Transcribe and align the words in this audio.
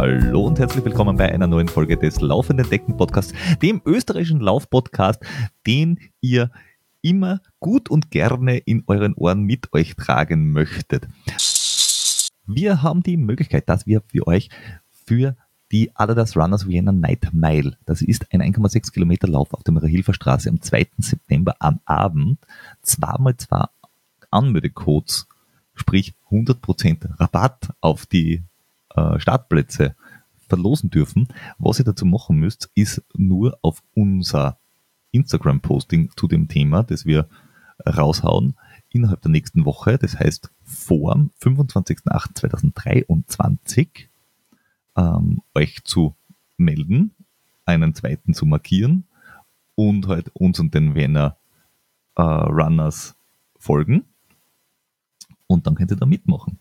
Hallo 0.00 0.46
und 0.46 0.58
herzlich 0.58 0.82
willkommen 0.82 1.18
bei 1.18 1.30
einer 1.30 1.46
neuen 1.46 1.68
Folge 1.68 1.98
des 1.98 2.22
Laufenden 2.22 2.70
Decken 2.70 2.96
Podcasts, 2.96 3.34
dem 3.60 3.82
österreichischen 3.84 4.40
Laufpodcast, 4.40 5.22
den 5.66 5.98
ihr 6.22 6.50
immer 7.02 7.42
gut 7.58 7.90
und 7.90 8.10
gerne 8.10 8.56
in 8.56 8.84
euren 8.86 9.12
Ohren 9.12 9.42
mit 9.42 9.74
euch 9.74 9.94
tragen 9.96 10.52
möchtet. 10.52 11.06
Wir 12.46 12.82
haben 12.82 13.02
die 13.02 13.18
Möglichkeit, 13.18 13.68
dass 13.68 13.86
wir 13.86 14.00
für 14.06 14.26
euch 14.26 14.48
für 15.04 15.36
die 15.72 15.94
Adidas 15.94 16.36
Runners 16.36 16.66
Vienna 16.66 16.92
Night 16.92 17.32
Mile, 17.32 17.76
das 17.86 18.02
ist 18.02 18.26
ein 18.32 18.42
1,6 18.42 18.92
Kilometer 18.92 19.28
Lauf 19.28 19.54
auf 19.54 19.62
der 19.62 19.72
Mirahilfer 19.72 20.14
Straße 20.14 20.48
am 20.48 20.60
2. 20.60 20.88
September 20.98 21.54
am 21.60 21.80
Abend, 21.84 22.38
zweimal 22.82 23.36
zwei 23.36 23.66
Anmeldecodes, 24.30 25.28
sprich 25.74 26.14
100% 26.30 27.20
Rabatt 27.20 27.70
auf 27.80 28.06
die 28.06 28.42
äh, 28.94 29.20
Startplätze 29.20 29.94
verlosen 30.48 30.90
dürfen. 30.90 31.28
Was 31.58 31.78
ihr 31.78 31.84
dazu 31.84 32.04
machen 32.04 32.36
müsst, 32.36 32.70
ist 32.74 33.02
nur 33.14 33.58
auf 33.62 33.82
unser 33.94 34.58
Instagram-Posting 35.12 36.10
zu 36.16 36.28
dem 36.28 36.48
Thema, 36.48 36.82
das 36.82 37.06
wir 37.06 37.28
raushauen, 37.86 38.56
innerhalb 38.90 39.22
der 39.22 39.30
nächsten 39.30 39.64
Woche, 39.64 39.96
das 39.98 40.18
heißt 40.18 40.50
vor 40.62 41.30
25.08.2023, 41.40 44.09
ähm, 44.96 45.42
euch 45.54 45.82
zu 45.84 46.14
melden, 46.56 47.14
einen 47.64 47.94
zweiten 47.94 48.34
zu 48.34 48.46
markieren 48.46 49.04
und 49.74 50.08
halt 50.08 50.30
uns 50.34 50.60
und 50.60 50.74
den 50.74 50.94
Vienna 50.94 51.36
äh, 52.16 52.22
Runners 52.22 53.14
folgen. 53.58 54.04
Und 55.46 55.66
dann 55.66 55.74
könnt 55.74 55.90
ihr 55.90 55.96
da 55.96 56.06
mitmachen. 56.06 56.58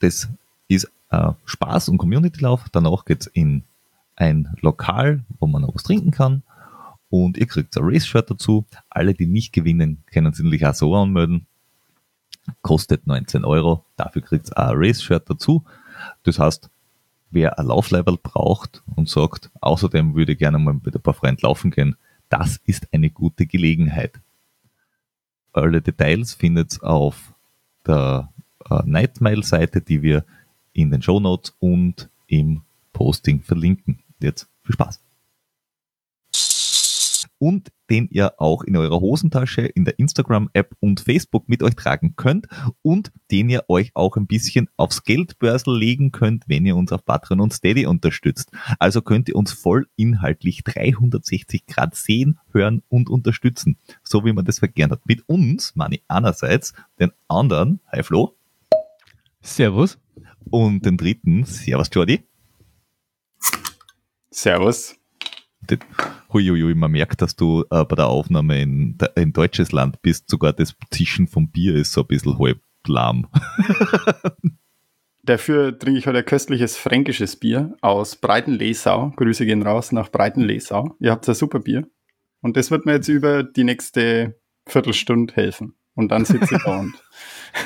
Das 0.00 0.28
ist 0.68 0.90
äh, 1.10 1.32
Spaß 1.44 1.88
und 1.88 1.98
Community-Lauf. 1.98 2.68
Danach 2.70 3.04
geht's 3.04 3.26
in 3.26 3.64
ein 4.16 4.54
Lokal, 4.60 5.24
wo 5.38 5.46
man 5.46 5.62
noch 5.62 5.74
was 5.74 5.82
trinken 5.82 6.10
kann. 6.10 6.42
Und 7.10 7.36
ihr 7.36 7.46
kriegt 7.46 7.76
ein 7.76 7.84
Race-Shirt 7.84 8.30
dazu. 8.30 8.64
Alle, 8.90 9.14
die 9.14 9.26
nicht 9.26 9.52
gewinnen, 9.52 10.02
können 10.12 10.32
sich 10.32 10.44
natürlich 10.44 10.66
auch 10.66 10.74
so 10.74 10.94
anmelden. 10.94 11.46
Kostet 12.62 13.06
19 13.06 13.44
Euro. 13.44 13.84
Dafür 13.96 14.22
kriegt 14.22 14.50
ihr 14.50 14.58
ein 14.58 14.74
Race-Shirt 14.76 15.28
dazu. 15.30 15.64
Das 16.24 16.38
heißt, 16.38 16.70
wer 17.30 17.58
ein 17.58 17.66
Lauflevel 17.66 18.18
braucht 18.22 18.82
und 18.94 19.08
sagt, 19.08 19.50
außerdem 19.60 20.14
würde 20.14 20.32
ich 20.32 20.38
gerne 20.38 20.58
mal 20.58 20.74
mit 20.74 20.94
ein 20.94 21.02
paar 21.02 21.14
Freunden 21.14 21.42
laufen 21.42 21.70
gehen, 21.70 21.96
das 22.28 22.60
ist 22.64 22.88
eine 22.92 23.10
gute 23.10 23.46
Gelegenheit. 23.46 24.20
Alle 25.52 25.82
Details 25.82 26.34
findet 26.34 26.74
ihr 26.82 26.84
auf 26.84 27.34
der 27.86 28.32
äh, 28.70 28.80
Nightmail-Seite, 28.84 29.80
die 29.80 30.02
wir 30.02 30.24
in 30.72 30.90
den 30.90 31.02
Show 31.02 31.20
Notes 31.20 31.54
und 31.60 32.08
im 32.26 32.62
Posting 32.92 33.42
verlinken. 33.42 34.00
Jetzt 34.20 34.48
viel 34.64 34.74
Spaß. 34.74 35.03
Und 37.38 37.70
den 37.90 38.08
ihr 38.10 38.40
auch 38.40 38.62
in 38.62 38.76
eurer 38.76 39.00
Hosentasche, 39.00 39.62
in 39.62 39.84
der 39.84 39.98
Instagram-App 39.98 40.74
und 40.80 41.00
Facebook 41.00 41.48
mit 41.48 41.62
euch 41.62 41.74
tragen 41.74 42.14
könnt 42.16 42.46
und 42.82 43.12
den 43.30 43.50
ihr 43.50 43.64
euch 43.68 43.90
auch 43.94 44.16
ein 44.16 44.26
bisschen 44.26 44.68
aufs 44.76 45.04
Geldbörsel 45.04 45.76
legen 45.76 46.12
könnt, 46.12 46.44
wenn 46.48 46.64
ihr 46.64 46.76
uns 46.76 46.92
auf 46.92 47.04
Patreon 47.04 47.40
und 47.40 47.52
Steady 47.52 47.86
unterstützt. 47.86 48.50
Also 48.78 49.02
könnt 49.02 49.28
ihr 49.28 49.36
uns 49.36 49.52
voll 49.52 49.86
inhaltlich 49.96 50.64
360 50.64 51.66
Grad 51.66 51.94
sehen, 51.94 52.38
hören 52.52 52.82
und 52.88 53.10
unterstützen. 53.10 53.78
So 54.02 54.24
wie 54.24 54.32
man 54.32 54.44
das 54.44 54.60
vergern 54.60 54.90
hat. 54.90 55.06
Mit 55.06 55.28
uns, 55.28 55.76
meine 55.76 55.98
einerseits, 56.08 56.72
den 56.98 57.12
anderen, 57.28 57.80
hi 57.92 58.02
Flo. 58.02 58.36
Servus. 59.42 59.98
Und 60.50 60.84
den 60.86 60.96
dritten, 60.96 61.44
Servus 61.44 61.90
Jordi. 61.92 62.24
Servus. 64.30 64.96
Huiuiui, 66.32 66.74
man 66.74 66.90
merkt, 66.90 67.22
dass 67.22 67.36
du 67.36 67.64
äh, 67.70 67.84
bei 67.84 67.96
der 67.96 68.08
Aufnahme 68.08 68.60
in, 68.60 68.98
in 69.16 69.32
deutsches 69.32 69.72
Land 69.72 70.02
bist. 70.02 70.28
Sogar 70.28 70.52
das 70.52 70.74
Zischen 70.90 71.26
vom 71.26 71.50
Bier 71.50 71.74
ist 71.74 71.92
so 71.92 72.02
ein 72.02 72.06
bisschen 72.06 72.38
halb 72.38 72.60
lahm. 72.86 73.28
Dafür 75.22 75.78
trinke 75.78 75.98
ich 75.98 76.06
heute 76.06 76.18
ein 76.18 76.24
köstliches 76.24 76.76
fränkisches 76.76 77.36
Bier 77.36 77.74
aus 77.80 78.16
Breitenlesau. 78.16 79.12
Grüße 79.16 79.46
gehen 79.46 79.62
raus 79.62 79.90
nach 79.90 80.10
Breitenlesau. 80.10 80.96
Ihr 81.00 81.10
habt 81.12 81.26
ein 81.26 81.34
super 81.34 81.60
Bier. 81.60 81.86
Und 82.42 82.58
das 82.58 82.70
wird 82.70 82.84
mir 82.84 82.92
jetzt 82.92 83.08
über 83.08 83.42
die 83.42 83.64
nächste 83.64 84.38
Viertelstunde 84.66 85.34
helfen. 85.34 85.74
Und 85.94 86.10
dann 86.10 86.24
sitze 86.24 86.56
ich 86.56 86.62
da 86.62 86.80
und. 86.80 86.94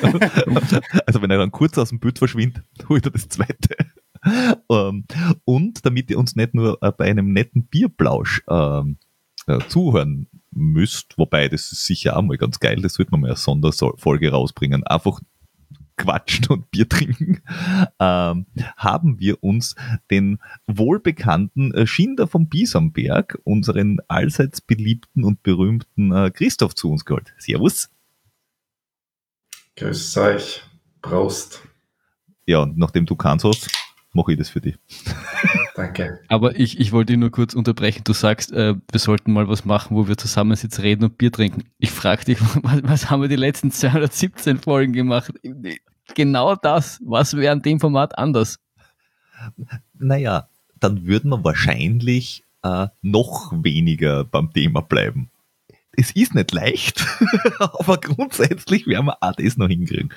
also 1.05 1.21
wenn 1.21 1.31
er 1.31 1.39
dann 1.39 1.51
kurz 1.51 1.77
aus 1.77 1.89
dem 1.89 1.99
Bild 1.99 2.19
verschwindet, 2.19 2.63
holt 2.87 3.05
er 3.05 3.11
das 3.11 3.27
zweite. 3.27 3.75
Ähm, 4.71 5.05
und 5.45 5.83
damit 5.83 6.11
ihr 6.11 6.19
uns 6.19 6.35
nicht 6.35 6.53
nur 6.53 6.77
äh, 6.81 6.91
bei 6.91 7.05
einem 7.05 7.33
netten 7.33 7.65
Bierplausch 7.65 8.43
ähm, 8.47 8.97
äh, 9.47 9.59
zuhören 9.67 10.27
müsst, 10.51 11.17
wobei 11.17 11.49
das 11.49 11.71
ist 11.71 11.85
sicher 11.85 12.15
auch 12.15 12.21
mal 12.21 12.37
ganz 12.37 12.59
geil, 12.59 12.81
das 12.81 12.99
wird 12.99 13.11
man 13.11 13.21
mal 13.21 13.27
eine 13.27 13.35
Sonderfolge 13.35 14.29
rausbringen, 14.29 14.83
einfach 14.85 15.21
quatschen 15.97 16.47
und 16.47 16.71
Bier 16.71 16.87
trinken, 16.87 17.41
ähm, 17.99 18.45
haben 18.77 19.19
wir 19.19 19.43
uns 19.43 19.75
den 20.09 20.39
wohlbekannten 20.67 21.73
äh, 21.73 21.85
Schinder 21.85 22.27
vom 22.27 22.47
Bisamberg, 22.47 23.39
unseren 23.43 23.99
allseits 24.07 24.61
beliebten 24.61 25.23
und 25.23 25.43
berühmten 25.43 26.11
äh, 26.11 26.31
Christoph 26.31 26.75
zu 26.75 26.91
uns 26.91 27.05
geholt. 27.05 27.33
Servus. 27.37 27.89
Grüß 29.75 30.17
euch. 30.17 30.63
Prost. 31.01 31.61
Ja, 32.45 32.59
und 32.59 32.77
nachdem 32.77 33.05
du 33.05 33.15
kannst 33.15 33.45
hast, 33.45 33.69
mache 34.13 34.33
ich 34.33 34.37
das 34.37 34.49
für 34.49 34.61
dich. 34.61 34.77
Danke. 35.75 36.19
Aber 36.27 36.59
ich, 36.59 36.79
ich 36.79 36.91
wollte 36.91 37.13
dich 37.13 37.19
nur 37.19 37.31
kurz 37.31 37.53
unterbrechen. 37.53 38.03
Du 38.03 38.13
sagst, 38.13 38.51
äh, 38.51 38.75
wir 38.91 38.99
sollten 38.99 39.31
mal 39.31 39.47
was 39.47 39.65
machen, 39.65 39.95
wo 39.95 40.07
wir 40.07 40.17
zusammen 40.17 40.55
sitzen, 40.55 40.81
reden 40.81 41.03
und 41.03 41.17
Bier 41.17 41.31
trinken. 41.31 41.63
Ich 41.77 41.91
frage 41.91 42.25
dich, 42.25 42.39
was, 42.63 42.83
was, 42.83 43.09
haben 43.09 43.21
wir 43.21 43.29
die 43.29 43.35
letzten 43.35 43.71
217 43.71 44.59
Folgen 44.59 44.93
gemacht? 44.93 45.33
Genau 46.15 46.55
das. 46.55 46.99
Was 47.03 47.35
wäre 47.35 47.51
an 47.51 47.61
dem 47.61 47.79
Format 47.79 48.17
anders? 48.17 48.59
Naja, 49.97 50.49
dann 50.79 51.05
würden 51.05 51.29
wir 51.29 51.43
wahrscheinlich 51.43 52.43
äh, 52.63 52.87
noch 53.01 53.53
weniger 53.53 54.25
beim 54.25 54.51
Thema 54.51 54.81
bleiben 54.81 55.29
es 55.99 56.11
ist 56.11 56.33
nicht 56.33 56.51
leicht, 56.53 57.05
aber 57.59 57.97
grundsätzlich 57.97 58.87
werden 58.87 59.07
wir 59.07 59.17
auch 59.21 59.33
das 59.33 59.57
noch 59.57 59.67
hinkriegen. 59.67 60.13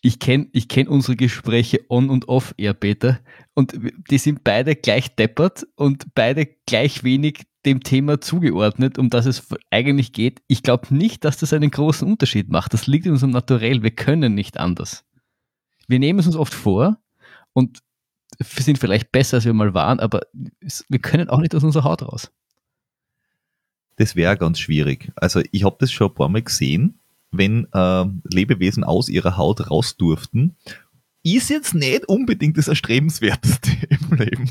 Ich 0.00 0.20
kenne 0.20 0.48
ich 0.52 0.68
kenn 0.68 0.86
unsere 0.86 1.16
Gespräche 1.16 1.80
on 1.88 2.08
und 2.08 2.28
off 2.28 2.54
eher, 2.56 2.74
Peter, 2.74 3.18
und 3.54 3.74
die 4.10 4.18
sind 4.18 4.44
beide 4.44 4.76
gleich 4.76 5.14
deppert 5.16 5.66
und 5.74 6.14
beide 6.14 6.46
gleich 6.66 7.02
wenig 7.02 7.46
dem 7.66 7.82
Thema 7.82 8.20
zugeordnet, 8.20 8.98
um 8.98 9.10
das 9.10 9.26
es 9.26 9.48
eigentlich 9.70 10.12
geht. 10.12 10.40
Ich 10.46 10.62
glaube 10.62 10.94
nicht, 10.94 11.24
dass 11.24 11.38
das 11.38 11.52
einen 11.52 11.70
großen 11.70 12.06
Unterschied 12.06 12.48
macht. 12.48 12.72
Das 12.72 12.86
liegt 12.86 13.06
in 13.06 13.12
unserem 13.12 13.32
Naturell. 13.32 13.82
Wir 13.82 13.90
können 13.90 14.34
nicht 14.34 14.58
anders. 14.58 15.04
Wir 15.88 15.98
nehmen 15.98 16.20
es 16.20 16.26
uns 16.26 16.36
oft 16.36 16.54
vor 16.54 16.98
und 17.52 17.80
sind 18.38 18.78
vielleicht 18.78 19.10
besser, 19.10 19.38
als 19.38 19.44
wir 19.46 19.52
mal 19.52 19.74
waren, 19.74 19.98
aber 19.98 20.20
wir 20.88 20.98
können 21.00 21.28
auch 21.28 21.40
nicht 21.40 21.54
aus 21.54 21.64
unserer 21.64 21.84
Haut 21.84 22.02
raus 22.02 22.30
das 23.98 24.14
wäre 24.14 24.36
ganz 24.36 24.60
schwierig. 24.60 25.12
Also 25.16 25.42
ich 25.50 25.64
habe 25.64 25.76
das 25.78 25.90
schon 25.92 26.08
ein 26.08 26.14
paar 26.14 26.28
Mal 26.28 26.42
gesehen, 26.42 27.00
wenn 27.30 27.66
äh, 27.72 28.04
Lebewesen 28.32 28.84
aus 28.84 29.08
ihrer 29.08 29.36
Haut 29.36 29.70
raus 29.70 29.96
durften. 29.96 30.56
Ist 31.22 31.50
jetzt 31.50 31.74
nicht 31.74 32.08
unbedingt 32.08 32.56
das 32.56 32.68
Erstrebenswerteste 32.68 33.70
im 33.90 34.16
Leben. 34.16 34.50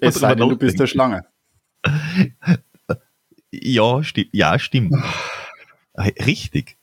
es 0.00 0.14
sei 0.14 0.34
denn, 0.34 0.48
du 0.48 0.56
bist 0.56 0.78
der 0.78 0.86
Schlange. 0.86 1.24
Ja, 3.50 4.02
sti 4.02 4.28
ja 4.32 4.58
stimmt. 4.58 4.94
Richtig. 5.96 6.78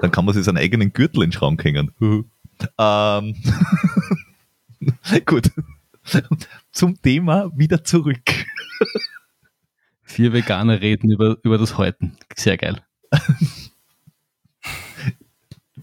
Dann 0.00 0.10
kann 0.10 0.24
man 0.24 0.34
sich 0.34 0.44
seinen 0.44 0.58
eigenen 0.58 0.92
Gürtel 0.92 1.22
in 1.22 1.30
den 1.30 1.32
Schrank 1.32 1.64
hängen. 1.64 1.92
ähm, 2.78 3.34
Gut. 5.26 5.50
Zum 6.70 7.00
Thema 7.02 7.50
wieder 7.56 7.82
zurück. 7.82 8.22
Vier 10.02 10.32
Veganer 10.32 10.80
reden 10.80 11.10
über, 11.10 11.38
über 11.42 11.58
das 11.58 11.78
Häuten. 11.78 12.16
Sehr 12.34 12.56
geil. 12.56 12.80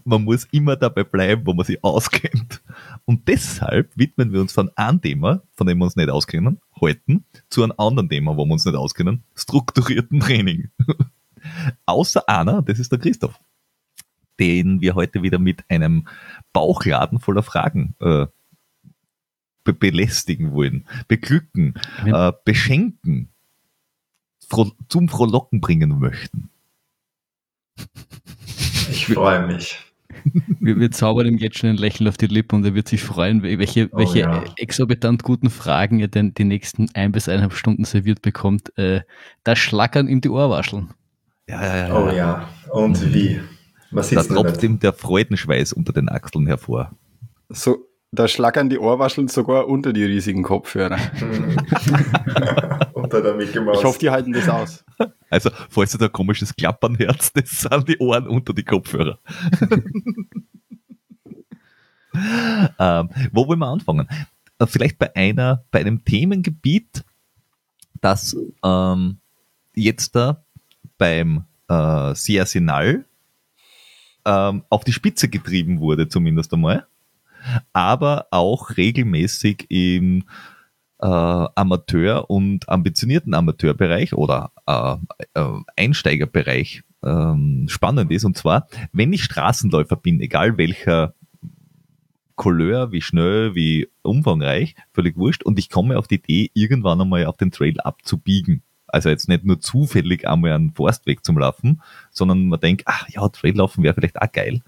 man 0.04 0.24
muss 0.24 0.44
immer 0.50 0.76
dabei 0.76 1.04
bleiben, 1.04 1.46
wo 1.46 1.54
man 1.54 1.64
sich 1.64 1.82
auskennt. 1.82 2.62
Und 3.04 3.26
deshalb 3.28 3.96
widmen 3.96 4.32
wir 4.32 4.40
uns 4.40 4.52
von 4.52 4.70
einem 4.76 5.00
Thema, 5.00 5.42
von 5.54 5.66
dem 5.66 5.78
wir 5.78 5.84
uns 5.84 5.96
nicht 5.96 6.10
auskennen, 6.10 6.60
heute, 6.80 7.20
zu 7.48 7.62
einem 7.62 7.74
anderen 7.78 8.08
Thema, 8.08 8.36
wo 8.36 8.44
wir 8.44 8.52
uns 8.52 8.64
nicht 8.64 8.76
auskennen, 8.76 9.22
strukturierten 9.34 10.20
Training. 10.20 10.70
Außer 11.86 12.28
einer, 12.28 12.62
das 12.62 12.78
ist 12.78 12.92
der 12.92 12.98
Christoph, 12.98 13.38
den 14.38 14.80
wir 14.80 14.94
heute 14.94 15.22
wieder 15.22 15.38
mit 15.38 15.64
einem 15.68 16.06
Bauchladen 16.52 17.18
voller 17.18 17.42
Fragen 17.42 17.94
äh, 18.00 18.26
be 19.64 19.72
belästigen 19.72 20.52
wollen, 20.52 20.86
beglücken, 21.08 21.74
äh, 22.04 22.32
beschenken 22.44 23.30
fro 24.48 24.70
zum 24.88 25.08
Frohlocken 25.08 25.60
bringen 25.60 25.98
möchten. 25.98 26.50
Ich 28.90 29.06
freue 29.06 29.46
mich. 29.46 29.78
Wir, 30.60 30.78
wir 30.78 30.90
zaubern 30.90 31.26
ihm 31.26 31.38
jetzt 31.38 31.58
schon 31.58 31.70
ein 31.70 31.76
Lächeln 31.76 32.08
auf 32.08 32.16
die 32.16 32.26
Lippen 32.26 32.56
und 32.56 32.64
er 32.64 32.74
wird 32.74 32.88
sich 32.88 33.02
freuen, 33.02 33.42
welche, 33.42 33.88
Oh 33.92 33.98
welche 33.98 34.20
ja. 34.20 34.44
exorbitant 34.56 35.22
guten 35.22 35.50
Fragen 35.50 36.00
er 36.00 36.08
denn 36.08 36.34
die 36.34 36.44
nächsten 36.44 36.88
ein 36.94 37.12
bis 37.12 37.28
eineinhalb 37.28 37.54
Stunden 37.54 37.84
serviert 37.84 38.22
bekommt. 38.22 38.76
Äh, 38.78 39.02
da 39.42 39.56
schlackern 39.56 40.08
ihm 40.08 40.20
die 40.20 40.30
Ohrwascheln. 40.30 40.90
Ja, 41.48 41.62
ja, 41.62 41.88
ja. 41.88 41.96
Oh 41.96 42.10
ja. 42.10 42.48
Und 42.70 43.12
wie? 43.12 43.40
Was 43.90 44.10
Da 44.10 44.20
ist 44.20 44.28
denn 44.30 44.36
tropft 44.36 44.62
ihm 44.62 44.78
der 44.78 44.92
Freudenschweiß 44.92 45.72
unter 45.72 45.92
den 45.92 46.08
Achseln 46.08 46.46
hervor. 46.46 46.92
So, 47.48 47.86
da 48.12 48.28
schlackern 48.28 48.70
die 48.70 48.78
Ohrwascheln 48.78 49.28
sogar 49.28 49.68
unter 49.68 49.92
die 49.92 50.04
riesigen 50.04 50.42
Kopfhörer. 50.42 50.98
Unter 53.14 53.22
der 53.22 53.34
Mickey 53.34 53.60
Mouse. 53.60 53.78
Ich 53.78 53.84
hoffe, 53.84 53.98
die 53.98 54.10
halten 54.10 54.32
das 54.32 54.48
aus. 54.48 54.84
Also, 55.28 55.50
falls 55.68 55.92
ihr 55.92 55.98
da 55.98 56.06
ein 56.06 56.12
komisches 56.12 56.54
Klappern 56.54 56.96
hört, 56.96 57.36
das 57.36 57.62
sind 57.62 57.88
die 57.88 57.98
Ohren 57.98 58.28
unter 58.28 58.54
die 58.54 58.62
Kopfhörer. 58.62 59.18
ähm, 62.78 63.10
wo 63.32 63.48
wollen 63.48 63.58
wir 63.58 63.66
anfangen? 63.66 64.06
Äh, 64.60 64.66
Vielleicht 64.66 64.96
bei 64.96 65.16
einer, 65.16 65.64
bei 65.72 65.80
einem 65.80 66.04
Themengebiet, 66.04 67.04
das 68.00 68.36
ähm, 68.64 69.18
jetzt 69.74 70.14
da 70.14 70.44
beim 70.98 71.44
äh, 71.68 72.14
Siasinal 72.14 73.04
ähm, 74.24 74.62
auf 74.68 74.84
die 74.84 74.92
Spitze 74.92 75.28
getrieben 75.28 75.80
wurde, 75.80 76.08
zumindest 76.08 76.54
einmal, 76.54 76.86
aber 77.72 78.28
auch 78.30 78.76
regelmäßig 78.76 79.66
im 79.68 80.24
äh, 81.04 81.06
Amateur- 81.06 82.30
und 82.30 82.66
ambitionierten 82.66 83.34
Amateurbereich 83.34 84.14
oder 84.14 84.52
äh, 84.66 84.96
äh, 85.34 85.60
Einsteigerbereich 85.76 86.82
ähm, 87.04 87.66
spannend 87.68 88.10
ist. 88.10 88.24
Und 88.24 88.38
zwar, 88.38 88.68
wenn 88.92 89.12
ich 89.12 89.22
Straßenläufer 89.22 89.96
bin, 89.96 90.20
egal 90.20 90.56
welcher 90.56 91.12
Couleur, 92.36 92.90
wie 92.90 93.02
schnell, 93.02 93.54
wie 93.54 93.88
umfangreich, 94.00 94.76
völlig 94.94 95.16
wurscht, 95.16 95.42
und 95.42 95.58
ich 95.58 95.68
komme 95.68 95.98
auf 95.98 96.08
die 96.08 96.14
Idee, 96.14 96.50
irgendwann 96.54 97.02
einmal 97.02 97.26
auf 97.26 97.36
den 97.36 97.50
Trail 97.50 97.78
abzubiegen. 97.80 98.62
Also 98.86 99.10
jetzt 99.10 99.28
nicht 99.28 99.44
nur 99.44 99.60
zufällig 99.60 100.26
einmal 100.26 100.52
einen 100.52 100.72
Forstweg 100.72 101.22
zum 101.22 101.36
Laufen, 101.38 101.82
sondern 102.12 102.46
man 102.46 102.60
denkt, 102.60 102.84
ach 102.86 103.10
ja, 103.10 103.28
Traillaufen 103.28 103.84
wäre 103.84 103.94
vielleicht 103.94 104.22
auch 104.22 104.32
geil. 104.32 104.62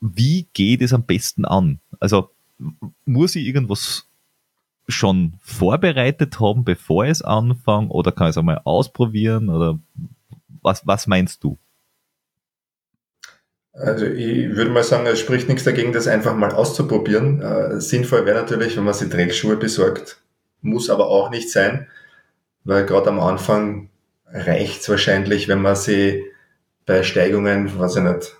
Wie 0.00 0.46
geht 0.52 0.80
es 0.82 0.92
am 0.92 1.06
besten 1.06 1.44
an? 1.44 1.80
Also 1.98 2.35
muss 3.04 3.36
ich 3.36 3.46
irgendwas 3.46 4.06
schon 4.88 5.34
vorbereitet 5.42 6.40
haben, 6.40 6.64
bevor 6.64 7.04
ich 7.04 7.10
es 7.10 7.22
anfange, 7.22 7.88
oder 7.88 8.12
kann 8.12 8.26
ich 8.26 8.30
es 8.30 8.38
einmal 8.38 8.60
ausprobieren, 8.64 9.48
oder 9.48 9.78
was, 10.62 10.86
was 10.86 11.06
meinst 11.06 11.42
du? 11.42 11.58
Also 13.72 14.06
ich 14.06 14.56
würde 14.56 14.70
mal 14.70 14.84
sagen, 14.84 15.06
es 15.06 15.20
spricht 15.20 15.48
nichts 15.48 15.64
dagegen, 15.64 15.92
das 15.92 16.08
einfach 16.08 16.34
mal 16.34 16.52
auszuprobieren. 16.52 17.42
Äh, 17.42 17.80
sinnvoll 17.80 18.24
wäre 18.24 18.40
natürlich, 18.40 18.76
wenn 18.76 18.84
man 18.84 18.94
sich 18.94 19.10
Trailschuhe 19.10 19.56
besorgt, 19.56 20.22
muss 20.62 20.88
aber 20.88 21.08
auch 21.08 21.30
nicht 21.30 21.50
sein, 21.50 21.86
weil 22.64 22.86
gerade 22.86 23.10
am 23.10 23.20
Anfang 23.20 23.90
reicht 24.26 24.80
es 24.80 24.88
wahrscheinlich, 24.88 25.46
wenn 25.48 25.60
man 25.60 25.76
sie 25.76 26.24
bei 26.86 27.02
Steigungen, 27.02 27.78
weiß 27.78 27.96
ich 27.96 28.02
nicht, 28.02 28.36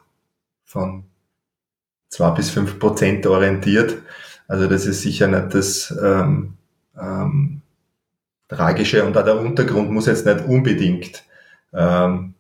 von 0.65 1.05
zwei 2.09 2.31
bis 2.31 2.51
fünf 2.51 2.79
Prozent 2.79 3.27
orientiert. 3.27 3.97
Also 4.49 4.69
das 4.69 4.87
ist 4.87 5.03
sicher 5.03 5.27
nicht 5.27 5.55
das 5.55 5.95
ähm, 6.03 6.55
ähm, 6.99 7.63
Tragische 8.49 9.05
und 9.05 9.17
auch 9.17 9.25
der 9.25 9.41
Untergrund 9.41 9.91
muss 9.91 10.07
jetzt 10.07 10.25
nicht 10.25 10.45
unbedingt 10.47 11.25
ähm, 11.73 12.35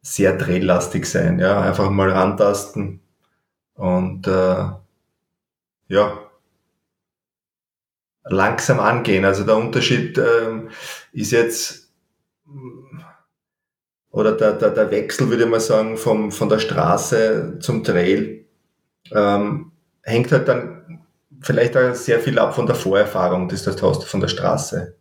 sehr 0.00 0.38
traillastig 0.38 1.06
sein. 1.06 1.40
Ja, 1.40 1.60
einfach 1.60 1.90
mal 1.90 2.10
rantasten 2.10 3.00
und 3.74 4.26
äh, 4.28 4.66
ja 5.88 6.18
langsam 8.24 8.80
angehen. 8.80 9.24
Also 9.24 9.44
der 9.44 9.56
Unterschied 9.56 10.18
ähm, 10.18 10.70
ist 11.12 11.32
jetzt 11.32 11.84
oder 14.10 14.32
der, 14.32 14.52
der, 14.52 14.70
der 14.70 14.90
Wechsel, 14.92 15.28
würde 15.28 15.42
ich 15.42 15.50
mal 15.50 15.58
sagen, 15.58 15.96
vom, 15.96 16.30
von 16.30 16.48
der 16.48 16.60
Straße 16.60 17.58
zum 17.60 17.82
Trail 17.82 18.43
ähm, 19.12 19.72
hängt 20.02 20.32
halt 20.32 20.48
dann 20.48 21.00
vielleicht 21.40 21.76
auch 21.76 21.94
sehr 21.94 22.20
viel 22.20 22.38
ab 22.38 22.54
von 22.54 22.66
der 22.66 22.74
Vorerfahrung, 22.76 23.48
die 23.48 23.56
du 23.56 23.70
hast 23.88 24.04
von 24.04 24.20
der 24.20 24.28
Straße. 24.28 24.94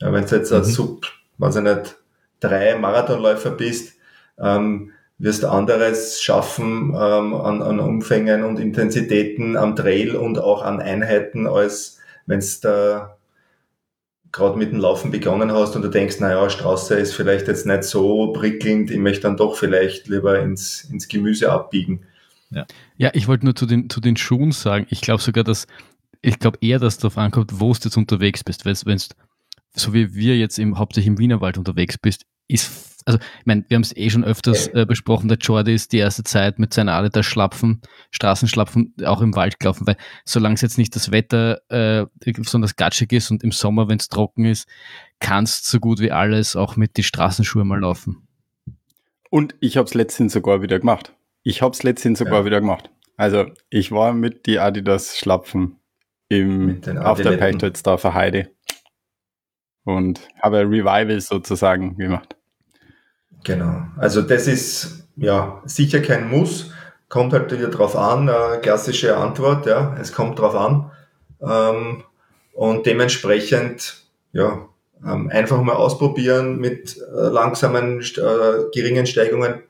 Ja, 0.00 0.12
wenn 0.12 0.26
du 0.26 0.36
jetzt 0.36 0.50
Mhm. 0.50 0.58
ein 0.58 0.64
Sub, 0.64 1.06
weiß 1.38 1.56
ich 1.56 1.62
nicht, 1.62 1.96
drei 2.40 2.76
Marathonläufer 2.76 3.50
bist, 3.52 3.94
ähm, 4.38 4.92
wirst 5.18 5.42
du 5.44 5.48
anderes 5.48 6.20
schaffen 6.22 6.90
ähm, 6.90 7.34
an, 7.34 7.62
an 7.62 7.80
Umfängen 7.80 8.44
und 8.44 8.58
Intensitäten 8.58 9.56
am 9.56 9.76
Trail 9.76 10.16
und 10.16 10.38
auch 10.38 10.62
an 10.62 10.80
Einheiten, 10.80 11.46
als 11.46 11.98
wenn 12.26 12.40
du 12.40 12.46
da 12.62 13.16
gerade 14.32 14.58
mit 14.58 14.72
dem 14.72 14.80
Laufen 14.80 15.10
begonnen 15.10 15.52
hast 15.52 15.76
und 15.76 15.82
du 15.82 15.88
denkst, 15.88 16.18
naja, 16.20 16.50
Straße 16.50 16.94
ist 16.96 17.14
vielleicht 17.14 17.46
jetzt 17.48 17.66
nicht 17.66 17.84
so 17.84 18.32
prickelnd, 18.32 18.90
ich 18.90 18.98
möchte 18.98 19.22
dann 19.22 19.36
doch 19.36 19.56
vielleicht 19.56 20.08
lieber 20.08 20.40
ins, 20.40 20.84
ins 20.90 21.08
Gemüse 21.08 21.50
abbiegen. 21.52 22.04
Ja, 22.96 23.10
ich 23.14 23.28
wollte 23.28 23.44
nur 23.44 23.54
zu 23.54 23.66
den, 23.66 23.90
zu 23.90 24.00
den 24.00 24.16
Schuhen 24.16 24.52
sagen, 24.52 24.86
ich 24.90 25.00
glaube 25.00 25.22
sogar, 25.22 25.44
dass, 25.44 25.66
ich 26.22 26.38
glaube 26.38 26.58
eher, 26.60 26.78
dass 26.78 26.98
darauf 26.98 27.18
ankommt, 27.18 27.60
wo 27.60 27.72
du 27.72 27.80
jetzt 27.84 27.96
unterwegs 27.96 28.44
bist. 28.44 28.64
Wenn 28.64 28.76
du, 28.98 29.04
so 29.74 29.92
wie 29.92 30.14
wir 30.14 30.36
jetzt 30.36 30.58
im, 30.58 30.78
hauptsächlich 30.78 31.08
im 31.08 31.18
Wienerwald 31.18 31.58
unterwegs 31.58 31.98
bist, 31.98 32.24
ist, 32.48 33.02
also, 33.06 33.18
ich 33.18 33.46
meine, 33.46 33.64
wir 33.68 33.74
haben 33.74 33.82
es 33.82 33.96
eh 33.96 34.08
schon 34.08 34.24
öfters 34.24 34.68
äh, 34.68 34.86
besprochen, 34.86 35.28
der 35.28 35.38
Jordi 35.38 35.74
ist 35.74 35.92
die 35.92 35.98
erste 35.98 36.24
Zeit 36.24 36.58
mit 36.58 36.72
seiner 36.72 36.94
Adidas 36.94 37.26
Schlapfen, 37.26 37.82
Straßenschlapfen 38.10 38.94
auch 39.04 39.20
im 39.20 39.34
Wald 39.34 39.60
gelaufen, 39.60 39.86
weil 39.86 39.96
solange 40.24 40.54
es 40.54 40.62
jetzt 40.62 40.78
nicht 40.78 40.94
das 40.96 41.10
Wetter 41.10 41.60
äh, 41.68 42.06
besonders 42.32 42.76
gatschig 42.76 43.12
ist 43.12 43.30
und 43.30 43.42
im 43.42 43.52
Sommer, 43.52 43.88
wenn 43.88 43.98
es 43.98 44.08
trocken 44.08 44.46
ist, 44.46 44.68
kannst 45.20 45.66
so 45.66 45.80
gut 45.80 46.00
wie 46.00 46.12
alles 46.12 46.56
auch 46.56 46.76
mit 46.76 46.96
die 46.96 47.02
Straßenschuhe 47.02 47.64
mal 47.64 47.80
laufen. 47.80 48.26
Und 49.30 49.54
ich 49.60 49.76
habe 49.76 49.86
es 49.86 49.94
letztens 49.94 50.32
sogar 50.32 50.62
wieder 50.62 50.78
gemacht. 50.78 51.12
Ich 51.44 51.62
habe 51.62 51.72
es 51.72 51.82
letztens 51.82 52.18
sogar 52.18 52.40
Ja. 52.40 52.44
wieder 52.46 52.60
gemacht. 52.60 52.90
Also 53.16 53.46
ich 53.70 53.92
war 53.92 54.12
mit 54.12 54.46
die 54.46 54.58
Adidas 54.58 55.16
Schlapfen 55.16 55.78
im, 56.28 56.80
auf 57.00 57.20
der. 57.20 57.36
Pechholzdorfer 57.36 58.14
Heide 58.14 58.50
und 59.84 60.28
habe 60.42 60.58
ein 60.60 60.68
Revival 60.68 61.20
sozusagen 61.20 61.96
gemacht. 61.96 62.36
Genau. 63.44 63.82
Also 63.98 64.22
das 64.22 64.46
ist 64.48 65.06
ja 65.16 65.62
sicher 65.66 66.00
kein 66.00 66.28
Muss, 66.28 66.72
kommt 67.08 67.32
halt 67.32 67.52
wieder 67.52 67.68
drauf 67.68 67.94
an, 67.94 68.28
äh, 68.28 68.58
klassische 68.62 69.16
Antwort, 69.16 69.66
ja, 69.66 69.94
es 70.00 70.12
kommt 70.12 70.38
drauf 70.38 70.54
an. 70.54 70.90
Ähm, 71.40 72.04
und 72.54 72.86
dementsprechend, 72.86 74.02
ja, 74.32 74.66
ähm, 75.04 75.28
einfach 75.30 75.60
mal 75.60 75.74
ausprobieren, 75.74 76.58
mit 76.58 76.96
äh, 76.96 77.28
langsamen, 77.28 78.00
äh, 78.00 78.70
geringen 78.72 79.06
Steigungen 79.06 79.62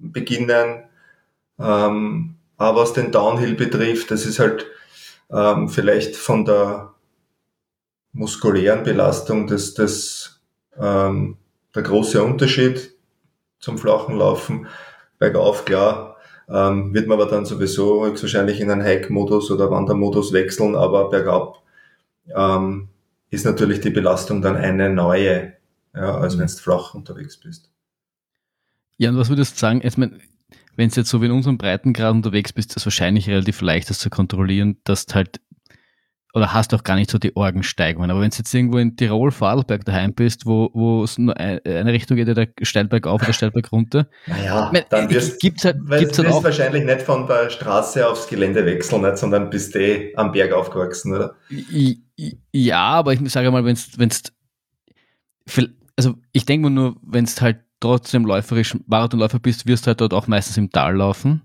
beginnen. 0.00 0.82
Ähm, 1.58 2.36
aber 2.56 2.80
was 2.80 2.92
den 2.92 3.10
Downhill 3.12 3.54
betrifft, 3.54 4.10
das 4.10 4.26
ist 4.26 4.38
halt 4.38 4.66
ähm, 5.30 5.68
vielleicht 5.68 6.16
von 6.16 6.44
der 6.44 6.94
muskulären 8.12 8.84
Belastung 8.84 9.46
das, 9.46 9.74
das 9.74 10.40
ähm, 10.78 11.38
der 11.74 11.82
große 11.82 12.22
Unterschied 12.22 12.94
zum 13.58 13.78
flachen 13.78 14.16
Laufen. 14.16 14.66
Bergauf, 15.18 15.64
klar, 15.64 16.16
ähm, 16.48 16.92
wird 16.92 17.06
man 17.06 17.20
aber 17.20 17.30
dann 17.30 17.46
sowieso 17.46 18.04
höchstwahrscheinlich 18.04 18.60
in 18.60 18.70
einen 18.70 18.82
Hike-Modus 18.82 19.50
oder 19.50 19.70
Wandermodus 19.70 20.32
wechseln, 20.32 20.74
aber 20.74 21.08
bergab 21.08 21.62
ähm, 22.34 22.88
ist 23.30 23.46
natürlich 23.46 23.80
die 23.80 23.90
Belastung 23.90 24.42
dann 24.42 24.56
eine 24.56 24.90
neue, 24.90 25.54
ja, 25.94 26.18
als 26.18 26.38
wenn 26.38 26.46
du 26.46 26.52
flach 26.52 26.94
unterwegs 26.94 27.38
bist. 27.38 27.70
Ja, 28.98 29.10
und 29.10 29.16
was 29.16 29.30
würdest 29.30 29.56
du 29.56 29.60
sagen, 29.60 29.80
ich 29.82 29.96
mein, 29.96 30.20
wenn 30.76 30.88
du 30.88 30.96
jetzt 30.96 31.10
so 31.10 31.20
wie 31.20 31.26
in 31.26 31.32
unserem 31.32 31.58
Breitengrad 31.58 32.12
unterwegs 32.12 32.52
bist, 32.52 32.70
ist 32.70 32.78
es 32.78 32.86
wahrscheinlich 32.86 33.28
relativ 33.28 33.60
leicht, 33.60 33.90
das 33.90 33.98
zu 33.98 34.10
kontrollieren, 34.10 34.78
dass 34.84 35.06
du 35.06 35.14
halt, 35.14 35.40
oder 36.34 36.54
hast 36.54 36.72
auch 36.72 36.82
gar 36.82 36.94
nicht 36.96 37.10
so 37.10 37.18
die 37.18 37.36
Orgensteigungen. 37.36 38.10
Aber 38.10 38.22
wenn 38.22 38.30
du 38.30 38.36
jetzt 38.38 38.54
irgendwo 38.54 38.78
in 38.78 38.96
Tirol, 38.96 39.30
Vorarlberg 39.32 39.84
daheim 39.84 40.14
bist, 40.14 40.46
wo, 40.46 40.70
wo 40.72 41.04
es 41.04 41.18
nur 41.18 41.36
ein- 41.36 41.60
eine 41.66 41.92
Richtung 41.92 42.16
geht, 42.16 42.26
der 42.28 42.48
steilberg 42.62 43.06
auf 43.06 43.22
oder 43.22 43.34
steilberg 43.34 43.70
runter, 43.70 44.08
Naja, 44.26 44.66
Ich 44.66 44.72
mein, 44.72 44.84
dann 44.88 45.10
wirst 45.10 45.40
gibt's 45.40 45.66
halt, 45.66 45.76
weil 45.82 46.00
gibt's 46.00 46.16
du 46.16 46.22
halt 46.22 46.28
wirst 46.30 46.38
auch, 46.38 46.44
wahrscheinlich 46.44 46.84
nicht 46.84 47.02
von 47.02 47.26
der 47.26 47.50
Straße 47.50 48.08
aufs 48.08 48.28
Gelände 48.28 48.64
wechseln, 48.64 49.02
nicht, 49.02 49.18
sondern 49.18 49.50
bist 49.50 49.76
eh 49.76 50.14
am 50.16 50.32
Berg 50.32 50.52
aufgewachsen, 50.52 51.14
oder? 51.14 51.36
Ja, 52.52 52.78
aber 52.80 53.12
ich 53.12 53.20
sage 53.30 53.50
mal, 53.50 53.64
wenn 53.66 53.74
es, 53.74 54.32
also 55.96 56.14
ich 56.32 56.46
denke 56.46 56.70
mal 56.70 56.74
nur, 56.74 56.96
wenn 57.02 57.24
es 57.24 57.40
halt 57.42 57.60
trotzdem 57.82 58.24
läuferisch 58.24 58.76
Marathonläufer 58.86 59.38
bist, 59.38 59.66
wirst 59.66 59.84
du 59.84 59.88
halt 59.88 60.00
dort 60.00 60.14
auch 60.14 60.26
meistens 60.26 60.56
im 60.56 60.70
Tal 60.70 60.96
laufen. 60.96 61.42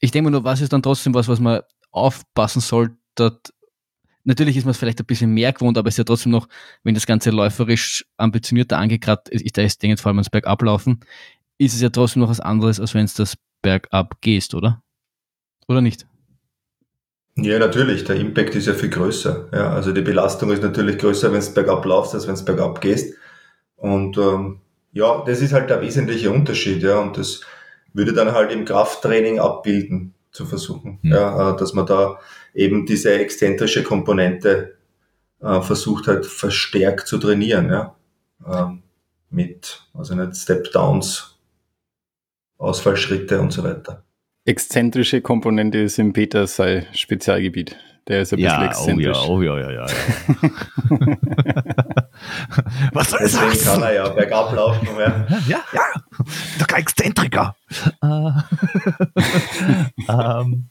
Ich 0.00 0.10
denke 0.10 0.30
nur, 0.30 0.44
was 0.44 0.60
ist 0.60 0.72
dann 0.72 0.82
trotzdem 0.82 1.14
was, 1.14 1.28
was 1.28 1.40
man 1.40 1.62
aufpassen 1.90 2.60
soll, 2.60 2.96
dort 3.14 3.52
natürlich 4.24 4.56
ist 4.58 4.64
man 4.64 4.72
es 4.72 4.78
vielleicht 4.78 5.00
ein 5.00 5.06
bisschen 5.06 5.32
mehr 5.32 5.52
gewohnt, 5.52 5.78
aber 5.78 5.88
es 5.88 5.94
ist 5.94 5.98
ja 5.98 6.04
trotzdem 6.04 6.32
noch, 6.32 6.48
wenn 6.84 6.94
das 6.94 7.06
Ganze 7.06 7.30
läuferisch 7.30 8.04
ambitionierter 8.18 8.76
angeht, 8.78 9.00
gerade 9.00 9.22
ich 9.30 9.56
ist 9.56 9.82
Dinge 9.82 9.96
vor 9.96 10.10
allem 10.10 10.18
ans 10.18 10.30
Bergab 10.30 10.62
laufen, 10.62 11.00
ist 11.56 11.74
es 11.74 11.80
ja 11.80 11.88
trotzdem 11.88 12.20
noch 12.20 12.28
was 12.28 12.40
anderes, 12.40 12.78
als 12.78 12.94
wenn 12.94 13.06
es 13.06 13.14
das 13.14 13.36
Bergab 13.62 14.20
gehst, 14.20 14.54
oder? 14.54 14.82
Oder 15.66 15.80
nicht? 15.80 16.06
Ja, 17.36 17.58
natürlich. 17.58 18.04
Der 18.04 18.16
Impact 18.16 18.54
ist 18.54 18.66
ja 18.66 18.74
viel 18.74 18.90
größer. 18.90 19.48
Ja, 19.52 19.70
also 19.70 19.92
die 19.92 20.02
Belastung 20.02 20.50
ist 20.50 20.62
natürlich 20.62 20.98
größer, 20.98 21.30
wenn 21.32 21.38
es 21.38 21.54
bergab 21.54 21.84
laufst, 21.84 22.14
als 22.14 22.26
wenn 22.26 22.34
es 22.34 22.44
bergab 22.44 22.80
gehst. 22.80 23.14
Und 23.76 24.18
ähm, 24.18 24.60
ja, 24.92 25.22
das 25.24 25.40
ist 25.40 25.52
halt 25.52 25.70
der 25.70 25.80
wesentliche 25.80 26.30
Unterschied. 26.30 26.82
Ja, 26.82 27.00
und 27.00 27.16
das 27.16 27.40
würde 27.92 28.12
dann 28.12 28.32
halt 28.32 28.52
im 28.52 28.64
Krafttraining 28.64 29.38
abbilden 29.38 30.14
zu 30.30 30.46
versuchen. 30.46 30.98
Mhm. 31.02 31.12
Ja, 31.12 31.54
äh, 31.54 31.56
dass 31.56 31.74
man 31.74 31.86
da 31.86 32.18
eben 32.54 32.86
diese 32.86 33.12
exzentrische 33.12 33.82
Komponente 33.82 34.76
äh, 35.40 35.60
versucht 35.60 36.06
halt 36.06 36.26
verstärkt 36.26 37.06
zu 37.06 37.18
trainieren. 37.18 37.70
Ja, 37.70 37.96
ähm, 38.46 38.82
mit 39.30 39.82
also 39.94 40.14
nicht 40.14 40.36
Step 40.36 40.72
Downs, 40.72 41.38
Ausfallschritte 42.56 43.40
und 43.40 43.52
so 43.52 43.62
weiter 43.64 44.04
exzentrische 44.48 45.20
Komponente 45.20 45.78
ist 45.78 45.98
im 45.98 46.12
Peter 46.14 46.46
sein 46.46 46.86
Spezialgebiet. 46.92 47.76
Der 48.08 48.22
ist 48.22 48.32
ein 48.32 48.38
ja, 48.38 48.66
bisschen 48.66 48.70
exzentrisch. 48.70 49.28
Oh 49.28 49.42
ja, 49.42 49.52
oh 49.52 49.58
ja, 49.58 49.70
ja, 49.70 49.86
ja. 49.86 49.86
ja. 51.00 51.16
Was 52.92 53.10
soll 53.10 53.20
Deswegen 53.22 53.50
das? 53.50 53.64
kann 53.64 53.82
er 53.82 53.92
ja 53.92 54.08
bergab 54.08 54.52
laufen. 54.52 54.86
Ja, 54.98 55.26
ja, 55.48 55.60
ja. 55.72 55.82
Doch 56.58 56.66
kein 56.66 56.80
Exzentriker. 56.80 57.56
ähm, 60.08 60.68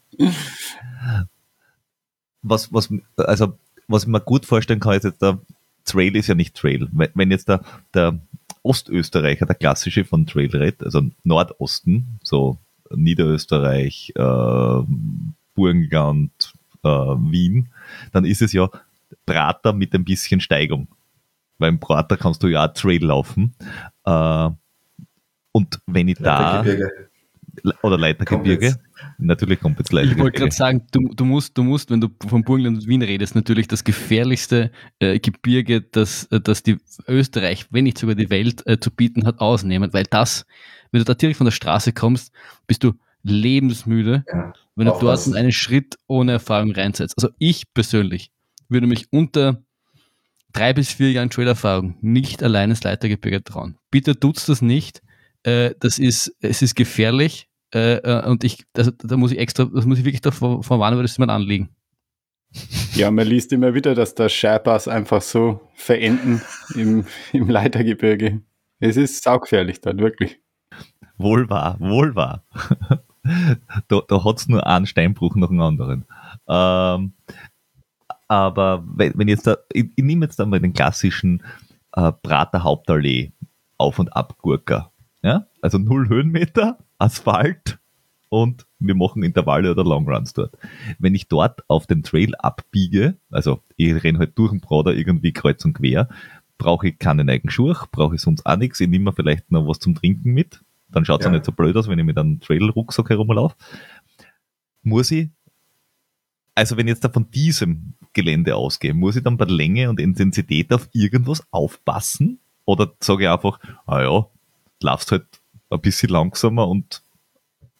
was, 2.41 2.71
was, 2.73 2.89
also, 3.17 3.57
was 3.87 4.03
ich 4.03 4.09
mir 4.09 4.21
gut 4.21 4.45
vorstellen 4.45 4.79
kann, 4.79 4.93
ist 4.93 5.03
jetzt 5.03 5.21
der 5.21 5.39
Trail 5.85 6.15
ist 6.15 6.27
ja 6.27 6.35
nicht 6.35 6.55
Trail. 6.55 6.87
Wenn 6.91 7.31
jetzt 7.31 7.49
der, 7.49 7.61
der 7.93 8.19
Ostösterreicher, 8.63 9.45
der 9.45 9.55
klassische 9.55 10.03
von 10.05 10.25
Trailred, 10.25 10.83
also 10.83 11.01
Nordosten, 11.23 12.19
so 12.23 12.57
Niederösterreich, 12.93 14.13
äh, 14.15 14.81
Burgenland, 15.55 16.53
äh, 16.83 16.87
Wien, 16.89 17.69
dann 18.11 18.25
ist 18.25 18.41
es 18.41 18.53
ja 18.53 18.69
Prater 19.25 19.73
mit 19.73 19.93
ein 19.93 20.05
bisschen 20.05 20.41
Steigung. 20.41 20.87
Weil 21.57 21.69
im 21.69 21.79
Prater 21.79 22.17
kannst 22.17 22.43
du 22.43 22.47
ja 22.47 22.65
auch 22.65 22.73
Trail 22.73 23.03
laufen. 23.03 23.55
Äh, 24.05 24.49
und 25.51 25.79
wenn 25.87 26.07
ich 26.07 26.17
da. 26.17 26.63
Oder 27.81 27.97
Leitergebirge. 27.97 28.77
Natürlich 29.17 29.59
kommt 29.59 29.79
jetzt 29.79 29.91
Leitergebirge. 29.91 30.19
Ich 30.19 30.23
wollte 30.23 30.39
gerade 30.39 30.55
sagen, 30.55 30.87
du, 30.91 31.09
du, 31.15 31.25
musst, 31.25 31.57
du 31.57 31.63
musst, 31.63 31.89
wenn 31.89 31.99
du 31.99 32.09
vom 32.27 32.43
Burgenland 32.43 32.77
und 32.77 32.87
Wien 32.87 33.01
redest, 33.01 33.33
natürlich 33.33 33.67
das 33.67 33.83
gefährlichste 33.83 34.71
äh, 34.99 35.19
Gebirge, 35.19 35.81
das, 35.81 36.25
äh, 36.25 36.39
das 36.39 36.61
die 36.61 36.77
Österreich, 37.07 37.65
wenn 37.71 37.85
nicht 37.85 37.97
sogar 37.97 38.13
die 38.13 38.29
Welt 38.29 38.65
äh, 38.67 38.79
zu 38.79 38.91
bieten 38.91 39.25
hat, 39.25 39.39
ausnehmen, 39.39 39.91
weil 39.91 40.03
das 40.03 40.45
wenn 40.91 40.99
du 40.99 41.05
da 41.05 41.13
direkt 41.13 41.37
von 41.37 41.45
der 41.45 41.51
Straße 41.51 41.93
kommst, 41.93 42.31
bist 42.65 42.83
du 42.83 42.93
lebensmüde, 43.23 44.23
ja, 44.31 44.53
wenn 44.75 44.85
du 44.85 44.91
dort 44.91 45.03
was. 45.03 45.33
einen 45.33 45.51
Schritt 45.51 45.97
ohne 46.07 46.33
Erfahrung 46.33 46.71
reinsetzt. 46.71 47.15
Also 47.17 47.29
ich 47.39 47.73
persönlich 47.73 48.31
würde 48.69 48.87
mich 48.87 49.11
unter 49.11 49.63
drei 50.53 50.73
bis 50.73 50.91
vier 50.91 51.11
Jahren 51.11 51.29
Trail-Erfahrung 51.29 51.97
nicht 52.01 52.43
alleine 52.43 52.73
ins 52.73 52.83
Leitergebirge 52.83 53.43
trauen. 53.43 53.77
Bitte 53.91 54.19
tut's 54.19 54.45
das 54.45 54.61
nicht. 54.61 55.01
Äh, 55.43 55.75
das 55.79 55.99
ist, 55.99 56.35
es 56.41 56.61
ist 56.61 56.75
gefährlich. 56.75 57.47
Äh, 57.73 57.97
äh, 57.97 58.25
und 58.25 58.43
ich, 58.43 58.65
also, 58.75 58.91
da 58.91 59.17
muss 59.17 59.31
ich 59.31 59.39
extra, 59.39 59.65
das 59.65 59.85
muss 59.85 59.99
ich 59.99 60.05
wirklich 60.05 60.21
davor 60.21 60.63
warnen, 60.67 60.97
weil 60.97 61.03
das 61.03 61.11
ist 61.11 61.19
mein 61.19 61.29
Anliegen. 61.29 61.69
Ja, 62.93 63.11
man 63.11 63.27
liest 63.27 63.51
immer 63.51 63.73
wieder, 63.73 63.93
dass 63.93 64.15
da 64.15 64.29
Sherpas 64.29 64.87
einfach 64.87 65.21
so 65.21 65.61
verenden 65.75 66.41
im, 66.75 67.05
im 67.33 67.49
Leitergebirge. 67.49 68.41
Es 68.79 68.97
ist 68.97 69.23
saugefährlich 69.23 69.81
dort, 69.81 69.97
wirklich. 69.97 70.39
Wohl 71.17 71.49
wahr, 71.49 71.77
wohl 71.79 72.15
wahr. 72.15 72.45
da 73.87 74.01
da 74.07 74.23
hat 74.23 74.37
es 74.37 74.47
nur 74.47 74.65
einen 74.65 74.85
Steinbruch 74.85 75.35
nach 75.35 75.49
dem 75.49 75.59
anderen. 75.61 76.05
Ähm, 76.47 77.13
aber 78.27 78.83
wenn, 78.87 79.13
wenn 79.15 79.27
jetzt 79.27 79.47
da, 79.47 79.57
ich, 79.71 79.87
ich 79.95 80.03
nehme 80.03 80.25
jetzt 80.25 80.39
einmal 80.39 80.59
den 80.59 80.73
klassischen 80.73 81.43
äh, 81.93 82.11
Prater 82.11 82.63
Hauptallee 82.63 83.31
Auf- 83.77 83.99
und 83.99 84.15
Abgurker. 84.15 84.91
Ja? 85.21 85.47
Also 85.61 85.77
null 85.77 86.09
Höhenmeter, 86.09 86.77
Asphalt 86.97 87.79
und 88.29 88.65
wir 88.79 88.95
machen 88.95 89.23
Intervalle 89.23 89.71
oder 89.71 89.83
Longruns 89.83 90.33
dort. 90.33 90.57
Wenn 90.99 91.15
ich 91.15 91.27
dort 91.27 91.63
auf 91.69 91.87
den 91.87 92.03
Trail 92.03 92.35
abbiege, 92.35 93.17
also 93.31 93.61
ich 93.75 94.03
renne 94.03 94.19
halt 94.19 94.37
durch 94.37 94.51
den 94.51 94.61
Prater 94.61 94.93
irgendwie 94.93 95.33
kreuz 95.33 95.63
und 95.65 95.73
quer, 95.73 96.09
brauche 96.57 96.89
ich 96.89 96.99
keinen 96.99 97.29
eigenen 97.29 97.51
Schuh, 97.51 97.73
brauche 97.91 98.15
ich 98.15 98.21
sonst 98.21 98.45
auch 98.45 98.57
nichts, 98.57 98.79
ich 98.79 98.89
nehme 98.89 99.05
mir 99.05 99.13
vielleicht 99.13 99.51
noch 99.51 99.67
was 99.67 99.79
zum 99.79 99.95
Trinken 99.95 100.33
mit, 100.33 100.61
dann 100.89 101.05
schaut 101.05 101.21
es 101.21 101.25
ja. 101.25 101.31
auch 101.31 101.33
nicht 101.33 101.45
so 101.45 101.51
blöd 101.51 101.75
aus, 101.75 101.87
wenn 101.87 101.99
ich 101.99 102.05
mit 102.05 102.17
einem 102.17 102.39
Trail-Rucksack 102.39 103.09
herumlaufe. 103.09 103.55
Muss 104.83 105.11
ich, 105.11 105.29
also 106.55 106.77
wenn 106.77 106.87
ich 106.87 106.91
jetzt 106.91 107.03
da 107.03 107.09
von 107.09 107.29
diesem 107.29 107.93
Gelände 108.13 108.55
ausgehe, 108.55 108.93
muss 108.93 109.15
ich 109.15 109.23
dann 109.23 109.37
bei 109.37 109.45
Länge 109.45 109.89
und 109.89 109.99
Intensität 109.99 110.71
auf 110.73 110.87
irgendwas 110.93 111.43
aufpassen? 111.51 112.39
Oder 112.65 112.91
sage 112.99 113.23
ich 113.23 113.29
einfach, 113.29 113.59
ah 113.85 114.01
ja, 114.01 114.27
laufst 114.81 115.11
halt 115.11 115.25
ein 115.69 115.81
bisschen 115.81 116.09
langsamer 116.09 116.67
und 116.67 117.01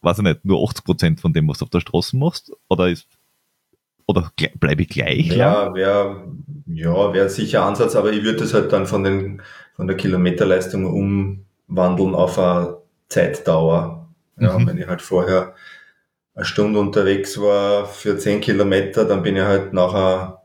weiß 0.01 0.19
ich 0.19 0.23
nicht, 0.23 0.45
nur 0.45 0.59
80% 0.59 1.19
von 1.19 1.33
dem, 1.33 1.47
was 1.47 1.59
du 1.59 1.65
auf 1.65 1.71
der 1.71 1.81
Straße 1.81 2.15
machst? 2.15 2.51
Oder 2.69 2.89
ist 2.89 3.07
oder 4.07 4.31
bleibe 4.59 4.83
ich 4.83 4.89
gleich? 4.89 5.27
Ja, 5.27 5.73
wäre 5.75 6.23
ja, 6.65 7.13
wär 7.13 7.29
sicher 7.29 7.63
Ansatz, 7.63 7.95
aber 7.95 8.11
ich 8.13 8.23
würde 8.23 8.39
das 8.39 8.53
halt 8.53 8.71
dann 8.71 8.87
von, 8.87 9.03
den, 9.03 9.41
von 9.75 9.85
der 9.85 9.97
Kilometerleistung 9.97 10.85
umwandeln 10.85 12.15
auf 12.15 12.39
eine 12.39 12.77
Zeitdauer. 13.09 14.07
Ja, 14.39 14.57
mhm. 14.57 14.67
Wenn 14.67 14.77
ich 14.77 14.87
halt 14.87 15.01
vorher 15.01 15.55
eine 16.37 16.45
Stunde 16.45 16.79
unterwegs 16.79 17.41
war 17.41 17.87
für 17.87 18.15
10 18.15 18.41
Kilometer, 18.41 19.05
dann 19.05 19.23
bin 19.23 19.35
ich 19.35 19.41
halt 19.41 19.73
nachher, 19.73 20.43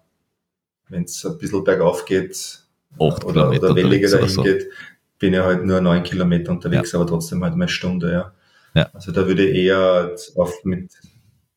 wenn 0.89 1.05
es 1.05 1.25
ein 1.27 1.37
bisschen 1.37 1.63
bergauf 1.63 2.07
geht 2.07 2.61
oder, 2.97 3.51
oder 3.51 3.77
welliger 3.77 4.09
dahin 4.09 4.29
so. 4.29 4.43
geht, 4.43 4.71
bin 5.19 5.35
ich 5.35 5.41
halt 5.41 5.67
nur 5.67 5.83
9 5.83 6.03
Kilometer 6.03 6.51
unterwegs, 6.51 6.93
ja. 6.93 6.99
aber 6.99 7.07
trotzdem 7.07 7.45
halt 7.45 7.53
eine 7.53 7.69
Stunde, 7.69 8.11
ja. 8.11 8.33
ja. 8.75 8.89
Also 8.95 9.13
da 9.13 9.27
würde 9.27 9.47
ich 9.47 9.67
eher 9.67 10.17
auf 10.37 10.65
mit 10.65 10.93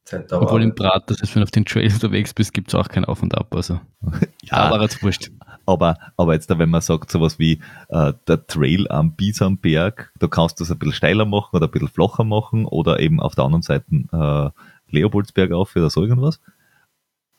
Zeitdauer. 0.03 0.41
Obwohl 0.41 0.63
im 0.63 0.75
Brat, 0.75 1.09
das 1.09 1.21
ist, 1.21 1.33
wenn 1.33 1.39
du 1.39 1.45
auf 1.45 1.51
den 1.51 1.63
Trails 1.63 1.93
unterwegs 1.93 2.33
bist, 2.33 2.53
gibt 2.53 2.67
es 2.67 2.75
auch 2.75 2.89
kein 2.89 3.05
Auf 3.05 3.23
und 3.23 3.35
Ab. 3.35 3.55
Also. 3.55 3.79
ja, 4.43 4.57
aber 4.57 4.81
jetzt 4.81 5.01
wurscht. 5.01 5.31
Aber, 5.65 5.97
aber 6.17 6.33
jetzt, 6.33 6.49
wenn 6.49 6.69
man 6.69 6.81
sagt, 6.81 7.11
sowas 7.11 7.39
wie 7.39 7.59
äh, 7.89 8.13
der 8.27 8.45
Trail 8.47 8.87
am 8.89 9.15
Bisamberg, 9.15 10.11
da 10.19 10.27
kannst 10.27 10.59
du 10.59 10.63
es 10.63 10.71
ein 10.71 10.77
bisschen 10.77 10.93
steiler 10.93 11.25
machen 11.25 11.55
oder 11.55 11.67
ein 11.67 11.71
bisschen 11.71 11.87
flacher 11.87 12.23
machen 12.23 12.65
oder 12.65 12.99
eben 12.99 13.19
auf 13.19 13.35
der 13.35 13.45
anderen 13.45 13.63
Seite 13.63 13.85
äh, 14.11 14.49
Leopoldsberg 14.93 15.51
auf 15.51 15.75
oder 15.75 15.89
so 15.89 16.03
irgendwas. 16.03 16.39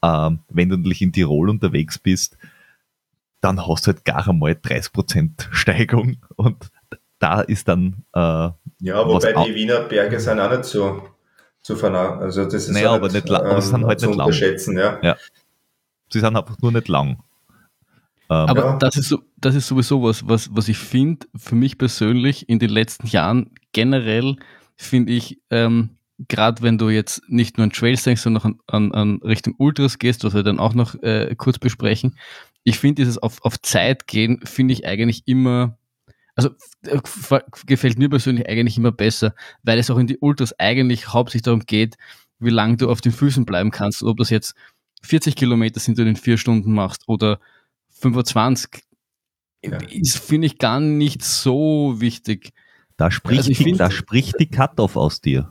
Ähm, 0.02 0.40
wenn 0.48 0.68
du 0.68 0.76
natürlich 0.76 1.02
in 1.02 1.12
Tirol 1.12 1.50
unterwegs 1.50 1.98
bist, 1.98 2.36
dann 3.40 3.66
hast 3.66 3.86
du 3.86 3.92
halt 3.92 4.04
gar 4.04 4.28
einmal 4.28 4.52
30% 4.52 5.52
Steigung 5.52 6.16
und 6.36 6.70
da 7.18 7.40
ist 7.40 7.68
dann. 7.68 8.04
Äh, 8.12 8.50
ja, 8.80 9.06
wobei 9.06 9.32
die 9.44 9.54
Wiener 9.54 9.80
Berge 9.80 10.20
sind 10.20 10.40
auch 10.40 10.50
nicht 10.50 10.64
so 10.64 11.02
zu 11.62 11.76
vernachlässigen. 11.76 12.22
Also 12.22 12.44
das 12.44 12.54
ist 12.54 12.70
naja, 12.70 12.90
halt, 12.90 13.02
aber, 13.02 13.12
nicht 13.12 13.28
lang, 13.28 13.42
aber 13.42 13.62
sie 13.62 13.68
sind 13.68 13.80
ähm, 13.82 13.86
halt 13.86 14.02
nicht 14.02 14.16
lang. 14.16 14.76
Ja. 14.76 14.98
ja. 15.02 15.16
Sie 16.10 16.20
sind 16.20 16.36
einfach 16.36 16.58
nur 16.60 16.72
nicht 16.72 16.88
lang. 16.88 17.22
Ähm, 18.28 18.48
aber 18.48 18.60
ja. 18.64 18.76
das, 18.78 18.96
ist 18.96 19.08
so, 19.08 19.22
das 19.36 19.54
ist 19.54 19.68
sowieso 19.68 20.02
was, 20.02 20.28
was, 20.28 20.54
was 20.54 20.68
ich 20.68 20.78
finde, 20.78 21.26
für 21.36 21.54
mich 21.54 21.78
persönlich 21.78 22.48
in 22.48 22.58
den 22.58 22.70
letzten 22.70 23.06
Jahren 23.06 23.50
generell 23.72 24.36
finde 24.76 25.12
ich, 25.12 25.40
ähm, 25.50 25.96
gerade 26.28 26.62
wenn 26.62 26.78
du 26.78 26.88
jetzt 26.88 27.22
nicht 27.28 27.58
nur 27.58 27.64
an 27.64 27.72
Trails 27.72 28.02
denkst, 28.02 28.22
sondern 28.22 28.42
auch 28.42 28.46
an, 28.46 28.60
an, 28.66 28.92
an 28.92 29.20
Richtung 29.22 29.54
Ultras 29.58 29.98
gehst, 29.98 30.24
was 30.24 30.34
wir 30.34 30.42
dann 30.42 30.58
auch 30.58 30.74
noch 30.74 30.94
äh, 31.02 31.34
kurz 31.36 31.58
besprechen, 31.58 32.16
ich 32.64 32.78
finde 32.78 32.96
dieses 33.02 33.18
auf, 33.18 33.44
auf 33.44 33.60
Zeit 33.60 34.06
gehen, 34.06 34.40
finde 34.44 34.72
ich 34.74 34.86
eigentlich 34.86 35.22
immer, 35.26 35.78
also 36.34 36.50
äh, 36.82 36.98
gefällt 37.66 37.98
mir 37.98 38.08
persönlich 38.08 38.48
eigentlich 38.48 38.76
immer 38.76 38.92
besser, 38.92 39.34
weil 39.62 39.78
es 39.78 39.90
auch 39.90 39.98
in 39.98 40.08
die 40.08 40.18
Ultras 40.18 40.58
eigentlich 40.58 41.12
hauptsächlich 41.12 41.42
darum 41.42 41.60
geht, 41.60 41.96
wie 42.38 42.50
lange 42.50 42.76
du 42.76 42.90
auf 42.90 43.00
den 43.00 43.12
Füßen 43.12 43.46
bleiben 43.46 43.70
kannst, 43.70 44.02
ob 44.02 44.16
das 44.16 44.30
jetzt 44.30 44.54
40 45.02 45.36
Kilometer 45.36 45.80
sind, 45.80 45.98
du 45.98 46.02
in 46.02 46.16
vier 46.16 46.38
Stunden 46.38 46.72
machst 46.72 47.04
oder 47.06 47.38
25 48.00 48.82
ja. 49.64 49.78
ist, 49.90 50.18
finde 50.18 50.46
ich, 50.46 50.58
gar 50.58 50.80
nicht 50.80 51.22
so 51.22 51.94
wichtig. 51.98 52.52
Da 52.96 53.10
spricht, 53.10 53.38
also 53.38 53.48
die, 53.48 53.54
find, 53.54 53.80
da 53.80 53.90
spricht 53.90 54.38
die 54.40 54.48
Cut-Off 54.48 54.96
aus 54.96 55.20
dir. 55.20 55.50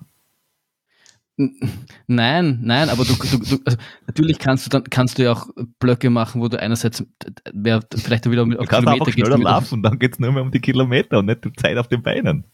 Nein, 2.08 2.60
nein, 2.64 2.88
aber 2.88 3.04
du, 3.04 3.14
du, 3.14 3.38
du 3.40 3.60
also 3.66 3.78
natürlich 4.08 4.40
kannst 4.40 4.66
du 4.66 4.70
dann 4.70 4.86
kannst 4.86 5.18
du 5.18 5.24
ja 5.24 5.34
auch 5.34 5.50
Blöcke 5.80 6.10
machen, 6.10 6.42
wo 6.42 6.48
du 6.48 6.58
einerseits 6.58 7.06
wer 7.52 7.82
vielleicht 7.94 8.30
wieder 8.32 8.44
auf 8.44 8.48
du 8.48 8.58
kannst 8.60 8.88
Kilometer 8.88 9.12
schneller 9.12 9.38
laufen, 9.38 9.84
dann 9.84 10.00
geht 10.00 10.14
es 10.14 10.20
nur 10.20 10.32
mehr 10.32 10.44
um 10.44 10.52
die 10.52 10.62
Kilometer 10.62 11.20
und 11.20 11.25
nicht 11.25 11.44
die 11.44 11.52
Zeit 11.52 11.78
auf 11.78 11.90
den 11.90 12.02
Beinen. 12.02 12.46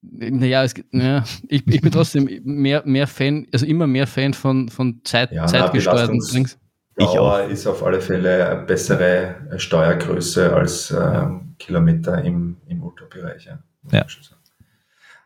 naja, 0.00 0.62
es, 0.62 0.74
ja, 0.92 1.24
ich, 1.48 1.66
ich 1.66 1.80
bin 1.80 1.90
trotzdem 1.90 2.28
mehr, 2.44 2.84
mehr 2.86 3.08
Fan, 3.08 3.48
also 3.52 3.66
immer 3.66 3.88
mehr 3.88 4.06
Fan 4.06 4.32
von, 4.32 4.68
von 4.68 5.00
Zeit, 5.02 5.32
Ja, 5.32 5.46
zeitgesteuerten. 5.46 6.20
Ich 6.36 6.56
Dauer 6.98 7.44
ist 7.44 7.66
auf 7.66 7.82
alle 7.82 8.00
Fälle 8.00 8.48
eine 8.48 8.62
bessere 8.62 9.36
Steuergröße 9.56 10.54
als 10.54 10.90
ähm, 10.90 11.54
Kilometer 11.58 12.22
im, 12.24 12.56
im 12.66 12.82
Ultrabereich. 12.82 13.46
Ja. 13.46 13.58
Ja. 13.90 14.06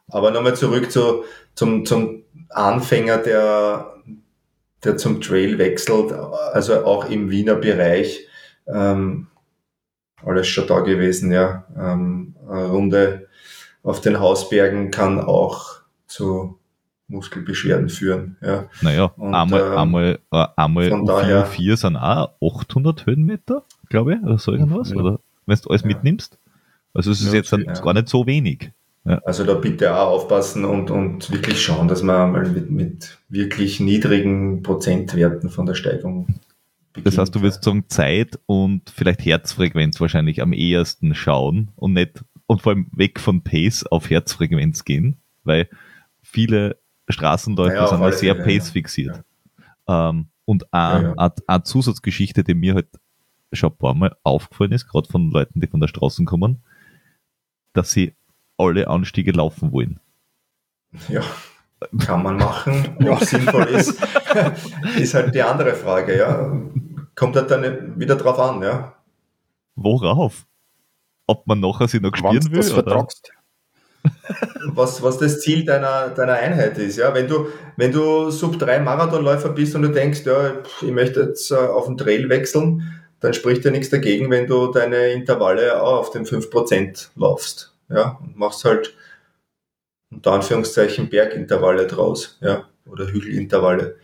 Aber 0.08 0.30
nochmal 0.30 0.54
zurück 0.54 0.90
zu, 0.90 1.24
zum, 1.54 1.86
zum 1.86 2.24
Anfänger, 2.50 3.18
der, 3.18 3.94
der 4.84 4.96
zum 4.96 5.20
Trail 5.20 5.58
wechselt, 5.58 6.12
also 6.12 6.84
auch 6.84 7.08
im 7.08 7.30
Wiener 7.30 7.54
Bereich. 7.54 8.26
Ähm, 8.66 9.28
alles 10.24 10.46
schon 10.46 10.66
da 10.66 10.80
gewesen, 10.80 11.32
ja. 11.32 11.64
Ähm, 11.76 12.36
eine 12.48 12.66
Runde 12.66 13.28
auf 13.82 14.00
den 14.00 14.20
Hausbergen 14.20 14.90
kann 14.90 15.20
auch 15.20 15.80
zu 16.06 16.58
Muskelbeschwerden 17.12 17.88
führen. 17.88 18.36
Ja. 18.40 18.64
Naja, 18.80 19.04
Und, 19.16 19.34
einmal, 19.34 19.60
ähm, 19.60 19.78
einmal, 19.78 20.18
äh, 20.32 20.46
einmal 20.56 20.88
von 20.90 21.02
U4, 21.02 21.06
daher- 21.06 21.46
U4 21.46 21.76
sind 21.76 21.96
auch 21.96 22.30
800 22.42 23.06
Höhenmeter, 23.06 23.62
glaube 23.88 24.14
ich, 24.14 24.22
oder 24.22 24.38
so 24.38 24.52
irgendwas, 24.52 24.90
Ja. 24.90 24.96
oder 24.96 25.20
wenn 25.46 25.58
du 25.62 25.68
alles 25.70 25.82
Ja. 25.82 25.88
mitnimmst. 25.88 26.38
Also 26.94 27.10
es 27.10 27.20
ist 27.20 27.28
Ja, 27.28 27.34
jetzt 27.34 27.52
dann 27.52 27.64
gar 27.64 27.94
nicht 27.94 28.08
so 28.08 28.26
wenig. 28.26 28.70
Also 29.04 29.44
da 29.44 29.54
bitte 29.54 29.96
auch 29.96 30.10
aufpassen 30.12 30.64
und, 30.64 30.90
und 30.92 31.32
wirklich 31.32 31.60
schauen, 31.60 31.88
dass 31.88 32.02
man 32.04 32.30
mal 32.32 32.48
mit, 32.48 32.70
mit 32.70 33.18
wirklich 33.28 33.80
niedrigen 33.80 34.62
Prozentwerten 34.62 35.50
von 35.50 35.66
der 35.66 35.74
Steigung. 35.74 36.28
Das 37.02 37.18
heißt, 37.18 37.34
du 37.34 37.42
wirst 37.42 37.64
sagen 37.64 37.84
Zeit 37.88 38.38
und 38.46 38.90
vielleicht 38.90 39.24
Herzfrequenz 39.24 40.00
wahrscheinlich 40.00 40.40
am 40.40 40.52
ehesten 40.52 41.14
schauen 41.16 41.68
und 41.74 41.94
nicht 41.94 42.22
und 42.46 42.62
vor 42.62 42.74
allem 42.74 42.86
weg 42.94 43.18
von 43.18 43.42
Pace 43.42 43.86
auf 43.86 44.08
Herzfrequenz 44.10 44.84
gehen, 44.84 45.16
weil 45.42 45.68
viele 46.22 46.76
Straßenläufer 47.12 47.74
Ja, 47.74 47.86
sind 47.86 47.98
ja 48.00 48.04
alle 48.06 48.16
sehr 48.16 48.36
ja. 48.36 48.42
Pace 48.44 48.70
fixiert. 48.70 49.22
Ähm, 49.88 50.28
und 50.44 50.72
eine, 50.72 51.02
Ja, 51.02 51.08
ja. 51.08 51.14
eine, 51.16 51.32
eine 51.46 51.62
Zusatzgeschichte, 51.62 52.44
die 52.44 52.54
mir 52.54 52.74
halt 52.74 52.88
schon 53.52 53.70
ein 53.70 53.76
paar 53.76 53.94
Mal 53.94 54.14
aufgefallen 54.22 54.72
ist, 54.72 54.88
gerade 54.88 55.08
von 55.08 55.30
Leuten, 55.30 55.60
die 55.60 55.66
von 55.66 55.80
der 55.80 55.88
Straße 55.88 56.24
kommen, 56.24 56.62
dass 57.74 57.90
sie 57.92 58.14
alle 58.58 58.88
Anstiege 58.88 59.32
laufen 59.32 59.72
wollen. 59.72 60.00
Ja, 61.08 61.22
kann 61.98 62.22
man 62.22 62.36
machen. 62.36 62.96
Ob 63.08 63.20
sinnvoll 63.24 63.64
ist, 63.64 64.00
ist 64.98 65.14
halt 65.14 65.34
die 65.34 65.42
andere 65.42 65.74
Frage. 65.74 66.16
Ja. 66.18 66.52
Kommt 67.14 67.36
halt 67.36 67.50
dann 67.50 67.98
wieder 67.98 68.16
drauf 68.16 68.38
an. 68.38 68.62
Ja. 68.62 68.94
Worauf? 69.74 70.46
Ob 71.26 71.46
man 71.46 71.60
nachher 71.60 71.88
sie 71.88 72.00
noch 72.00 72.12
du 72.12 72.22
will? 72.24 72.40
das 72.58 72.72
Oder? 72.72 72.82
vertragst. 72.82 73.32
Was, 74.74 75.02
was 75.02 75.18
das 75.18 75.40
Ziel 75.40 75.64
deiner, 75.64 76.08
deiner 76.10 76.34
Einheit 76.34 76.78
ist. 76.78 76.96
Ja. 76.96 77.12
Wenn, 77.14 77.28
du, 77.28 77.48
wenn 77.76 77.92
du 77.92 78.30
Sub-3 78.30 78.80
Marathonläufer 78.80 79.50
bist 79.50 79.74
und 79.74 79.82
du 79.82 79.88
denkst, 79.88 80.24
ja, 80.24 80.54
ich 80.80 80.90
möchte 80.90 81.20
jetzt 81.20 81.50
äh, 81.50 81.56
auf 81.56 81.86
den 81.86 81.98
Trail 81.98 82.28
wechseln, 82.28 83.02
dann 83.20 83.34
spricht 83.34 83.64
ja 83.64 83.70
nichts 83.70 83.90
dagegen, 83.90 84.30
wenn 84.30 84.46
du 84.46 84.68
deine 84.72 85.08
Intervalle 85.12 85.82
auch 85.82 85.98
auf 85.98 86.10
den 86.10 86.24
5% 86.24 87.08
laufst. 87.16 87.74
Ja, 87.88 88.18
und 88.22 88.36
machst 88.36 88.64
halt 88.64 88.94
unter 90.10 90.32
Anführungszeichen 90.32 91.08
Bergintervalle 91.08 91.86
draus, 91.86 92.38
ja, 92.40 92.68
oder 92.86 93.06
Hügelintervalle. 93.06 93.96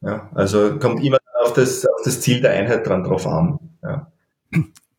Ja, 0.00 0.30
also 0.34 0.78
kommt 0.78 1.02
immer 1.04 1.18
auf 1.42 1.52
das, 1.54 1.86
auf 1.86 2.02
das 2.04 2.20
Ziel 2.20 2.40
der 2.40 2.52
Einheit 2.52 2.86
dran 2.86 3.04
drauf 3.04 3.26
an. 3.26 3.58
Ja. 3.82 4.12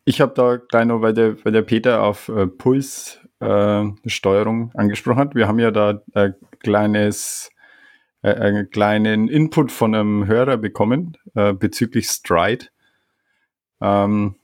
Ich 0.06 0.22
habe 0.22 0.34
da 0.36 0.58
gleich 0.58 0.86
noch, 0.86 1.02
weil 1.02 1.14
der, 1.14 1.44
weil 1.44 1.52
der 1.52 1.64
Peter 1.64 2.04
auf 2.04 2.30
äh, 2.30 2.48
Pulssteuerung 2.48 3.25
äh, 3.39 3.86
Steuerung 4.06 4.72
angesprochen 4.75 5.20
hat. 5.20 5.36
Wir 5.36 5.48
haben 5.48 5.60
ja 5.60 5.72
da 5.72 6.01
ein 6.13 6.36
kleines, 6.60 7.50
äh, 8.22 8.34
einen 8.34 8.70
kleinen 8.70 9.27
Input 9.27 9.72
von 9.72 9.96
einem 9.96 10.27
Hörer 10.27 10.58
bekommen 10.58 11.18
äh, 11.36 11.54
bezüglich 11.54 12.08
Stride. 12.08 12.68
Ähm, 13.82 14.36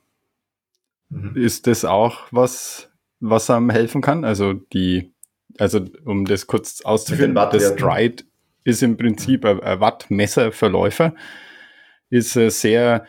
Mhm. 1.11 1.35
ist 1.35 1.67
das 1.67 1.83
auch 1.83 2.27
was, 2.31 2.89
was 3.19 3.49
einem 3.49 3.69
helfen 3.69 4.01
kann? 4.01 4.23
Also 4.23 4.53
die, 4.53 5.13
also 5.59 5.85
um 6.05 6.25
das 6.25 6.47
kurz 6.47 6.81
auszuführen, 6.81 7.35
das. 7.51 7.73
Stride 7.73 8.23
ist 8.63 8.81
im 8.81 8.95
Prinzip 8.97 9.45
ein, 9.45 9.59
ein 9.59 9.79
Wattmesser 9.79 10.51
für 10.51 10.69
Läufer, 10.69 11.13
ist 12.09 12.35
äh, 12.37 12.49
sehr, 12.49 13.05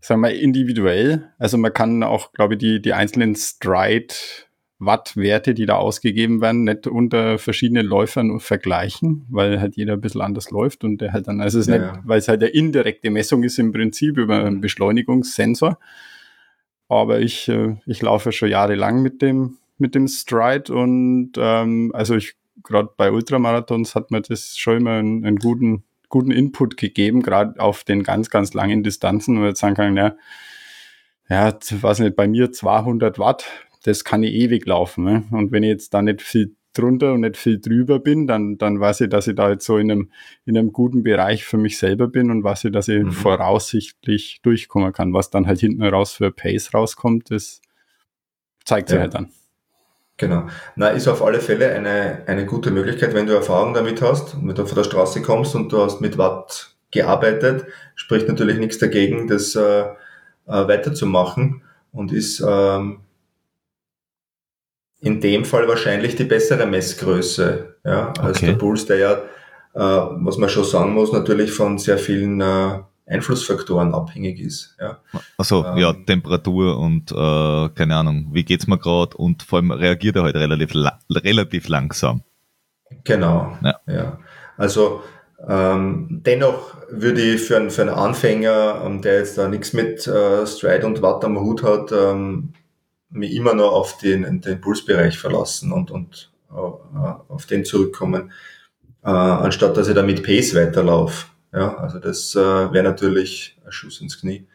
sagen 0.00 0.20
wir, 0.20 0.30
individuell. 0.30 1.32
Also 1.38 1.58
man 1.58 1.72
kann 1.72 2.02
auch, 2.04 2.32
glaube 2.32 2.54
ich, 2.54 2.58
die, 2.58 2.80
die 2.80 2.92
einzelnen 2.92 3.34
Stride 3.34 4.14
Wattwerte, 4.78 5.54
die 5.54 5.66
da 5.66 5.76
ausgegeben 5.76 6.40
werden, 6.40 6.64
nicht 6.64 6.86
unter 6.86 7.38
verschiedenen 7.38 7.86
Läufern 7.86 8.40
vergleichen, 8.40 9.24
weil 9.28 9.60
halt 9.60 9.76
jeder 9.76 9.94
ein 9.94 10.00
bisschen 10.00 10.20
anders 10.20 10.50
läuft 10.50 10.84
und 10.84 11.00
der 11.00 11.12
halt 11.12 11.28
dann, 11.28 11.40
also 11.40 11.58
es 11.58 11.68
ist 11.68 11.72
Ja, 11.74 11.78
nicht, 11.78 11.94
ja. 11.94 12.02
weil 12.04 12.18
es 12.18 12.28
halt 12.28 12.42
eine 12.42 12.50
indirekte 12.50 13.10
Messung 13.10 13.42
ist 13.44 13.58
im 13.58 13.72
Prinzip 13.72 14.18
über 14.18 14.44
einen 14.44 14.60
Beschleunigungssensor. 14.60 15.78
Aber 16.88 17.20
ich, 17.20 17.48
äh, 17.48 17.76
ich 17.86 18.02
laufe 18.02 18.32
schon 18.32 18.50
jahrelang 18.50 19.00
mit 19.02 19.22
dem, 19.22 19.58
mit 19.78 19.94
dem 19.94 20.08
Stride 20.08 20.72
und 20.74 21.32
ähm, 21.36 21.90
also 21.94 22.16
ich 22.16 22.34
gerade 22.62 22.90
bei 22.96 23.10
Ultramarathons 23.10 23.94
hat 23.94 24.10
mir 24.10 24.22
das 24.22 24.56
schon 24.56 24.78
immer 24.78 24.92
einen, 24.92 25.24
einen 25.24 25.38
guten, 25.38 25.84
guten 26.08 26.30
Input 26.30 26.76
gegeben, 26.76 27.22
gerade 27.22 27.60
auf 27.60 27.84
den 27.84 28.02
ganz, 28.02 28.30
ganz 28.30 28.54
langen 28.54 28.82
Distanzen, 28.82 29.36
wo 29.36 29.40
man 29.40 29.48
jetzt 29.50 29.60
sagen 29.60 29.74
kann, 29.74 29.96
ja, 29.96 30.14
ja, 31.28 31.56
weiß 31.70 32.00
nicht, 32.00 32.16
bei 32.16 32.28
mir 32.28 32.52
200 32.52 33.18
Watt, 33.18 33.46
das 33.84 34.04
kann 34.04 34.22
ich 34.22 34.34
ewig 34.34 34.66
laufen. 34.66 35.04
Ne? 35.04 35.24
Und 35.30 35.52
wenn 35.52 35.62
ich 35.62 35.68
jetzt 35.70 35.94
da 35.94 36.02
nicht 36.02 36.20
viel 36.22 36.54
drunter 36.72 37.12
und 37.12 37.20
nicht 37.20 37.36
viel 37.36 37.60
drüber 37.60 38.00
bin, 38.00 38.26
dann, 38.26 38.58
dann 38.58 38.80
weiß 38.80 39.02
ich, 39.02 39.08
dass 39.08 39.28
ich 39.28 39.36
da 39.36 39.50
jetzt 39.50 39.64
so 39.64 39.78
in 39.78 39.90
einem, 39.90 40.10
in 40.44 40.58
einem 40.58 40.72
guten 40.72 41.02
Bereich 41.04 41.44
für 41.44 41.56
mich 41.56 41.78
selber 41.78 42.08
bin 42.08 42.30
und 42.30 42.42
weiß 42.42 42.64
ich, 42.64 42.72
dass 42.72 42.88
ich 42.88 43.04
Mhm. 43.04 43.12
voraussichtlich 43.12 44.40
durchkommen 44.42 44.92
kann. 44.92 45.12
Was 45.12 45.30
dann 45.30 45.46
halt 45.46 45.60
hinten 45.60 45.84
raus 45.84 46.12
für 46.12 46.32
Pace 46.32 46.74
rauskommt, 46.74 47.30
das 47.30 47.60
zeigt 48.64 48.88
sich 48.88 48.96
Ja. 48.96 49.02
halt 49.02 49.14
dann. 49.14 49.28
Genau. 50.16 50.46
Na, 50.76 50.88
ist 50.88 51.08
auf 51.08 51.22
alle 51.22 51.40
Fälle 51.40 51.72
eine, 51.74 52.22
eine 52.26 52.46
gute 52.46 52.70
Möglichkeit, 52.70 53.14
wenn 53.14 53.26
du 53.26 53.34
Erfahrung 53.34 53.74
damit 53.74 54.00
hast 54.00 54.34
und 54.34 54.48
wenn 54.48 54.54
du 54.54 54.64
von 54.66 54.76
der 54.76 54.84
Straße 54.84 55.22
kommst 55.22 55.54
und 55.54 55.72
du 55.72 55.80
hast 55.82 56.00
mit 56.00 56.18
Watt 56.18 56.74
gearbeitet, 56.92 57.66
spricht 57.96 58.28
natürlich 58.28 58.58
nichts 58.58 58.78
dagegen, 58.78 59.26
das 59.26 59.54
äh, 59.56 59.82
äh, 59.82 59.86
weiterzumachen 60.46 61.62
und 61.92 62.12
ist 62.12 62.42
ähm, 62.46 63.00
in 65.04 65.20
dem 65.20 65.44
Fall 65.44 65.68
wahrscheinlich 65.68 66.16
die 66.16 66.24
bessere 66.24 66.66
Messgröße, 66.66 67.76
ja, 67.84 68.12
als 68.18 68.38
Okay. 68.38 68.46
der 68.46 68.52
Puls, 68.54 68.86
der 68.86 68.98
ja, 68.98 69.12
äh, 69.74 70.08
was 70.24 70.38
man 70.38 70.48
schon 70.48 70.64
sagen 70.64 70.94
muss, 70.94 71.12
natürlich 71.12 71.52
von 71.52 71.78
sehr 71.78 71.98
vielen 71.98 72.40
äh, 72.40 72.78
Einflussfaktoren 73.06 73.92
abhängig 73.94 74.40
ist. 74.40 74.76
Ja. 74.80 74.98
Also 75.36 75.64
Ähm. 75.64 75.76
ja, 75.76 75.92
Temperatur 75.92 76.78
und 76.78 77.12
äh, 77.12 77.68
keine 77.74 77.96
Ahnung, 77.96 78.28
wie 78.32 78.44
geht's 78.44 78.66
mir 78.66 78.78
gerade 78.78 79.14
und 79.18 79.42
vor 79.42 79.58
allem 79.58 79.72
reagiert 79.72 80.16
er 80.16 80.22
halt 80.22 80.36
relativ, 80.36 80.72
la 80.72 80.98
relativ 81.10 81.68
langsam. 81.68 82.22
Genau. 83.04 83.56
Ja. 83.62 83.74
Ja. 83.86 84.18
Also 84.56 85.02
ähm, 85.46 86.22
dennoch 86.24 86.74
würde 86.90 87.20
ich 87.20 87.42
für 87.42 87.56
einen, 87.58 87.70
für 87.70 87.82
einen 87.82 87.90
Anfänger, 87.90 88.80
ähm, 88.86 89.02
der 89.02 89.18
jetzt 89.18 89.36
da 89.36 89.48
nichts 89.48 89.74
mit 89.74 90.06
äh, 90.06 90.46
Stride 90.46 90.86
und 90.86 91.02
Watt 91.02 91.24
am 91.24 91.38
Hut 91.38 91.62
hat, 91.62 91.92
ähm, 91.92 92.54
mich 93.14 93.34
immer 93.34 93.54
noch 93.54 93.72
auf 93.72 93.98
den, 93.98 94.40
den 94.40 94.60
Pulsbereich 94.60 95.18
verlassen 95.18 95.72
und, 95.72 95.90
und 95.90 96.32
äh, 96.50 96.54
auf 96.54 97.46
den 97.46 97.64
zurückkommen, 97.64 98.32
äh, 99.02 99.08
anstatt 99.08 99.76
dass 99.76 99.88
ich 99.88 99.94
da 99.94 100.02
mit 100.02 100.22
Pace 100.22 100.54
weiterlaufe. 100.54 101.26
Ja, 101.52 101.76
also 101.76 101.98
das 101.98 102.34
äh, 102.34 102.38
wäre 102.38 102.82
natürlich 102.82 103.56
ein 103.64 103.72
Schuss 103.72 104.00
ins 104.00 104.20
Knie. 104.20 104.46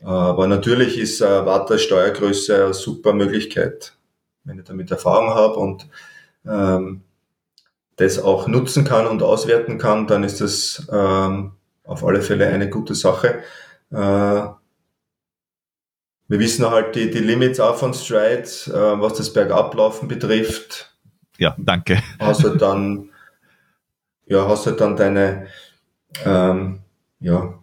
Äh, 0.00 0.06
aber 0.06 0.46
natürlich 0.46 0.98
ist 0.98 1.20
äh, 1.20 1.24
als 1.24 1.82
Steuergröße 1.82 2.64
eine 2.64 2.74
super 2.74 3.12
Möglichkeit, 3.14 3.96
wenn 4.44 4.58
ich 4.58 4.64
damit 4.64 4.90
Erfahrung 4.90 5.30
habe 5.30 5.54
und 5.54 5.88
ähm, 6.46 7.02
das 7.96 8.18
auch 8.18 8.48
nutzen 8.48 8.84
kann 8.84 9.06
und 9.06 9.22
auswerten 9.22 9.78
kann, 9.78 10.06
dann 10.06 10.24
ist 10.24 10.40
das 10.40 10.86
ähm, 10.92 11.52
auf 11.84 12.04
alle 12.04 12.22
Fälle 12.22 12.48
eine 12.48 12.68
gute 12.68 12.94
Sache. 12.94 13.42
Äh, 13.90 14.42
wir 16.28 16.38
wissen 16.38 16.68
halt 16.68 16.94
die, 16.94 17.10
die 17.10 17.18
Limits 17.18 17.60
auch 17.60 17.76
von 17.76 17.94
Stride, 17.94 18.48
äh, 18.66 19.00
was 19.00 19.14
das 19.14 19.32
Bergablaufen 19.32 20.08
betrifft. 20.08 20.94
Ja, 21.38 21.54
danke. 21.58 22.02
Hast 22.18 22.44
halt 22.44 22.62
dann, 22.62 23.10
ja, 24.26 24.48
hast 24.48 24.66
halt 24.66 24.80
dann 24.80 24.96
deine, 24.96 25.48
ähm, 26.24 26.80
ja, 27.20 27.58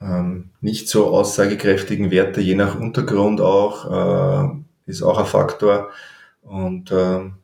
ähm, 0.00 0.50
nicht 0.60 0.88
so 0.88 1.08
aussagekräftigen 1.08 2.10
Werte, 2.10 2.40
je 2.40 2.54
nach 2.54 2.78
Untergrund 2.78 3.40
auch, 3.40 3.90
äh, 3.90 4.48
ist 4.86 5.02
auch 5.02 5.18
ein 5.18 5.26
Faktor. 5.26 5.90
Und 6.42 6.90
ähm, 6.92 7.34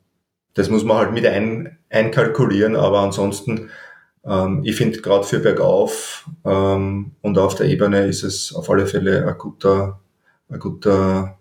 das 0.54 0.68
muss 0.68 0.84
man 0.84 0.98
halt 0.98 1.12
mit 1.12 1.26
ein, 1.26 1.78
einkalkulieren, 1.90 2.76
aber 2.76 3.00
ansonsten, 3.00 3.70
ähm, 4.24 4.62
ich 4.64 4.76
finde 4.76 5.00
gerade 5.00 5.24
für 5.24 5.38
bergauf 5.38 6.28
ähm, 6.44 7.12
und 7.22 7.38
auf 7.38 7.54
der 7.54 7.66
Ebene 7.66 8.06
ist 8.06 8.22
es 8.22 8.54
auf 8.54 8.68
alle 8.68 8.86
Fälle 8.86 9.26
ein 9.26 9.38
guter, 9.38 10.00
ein 10.50 10.58
guter, 10.58 11.38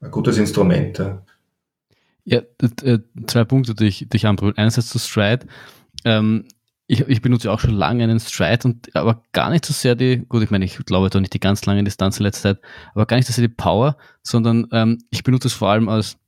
ein 0.00 0.10
gutes 0.10 0.38
Instrument. 0.38 0.98
Ja. 0.98 1.22
Ja, 2.28 2.42
zwei 3.28 3.44
Punkte, 3.44 3.72
die 3.74 3.84
ich, 3.84 4.08
die 4.08 4.16
ich 4.16 4.26
anprobiert. 4.26 4.58
Einerseits 4.58 4.88
zu 4.88 4.98
Stride. 4.98 5.46
Ähm, 6.04 6.44
ich, 6.88 7.00
ich 7.00 7.22
benutze 7.22 7.50
auch 7.52 7.60
schon 7.60 7.74
lange 7.74 8.02
einen 8.02 8.18
Stride 8.18 8.66
und 8.66 8.94
aber 8.96 9.22
gar 9.32 9.50
nicht 9.50 9.64
so 9.64 9.72
sehr 9.72 9.94
die, 9.94 10.24
gut, 10.28 10.42
ich 10.42 10.50
meine, 10.50 10.64
ich 10.64 10.76
glaube 10.86 11.08
da 11.08 11.20
nicht 11.20 11.34
die 11.34 11.40
ganz 11.40 11.64
lange 11.66 11.84
Distanz 11.84 12.18
in 12.18 12.24
letzter 12.24 12.54
Zeit, 12.54 12.64
aber 12.94 13.06
gar 13.06 13.16
nicht 13.16 13.26
so 13.26 13.32
sehr 13.32 13.46
die 13.46 13.54
Power, 13.54 13.96
sondern 14.22 14.66
ähm, 14.72 14.98
ich 15.10 15.22
benutze 15.22 15.48
es 15.48 15.54
vor 15.54 15.70
allem 15.70 15.88
als 15.88 16.18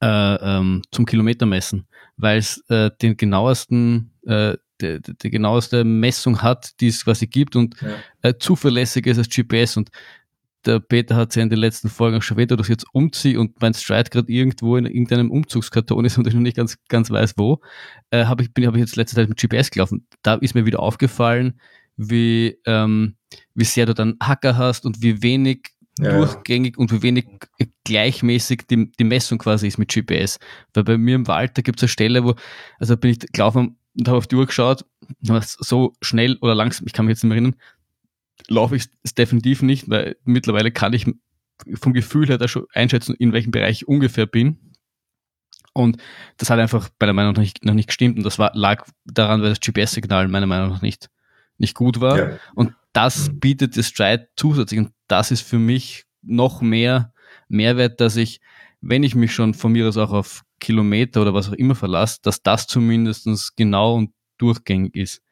äh, 0.00 0.06
ähm, 0.06 0.82
zum 0.92 1.06
Kilometermessen, 1.06 1.86
weil 2.16 2.38
es 2.38 2.64
äh, 2.68 2.90
den 3.02 3.16
genauesten, 3.16 4.12
äh, 4.26 4.56
die, 4.80 5.00
die 5.00 5.30
genaueste 5.30 5.84
Messung 5.84 6.40
hat, 6.40 6.80
die 6.80 6.88
es 6.88 7.04
quasi 7.04 7.26
gibt 7.26 7.54
und 7.54 7.76
ja. 7.80 7.88
äh, 8.22 8.34
zuverlässig 8.38 9.06
ist 9.06 9.18
als 9.18 9.28
GPS 9.28 9.76
und 9.76 9.90
der 10.66 10.80
Peter 10.80 11.16
hat 11.16 11.30
es 11.30 11.36
ja 11.36 11.42
in 11.42 11.50
den 11.50 11.58
letzten 11.58 11.88
Folgen 11.88 12.20
schon 12.20 12.36
erwähnt, 12.36 12.50
dass 12.50 12.66
ich 12.66 12.68
jetzt 12.68 12.86
umziehe 12.92 13.40
und 13.40 13.60
mein 13.60 13.74
Stride 13.74 14.10
gerade 14.10 14.30
irgendwo 14.30 14.76
in 14.76 14.86
irgendeinem 14.86 15.30
Umzugskarton 15.30 16.04
ist 16.04 16.18
und 16.18 16.26
ich 16.26 16.34
noch 16.34 16.40
nicht 16.40 16.56
ganz, 16.56 16.76
ganz 16.88 17.10
weiß 17.10 17.34
wo, 17.36 17.60
äh, 18.10 18.26
habe 18.26 18.42
ich, 18.42 18.52
bin, 18.52 18.66
hab 18.66 18.74
ich 18.74 18.80
jetzt 18.80 18.96
letzte 18.96 19.16
Zeit 19.16 19.28
mit 19.28 19.40
GPS 19.40 19.70
gelaufen. 19.70 20.06
Da 20.22 20.34
ist 20.34 20.54
mir 20.54 20.66
wieder 20.66 20.80
aufgefallen, 20.80 21.60
wie, 21.96 22.58
ähm, 22.66 23.16
wie 23.54 23.64
sehr 23.64 23.86
du 23.86 23.94
dann 23.94 24.16
Hacker 24.22 24.56
hast 24.56 24.84
und 24.84 25.02
wie 25.02 25.22
wenig 25.22 25.70
ja, 25.98 26.16
durchgängig 26.16 26.78
und 26.78 26.92
wie 26.92 27.02
wenig 27.02 27.26
gleichmäßig 27.84 28.62
die, 28.70 28.90
die 28.92 29.04
Messung 29.04 29.38
quasi 29.38 29.66
ist 29.66 29.78
mit 29.78 29.92
GPS. 29.92 30.38
Weil 30.74 30.84
bei 30.84 30.98
mir 30.98 31.14
im 31.14 31.26
Wald, 31.26 31.56
da 31.56 31.62
gibt 31.62 31.78
es 31.78 31.84
eine 31.84 31.88
Stelle, 31.88 32.24
wo, 32.24 32.34
also 32.78 32.96
bin 32.96 33.10
ich 33.10 33.18
gelaufen 33.32 33.76
und 33.98 34.08
habe 34.08 34.18
auf 34.18 34.26
die 34.26 34.36
Uhr 34.36 34.46
geschaut, 34.46 34.84
so 35.42 35.92
schnell 36.00 36.38
oder 36.40 36.54
langsam, 36.54 36.86
ich 36.86 36.92
kann 36.92 37.06
mich 37.06 37.12
jetzt 37.12 37.24
nicht 37.24 37.28
mehr 37.28 37.36
erinnern, 37.36 37.56
laufe 38.48 38.76
ich 38.76 38.86
es 39.02 39.14
definitiv 39.14 39.62
nicht, 39.62 39.88
weil 39.88 40.16
mittlerweile 40.24 40.70
kann 40.70 40.92
ich 40.92 41.06
vom 41.74 41.92
Gefühl 41.92 42.28
her 42.28 42.38
da 42.38 42.48
schon 42.48 42.66
einschätzen, 42.72 43.14
in 43.18 43.32
welchem 43.32 43.50
Bereich 43.50 43.82
ich 43.82 43.88
ungefähr 43.88 44.26
bin. 44.26 44.72
Und 45.72 45.98
das 46.36 46.50
hat 46.50 46.58
einfach 46.58 46.88
bei 46.98 47.06
der 47.06 47.14
Meinung 47.14 47.34
noch 47.34 47.40
nicht, 47.40 47.64
noch 47.64 47.74
nicht 47.74 47.86
gestimmt. 47.86 48.16
Und 48.16 48.24
das 48.24 48.38
war, 48.38 48.50
lag 48.54 48.86
daran, 49.04 49.42
weil 49.42 49.50
das 49.50 49.60
GPS-Signal 49.60 50.28
meiner 50.28 50.46
Meinung 50.46 50.70
nach 50.70 50.82
nicht, 50.82 51.10
nicht 51.58 51.74
gut 51.74 52.00
war. 52.00 52.18
Ja. 52.18 52.38
Und 52.54 52.74
das 52.92 53.30
bietet 53.32 53.76
das 53.76 53.86
Stride 53.86 54.28
zusätzlich. 54.36 54.80
Und 54.80 54.92
das 55.06 55.30
ist 55.30 55.42
für 55.42 55.58
mich 55.58 56.06
noch 56.22 56.60
mehr 56.60 57.12
Mehrwert, 57.48 58.00
dass 58.00 58.16
ich, 58.16 58.40
wenn 58.80 59.02
ich 59.02 59.14
mich 59.14 59.32
schon 59.32 59.54
von 59.54 59.72
mir 59.72 59.86
aus 59.86 59.96
auch 59.96 60.12
auf 60.12 60.44
Kilometer 60.58 61.22
oder 61.22 61.34
was 61.34 61.48
auch 61.48 61.54
immer 61.54 61.74
verlasse, 61.74 62.18
dass 62.22 62.42
das 62.42 62.66
zumindest 62.66 63.56
genau 63.56 63.96
und 63.96 64.12
durchgängig 64.38 64.94
ist. 64.94 65.22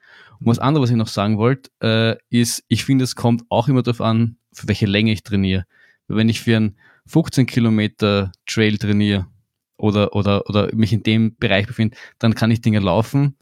Und 0.41 0.47
was 0.47 0.59
andere, 0.59 0.83
was 0.83 0.91
ich 0.91 0.97
noch 0.97 1.09
sagen 1.09 1.39
wollte, 1.39 1.71
äh, 1.81 2.17
ist, 2.31 2.65
ich 2.69 2.85
finde, 2.85 3.05
es 3.05 3.17
kommt 3.17 3.45
auch 3.49 3.69
immer 3.69 3.83
darauf 3.83 4.01
an, 4.01 4.37
für 4.53 4.69
welche 4.69 4.87
Länge 4.87 5.13
ich 5.13 5.23
trainiere. 5.23 5.65
Wenn 6.07 6.29
ich 6.29 6.41
für 6.41 6.57
einen 6.57 6.77
15 7.07 7.47
Kilometer 7.47 8.33
Trail 8.47 8.79
trainiere 8.79 9.27
oder, 9.77 10.15
oder, 10.15 10.49
oder 10.49 10.75
mich 10.75 10.93
in 10.93 11.03
dem 11.03 11.37
Bereich 11.37 11.67
befinde, 11.67 11.97
dann 12.19 12.35
kann 12.35 12.51
ich 12.51 12.61
Dinge 12.61 12.81
laufen, 12.81 13.37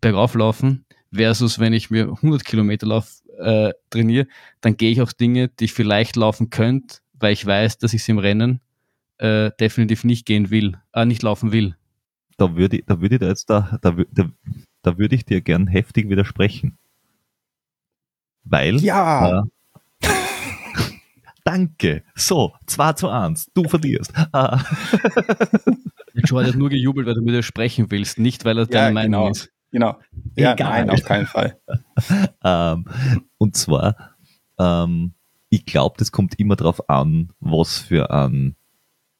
bergauf 0.00 0.34
laufen, 0.34 0.84
versus 1.12 1.58
wenn 1.58 1.72
ich 1.72 1.90
mir 1.90 2.08
100 2.08 2.44
Kilometer 2.44 2.86
Lauf 2.86 3.22
äh, 3.38 3.72
trainiere, 3.90 4.26
dann 4.60 4.76
gehe 4.76 4.90
ich 4.90 5.00
auch 5.00 5.12
Dinge, 5.12 5.48
die 5.48 5.66
ich 5.66 5.72
vielleicht 5.72 6.16
laufen 6.16 6.50
könnte, 6.50 6.98
weil 7.14 7.32
ich 7.32 7.44
weiß, 7.44 7.78
dass 7.78 7.94
ich 7.94 8.04
sie 8.04 8.12
im 8.12 8.18
Rennen 8.18 8.60
äh, 9.18 9.50
definitiv 9.58 10.04
nicht 10.04 10.26
gehen 10.26 10.50
will, 10.50 10.76
äh, 10.92 11.04
nicht 11.04 11.22
laufen 11.22 11.52
will. 11.52 11.76
Da 12.36 12.54
würde, 12.54 12.82
da 12.86 13.00
würde 13.00 13.16
ich 13.16 13.20
da 13.20 13.28
jetzt 13.28 13.50
da, 13.50 13.78
da, 13.82 13.96
da, 14.12 14.30
da 14.88 14.96
würde 14.96 15.14
ich 15.14 15.26
dir 15.26 15.42
gern 15.42 15.66
heftig 15.66 16.08
widersprechen. 16.08 16.78
Weil. 18.44 18.76
Ja! 18.76 19.44
Äh, 20.00 20.08
danke. 21.44 22.04
So, 22.14 22.54
2 22.66 22.92
zu 22.94 23.10
1. 23.10 23.50
Du 23.52 23.64
verlierst. 23.68 24.14
Ah. 24.32 24.64
Joe 26.14 26.46
hat 26.46 26.54
nur 26.54 26.70
gejubelt, 26.70 27.06
weil 27.06 27.14
du 27.14 27.24
widersprechen 27.24 27.90
willst, 27.90 28.18
nicht 28.18 28.46
weil 28.46 28.56
er 28.56 28.64
ja, 28.64 28.70
deine 28.70 28.94
Meinung 28.94 29.20
genau. 29.20 29.30
ist. 29.30 29.52
Genau. 29.70 29.98
Ja, 30.36 30.54
Egal. 30.54 30.70
nein, 30.70 30.90
auf 30.90 31.02
keinen 31.02 31.26
Fall. 31.26 31.60
ähm, 32.42 32.86
und 33.36 33.56
zwar, 33.56 34.16
ähm, 34.58 35.12
ich 35.50 35.66
glaube, 35.66 35.96
das 35.98 36.12
kommt 36.12 36.38
immer 36.40 36.56
darauf 36.56 36.88
an, 36.88 37.34
was 37.40 37.76
für 37.76 38.10
ein 38.10 38.56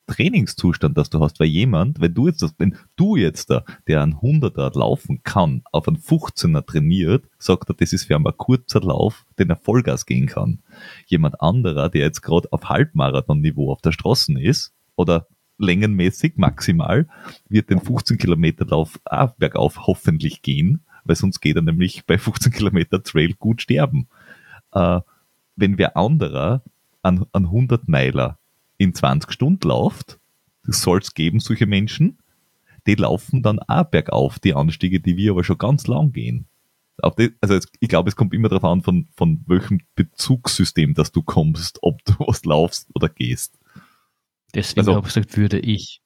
Trainingszustand, 0.09 0.99
das 0.99 1.11
du 1.11 1.21
hast, 1.21 1.39
weil 1.39 1.47
jemand, 1.47 2.01
wenn 2.01 2.15
du 2.15 2.27
jetzt, 2.27 2.45
wenn 2.59 2.77
du 2.97 3.17
jetzt 3.17 3.51
da, 3.51 3.65
der 3.87 4.03
ein 4.03 4.15
100er 4.15 4.77
laufen 4.77 5.23
kann, 5.23 5.63
auf 5.71 5.87
einen 5.87 5.99
15er 5.99 6.67
trainiert, 6.67 7.25
sagt 7.39 7.71
er, 7.71 7.75
das 7.75 7.93
ist 7.93 8.05
für 8.05 8.17
einen 8.17 8.37
kurzer 8.37 8.81
Lauf, 8.81 9.25
den 9.39 9.51
er 9.51 9.57
Vollgas 9.57 10.07
gehen 10.07 10.27
kann. 10.27 10.61
Jemand 11.07 11.41
anderer, 11.41 11.89
der 11.89 12.03
jetzt 12.03 12.23
gerade 12.23 12.53
auf 12.53 12.69
Halbmarathon-Niveau 12.69 13.71
auf 13.71 13.81
der 13.81 13.93
Straße 13.93 14.41
ist, 14.41 14.75
oder 14.97 15.29
längenmäßig 15.59 16.35
maximal, 16.37 17.07
wird 17.49 17.71
den 17.71 17.81
15 17.81 18.19
Kilometer 18.19 18.67
Lauf 18.67 19.01
auch 19.05 19.33
bergauf 19.37 19.87
hoffentlich 19.87 20.43
gehen, 20.43 20.85
weil 21.05 21.17
sonst 21.17 21.41
geht 21.41 21.57
er 21.57 21.63
nämlich 21.63 22.05
bei 22.07 22.19
15 22.19 22.53
Kilometer 22.53 23.03
Trail 23.03 23.35
gut 23.35 23.63
sterben. 23.63 24.09
Äh, 24.73 25.01
wenn 25.57 25.79
wer 25.79 25.97
anderer 25.97 26.63
an, 27.03 27.27
an 27.33 27.45
100 27.47 27.89
Meiler 27.89 28.39
in 28.79 28.95
20 28.95 29.31
Stunden 29.31 29.69
läuft, 29.69 30.19
soll 30.63 30.99
es 30.99 31.15
geben, 31.15 31.41
solche 31.41 31.67
Menschen, 31.67 32.19
die 32.87 32.95
laufen 32.95 33.43
dann 33.43 33.59
auch 33.59 33.85
bergauf, 33.85 34.39
die 34.39 34.55
Anstiege, 34.55 35.01
die 35.01 35.17
wir 35.17 35.33
aber 35.33 35.45
schon 35.45 35.59
ganz 35.59 35.87
lang 35.87 36.13
gehen. 36.13 36.47
Die, 37.19 37.31
also 37.41 37.59
ich 37.79 37.89
glaube, 37.89 38.09
es 38.09 38.17
kommt 38.17 38.35
immer 38.35 38.49
darauf 38.49 38.65
an, 38.65 38.83
von, 38.83 39.09
von 39.15 39.45
welchem 39.47 39.81
Bezugssystem 39.95 40.95
dass 40.95 41.13
du 41.13 41.23
kommst, 41.23 41.79
ob 41.83 42.03
du 42.05 42.15
was 42.19 42.45
laufst 42.45 42.89
oder 42.95 43.09
gehst. 43.09 43.59
Deswegen 44.55 44.81
also, 44.81 44.95
habe 44.95 45.07
ich 45.07 45.15
gesagt, 45.15 45.37
würde 45.37 45.59
ich. 45.59 46.01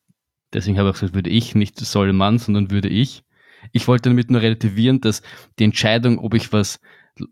Deswegen 0.52 0.78
habe 0.78 0.90
ich 0.90 0.94
gesagt, 0.94 1.14
würde 1.14 1.30
ich, 1.30 1.54
nicht 1.54 1.78
soll 1.78 2.12
man, 2.12 2.38
sondern 2.38 2.70
würde 2.70 2.88
ich. 2.88 3.22
Ich 3.70 3.86
wollte 3.86 4.10
damit 4.10 4.30
nur 4.30 4.42
relativieren, 4.42 5.00
dass 5.00 5.22
die 5.58 5.64
Entscheidung, 5.64 6.18
ob 6.18 6.34
ich 6.34 6.52
was, 6.52 6.80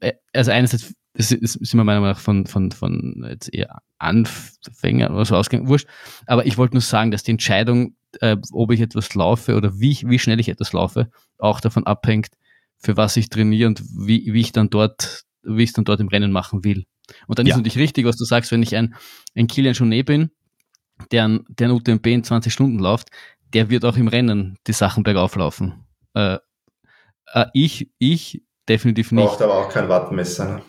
äh, 0.00 0.12
also 0.32 0.52
einerseits 0.52 0.94
das 1.14 1.32
ist, 1.32 1.56
ist 1.56 1.74
immer 1.74 1.84
meiner 1.84 2.00
Meinung 2.00 2.14
nach 2.14 2.20
von, 2.20 2.46
von, 2.46 2.70
von 2.70 3.26
jetzt 3.28 3.52
eher 3.52 3.82
Anfänger 3.98 5.10
oder 5.10 5.24
so 5.24 5.36
ausgegangen, 5.36 5.68
wurscht. 5.68 5.88
Aber 6.26 6.46
ich 6.46 6.56
wollte 6.56 6.74
nur 6.74 6.82
sagen, 6.82 7.10
dass 7.10 7.22
die 7.22 7.32
Entscheidung, 7.32 7.96
äh, 8.20 8.36
ob 8.52 8.72
ich 8.72 8.80
etwas 8.80 9.14
laufe 9.14 9.56
oder 9.56 9.78
wie, 9.78 9.98
wie 10.04 10.18
schnell 10.18 10.40
ich 10.40 10.48
etwas 10.48 10.72
laufe, 10.72 11.10
auch 11.38 11.60
davon 11.60 11.84
abhängt, 11.84 12.30
für 12.78 12.96
was 12.96 13.16
ich 13.16 13.28
trainiere 13.28 13.68
und 13.68 13.82
wie, 13.96 14.32
wie 14.32 14.40
ich 14.40 14.52
dann 14.52 14.70
dort, 14.70 15.24
wie 15.42 15.64
ich 15.64 15.70
es 15.70 15.74
dann 15.74 15.84
dort 15.84 16.00
im 16.00 16.08
Rennen 16.08 16.32
machen 16.32 16.64
will. 16.64 16.84
Und 17.26 17.38
dann 17.38 17.46
ja. 17.46 17.54
ist 17.54 17.58
natürlich 17.58 17.78
richtig, 17.78 18.06
was 18.06 18.16
du 18.16 18.24
sagst, 18.24 18.52
wenn 18.52 18.62
ich 18.62 18.76
ein, 18.76 18.94
ein 19.34 19.48
Kilian 19.48 19.74
Jonet 19.74 20.06
bin, 20.06 20.30
der 21.10 21.26
ein, 21.26 21.44
der 21.48 21.68
ein 21.68 21.72
UTMB 21.72 22.06
in 22.06 22.24
20 22.24 22.52
Stunden 22.52 22.78
läuft, 22.78 23.08
der 23.52 23.68
wird 23.68 23.84
auch 23.84 23.96
im 23.96 24.06
Rennen 24.06 24.58
die 24.66 24.72
Sachen 24.72 25.02
bergauf 25.02 25.34
laufen. 25.34 25.84
Äh, 26.14 26.38
äh, 27.32 27.46
ich, 27.52 27.90
ich 27.98 28.42
definitiv 28.68 29.10
nicht. 29.12 29.26
Braucht 29.26 29.42
aber 29.42 29.54
auch 29.54 29.68
kein 29.68 29.88
Wattmesser. 29.88 30.56
Ne? 30.56 30.62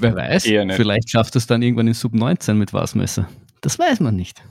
Wer 0.00 0.14
weiß, 0.14 0.44
vielleicht 0.44 1.10
schafft 1.10 1.36
es 1.36 1.46
dann 1.46 1.62
irgendwann 1.62 1.88
in 1.88 1.94
Sub 1.94 2.14
19 2.14 2.56
mit 2.56 2.72
Wasmesser. 2.72 3.28
Das 3.60 3.78
weiß 3.78 4.00
man 4.00 4.16
nicht. 4.16 4.42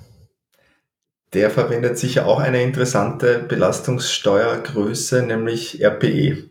Der 1.34 1.50
verwendet 1.50 1.98
sicher 1.98 2.26
auch 2.26 2.40
eine 2.40 2.64
interessante 2.64 3.40
Belastungssteuergröße, 3.40 5.24
nämlich 5.24 5.84
RPE. 5.84 6.46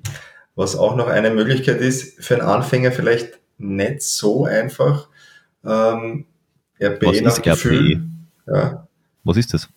Was 0.54 0.76
auch 0.76 0.96
noch 0.96 1.08
eine 1.08 1.30
Möglichkeit 1.30 1.80
ist, 1.80 2.22
für 2.22 2.34
einen 2.34 2.46
Anfänger 2.46 2.92
vielleicht 2.92 3.38
nicht 3.58 4.02
so 4.02 4.44
einfach. 4.44 5.08
Ähm, 5.64 6.26
RPE 6.80 7.06
Was 7.06 7.20
nach 7.20 7.32
ist 7.32 7.42
Gefühl. 7.42 8.02
RPE? 8.46 8.54
Ja. 8.54 8.88
Was 9.24 9.36
ist 9.36 9.54
das? 9.54 9.68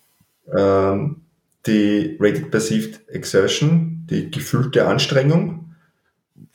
Ähm, 0.54 1.22
die 1.66 2.16
Rated 2.20 2.50
Perceived 2.50 3.08
Exertion, 3.08 4.06
die 4.08 4.30
gefühlte 4.30 4.86
Anstrengung. 4.86 5.69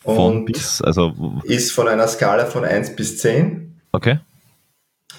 Von 0.05 0.45
bis, 0.45 0.81
also. 0.81 1.41
Ist 1.43 1.71
von 1.71 1.87
einer 1.87 2.07
Skala 2.07 2.45
von 2.45 2.63
1 2.63 2.95
bis 2.95 3.17
10. 3.19 3.81
Okay. 3.91 4.19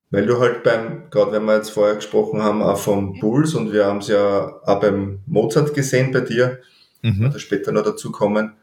weil 0.10 0.26
du 0.26 0.40
halt 0.40 0.64
beim, 0.64 1.10
gerade 1.10 1.32
wenn 1.32 1.46
wir 1.46 1.56
jetzt 1.56 1.72
vorher 1.72 1.96
gesprochen 1.96 2.44
haben, 2.44 2.62
auch 2.62 2.78
vom 2.78 3.20
Puls 3.20 3.56
und 3.56 3.74
wir 3.74 3.86
haben 3.86 4.00
es 4.00 4.10
ja 4.10 4.60
auch 4.64 4.80
beim 4.80 5.22
Mozart 5.26 5.74
gesehen 5.74 6.12
bei 6.12 6.22
dir, 6.22 6.60
mhm. 7.02 7.28
oder 7.28 7.40
später 7.40 7.72
noch 7.72 7.84
dazu 7.84 8.12
kommen, 8.12 8.54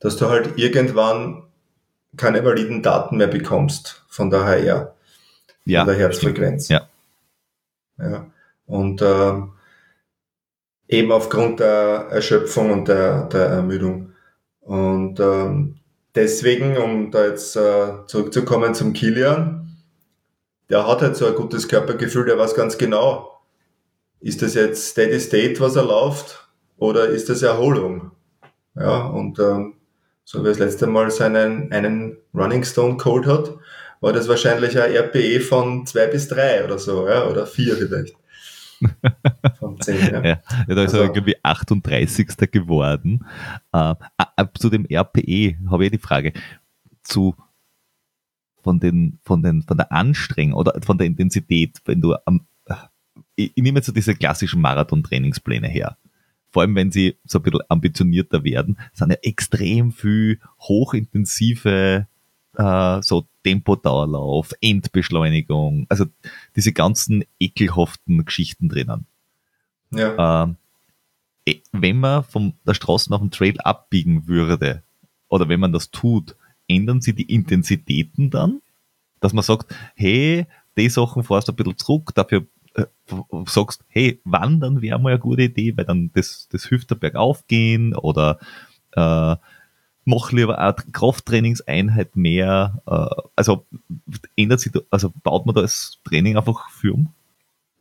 dass 0.00 0.16
du 0.16 0.28
halt 0.28 0.58
irgendwann 0.58 1.44
keine 2.16 2.44
validen 2.44 2.82
Daten 2.82 3.16
mehr 3.16 3.28
bekommst 3.28 4.04
von 4.08 4.30
der 4.30 4.44
HR. 4.44 4.94
Ja, 5.64 5.84
von 5.84 5.88
der 5.88 5.96
Herzfrequenz. 5.96 6.68
Ja. 6.68 6.88
ja. 7.98 8.26
Und 8.66 9.00
ähm, 9.02 9.52
eben 10.92 11.10
aufgrund 11.10 11.60
der 11.60 12.08
Erschöpfung 12.10 12.70
und 12.70 12.88
der, 12.88 13.24
der 13.26 13.46
Ermüdung. 13.46 14.12
Und 14.60 15.18
ähm, 15.18 15.76
deswegen, 16.14 16.76
um 16.76 17.10
da 17.10 17.26
jetzt 17.26 17.56
äh, 17.56 18.06
zurückzukommen 18.06 18.74
zum 18.74 18.92
Kilian, 18.92 19.76
der 20.68 20.86
hat 20.86 21.02
halt 21.02 21.16
so 21.16 21.26
ein 21.26 21.34
gutes 21.34 21.66
Körpergefühl, 21.66 22.26
der 22.26 22.38
weiß 22.38 22.54
ganz 22.54 22.78
genau, 22.78 23.40
ist 24.20 24.42
das 24.42 24.54
jetzt 24.54 24.88
Steady 24.88 25.18
State, 25.18 25.60
was 25.60 25.76
er 25.76 25.84
läuft, 25.84 26.48
oder 26.76 27.06
ist 27.08 27.28
das 27.28 27.42
Erholung? 27.42 28.12
Ja, 28.74 29.06
und 29.06 29.38
ähm, 29.38 29.74
so 30.24 30.42
wie 30.42 30.48
er 30.48 30.50
das 30.50 30.58
letzte 30.58 30.86
Mal 30.86 31.10
seinen 31.10 31.72
einen 31.72 32.18
Running 32.34 32.64
Stone 32.64 32.96
Code 32.96 33.32
hat, 33.32 33.54
war 34.00 34.12
das 34.12 34.28
wahrscheinlich 34.28 34.78
ein 34.80 34.94
RPE 34.94 35.40
von 35.40 35.86
zwei 35.86 36.06
bis 36.06 36.28
drei 36.28 36.64
oder 36.64 36.78
so, 36.78 37.08
ja, 37.08 37.28
oder 37.28 37.46
vier 37.46 37.76
vielleicht. 37.76 38.16
Von 39.58 39.80
zehn, 39.80 40.12
ja. 40.12 40.24
ja, 40.24 40.42
da 40.66 40.82
ist 40.82 40.94
also, 40.94 40.98
er 40.98 41.14
irgendwie 41.14 41.36
38. 41.42 42.28
geworden. 42.50 43.24
Äh, 43.72 43.94
zu 44.58 44.70
dem 44.70 44.86
RPE 44.90 45.56
habe 45.70 45.84
ich 45.84 45.92
die 45.92 45.98
Frage. 45.98 46.32
Zu 47.02 47.34
von 48.62 48.78
den, 48.78 49.18
von 49.22 49.42
den, 49.42 49.62
von 49.62 49.76
der 49.76 49.92
Anstrengung 49.92 50.58
oder 50.58 50.80
von 50.82 50.98
der 50.98 51.06
Intensität, 51.06 51.80
wenn 51.84 52.00
du 52.00 52.14
am, 52.24 52.46
ich, 53.34 53.52
ich 53.54 53.62
nehme 53.62 53.78
jetzt 53.78 53.86
so 53.86 53.92
diese 53.92 54.14
klassischen 54.14 54.60
Marathon-Trainingspläne 54.60 55.68
her. 55.68 55.96
Vor 56.50 56.62
allem, 56.62 56.74
wenn 56.74 56.90
sie 56.90 57.16
so 57.24 57.38
ein 57.38 57.42
bisschen 57.42 57.60
ambitionierter 57.68 58.44
werden, 58.44 58.78
sind 58.92 59.10
ja 59.10 59.16
extrem 59.22 59.90
viel 59.90 60.38
hochintensive 60.60 62.06
äh, 62.56 63.02
so 63.02 63.26
Tempodauerlauf, 63.44 64.52
Endbeschleunigung, 64.60 65.86
also 65.88 66.06
diese 66.56 66.72
ganzen 66.72 67.24
ekelhaften 67.38 68.24
Geschichten 68.24 68.68
drinnen. 68.68 69.06
Ja. 69.90 70.44
Ähm, 70.44 70.56
eh, 71.46 71.60
wenn 71.72 72.00
man 72.00 72.24
von 72.24 72.54
der 72.66 72.74
Straße 72.74 73.12
auf 73.12 73.20
den 73.20 73.30
Trail 73.30 73.60
abbiegen 73.60 74.26
würde, 74.26 74.82
oder 75.28 75.48
wenn 75.48 75.60
man 75.60 75.72
das 75.72 75.90
tut, 75.90 76.36
ändern 76.68 77.00
sie 77.00 77.14
die 77.14 77.32
Intensitäten 77.34 78.30
dann? 78.30 78.60
Dass 79.20 79.32
man 79.32 79.42
sagt, 79.42 79.74
hey, 79.94 80.46
die 80.76 80.88
Sachen 80.88 81.22
fährst 81.22 81.48
du 81.48 81.52
ein 81.52 81.56
bisschen 81.56 81.78
zurück, 81.78 82.12
dafür 82.14 82.46
äh, 82.74 82.86
sagst, 83.46 83.84
hey, 83.88 84.20
wandern 84.24 84.82
wäre 84.82 84.98
mal 84.98 85.10
eine 85.10 85.18
gute 85.18 85.42
Idee, 85.42 85.76
weil 85.76 85.84
dann 85.84 86.10
das, 86.14 86.48
das 86.50 86.66
hilft 86.66 86.90
der 86.90 86.96
bergauf 86.96 87.46
gehen 87.46 87.94
oder 87.94 88.38
äh, 88.92 89.36
mach 90.04 90.32
lieber 90.32 90.58
eine 90.58 90.74
Krafttrainingseinheit 90.92 92.16
mehr. 92.16 92.82
Äh, 92.86 93.22
also 93.36 93.66
ändert 94.36 94.60
sich, 94.60 94.72
also 94.90 95.12
baut 95.22 95.46
man 95.46 95.54
das 95.54 95.98
Training 96.04 96.36
einfach 96.36 96.68
für 96.70 96.94
um? 96.94 97.12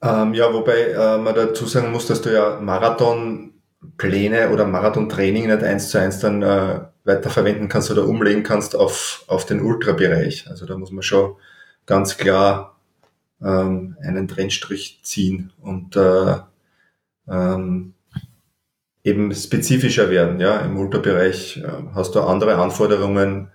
Ähm, 0.01 0.33
ja, 0.33 0.51
wobei 0.53 0.91
äh, 0.91 1.17
man 1.17 1.35
dazu 1.35 1.65
sagen 1.65 1.91
muss, 1.91 2.07
dass 2.07 2.21
du 2.21 2.33
ja 2.33 2.59
Marathonpläne 2.59 4.49
oder 4.51 4.65
Marathontraining 4.65 5.47
nicht 5.47 5.63
eins 5.63 5.89
zu 5.89 5.99
eins 5.99 6.19
dann 6.19 6.41
äh, 6.41 6.81
weiterverwenden 7.03 7.67
kannst 7.67 7.91
oder 7.91 8.07
umlegen 8.07 8.43
kannst 8.43 8.75
auf, 8.75 9.23
auf 9.27 9.45
den 9.45 9.61
Ultrabereich. 9.61 10.47
Also 10.49 10.65
da 10.65 10.77
muss 10.77 10.91
man 10.91 11.03
schon 11.03 11.35
ganz 11.85 12.17
klar 12.17 12.79
ähm, 13.41 13.95
einen 14.03 14.27
Trennstrich 14.27 14.99
ziehen 15.03 15.51
und 15.61 15.95
äh, 15.95 16.37
ähm, 17.27 17.93
eben 19.03 19.33
spezifischer 19.33 20.09
werden. 20.09 20.39
Ja, 20.39 20.59
im 20.59 20.77
Ultrabereich 20.77 21.57
äh, 21.57 21.67
hast 21.93 22.15
du 22.15 22.21
andere 22.21 22.55
Anforderungen 22.55 23.49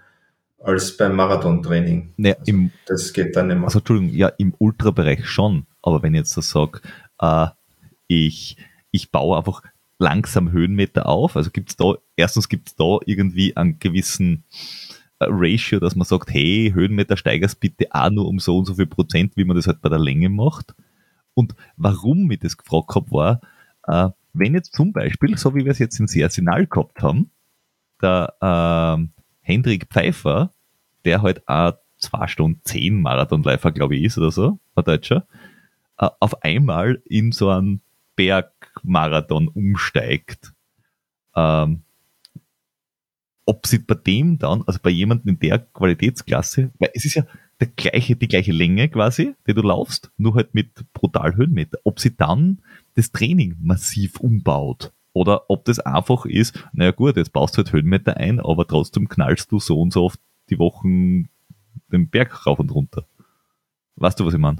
als 0.59 0.97
beim 0.97 1.15
Marathontraining. 1.15 2.15
Nee, 2.17 2.35
also 2.35 2.43
im, 2.47 2.71
das 2.87 3.13
geht 3.13 3.37
dann 3.37 3.49
mehr. 3.49 3.63
Also 3.63 3.79
Entschuldigung, 3.79 4.15
ja, 4.15 4.29
im 4.29 4.55
Ultrabereich 4.59 5.27
schon, 5.27 5.67
aber 5.83 6.03
wenn 6.03 6.15
ich 6.15 6.19
jetzt 6.19 6.33
so 6.33 6.41
sage, 6.41 6.81
äh, 7.21 7.47
ich, 8.09 8.57
ich 8.91 9.11
baue 9.11 9.39
einfach 9.39 9.63
langsam 9.99 10.51
Höhenmeter 10.51 11.07
auf, 11.07 11.37
also 11.37 11.51
gibt 11.51 11.71
es 11.71 11.77
da, 11.77 11.95
erstens 12.17 12.49
gibt 12.49 12.69
es 12.69 12.77
da 12.77 12.99
irgendwie 13.07 13.57
einen 13.57 13.79
gewissen 13.79 14.45
äh, 15.21 15.27
Ratio, 15.29 15.79
dass 15.79 15.95
man 15.95 16.07
sagt, 16.07 16.31
hey, 16.31 16.73
Höhenmeter 16.75 17.17
steigerst 17.17 17.61
bitte 17.61 17.87
auch 17.91 18.11
nur 18.11 18.27
um 18.27 18.39
so 18.39 18.59
und 18.59 18.67
so 18.67 18.75
viel 18.75 18.87
Prozent, 18.87 19.37
wie 19.37 19.45
man 19.45 19.57
das 19.57 19.67
halt 19.67 19.81
bei 19.81 19.89
der 19.89 19.99
Länge 19.99 20.29
macht. 20.29 20.75
Und 21.35 21.55
warum 21.77 22.31
ich 22.31 22.41
das 22.41 22.57
gefragt 22.57 22.95
habe, 22.95 23.11
war, 23.11 23.41
äh, 23.87 24.11
wenn 24.38 24.55
jetzt 24.55 24.75
zum 24.75 24.92
Beispiel, 24.92 25.37
so 25.37 25.55
wie 25.55 25.64
wir 25.64 25.72
es 25.72 25.79
jetzt 25.79 25.99
in 26.01 26.22
Arsenal 26.22 26.66
gehabt 26.66 27.03
haben, 27.03 27.31
der 28.03 28.35
äh, 28.40 29.07
Hendrik 29.40 29.87
Pfeiffer, 29.90 30.53
der 31.05 31.22
halt 31.22 31.46
auch 31.49 31.75
zwei 31.99 32.27
Stunden 32.27 32.61
zehn 32.64 33.01
Marathonläufer, 33.01 33.72
glaube 33.72 33.96
ich, 33.96 34.05
ist 34.05 34.18
oder 34.18 34.31
so, 34.31 34.59
ein 34.75 34.85
Deutscher, 34.85 35.27
äh, 35.99 36.09
auf 36.20 36.42
einmal 36.42 37.03
in 37.07 37.33
so 37.33 37.51
einen 37.51 37.81
Bergmarathon 38.16 39.49
umsteigt. 39.49 40.53
Ähm, 41.35 41.83
ob 43.44 43.66
sie 43.66 43.79
bei 43.79 43.94
dem 43.94 44.38
dann, 44.38 44.64
also 44.66 44.81
bei 44.83 44.90
jemandem 44.90 45.35
in 45.35 45.38
der 45.38 45.61
Qualitätsklasse, 45.61 46.72
weil 46.79 46.90
es 46.94 47.05
ist 47.05 47.14
ja 47.14 47.25
der 47.61 47.68
gleiche, 47.68 48.16
die 48.16 48.29
gleiche 48.29 48.53
Länge 48.53 48.88
quasi, 48.88 49.35
die 49.46 49.55
du 49.55 49.62
laufst, 49.62 50.11
nur 50.16 50.35
halt 50.35 50.55
mit 50.55 50.70
brutal 50.92 51.37
Höhenmeter, 51.37 51.79
ob 51.85 52.01
sie 52.01 52.16
dann 52.16 52.61
das 52.97 53.13
Training 53.13 53.57
massiv 53.61 54.19
umbaut. 54.19 54.93
Oder 55.13 55.49
ob 55.49 55.65
das 55.65 55.79
einfach 55.79 56.27
ist, 56.27 56.63
naja 56.73 56.91
gut, 56.91 57.17
jetzt 57.17 57.33
baust 57.33 57.55
du 57.55 57.59
halt 57.59 57.73
Höhenmeter 57.73 58.17
ein, 58.17 58.41
aber 58.41 58.67
trotzdem 58.67 59.09
knallst 59.09 59.51
du 59.51 59.59
so 59.59 59.81
und 59.81 59.93
so 59.93 60.05
oft 60.05 60.21
die 60.51 60.59
Wochen 60.59 61.29
den 61.91 62.11
Berg 62.11 62.47
rauf 62.47 62.59
und 62.59 62.71
runter. 62.75 63.07
Weißt 63.97 64.21
du, 64.21 64.27
was 64.27 64.35
ich 64.35 64.41
meine? 64.41 64.59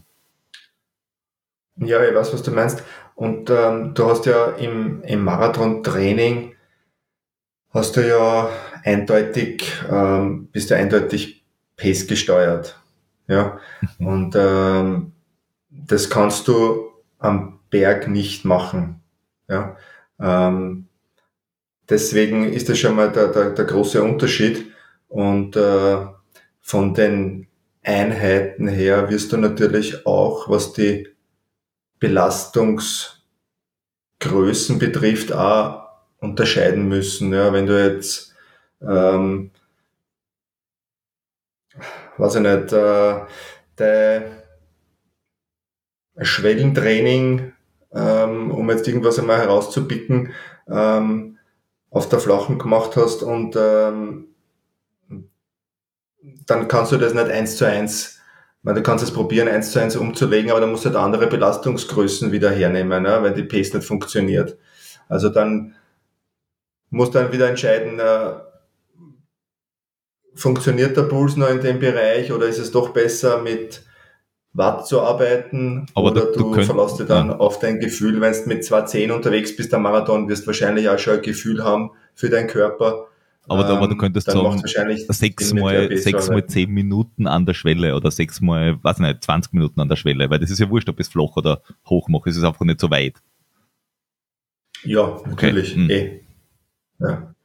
Ja, 1.77 2.03
ich 2.03 2.14
weiß, 2.14 2.33
was 2.33 2.42
du 2.42 2.53
meinst. 2.53 2.83
Und 3.14 3.51
ähm, 3.51 3.92
du 3.92 4.07
hast 4.07 4.25
ja 4.25 4.53
im, 4.53 5.03
im 5.03 5.25
Marathon-Training 5.25 6.55
hast 7.70 7.96
du 7.96 8.07
ja 8.07 8.49
eindeutig, 8.83 9.70
ähm, 9.90 10.49
bist 10.53 10.70
du 10.70 10.77
eindeutig 10.77 11.44
Pace 11.77 12.07
gesteuert. 12.07 12.81
Ja. 13.29 13.59
Mhm. 13.99 14.07
Und 14.07 14.37
ähm, 14.37 15.12
das 15.68 16.09
kannst 16.09 16.49
du 16.49 16.92
am 17.18 17.56
Berg 17.70 18.09
nicht 18.09 18.44
machen. 18.44 19.00
Ja. 19.48 19.76
Ähm, 20.20 20.88
deswegen 21.88 22.52
ist 22.52 22.68
das 22.68 22.79
schon 22.79 22.96
mal 22.96 23.11
der, 23.11 23.29
der, 23.29 23.50
der 23.50 23.64
große 23.64 24.02
Unterschied. 24.02 24.72
Und 25.09 25.57
äh, 25.57 26.07
von 26.61 26.94
den 26.94 27.46
Einheiten 27.83 28.66
her 28.66 29.11
wirst 29.11 29.33
du 29.33 29.37
natürlich 29.37 30.07
auch, 30.07 30.48
was 30.48 30.72
die 30.72 31.09
Belastungsgrößen 32.00 34.79
betrifft, 34.79 35.33
auch 35.33 35.87
unterscheiden 36.18 36.88
müssen. 36.88 37.33
Ja, 37.33 37.52
wenn 37.52 37.66
du 37.66 37.81
jetzt, 37.81 38.35
ähm, 38.83 39.52
weiß 42.16 42.37
ich 42.37 42.42
nicht, 42.42 42.72
äh, 42.72 43.20
der 43.79 44.42
Schwellentraining 46.20 47.52
ähm, 47.94 48.51
um 48.51 48.68
jetzt 48.70 48.87
irgendwas 48.88 49.18
einmal 49.18 49.38
herauszupicken, 49.38 50.33
ähm, 50.68 51.38
auf 51.90 52.09
der 52.09 52.18
Flachen 52.18 52.59
gemacht 52.59 52.96
hast 52.96 53.22
und 53.22 53.57
ähm, 53.57 54.29
dann 56.46 56.68
kannst 56.68 56.92
du 56.92 56.96
das 56.96 57.14
nicht 57.14 57.29
eins 57.29 57.57
zu 57.57 57.66
eins, 57.66 58.20
man, 58.62 58.75
du 58.75 58.83
kannst 58.83 59.05
es 59.05 59.12
probieren, 59.12 59.49
eins 59.49 59.72
zu 59.72 59.81
eins 59.81 59.96
umzulegen, 59.96 60.51
aber 60.51 60.61
dann 60.61 60.70
musst 60.70 60.85
du 60.85 60.88
halt 60.88 60.99
andere 60.99 61.29
Belastungsgrößen 61.29 62.33
wieder 62.33 62.51
hernehmen, 62.51 63.03
ne, 63.03 63.22
wenn 63.22 63.35
die 63.35 63.44
Pace 63.44 63.75
nicht 63.75 63.87
funktioniert. 63.87 64.59
Also 65.09 65.29
dann 65.29 65.75
musst 66.90 67.14
du 67.14 67.18
dann 67.20 67.33
wieder 67.33 67.49
entscheiden, 67.49 68.01
äh, 68.01 68.35
funktioniert 70.35 70.96
der 70.96 71.05
Puls 71.05 71.37
noch 71.37 71.49
in 71.49 71.61
dem 71.61 71.79
Bereich 71.79 72.33
oder 72.33 72.46
ist 72.46 72.59
es 72.59 72.72
doch 72.72 72.90
besser 72.90 73.40
mit 73.40 73.85
Watt 74.57 74.87
zu 74.87 75.01
arbeiten 75.03 75.87
aber 75.95 76.12
oder 76.12 76.33
du, 76.33 76.33
du, 76.33 76.55
du 76.55 76.62
verlässt 76.62 76.99
dich 76.99 77.07
dann 77.07 77.29
ja. 77.29 77.37
auf 77.37 77.59
dein 77.59 77.79
Gefühl, 77.79 78.21
wenn 78.21 78.33
du 78.33 78.49
mit 78.49 78.64
210 78.64 79.11
unterwegs 79.11 79.55
bist 79.55 79.73
am 79.75 79.83
Marathon, 79.83 80.29
wirst 80.29 80.45
du 80.45 80.47
wahrscheinlich 80.49 80.88
auch 80.88 80.99
schon 80.99 81.16
ein 81.16 81.23
Gefühl 81.23 81.62
haben 81.62 81.90
für 82.14 82.31
deinen 82.31 82.49
Körper. 82.49 83.07
Aber, 83.49 83.69
ähm, 83.69 83.77
aber 83.77 83.88
du 83.88 83.97
könntest 83.97 84.31
sagen, 84.31 84.62
sechsmal, 85.12 85.97
sechsmal 85.97 86.47
zehn 86.47 86.71
Minuten 86.71 87.27
an 87.27 87.47
der 87.47 87.55
Schwelle 87.55 87.95
oder 87.95 88.11
sechsmal, 88.11 88.83
weiß 88.83 88.99
nicht, 88.99 89.23
20 89.23 89.53
Minuten 89.53 89.81
an 89.81 89.88
der 89.88 89.97
Schwelle, 89.97 90.31
weil 90.31 90.38
das 90.38 90.51
ist 90.51 90.59
ja 90.59 90.69
wurscht, 90.69 90.88
ob 90.88 90.99
ich 90.99 91.07
es 91.07 91.12
flach 91.12 91.37
oder 91.37 91.62
hoch 91.88 92.09
mache, 92.09 92.31
es 92.31 92.37
ist 92.37 92.45
einfach 92.45 92.64
nicht 92.64 92.81
so 92.81 92.90
weit. 92.90 93.14
Ja, 94.83 95.21
natürlich. 95.27 95.73
Okay. 95.73 95.83
Hm. 95.83 95.90
Eh. 95.90 96.21
Ja. 96.99 97.36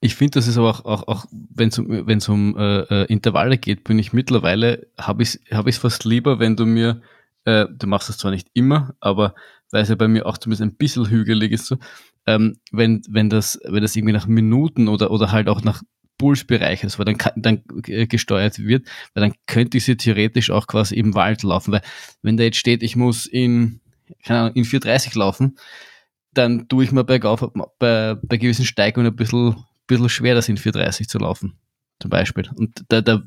Ich 0.00 0.14
finde, 0.14 0.32
das 0.32 0.46
ist 0.46 0.58
aber 0.58 0.70
auch, 0.70 0.84
auch, 0.84 1.08
auch 1.08 1.26
wenn 1.30 1.68
es 1.68 1.78
um, 1.78 2.06
wenn's 2.06 2.28
um 2.28 2.56
äh, 2.56 2.80
äh, 2.80 3.04
Intervalle 3.06 3.58
geht, 3.58 3.84
bin 3.84 3.98
ich 3.98 4.12
mittlerweile, 4.12 4.86
habe 4.98 5.22
ich 5.22 5.38
es 5.48 5.56
hab 5.56 5.72
fast 5.74 6.04
lieber, 6.04 6.38
wenn 6.38 6.56
du 6.56 6.66
mir, 6.66 7.00
äh, 7.44 7.66
du 7.70 7.86
machst 7.86 8.08
das 8.08 8.18
zwar 8.18 8.30
nicht 8.30 8.48
immer, 8.52 8.94
aber 9.00 9.34
weil 9.70 9.82
es 9.82 9.88
ja 9.88 9.94
bei 9.94 10.08
mir 10.08 10.26
auch 10.26 10.38
zumindest 10.38 10.62
ein 10.62 10.76
bisschen 10.76 11.08
hügelig 11.08 11.52
ist, 11.52 11.66
so, 11.66 11.78
ähm, 12.26 12.58
wenn, 12.72 13.02
wenn, 13.08 13.30
das, 13.30 13.58
wenn 13.64 13.82
das 13.82 13.96
irgendwie 13.96 14.12
nach 14.12 14.26
Minuten 14.26 14.88
oder, 14.88 15.10
oder 15.10 15.32
halt 15.32 15.48
auch 15.48 15.62
nach 15.62 15.82
Impulsbereich 16.18 16.82
ist, 16.82 16.98
weil 16.98 17.04
dann, 17.04 17.18
kann, 17.18 17.32
dann 17.36 17.62
äh, 17.86 18.06
gesteuert 18.06 18.58
wird, 18.58 18.86
weil 19.14 19.22
dann 19.22 19.34
könnte 19.46 19.78
ich 19.78 19.84
sie 19.84 19.96
theoretisch 19.96 20.50
auch 20.50 20.66
quasi 20.66 20.94
im 20.96 21.14
Wald 21.14 21.42
laufen, 21.42 21.72
weil 21.72 21.82
wenn 22.22 22.36
da 22.36 22.44
jetzt 22.44 22.56
steht, 22.58 22.82
ich 22.82 22.96
muss 22.96 23.26
in, 23.26 23.80
keine 24.24 24.40
Ahnung, 24.40 24.54
in 24.54 24.64
430 24.64 25.14
laufen, 25.14 25.58
dann 26.32 26.68
tue 26.68 26.84
ich 26.84 26.92
mir 26.92 27.04
bergauf 27.04 27.46
bei, 27.78 28.14
bei 28.14 28.36
gewissen 28.36 28.64
Steigungen 28.64 29.12
ein 29.12 29.16
bisschen, 29.16 29.56
bisschen 29.86 30.08
schwer, 30.08 30.34
das 30.34 30.48
in 30.48 30.56
430 30.56 31.08
zu 31.08 31.18
laufen, 31.18 31.58
zum 32.00 32.10
Beispiel. 32.10 32.48
Und 32.54 32.84
da, 32.88 33.00
da 33.00 33.22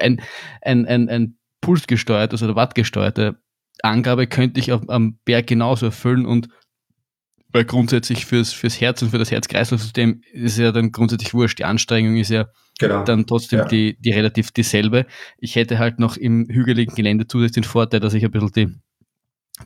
ein, 0.00 0.20
ein, 0.60 0.86
ein, 0.86 1.08
ein 1.08 1.36
pulsgesteuerte 1.60 2.42
oder 2.44 2.56
wattgesteuerte 2.56 3.40
Angabe 3.82 4.26
könnte 4.26 4.60
ich 4.60 4.72
am 4.72 5.18
Berg 5.24 5.46
genauso 5.46 5.86
erfüllen 5.86 6.26
und 6.26 6.48
weil 7.52 7.64
grundsätzlich 7.64 8.24
fürs, 8.24 8.52
fürs 8.52 8.80
Herz 8.80 9.02
und 9.02 9.10
für 9.10 9.18
das 9.18 9.30
Herz-Kreislauf-System 9.30 10.22
ist 10.32 10.58
ja 10.58 10.72
dann 10.72 10.90
grundsätzlich 10.90 11.34
wurscht. 11.34 11.58
Die 11.58 11.66
Anstrengung 11.66 12.16
ist 12.16 12.30
ja 12.30 12.46
genau. 12.78 13.04
dann 13.04 13.26
trotzdem 13.26 13.60
ja. 13.60 13.64
die, 13.66 13.98
die 14.00 14.10
relativ 14.10 14.52
dieselbe. 14.52 15.06
Ich 15.36 15.56
hätte 15.56 15.78
halt 15.78 15.98
noch 15.98 16.16
im 16.16 16.46
hügeligen 16.48 16.94
Gelände 16.94 17.26
zusätzlich 17.26 17.64
den 17.64 17.70
Vorteil, 17.70 18.00
dass 18.00 18.14
ich 18.14 18.24
ein 18.24 18.30
bisschen 18.30 18.52
die, 18.52 18.74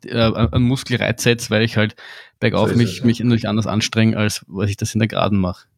die 0.02 0.08
äh, 0.08 0.34
einen 0.34 0.64
Muskelreiz 0.64 1.22
setze, 1.22 1.50
weil 1.50 1.62
ich 1.62 1.76
halt 1.76 1.94
bergauf 2.40 2.70
so 2.70 2.76
mich, 2.76 2.94
es, 2.94 2.98
ja. 2.98 3.06
mich 3.06 3.20
natürlich 3.20 3.48
anders 3.48 3.68
anstrenge, 3.68 4.16
als 4.16 4.44
was 4.48 4.68
ich 4.68 4.76
das 4.76 4.94
in 4.94 4.98
der 4.98 5.08
Geraden 5.08 5.38
mache. 5.38 5.68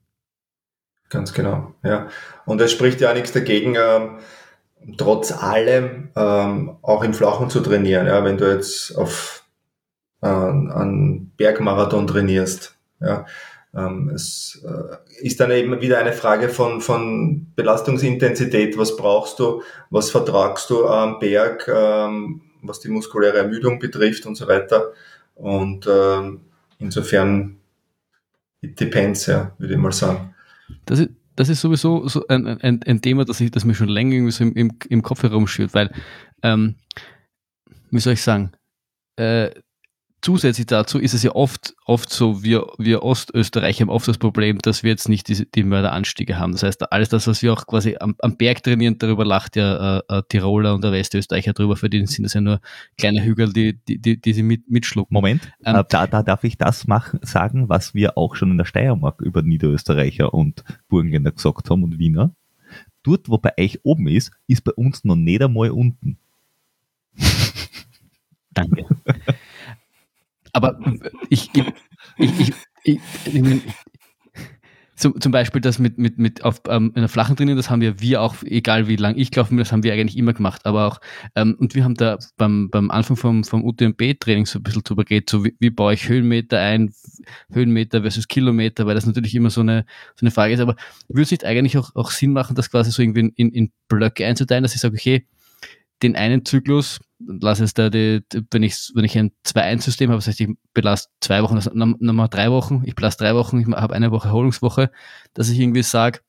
Ganz 1.09 1.33
genau, 1.33 1.75
ja. 1.83 2.09
Und 2.45 2.61
es 2.61 2.73
spricht 2.73 3.01
ja 3.01 3.15
nichts 3.15 3.33
dagegen, 3.33 3.77
ähm, 3.77 4.19
trotz 4.97 5.33
allem 5.33 6.11
ähm, 6.15 6.77
auch 6.83 7.03
im 7.03 7.15
Flachen 7.15 7.51
zu 7.51 7.61
trainieren. 7.61 8.07
Ja, 8.07 8.25
wenn 8.25 8.37
du 8.37 8.53
jetzt 8.53 8.97
auf 8.97 9.45
äh, 10.21 10.27
einen 10.29 11.33
Bergmarathon 11.37 12.07
trainierst. 12.07 12.77
Ja, 13.01 13.27
ähm, 13.75 14.11
es 14.15 14.63
äh, 14.67 15.25
ist 15.25 15.41
dann 15.41 15.51
eben 15.51 15.81
wieder 15.81 15.99
eine 15.99 16.13
Frage 16.13 16.49
von, 16.49 16.81
von 16.81 17.47
Belastungsintensität. 17.55 18.77
Was 18.77 18.97
brauchst 18.97 19.39
du? 19.39 19.63
Was 19.91 20.11
vertragst 20.11 20.69
du 20.71 20.87
am 20.87 21.19
Berg? 21.19 21.69
Ähm, 21.69 22.43
was 22.63 22.81
die 22.81 22.89
muskuläre 22.89 23.39
Ermüdung 23.39 23.79
betrifft 23.79 24.27
und 24.27 24.35
so 24.35 24.49
weiter. 24.49 24.93
Und 25.35 25.87
ähm, 25.87 26.41
insofern, 26.79 27.59
it 28.61 28.79
depends, 28.81 29.27
ja, 29.27 29.53
würde 29.59 29.75
ich 29.75 29.81
mal 29.81 29.93
sagen. 29.93 30.35
Das 30.85 30.99
ist, 30.99 31.11
das 31.37 31.49
ist 31.49 31.61
sowieso 31.61 32.09
so 32.09 32.27
ein, 32.29 32.47
ein, 32.47 32.83
ein 32.83 33.01
Thema, 33.01 33.25
das, 33.25 33.41
ich, 33.41 33.51
das 33.51 33.65
mir 33.65 33.75
schon 33.75 33.89
länger 33.89 34.15
irgendwie 34.15 34.33
so 34.33 34.45
im, 34.45 34.55
im, 34.55 34.79
im 34.89 35.03
Kopf 35.03 35.23
herumschwirrt, 35.23 35.75
weil, 35.75 35.93
ähm, 36.43 36.75
wie 37.91 38.01
soll 38.01 38.15
ich 38.15 38.23
sagen, 38.23 38.53
äh, 39.17 39.51
zusätzlich 40.21 40.67
dazu 40.67 40.99
ist 40.99 41.15
es 41.15 41.23
ja 41.23 41.33
oft, 41.35 41.75
oft 41.85 42.11
so, 42.11 42.43
wir, 42.43 42.67
wir 42.79 43.03
Ostösterreicher 43.03 43.83
haben 43.83 43.91
oft 43.91 44.09
das 44.09 44.19
Problem, 44.19 44.59
dass 44.59 44.83
wir 44.83 44.91
jetzt 44.91 45.09
nicht 45.09 45.29
diese, 45.29 45.47
die 45.47 45.63
Mörderanstiege 45.63 46.39
haben. 46.39 46.53
Das 46.53 46.63
heißt, 46.63 46.91
alles 46.93 47.09
das, 47.09 47.27
was 47.27 47.43
wir 47.43 47.53
auch 47.53 47.67
quasi 47.67 47.97
am, 48.01 48.15
am 48.21 48.37
Berg 48.37 48.63
trainieren, 48.63 48.99
darüber 48.99 49.25
lacht 49.25 49.57
ja 49.57 49.99
äh, 49.99 50.03
äh, 50.09 50.23
Tiroler 50.29 50.75
und 50.75 50.83
der 50.83 50.93
Westösterreicher 50.93 51.53
drüber, 51.53 51.77
für 51.77 51.89
die 51.89 52.05
sind 52.07 52.25
das 52.25 52.35
ja 52.35 52.41
nur 52.41 52.61
kleine 52.97 53.25
Hügel, 53.25 53.53
die, 53.53 53.79
die, 53.89 53.99
die, 53.99 54.21
die 54.21 54.33
sie 54.33 54.43
mit, 54.43 54.69
mitschlucken. 54.71 55.15
Moment, 55.15 55.51
ähm, 55.65 55.77
äh, 55.77 55.85
da, 55.89 56.07
da 56.07 56.23
darf 56.23 56.45
ich 56.45 56.59
das 56.59 56.87
machen, 56.87 57.21
sagen, 57.23 57.69
was 57.69 57.95
wir 57.95 58.19
auch 58.19 58.35
schon 58.35 58.51
in 58.51 58.59
der 58.59 58.65
Steiermark 58.65 59.21
über 59.21 59.43
Niederösterreicher 59.43 60.35
und 60.35 60.65
Burgenländer 60.89 61.33
gesagt 61.33 61.71
haben 61.71 61.85
und 61.85 61.99
Wiener. 61.99 62.35
Dort, 63.03 63.29
wo 63.29 63.39
bei 63.39 63.53
euch 63.59 63.81
oben 63.85 64.09
ist, 64.09 64.33
ist 64.49 64.65
bei 64.65 64.73
uns 64.73 65.05
noch 65.05 65.17
nicht 65.17 65.43
einmal 65.43 65.71
unten. 65.71 66.19
Danke. 68.53 68.85
Aber 70.53 70.79
ich, 71.31 71.51
ich, 71.55 71.65
ich, 72.19 72.55
ich, 72.85 73.01
ich 73.25 73.63
zum, 74.99 75.21
zum 75.21 75.31
Beispiel 75.31 75.61
das 75.61 75.79
mit, 75.79 75.97
mit, 75.97 76.19
mit 76.19 76.45
auf 76.45 76.61
ähm, 76.69 76.93
einer 76.95 77.09
flachen 77.09 77.37
drinnen, 77.37 77.57
das 77.57 77.71
haben 77.71 77.81
wir, 77.81 78.01
wir 78.01 78.21
auch, 78.21 78.35
egal 78.43 78.89
wie 78.89 78.97
lang 78.97 79.17
ich 79.17 79.35
laufen 79.35 79.57
will, 79.57 79.63
das 79.63 79.71
haben 79.71 79.85
wir 79.85 79.93
eigentlich 79.93 80.17
immer 80.17 80.33
gemacht. 80.33 80.67
Aber 80.67 80.89
auch, 80.89 81.01
ähm, 81.37 81.57
und 81.59 81.77
wir 81.77 81.85
haben 81.85 81.95
da 81.95 82.19
beim, 82.37 82.69
beim 82.69 82.91
Anfang 82.91 83.17
vom, 83.17 83.45
vom 83.45 83.65
UTMB-Training 83.65 84.47
so 84.47 84.59
ein 84.59 84.65
bisschen 84.65 84.83
drüber 84.83 85.05
geredet, 85.05 85.31
so 85.31 85.45
wie, 85.45 85.55
wie 85.61 85.71
baue 85.71 85.95
ich 85.95 86.09
Höhenmeter 86.09 86.59
ein, 86.59 86.93
Höhenmeter 87.53 88.03
versus 88.03 88.27
Kilometer, 88.27 88.87
weil 88.87 88.97
das 88.97 89.07
natürlich 89.07 89.37
immer 89.37 89.51
so 89.51 89.61
eine, 89.61 89.85
so 90.17 90.25
eine 90.25 90.33
Frage 90.33 90.55
ist. 90.55 90.61
Aber 90.61 90.75
würde 91.09 91.23
es 91.23 91.31
nicht 91.31 91.45
eigentlich 91.45 91.79
auch, 91.79 91.95
auch 91.95 92.11
Sinn 92.11 92.33
machen, 92.33 92.57
das 92.57 92.71
quasi 92.71 92.91
so 92.91 93.01
irgendwie 93.01 93.33
in, 93.37 93.53
in 93.53 93.73
Blöcke 93.87 94.27
einzuteilen, 94.27 94.65
dass 94.65 94.75
ich 94.75 94.81
sage, 94.81 94.97
okay, 94.97 95.27
den 96.03 96.17
einen 96.17 96.45
Zyklus, 96.45 97.01
lass 97.19 97.61
es 97.61 97.75
da, 97.75 97.91
die, 97.91 98.23
wenn 98.51 98.63
ich, 98.63 98.93
wenn 98.95 99.05
ich 99.05 99.19
ein 99.19 99.33
2-1-System 99.45 100.11
habe, 100.11 100.19
das 100.19 100.29
heißt, 100.29 100.41
ich 100.41 100.49
belasse 100.75 101.09
zwei 101.21 101.43
Wochen, 101.43 101.57
also 101.57 101.71
nochmal 101.75 102.29
drei 102.29 102.51
Wochen, 102.51 102.83
ich 102.85 102.95
belasse 102.95 103.19
drei 103.19 103.35
Wochen, 103.35 103.61
ich 103.61 103.67
habe 103.67 103.95
eine 103.95 104.11
Woche 104.11 104.29
Erholungswoche, 104.29 104.91
dass 105.35 105.49
ich 105.49 105.59
irgendwie 105.59 105.83
sage, 105.83 106.21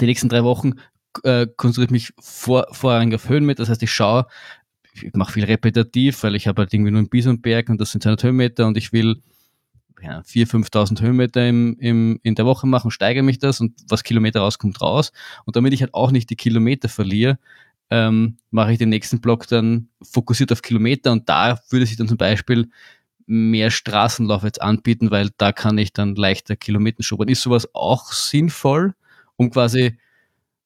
die 0.00 0.06
nächsten 0.06 0.28
drei 0.28 0.44
Wochen 0.44 0.74
äh, 1.24 1.46
konzentriere 1.56 1.86
ich 1.86 1.90
mich 1.90 2.12
vor, 2.20 2.66
vorrangig 2.72 3.14
auf 3.14 3.28
Höhenmeter, 3.28 3.62
das 3.62 3.70
heißt, 3.70 3.82
ich 3.82 3.92
schaue, 3.92 4.26
ich 4.94 5.14
mache 5.14 5.32
viel 5.32 5.44
repetitiv, 5.44 6.22
weil 6.22 6.34
ich 6.34 6.46
habe 6.46 6.62
halt 6.62 6.74
irgendwie 6.74 6.90
nur 6.90 6.98
einen 6.98 7.08
Bisonberg 7.08 7.70
und 7.70 7.80
das 7.80 7.92
sind 7.92 8.02
200 8.02 8.24
Höhenmeter 8.24 8.66
und 8.66 8.76
ich 8.76 8.92
will 8.92 9.22
ja, 10.02 10.20
4.000, 10.20 10.68
5.000 10.68 11.00
Höhenmeter 11.00 11.48
im, 11.48 11.76
im, 11.78 12.18
in 12.22 12.34
der 12.34 12.44
Woche 12.44 12.66
machen, 12.66 12.90
steigere 12.90 13.22
mich 13.22 13.38
das 13.38 13.60
und 13.60 13.74
was 13.88 14.02
Kilometer 14.02 14.40
rauskommt, 14.40 14.80
raus. 14.80 15.12
Und 15.44 15.56
damit 15.56 15.72
ich 15.72 15.80
halt 15.80 15.94
auch 15.94 16.10
nicht 16.10 16.28
die 16.28 16.36
Kilometer 16.36 16.88
verliere, 16.88 17.38
ähm, 17.90 18.38
mache 18.50 18.72
ich 18.72 18.78
den 18.78 18.88
nächsten 18.88 19.20
Block 19.20 19.46
dann 19.48 19.88
fokussiert 20.02 20.52
auf 20.52 20.62
Kilometer 20.62 21.12
und 21.12 21.28
da 21.28 21.60
würde 21.70 21.86
sich 21.86 21.96
dann 21.96 22.08
zum 22.08 22.16
Beispiel 22.16 22.68
mehr 23.26 23.70
Straßenlauf 23.70 24.42
jetzt 24.42 24.60
anbieten, 24.60 25.10
weil 25.10 25.30
da 25.38 25.52
kann 25.52 25.78
ich 25.78 25.92
dann 25.92 26.14
leichter 26.14 26.56
Kilometer 26.56 27.02
schubern. 27.02 27.28
Ist 27.28 27.42
sowas 27.42 27.68
auch 27.74 28.12
sinnvoll, 28.12 28.94
um 29.36 29.50
quasi 29.50 29.98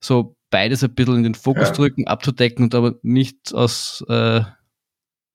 so 0.00 0.36
beides 0.50 0.82
ein 0.82 0.94
bisschen 0.94 1.16
in 1.16 1.22
den 1.22 1.34
Fokus 1.34 1.68
ja. 1.68 1.74
drücken, 1.74 2.06
abzudecken 2.06 2.64
und 2.64 2.74
aber 2.74 2.94
nicht 3.02 3.52
aus, 3.54 4.04
äh, 4.08 4.42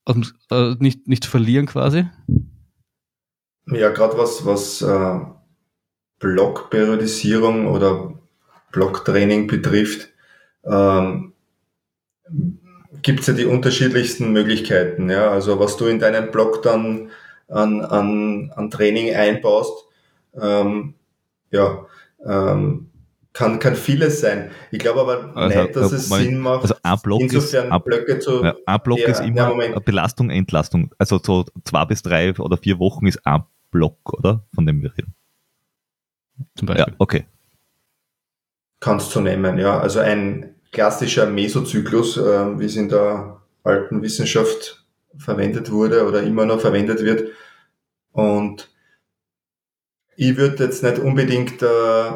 aus 0.05 0.33
äh, 0.51 0.75
nicht, 0.79 1.07
nicht 1.07 1.25
verlieren 1.25 1.67
quasi? 1.67 2.07
Ja, 3.67 3.89
gerade 3.89 4.17
was, 4.17 4.45
was 4.45 4.81
äh, 4.81 5.19
Blockperiodisierung 6.19 7.67
oder 7.67 8.19
Blocktraining 8.71 9.47
betrifft, 9.47 10.09
ähm, 10.63 11.30
gibt 13.01 13.21
es 13.21 13.27
ja 13.27 13.33
die 13.33 13.45
unterschiedlichsten 13.45 14.31
Möglichkeiten. 14.31 15.09
Ja? 15.09 15.29
Also 15.31 15.59
was 15.59 15.77
du 15.77 15.85
in 15.85 15.99
deinem 15.99 16.31
Blog 16.31 16.61
dann 16.63 17.09
an, 17.47 17.81
an, 17.81 18.51
an 18.55 18.71
Training 18.71 19.13
einbaust, 19.13 19.85
ähm, 20.39 20.93
ja, 21.51 21.85
ähm, 22.25 22.87
kann, 23.33 23.59
kann 23.59 23.75
vieles 23.75 24.19
sein. 24.19 24.51
Ich 24.71 24.79
glaube 24.79 25.01
aber 25.01 25.35
also, 25.35 25.61
nicht, 25.61 25.75
dass 25.75 25.91
es 25.91 26.09
Sinn 26.09 26.39
macht, 26.39 26.63
also 26.63 26.75
ein 26.83 26.97
Block 27.01 27.21
insofern 27.21 27.67
ist, 27.67 27.71
ein, 27.71 27.81
Blöcke 27.81 28.19
zu... 28.19 28.43
Ja, 28.43 28.55
ein 28.65 28.79
Block 28.83 28.99
ja, 28.99 29.07
ist 29.07 29.21
immer 29.21 29.63
ja, 29.63 29.79
Belastung, 29.79 30.29
Entlastung. 30.29 30.93
Also 30.97 31.19
so 31.23 31.45
zwei 31.63 31.85
bis 31.85 32.01
drei 32.01 32.37
oder 32.37 32.57
vier 32.57 32.79
Wochen 32.79 33.07
ist 33.07 33.25
ein 33.25 33.43
Block, 33.71 34.13
oder? 34.13 34.43
Von 34.53 34.65
dem 34.65 34.81
wir 34.81 34.91
reden. 34.97 35.13
Zum 36.55 36.67
Beispiel. 36.67 36.87
Ja, 36.87 36.95
okay. 36.97 37.25
Kannst 38.81 39.15
du 39.15 39.21
nehmen, 39.21 39.57
ja. 39.57 39.79
Also 39.79 39.99
ein, 39.99 40.55
klassischer 40.71 41.27
Mesozyklus, 41.27 42.17
äh, 42.17 42.59
wie 42.59 42.65
es 42.65 42.75
in 42.75 42.89
der 42.89 43.41
alten 43.63 44.01
Wissenschaft 44.01 44.85
verwendet 45.17 45.71
wurde 45.71 46.05
oder 46.07 46.23
immer 46.23 46.45
noch 46.45 46.61
verwendet 46.61 47.03
wird. 47.03 47.31
Und 48.11 48.69
ich 50.15 50.37
würde 50.37 50.63
jetzt 50.63 50.83
nicht 50.83 50.99
unbedingt 50.99 51.61
äh, 51.61 52.11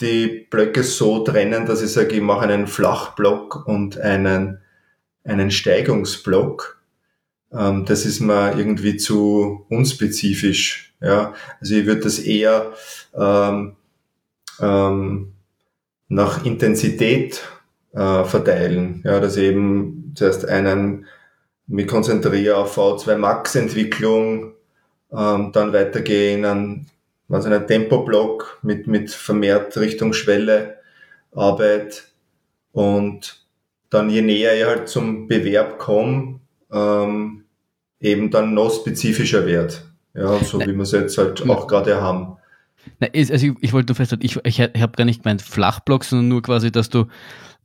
die 0.00 0.46
Blöcke 0.50 0.82
so 0.82 1.24
trennen, 1.24 1.66
dass 1.66 1.82
ich 1.82 1.92
sage, 1.92 2.16
ich 2.16 2.22
mache 2.22 2.42
einen 2.42 2.66
Flachblock 2.66 3.66
und 3.66 3.98
einen, 3.98 4.58
einen 5.24 5.50
Steigungsblock. 5.50 6.80
Ähm, 7.52 7.84
das 7.84 8.04
ist 8.04 8.20
mir 8.20 8.56
irgendwie 8.56 8.96
zu 8.96 9.66
unspezifisch. 9.68 10.94
Ja? 11.00 11.34
Also 11.60 11.74
ich 11.74 11.86
würde 11.86 12.02
das 12.02 12.18
eher 12.18 12.72
ähm, 13.14 13.76
ähm, 14.60 15.32
nach 16.08 16.44
Intensität 16.44 17.42
äh, 17.92 18.24
verteilen. 18.24 19.02
Ja, 19.04 19.20
dass 19.20 19.36
eben 19.36 20.12
zuerst 20.14 20.48
einen 20.48 21.06
mich 21.66 21.86
konzentriere 21.86 22.56
auf 22.56 22.76
V2 22.76 23.16
Max 23.16 23.54
Entwicklung, 23.54 24.52
ähm, 25.12 25.52
dann 25.52 25.72
weitergehen 25.72 26.44
an 26.44 26.86
was 27.28 27.46
einen 27.46 27.66
Tempoblock 27.66 28.58
mit, 28.62 28.86
mit 28.86 29.10
vermehrt 29.10 29.76
Richtung 29.78 30.12
Schwelle 30.12 30.76
Arbeit 31.34 32.08
und 32.72 33.42
dann 33.88 34.10
je 34.10 34.22
näher 34.22 34.54
ich 34.56 34.64
halt 34.64 34.88
zum 34.88 35.28
Bewerb 35.28 35.78
komme, 35.78 36.40
ähm, 36.70 37.44
eben 38.00 38.30
dann 38.30 38.54
noch 38.54 38.70
spezifischer 38.70 39.46
wird. 39.46 39.84
Ja, 40.14 40.38
so 40.44 40.60
wie 40.60 40.74
wir 40.74 40.82
es 40.82 40.92
jetzt 40.92 41.16
halt 41.16 41.48
auch 41.48 41.66
gerade 41.66 42.02
haben. 42.02 42.36
Na, 43.00 43.08
also 43.14 43.46
ich, 43.46 43.52
ich 43.60 43.72
wollte 43.72 43.92
nur 43.92 43.96
festhalten, 43.96 44.26
ich, 44.26 44.36
ich, 44.44 44.58
ich 44.58 44.82
habe 44.82 44.96
gar 44.96 45.04
nicht 45.04 45.22
gemeint 45.22 45.40
Flachblock, 45.40 46.04
sondern 46.04 46.28
nur 46.28 46.42
quasi, 46.42 46.70
dass 46.70 46.90
du 46.90 47.06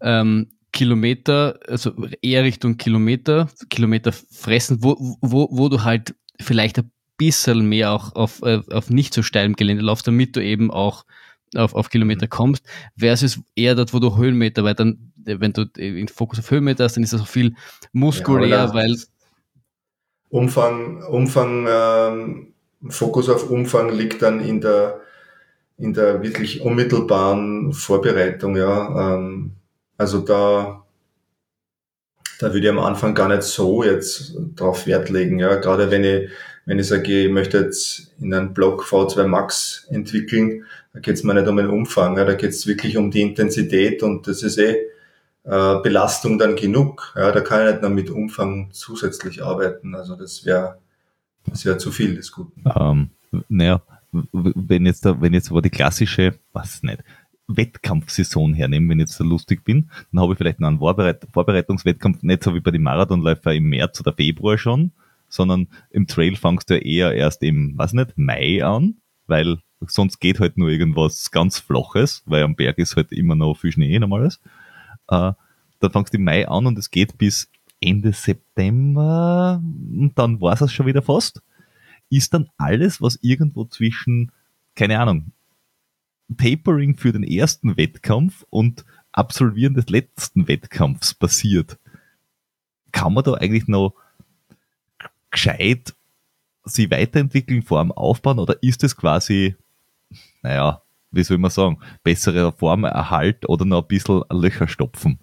ähm, 0.01 0.47
Kilometer, 0.71 1.59
also 1.67 1.91
eher 2.21 2.43
Richtung 2.43 2.77
Kilometer, 2.77 3.47
Kilometer 3.69 4.11
fressen, 4.11 4.83
wo, 4.83 5.17
wo, 5.21 5.47
wo 5.51 5.69
du 5.69 5.83
halt 5.83 6.13
vielleicht 6.39 6.77
ein 6.77 6.91
bisschen 7.17 7.67
mehr 7.67 7.91
auch 7.91 8.15
auf, 8.15 8.41
äh, 8.43 8.61
auf 8.71 8.89
nicht 8.89 9.13
so 9.13 9.23
steilem 9.23 9.55
Gelände 9.55 9.83
laufst, 9.83 10.07
damit 10.07 10.35
du 10.35 10.43
eben 10.43 10.69
auch 10.69 11.05
auf, 11.55 11.73
auf 11.73 11.89
Kilometer 11.89 12.27
kommst, 12.27 12.65
versus 12.97 13.39
eher 13.55 13.75
dort, 13.75 13.93
wo 13.93 13.99
du 13.99 14.17
Höhenmeter, 14.17 14.63
weil 14.63 14.75
dann, 14.75 15.13
wenn 15.15 15.53
du 15.53 15.65
den 15.65 16.07
Fokus 16.09 16.39
auf 16.39 16.51
Höhenmeter 16.51 16.83
hast, 16.83 16.95
dann 16.95 17.03
ist 17.03 17.13
das 17.13 17.21
auch 17.21 17.27
viel 17.27 17.55
muskulär, 17.91 18.49
Ja, 18.49 18.73
weil 18.73 18.95
Umfang, 20.29 21.03
Umfang, 21.03 21.67
ähm, 21.69 22.53
Fokus 22.89 23.29
auf 23.29 23.49
Umfang 23.49 23.89
liegt 23.89 24.21
dann 24.21 24.41
in 24.41 24.61
der, 24.61 24.99
in 25.77 25.93
der 25.93 26.21
wirklich 26.21 26.61
unmittelbaren 26.61 27.73
Vorbereitung, 27.73 28.55
ja. 28.55 29.15
Ähm, 29.15 29.56
also 29.97 30.19
da, 30.19 30.83
da 32.39 32.53
würde 32.53 32.67
ich 32.67 32.69
am 32.69 32.79
Anfang 32.79 33.15
gar 33.15 33.29
nicht 33.29 33.43
so 33.43 33.83
jetzt 33.83 34.35
drauf 34.55 34.87
Wert 34.87 35.09
legen, 35.09 35.39
ja. 35.39 35.55
Gerade 35.55 35.91
wenn 35.91 36.03
ich, 36.03 36.29
wenn 36.65 36.79
ich 36.79 36.87
sage, 36.87 37.25
ich 37.25 37.31
möchte 37.31 37.57
jetzt 37.59 38.13
in 38.19 38.33
einem 38.33 38.53
Block 38.53 38.83
V2 38.83 39.25
Max 39.25 39.87
entwickeln, 39.89 40.65
da 40.93 40.99
geht 40.99 41.15
es 41.15 41.23
mir 41.23 41.33
nicht 41.33 41.47
um 41.47 41.57
den 41.57 41.69
Umfang, 41.69 42.17
ja. 42.17 42.25
Da 42.25 42.33
geht 42.33 42.51
es 42.51 42.67
wirklich 42.67 42.97
um 42.97 43.11
die 43.11 43.21
Intensität 43.21 44.03
und 44.03 44.27
das 44.27 44.43
ist 44.43 44.57
eh 44.57 44.77
äh, 45.43 45.79
Belastung 45.81 46.37
dann 46.37 46.55
genug. 46.55 47.13
Ja, 47.15 47.31
da 47.31 47.41
kann 47.41 47.65
ich 47.65 47.71
nicht 47.71 47.81
noch 47.81 47.89
mit 47.89 48.09
Umfang 48.09 48.69
zusätzlich 48.71 49.43
arbeiten. 49.43 49.95
Also 49.95 50.15
das 50.15 50.45
wäre 50.45 50.77
das 51.49 51.65
wäre 51.65 51.77
zu 51.77 51.91
viel 51.91 52.15
des 52.15 52.31
Guten. 52.31 52.63
Ähm, 52.75 53.09
naja, 53.47 53.81
wenn 54.31 54.85
jetzt 54.85 55.05
da, 55.05 55.19
wenn 55.19 55.33
jetzt 55.33 55.49
aber 55.49 55.61
die 55.61 55.69
klassische, 55.69 56.35
was 56.53 56.83
nicht, 56.83 57.03
Wettkampfsaison 57.47 58.53
hernehmen, 58.53 58.89
wenn 58.89 58.99
ich 58.99 59.07
jetzt 59.07 59.17
so 59.17 59.23
lustig 59.23 59.63
bin, 59.63 59.89
dann 60.11 60.21
habe 60.21 60.33
ich 60.33 60.37
vielleicht 60.37 60.59
noch 60.59 60.67
einen 60.67 60.79
Vorbereit 60.79 61.27
Vorbereitungswettkampf, 61.31 62.23
nicht 62.23 62.43
so 62.43 62.53
wie 62.53 62.59
bei 62.59 62.71
den 62.71 62.83
Marathonläufer 62.83 63.53
im 63.53 63.69
März 63.69 64.01
oder 64.01 64.13
Februar 64.13 64.57
schon, 64.57 64.91
sondern 65.29 65.67
im 65.89 66.07
Trail 66.07 66.35
fangst 66.35 66.69
du 66.69 66.75
ja 66.75 66.81
eher 66.81 67.13
erst 67.13 67.43
im, 67.43 67.73
was 67.77 67.93
nicht, 67.93 68.17
Mai 68.17 68.63
an, 68.63 68.97
weil 69.27 69.57
sonst 69.85 70.19
geht 70.19 70.39
halt 70.39 70.57
nur 70.57 70.69
irgendwas 70.69 71.31
ganz 71.31 71.59
Flaches, 71.59 72.23
weil 72.25 72.43
am 72.43 72.55
Berg 72.55 72.77
ist 72.77 72.95
halt 72.95 73.11
immer 73.11 73.35
noch 73.35 73.55
viel 73.55 73.71
Schnee 73.71 73.97
normales. 73.99 74.39
Äh, 75.07 75.33
dann 75.79 75.91
fangst 75.91 76.13
du 76.13 76.17
im 76.17 76.23
Mai 76.23 76.47
an 76.47 76.65
und 76.65 76.77
es 76.77 76.89
geht 76.91 77.17
bis 77.17 77.49
Ende 77.79 78.11
September 78.11 79.61
und 79.63 80.13
dann 80.15 80.41
war 80.41 80.59
es 80.59 80.71
schon 80.71 80.87
wieder 80.87 81.01
fast. 81.01 81.41
Ist 82.09 82.33
dann 82.33 82.49
alles, 82.57 83.01
was 83.01 83.19
irgendwo 83.21 83.65
zwischen, 83.65 84.31
keine 84.75 84.99
Ahnung, 84.99 85.31
Tapering 86.35 86.97
für 86.97 87.11
den 87.11 87.23
ersten 87.23 87.77
Wettkampf 87.77 88.45
und 88.49 88.85
Absolvieren 89.11 89.73
des 89.73 89.89
letzten 89.89 90.47
Wettkampfs 90.47 91.13
passiert, 91.13 91.79
kann 92.91 93.13
man 93.13 93.23
da 93.23 93.33
eigentlich 93.33 93.67
noch 93.67 93.93
gescheit 95.31 95.95
sie 96.69 96.91
weiterentwickeln, 96.91 97.63
allem 97.79 97.91
aufbauen 97.91 98.39
oder 98.39 98.61
ist 98.61 98.83
es 98.83 98.95
quasi, 98.95 99.55
naja, 100.41 100.81
wie 101.11 101.23
soll 101.23 101.37
man 101.37 101.51
sagen, 101.51 101.79
bessere 102.03 102.51
Formerhalt 102.51 103.47
oder 103.47 103.65
noch 103.65 103.83
ein 103.83 103.87
bisschen 103.87 104.23
Löcher 104.29 104.67
stopfen? 104.67 105.19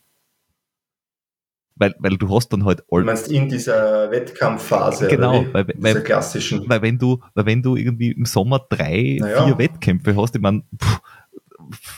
Weil, 1.76 1.94
weil 1.98 2.16
du 2.16 2.32
hast 2.32 2.50
dann 2.52 2.64
halt 2.64 2.80
Du 2.88 2.96
all, 2.96 3.02
meinst 3.04 3.30
in 3.32 3.48
dieser 3.48 4.10
Wettkampfphase, 4.10 5.08
Genau, 5.08 5.40
oder 5.40 5.48
wie? 5.48 5.54
weil- 5.54 5.64
dieser 5.64 5.94
weil- 5.96 6.02
klassischen. 6.04 6.68
weil 6.68 6.82
wenn 6.82 6.98
du, 6.98 7.20
weil 7.34 7.46
wenn 7.46 7.62
du 7.62 7.74
irgendwie 7.76 8.12
im 8.12 8.24
Sommer 8.26 8.60
drei, 8.68 9.16
Naja. 9.20 9.44
vier 9.44 9.58
Wettkämpfe 9.58 10.14
hast, 10.16 10.36
ich 10.36 10.40
meine, 10.42 10.62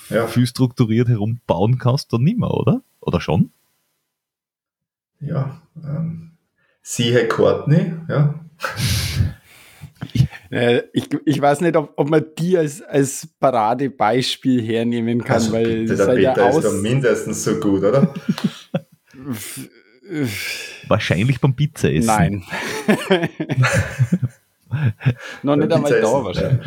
Ja. 0.08 0.26
viel 0.28 0.46
strukturiert 0.46 1.08
herumbauen 1.08 1.78
kannst, 1.78 2.12
dann 2.12 2.22
nimmer, 2.22 2.54
oder? 2.54 2.80
Oder 3.00 3.20
schon? 3.20 3.50
Ja, 5.20 5.60
ähm, 5.84 6.32
siehe 6.82 7.26
Courtney, 7.28 7.92
ja. 8.08 8.34
Äh, 10.48 10.82
ich, 10.92 11.08
ich 11.24 11.40
weiß 11.40 11.60
nicht, 11.62 11.74
ob, 11.76 11.92
ob 11.96 12.08
man 12.08 12.24
die 12.38 12.56
als, 12.56 12.80
als 12.80 13.26
Paradebeispiel 13.40 14.62
hernehmen 14.62 15.24
kann, 15.24 15.34
Also 15.36 15.52
weil 15.52 15.80
bitte, 15.80 15.96
der 15.96 16.06
halt 16.06 16.20
ja 16.20 16.32
Peter 16.34 16.50
ist 16.50 16.64
aus. 16.66 16.82
mindestens 16.82 17.42
so 17.42 17.54
gut, 17.58 17.82
oder? 17.82 18.14
Wahrscheinlich 20.88 21.40
beim 21.40 21.54
Pizza 21.56 21.92
essen. 21.92 22.06
Nein. 22.06 22.44
Noch 25.42 25.56
nicht 25.56 25.72
einmal 25.72 26.00
da 26.00 26.24
wahrscheinlich. 26.24 26.66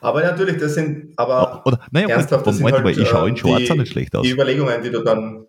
Aber 0.00 0.22
natürlich, 0.22 0.56
das 0.58 0.74
sind, 0.74 1.12
aber 1.16 1.62
Oder, 1.64 1.80
naja, 1.90 2.08
ernsthaft, 2.08 2.46
das 2.46 2.56
sind 2.58 2.70
halt, 2.70 2.96
ich 2.98 3.08
schaue 3.08 3.28
in 3.28 3.34
äh, 3.36 3.38
Schwarz 3.38 3.62
die, 3.62 3.70
auch 3.70 3.76
nicht 3.76 3.92
schlecht 3.92 4.14
aus. 4.16 4.22
die 4.24 4.30
Überlegungen, 4.32 4.82
die 4.82 4.90
du 4.90 5.02
dann, 5.02 5.46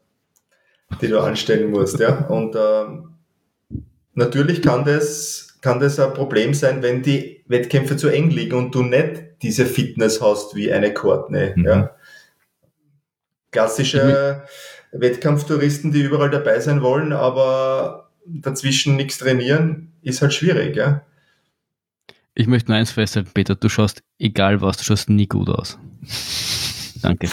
die 1.01 1.07
du 1.07 1.19
anstellen 1.19 1.71
musst, 1.71 1.99
ja. 1.99 2.25
Und 2.27 2.55
ähm, 2.55 3.15
natürlich 4.13 4.61
kann 4.61 4.85
das, 4.85 5.57
kann 5.61 5.79
das 5.79 5.99
ein 5.99 6.13
Problem 6.13 6.53
sein, 6.53 6.81
wenn 6.83 7.01
die 7.01 7.43
Wettkämpfe 7.47 7.97
zu 7.97 8.07
eng 8.09 8.29
liegen 8.29 8.55
und 8.55 8.73
du 8.73 8.83
nicht 8.83 9.23
diese 9.41 9.65
Fitness 9.65 10.21
hast 10.21 10.55
wie 10.55 10.71
eine 10.71 10.93
Courtney, 10.93 11.53
Mhm. 11.55 11.65
ja. 11.65 11.91
Klassische 13.51 14.43
Wettkampftouristen, 14.91 15.91
die 15.91 16.01
überall 16.01 16.29
dabei 16.29 16.59
sein 16.59 16.81
wollen, 16.81 17.13
aber 17.13 18.09
dazwischen 18.25 18.95
nichts 18.95 19.17
trainieren, 19.17 19.93
ist 20.01 20.21
halt 20.21 20.33
schwierig, 20.33 20.75
ja. 20.75 21.03
ich 22.35 22.47
möchte 22.47 22.71
nur 22.71 22.77
eins 22.77 22.91
festhalten, 22.91 23.31
Peter, 23.33 23.55
du 23.55 23.69
schaust, 23.69 24.03
egal 24.19 24.61
was, 24.61 24.77
du 24.77 24.83
schaust 24.83 25.09
nie 25.09 25.27
gut 25.27 25.49
aus. 25.49 25.77
Danke. 27.01 27.29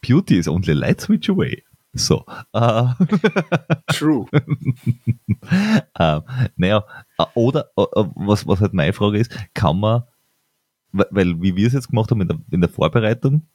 Beauty 0.00 0.38
is 0.38 0.48
only 0.48 0.72
light 0.72 1.00
switch 1.00 1.28
away. 1.28 1.62
So. 1.92 2.24
Äh, 2.52 2.84
True. 3.88 4.26
ähm, 5.98 6.22
naja, 6.56 6.84
äh, 7.18 7.24
oder 7.34 7.70
äh, 7.76 8.04
was, 8.14 8.46
was 8.46 8.60
halt 8.60 8.74
meine 8.74 8.92
Frage 8.92 9.18
ist, 9.18 9.32
kann 9.54 9.80
man, 9.80 10.04
weil, 10.92 11.06
weil 11.10 11.42
wie 11.42 11.56
wir 11.56 11.66
es 11.66 11.72
jetzt 11.72 11.88
gemacht 11.88 12.10
haben 12.10 12.20
in 12.20 12.28
der, 12.28 12.38
in 12.50 12.60
der 12.60 12.70
Vorbereitung, 12.70 13.46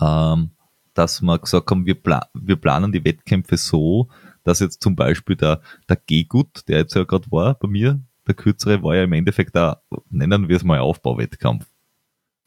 ähm, 0.00 0.50
dass 0.94 1.22
wir 1.22 1.38
gesagt 1.38 1.70
haben, 1.70 1.86
wir, 1.86 1.94
pla 1.94 2.28
wir 2.34 2.56
planen 2.56 2.92
die 2.92 3.04
Wettkämpfe 3.04 3.56
so, 3.56 4.08
dass 4.44 4.60
jetzt 4.60 4.82
zum 4.82 4.96
Beispiel 4.96 5.36
der, 5.36 5.60
der 5.88 5.96
G-Gut, 5.96 6.68
der 6.68 6.78
jetzt 6.78 6.94
ja 6.94 7.04
gerade 7.04 7.30
war 7.30 7.54
bei 7.54 7.68
mir, 7.68 8.00
der 8.26 8.34
kürzere, 8.34 8.82
war 8.82 8.96
ja 8.96 9.04
im 9.04 9.12
Endeffekt 9.12 9.54
der, 9.54 9.82
nennen 10.10 10.48
wir 10.48 10.56
es 10.56 10.64
mal 10.64 10.78
Aufbauwettkampf. 10.78 11.66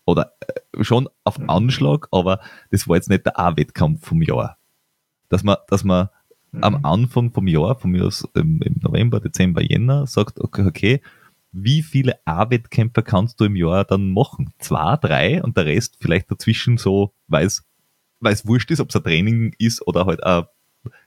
Oder 0.06 0.34
äh, 0.42 0.84
schon 0.84 1.10
auf 1.24 1.40
Anschlag, 1.50 2.08
aber 2.12 2.40
das 2.70 2.88
war 2.88 2.96
jetzt 2.96 3.10
nicht 3.10 3.26
der 3.26 3.40
A-Wettkampf 3.40 4.06
vom 4.06 4.22
Jahr. 4.22 4.58
Dass 5.30 5.44
man, 5.44 5.58
dass 5.68 5.84
man 5.84 6.10
am 6.62 6.86
Anfang 6.86 7.32
vom 7.32 7.48
Jahr, 7.48 7.76
von 7.76 7.92
mir 7.92 8.06
aus 8.06 8.28
im, 8.36 8.62
im 8.62 8.76
November, 8.82 9.20
Dezember, 9.20 9.62
Jänner, 9.62 10.08
sagt, 10.08 10.40
okay, 10.40 10.66
okay, 10.66 11.02
wie 11.52 11.82
viele 11.82 12.20
A-Wettkämpfe 12.26 13.02
kannst 13.02 13.40
du 13.40 13.46
im 13.46 13.56
Jahr 13.56 13.86
dann 13.86 14.10
machen? 14.10 14.54
Zwei, 14.60 14.98
drei 14.98 15.44
und 15.44 15.58
der 15.58 15.66
Rest 15.66 15.98
vielleicht 16.00 16.30
dazwischen 16.30 16.78
so, 16.78 17.14
weil 17.28 17.46
es 17.46 17.66
weil 18.20 18.34
es 18.34 18.46
wurscht 18.48 18.72
ist, 18.72 18.80
ob 18.80 18.90
es 18.90 18.96
ein 18.96 19.04
Training 19.04 19.54
ist 19.58 19.86
oder 19.88 20.06
halt 20.06 20.24
ein, 20.24 20.44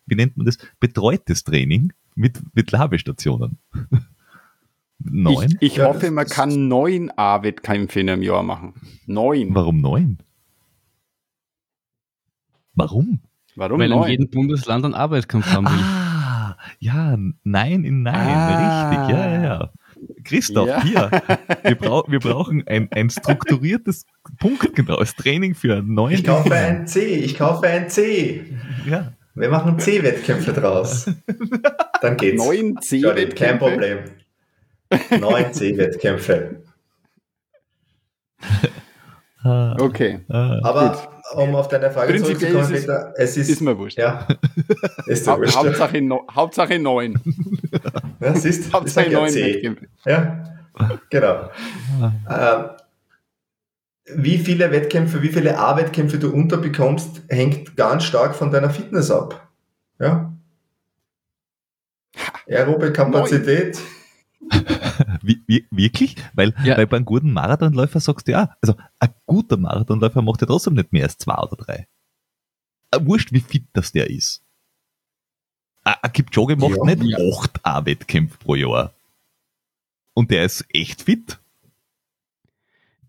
wie 0.06 0.14
nennt 0.14 0.36
man 0.36 0.46
das, 0.46 0.58
betreutes 0.80 1.44
Training 1.44 1.92
mit, 2.14 2.40
mit 2.54 2.70
Labestationen. 2.70 3.58
Neun? 5.00 5.56
Ich, 5.60 5.72
ich 5.72 5.76
Ja, 5.76 5.86
hoffe, 5.86 6.10
man 6.10 6.26
kann 6.26 6.66
neun 6.68 7.10
A-Wettkämpfe 7.16 8.00
in 8.00 8.10
einem 8.10 8.22
Jahr 8.22 8.42
machen. 8.42 8.74
Neun. 9.06 9.54
Warum 9.54 9.80
neun? 9.80 10.18
Warum? 12.74 13.20
Warum 13.56 13.80
Weil 13.80 13.90
in 13.92 13.98
neun? 13.98 14.10
jedem 14.10 14.30
Bundesland 14.30 14.84
einen 14.84 14.94
Arbeitskampf 14.94 15.46
haben 15.52 15.66
will. 15.66 15.72
Ah, 15.82 16.56
ja, 16.78 17.16
nein 17.44 17.84
in 17.84 18.02
nein, 18.02 18.14
Ah. 18.14 18.56
richtig, 18.56 19.08
ja, 19.16 19.28
ja, 19.30 19.42
ja. 19.42 19.72
Christoph, 20.24 20.68
Ja. 20.68 20.82
hier, 20.82 21.10
wir, 21.62 21.74
brau 21.78 22.04
wir 22.08 22.20
brauchen 22.20 22.66
ein, 22.66 22.88
ein 22.92 23.10
strukturiertes, 23.10 24.04
punktgenaues 24.38 25.14
Training 25.16 25.54
für 25.54 25.82
neun. 25.82 26.12
Ich 26.12 26.24
kaufe 26.24 26.54
ein 26.54 26.86
C, 26.86 27.00
ich 27.16 27.36
kaufe 27.38 27.66
ein 27.66 27.88
C. 27.88 28.44
Ja, 28.86 29.12
Wir 29.34 29.48
machen 29.50 29.78
C-Wettkämpfe 29.78 30.52
draus. 30.52 31.10
Dann 32.02 32.16
geht's. 32.16 32.44
Neun 32.44 32.56
dir, 32.56 32.74
Kein 32.74 32.82
C-Wettkämpfe? 32.82 33.58
Problem. 33.58 33.98
Neun 35.20 35.52
C-Wettkämpfe. 35.52 36.62
Okay, 39.44 40.20
ah. 40.28 40.58
Aber 40.62 41.17
um 41.34 41.54
auf 41.54 41.68
deine 41.68 41.90
Frage 41.90 42.12
Prinzipiell 42.12 42.50
zurückzukommen, 42.52 42.74
ist 42.74 42.78
es- 42.80 42.86
Peter, 42.86 43.14
es 43.16 43.36
ist, 43.36 43.48
ist 43.50 43.60
mir 43.60 43.78
wurscht. 43.78 43.98
ja, 43.98 44.26
ist 45.06 45.26
dir 45.26 45.36
wurscht. 45.38 45.56
Hauptsache, 45.56 46.00
no 46.02 46.26
Hauptsache 46.34 46.78
neun. 46.78 47.20
Ja, 48.20 48.34
siehst, 48.34 48.72
Hauptsache 48.72 49.10
ja 49.10 49.20
neun 49.20 49.30
C. 49.30 49.44
Wettkämpfe. 49.54 49.86
Ja, 50.04 50.44
genau. 51.08 51.50
Ähm, 52.28 52.64
wie 54.16 54.38
viele 54.38 54.72
Wettkämpfe, 54.72 55.22
wie 55.22 55.28
viele 55.28 55.56
A-Wettkämpfe 55.56 56.18
du 56.18 56.32
unterbekommst, 56.32 57.22
hängt 57.28 57.76
ganz 57.76 58.02
stark 58.04 58.34
von 58.34 58.50
deiner 58.50 58.70
Fitness 58.70 59.10
ab. 59.12 59.48
Ja. 60.00 60.32
Aerobe 62.48 62.92
Kapazität. 62.92 63.78
Wie, 65.22 65.66
wirklich? 65.70 66.16
Weil, 66.34 66.54
Ja. 66.64 66.76
weil 66.76 66.86
bei 66.86 66.96
einem 66.96 67.06
guten 67.06 67.32
Marathonläufer 67.32 68.00
sagst 68.00 68.28
du 68.28 68.32
ja, 68.32 68.56
also 68.60 68.74
ein 68.98 69.10
guter 69.26 69.56
Marathonläufer 69.56 70.22
macht 70.22 70.40
ja 70.40 70.46
trotzdem 70.46 70.74
nicht 70.74 70.92
mehr 70.92 71.04
als 71.04 71.18
zwei 71.18 71.36
oder 71.36 71.56
drei. 71.56 71.86
Äh, 72.90 72.98
Wurscht, 73.02 73.32
wie 73.32 73.40
fit 73.40 73.64
das 73.72 73.92
der 73.92 74.10
ist. 74.10 74.42
Ein 75.84 75.94
ein 76.02 76.12
Kipchoge 76.12 76.56
macht 76.56 76.76
Ja. 76.76 76.84
nicht 76.84 77.02
Ja. 77.04 77.18
acht 77.38 77.64
A-Wettkämpfe 77.64 78.36
pro 78.38 78.54
Jahr. 78.54 78.92
Und 80.14 80.30
der 80.30 80.44
ist 80.44 80.64
echt 80.70 81.02
fit. 81.02 81.38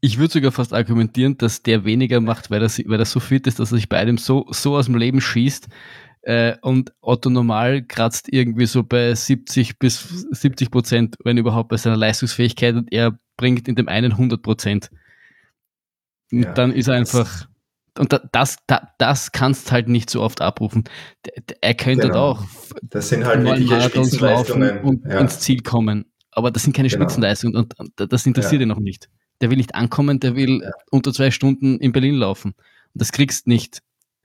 Ich 0.02 0.18
würde 0.18 0.32
sogar 0.32 0.52
fast 0.54 0.74
argumentieren, 0.74 1.38
dass 1.38 1.62
der 1.62 1.84
weniger 1.84 2.22
macht, 2.22 2.50
weil 2.52 2.62
er, 2.62 2.70
weil 2.70 3.00
er 3.00 3.06
so 3.06 3.20
fit 3.20 3.48
ist, 3.48 3.60
dass 3.60 3.72
er 3.74 3.76
sich 3.78 3.90
bei 3.90 3.98
einem 3.98 4.18
so, 4.18 4.46
so 4.52 4.78
aus 4.78 4.86
dem 4.86 4.96
Leben 4.96 5.20
schießt. 5.20 5.68
Äh, 6.22 6.58
und 6.62 6.92
Otto 7.02 7.30
Normal 7.30 7.84
kratzt 7.84 8.28
irgendwie 8.32 8.66
so 8.66 8.84
bei 8.84 9.14
70 9.16 9.80
bis 9.80 10.26
70 10.32 10.70
Prozent, 10.72 11.16
wenn 11.24 11.38
überhaupt, 11.38 11.70
bei 11.70 11.78
seiner 11.78 11.96
Leistungsfähigkeit 11.98 12.76
und 12.76 12.92
er 12.92 13.18
bringt 13.38 13.68
in 13.68 13.76
dem 13.76 13.88
einen 13.88 14.12
100 14.18 14.42
Prozent. 14.42 14.90
Und 16.32 16.44
Ja, 16.44 16.54
dann 16.54 16.72
ist 16.74 16.88
er 16.88 17.00
das- 17.00 17.16
einfach, 17.16 17.48
und 17.98 18.14
da, 18.14 18.22
das, 18.32 18.58
da, 18.68 18.90
das 18.98 19.32
kannst 19.32 19.72
halt 19.72 19.88
nicht 19.88 20.10
so 20.10 20.22
oft 20.22 20.42
abrufen. 20.42 20.84
Er 21.62 21.74
könnte 21.74 22.08
Genau. 22.08 22.32
auch 22.32 22.46
Das 22.84 23.10
sind 23.10 23.26
halt 23.26 23.44
wirkliche 23.44 23.82
Spitzenleistungen. 23.82 24.80
und 24.82 25.06
ja. 25.06 25.20
ins 25.20 25.40
Ziel 25.40 25.62
kommen. 25.62 26.06
Aber 26.32 26.52
das 26.52 26.64
sind 26.64 26.76
keine 26.76 26.90
Genau. 26.90 27.02
Spitzenleistungen 27.04 27.56
und, 27.56 27.80
und 27.80 27.92
das 28.12 28.26
interessiert 28.26 28.62
Ja. 28.62 28.66
ihn 28.66 28.70
noch 28.70 28.80
nicht. 28.80 29.10
Der 29.42 29.50
will 29.50 29.58
nicht 29.58 29.74
ankommen, 29.74 30.20
der 30.20 30.36
will 30.36 30.62
Ja. 30.64 30.72
unter 30.92 31.14
zwei 31.14 31.32
Stunden 31.32 31.80
in 31.80 31.92
Berlin 31.92 32.16
laufen. 32.16 32.52
Und 32.94 33.02
das 33.02 33.12
kriegst 33.12 33.48
nicht 33.48 33.82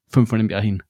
fünfmal 0.09 0.41
im 0.41 0.51
Jahr 0.51 0.61
hin. 0.63 0.83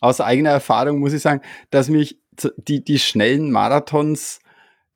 Aus 0.00 0.20
eigener 0.20 0.50
Erfahrung 0.50 0.98
muss 0.98 1.12
ich 1.12 1.22
sagen, 1.22 1.42
dass 1.70 1.88
mich 1.88 2.18
die, 2.56 2.82
die 2.82 2.98
schnellen 2.98 3.50
Marathons 3.50 4.40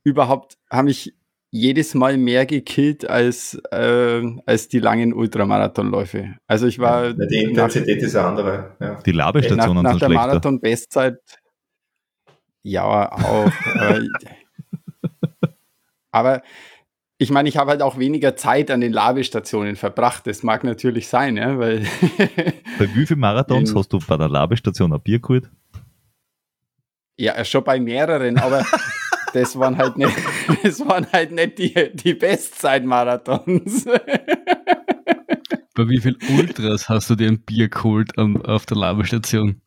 überhaupt 0.03 0.57
haben 0.71 0.87
mich 0.87 1.15
jedes 1.51 1.95
Mal 1.95 2.17
mehr 2.17 2.47
gekillt 2.47 3.09
als, 3.09 3.55
äh, 3.71 4.23
als 4.45 4.69
die 4.69 4.81
langen 4.81 5.13
Ultramarathonläufe. 5.13 6.35
Also 6.49 6.67
ich 6.67 6.81
war 6.81 7.07
Ja, 7.07 7.13
die 7.13 7.43
Intensität 7.45 8.03
ist 8.03 8.17
eine 8.17 8.27
andere. 8.27 8.77
Ja. 8.81 8.95
Die 9.03 9.13
nach, 9.13 9.27
Labestationen 9.27 9.83
nach 9.85 9.93
sind 9.93 10.03
der 10.03 10.07
schlechter. 10.07 10.27
Marathon-Bestzeit 10.27 11.19
ja 12.65 13.13
auch. 13.13 13.53
aber, 13.75 14.03
aber 16.11 16.43
ich 17.19 17.31
meine, 17.31 17.49
ich 17.49 17.57
habe 17.57 17.71
halt 17.71 17.83
auch 17.83 17.99
weniger 17.99 18.37
Zeit 18.37 18.71
an 18.71 18.81
den 18.81 18.93
Labestationen 18.93 19.77
verbracht. 19.77 20.27
Das 20.27 20.43
mag 20.43 20.65
natürlich 20.65 21.09
sein, 21.09 21.37
ja, 21.37 21.59
weil 21.59 21.81
Bei 22.79 22.89
wie 22.95 23.07
vielen 23.07 23.21
Marathons 23.21 23.71
In- 23.71 23.77
hast 23.77 23.93
du 23.93 23.99
bei 23.99 24.17
der 24.17 24.29
Labestation 24.29 24.93
ein 24.93 25.01
Bier 25.01 25.21
geholt? 25.21 25.49
Ja, 27.17 27.45
schon 27.45 27.62
bei 27.62 27.79
mehreren, 27.79 28.39
aber 28.39 28.67
das 29.33 29.57
waren 29.59 29.77
halt 29.79 29.97
nicht, 29.97 30.12
das 30.65 30.81
waren 30.81 31.07
halt 31.12 31.31
nicht 31.31 31.59
die, 31.59 31.93
die 31.95 32.15
Bestzeit-Marathons. 32.15 33.85
Bei 35.77 35.89
wie 35.89 36.01
viel 36.01 36.17
Ultras 36.37 36.89
hast 36.89 37.11
du 37.11 37.15
dir 37.15 37.29
ein 37.29 37.41
Bier 37.41 37.69
geholt 37.69 38.19
am, 38.19 38.43
auf 38.43 38.67
der 38.67 38.77
Labestation? 38.77 39.61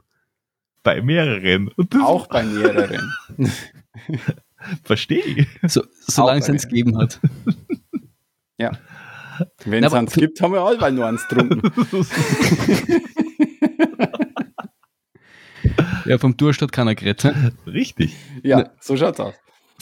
Bei 0.84 1.02
mehreren. 1.02 1.70
Auch 2.02 2.28
bei 2.30 2.44
mehreren. 2.44 3.14
Verstehe 4.84 5.24
ich. 5.24 5.48
So, 5.68 5.84
solange 6.00 6.40
es 6.40 6.50
eins 6.50 6.68
gegeben 6.68 6.98
hat. 6.98 7.20
Wenn 9.66 9.82
Na, 9.82 9.88
es 9.88 9.94
eins 9.94 10.14
gibt, 10.14 10.42
haben 10.42 10.54
wir 10.54 10.62
alle 10.62 10.92
nur 10.92 11.06
eins 11.06 11.28
getrunken. 11.28 11.62
Ja, 16.06 16.18
vom 16.18 16.38
Durst 16.38 16.62
hat 16.62 16.72
keiner 16.72 16.96
geredet. 16.96 17.36
Richtig. 17.66 18.16
Ja, 18.42 18.72
so 18.80 18.96
schaut's 18.96 19.20
aus. 19.20 19.36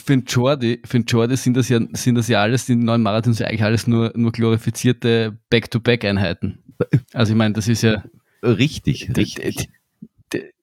Für 0.04 0.16
den 0.16 0.24
Jordi, 0.24 0.82
für 0.84 0.98
den 0.98 1.06
Jordi 1.06 1.36
sind 1.36 1.56
das 1.56 1.68
ja, 1.68 1.78
sind 1.92 2.16
das 2.16 2.26
ja 2.26 2.42
alles, 2.42 2.66
die 2.66 2.74
neuen 2.74 3.02
Marathons 3.02 3.38
ja 3.38 3.46
eigentlich 3.46 3.62
alles 3.62 3.86
nur, 3.86 4.12
nur 4.16 4.32
glorifizierte 4.32 5.38
Back-to-Back-Einheiten. 5.50 6.64
Also 7.12 7.32
ich 7.32 7.36
meine, 7.36 7.54
das 7.54 7.68
ist 7.68 7.82
ja 7.82 8.02
Richtig, 8.42 9.16
richtig. 9.16 9.68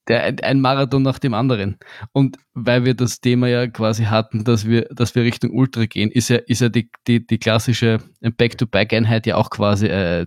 Der, 0.07 0.23
ein- 0.43 0.61
Marathon 0.61 1.01
nach 1.03 1.19
dem 1.19 1.33
anderen. 1.33 1.77
Und 2.11 2.37
weil 2.53 2.85
wir 2.85 2.93
das 2.93 3.21
Thema 3.21 3.47
ja 3.47 3.67
quasi 3.67 4.03
hatten, 4.05 4.43
dass 4.43 4.65
wir, 4.67 4.83
dass 4.91 5.15
wir 5.15 5.23
Richtung 5.23 5.51
Ultra 5.51 5.85
gehen, 5.85 6.11
ist 6.11 6.29
ja, 6.29 6.37
ist 6.37 6.61
ja 6.61 6.69
die, 6.69 6.89
die, 7.07 7.25
die 7.25 7.37
klassische 7.37 7.99
Back-to-Back-Einheit 8.21 9.25
ja 9.27 9.35
auch 9.37 9.49
quasi 9.49 9.87
äh, 9.87 10.25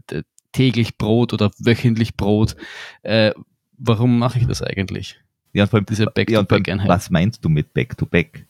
täglich 0.53 0.97
Brot 0.97 1.33
oder 1.33 1.51
wöchentlich 1.59 2.17
Brot. 2.17 2.57
Äh, 3.03 3.33
warum 3.79 4.19
mache 4.19 4.39
ich 4.39 4.47
das 4.47 4.63
eigentlich? 4.63 5.21
Ja, 5.53 5.67
vor 5.67 5.79
allem, 5.79 5.87
Diese 5.87 6.05
ja, 6.05 6.11
Back-to-Back-Einheit. 6.11 6.89
was 6.89 7.11
meinst 7.11 7.45
du 7.45 7.49
mit 7.49 7.73
Back-to-Back? 7.75 8.47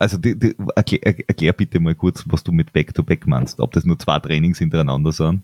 Also 0.00 0.16
die, 0.18 0.38
die, 0.38 0.54
erklär, 0.76 1.04
erklär 1.28 1.52
bitte 1.52 1.80
mal 1.80 1.94
kurz, 1.94 2.24
was 2.26 2.44
du 2.44 2.52
mit 2.52 2.72
Back-to-Back 2.72 3.26
meinst. 3.26 3.58
Ob 3.60 3.72
das 3.72 3.84
nur 3.84 3.98
zwei 3.98 4.18
Trainings 4.20 4.58
hintereinander 4.58 5.10
sind 5.12 5.42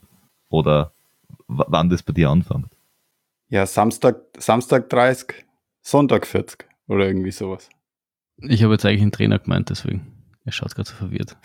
oder 0.48 0.92
wann 1.48 1.88
das 1.90 2.02
bei 2.02 2.12
dir 2.12 2.30
anfängt. 2.30 2.66
Ja, 3.48 3.66
Samstag, 3.66 4.16
Samstag 4.38 4.88
30, 4.88 5.44
Sonntag 5.82 6.26
40 6.26 6.66
oder 6.88 7.06
irgendwie 7.06 7.30
sowas. 7.30 7.68
Ich 8.38 8.62
habe 8.62 8.72
jetzt 8.74 8.84
eigentlich 8.84 9.02
einen 9.02 9.12
Trainer 9.12 9.38
gemeint, 9.38 9.70
deswegen. 9.70 10.10
Er 10.46 10.52
schaut 10.52 10.74
gerade 10.74 10.88
so 10.90 10.94
verwirrt. 10.96 11.36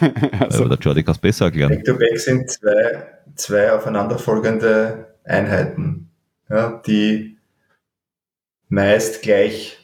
also, 0.40 0.64
Aber 0.64 0.76
der 0.76 0.78
Jordi 0.78 1.02
kann 1.02 1.14
es 1.14 1.18
besser 1.20 1.46
erklären. 1.46 1.70
Back-to-Back 1.70 2.18
sind 2.18 2.50
zwei, 2.50 3.06
zwei 3.34 3.72
aufeinanderfolgende 3.72 5.16
Einheiten, 5.24 6.10
ja, 6.50 6.82
die 6.86 7.38
meist 8.68 9.22
gleich 9.22 9.78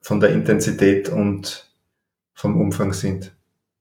von 0.00 0.20
der 0.20 0.30
Intensität 0.30 1.08
und 1.10 1.70
vom 2.32 2.58
Umfang 2.60 2.92
sind. 2.94 3.34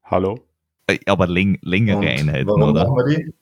hallo? 0.03 0.39
Äh, 0.87 0.99
Aber 1.05 1.27
läng, 1.27 1.59
längere 1.61 1.99
Und 1.99 2.07
Einheiten, 2.07 2.47
warum 2.47 2.63
oder? 2.63 2.83
machen 2.89 2.97
wir 2.97 3.15
die? 3.17 3.33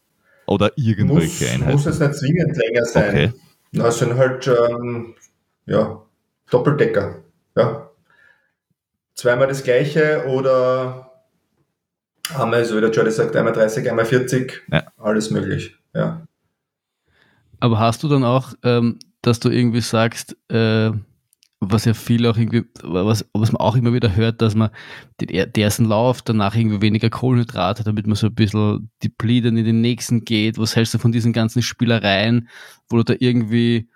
Oder 0.48 0.72
Muss, 0.78 0.86
irgendwelche 0.86 1.50
Einheiten. 1.50 1.72
muss 1.74 1.86
es 1.86 2.00
nicht 2.00 2.16
zwingend 2.16 2.56
länger 2.58 2.86
sein. 2.86 3.10
Okay. 3.10 3.34
Na, 3.74 3.88
es 3.88 4.00
sind 4.00 4.16
halt 4.16 4.48
ähm, 4.48 5.14
ja, 5.66 6.02
Doppeldecker. 6.50 7.16
Ja. 7.56 7.90
Zweimal 9.14 9.48
das 9.48 9.64
gleiche 9.64 10.26
oder 10.28 11.12
einmal, 12.36 12.64
so 12.66 12.78
wie 12.78 12.82
der 12.82 12.92
Jordi 12.92 13.12
sagt, 13.12 13.36
einmal 13.36 13.54
30, 13.54 13.90
einmal 13.90 14.06
40, 14.06 14.62
Ja. 14.72 14.84
alles 14.98 15.32
möglich. 15.32 15.76
Ja. 15.94 16.26
Aber 17.60 17.80
hast 17.80 18.04
du 18.04 18.08
dann 18.08 18.24
auch, 18.24 18.54
ähm, 18.64 19.00
dass 19.22 19.40
du 19.40 19.50
irgendwie 19.50 19.82
sagst, 19.82 20.38
äh, 20.50 20.92
was 21.60 21.86
ja 21.86 21.94
viel 21.96 22.26
auch 22.28 22.38
irgendwie, 22.38 22.66
was, 22.84 23.26
was 23.34 23.52
man 23.52 23.60
auch 23.60 23.76
immer 23.76 23.92
wieder 23.94 24.16
hört, 24.16 24.42
dass 24.42 24.54
man 24.54 24.70
den, 25.20 25.30
er- 25.30 25.48
den 25.48 25.64
ersten 25.64 25.86
Lauf, 25.86 26.22
danach 26.22 26.56
irgendwie 26.56 26.82
weniger 26.82 27.10
Kohlenhydrate, 27.10 27.84
damit 27.84 28.06
man 28.06 28.16
so 28.16 28.28
ein 28.28 28.36
bisschen 28.36 28.92
depleted 29.04 29.46
in 29.58 29.66
den 29.66 29.82
nächsten 29.82 30.24
geht. 30.24 30.58
Was 30.60 30.76
hältst 30.76 30.94
du 30.94 31.00
von 31.00 31.12
diesen 31.12 31.34
ganzen 31.34 31.62
Spielereien, 31.64 32.48
wo 32.90 32.98
du 32.98 33.04
da 33.04 33.16
irgendwie 33.18 33.88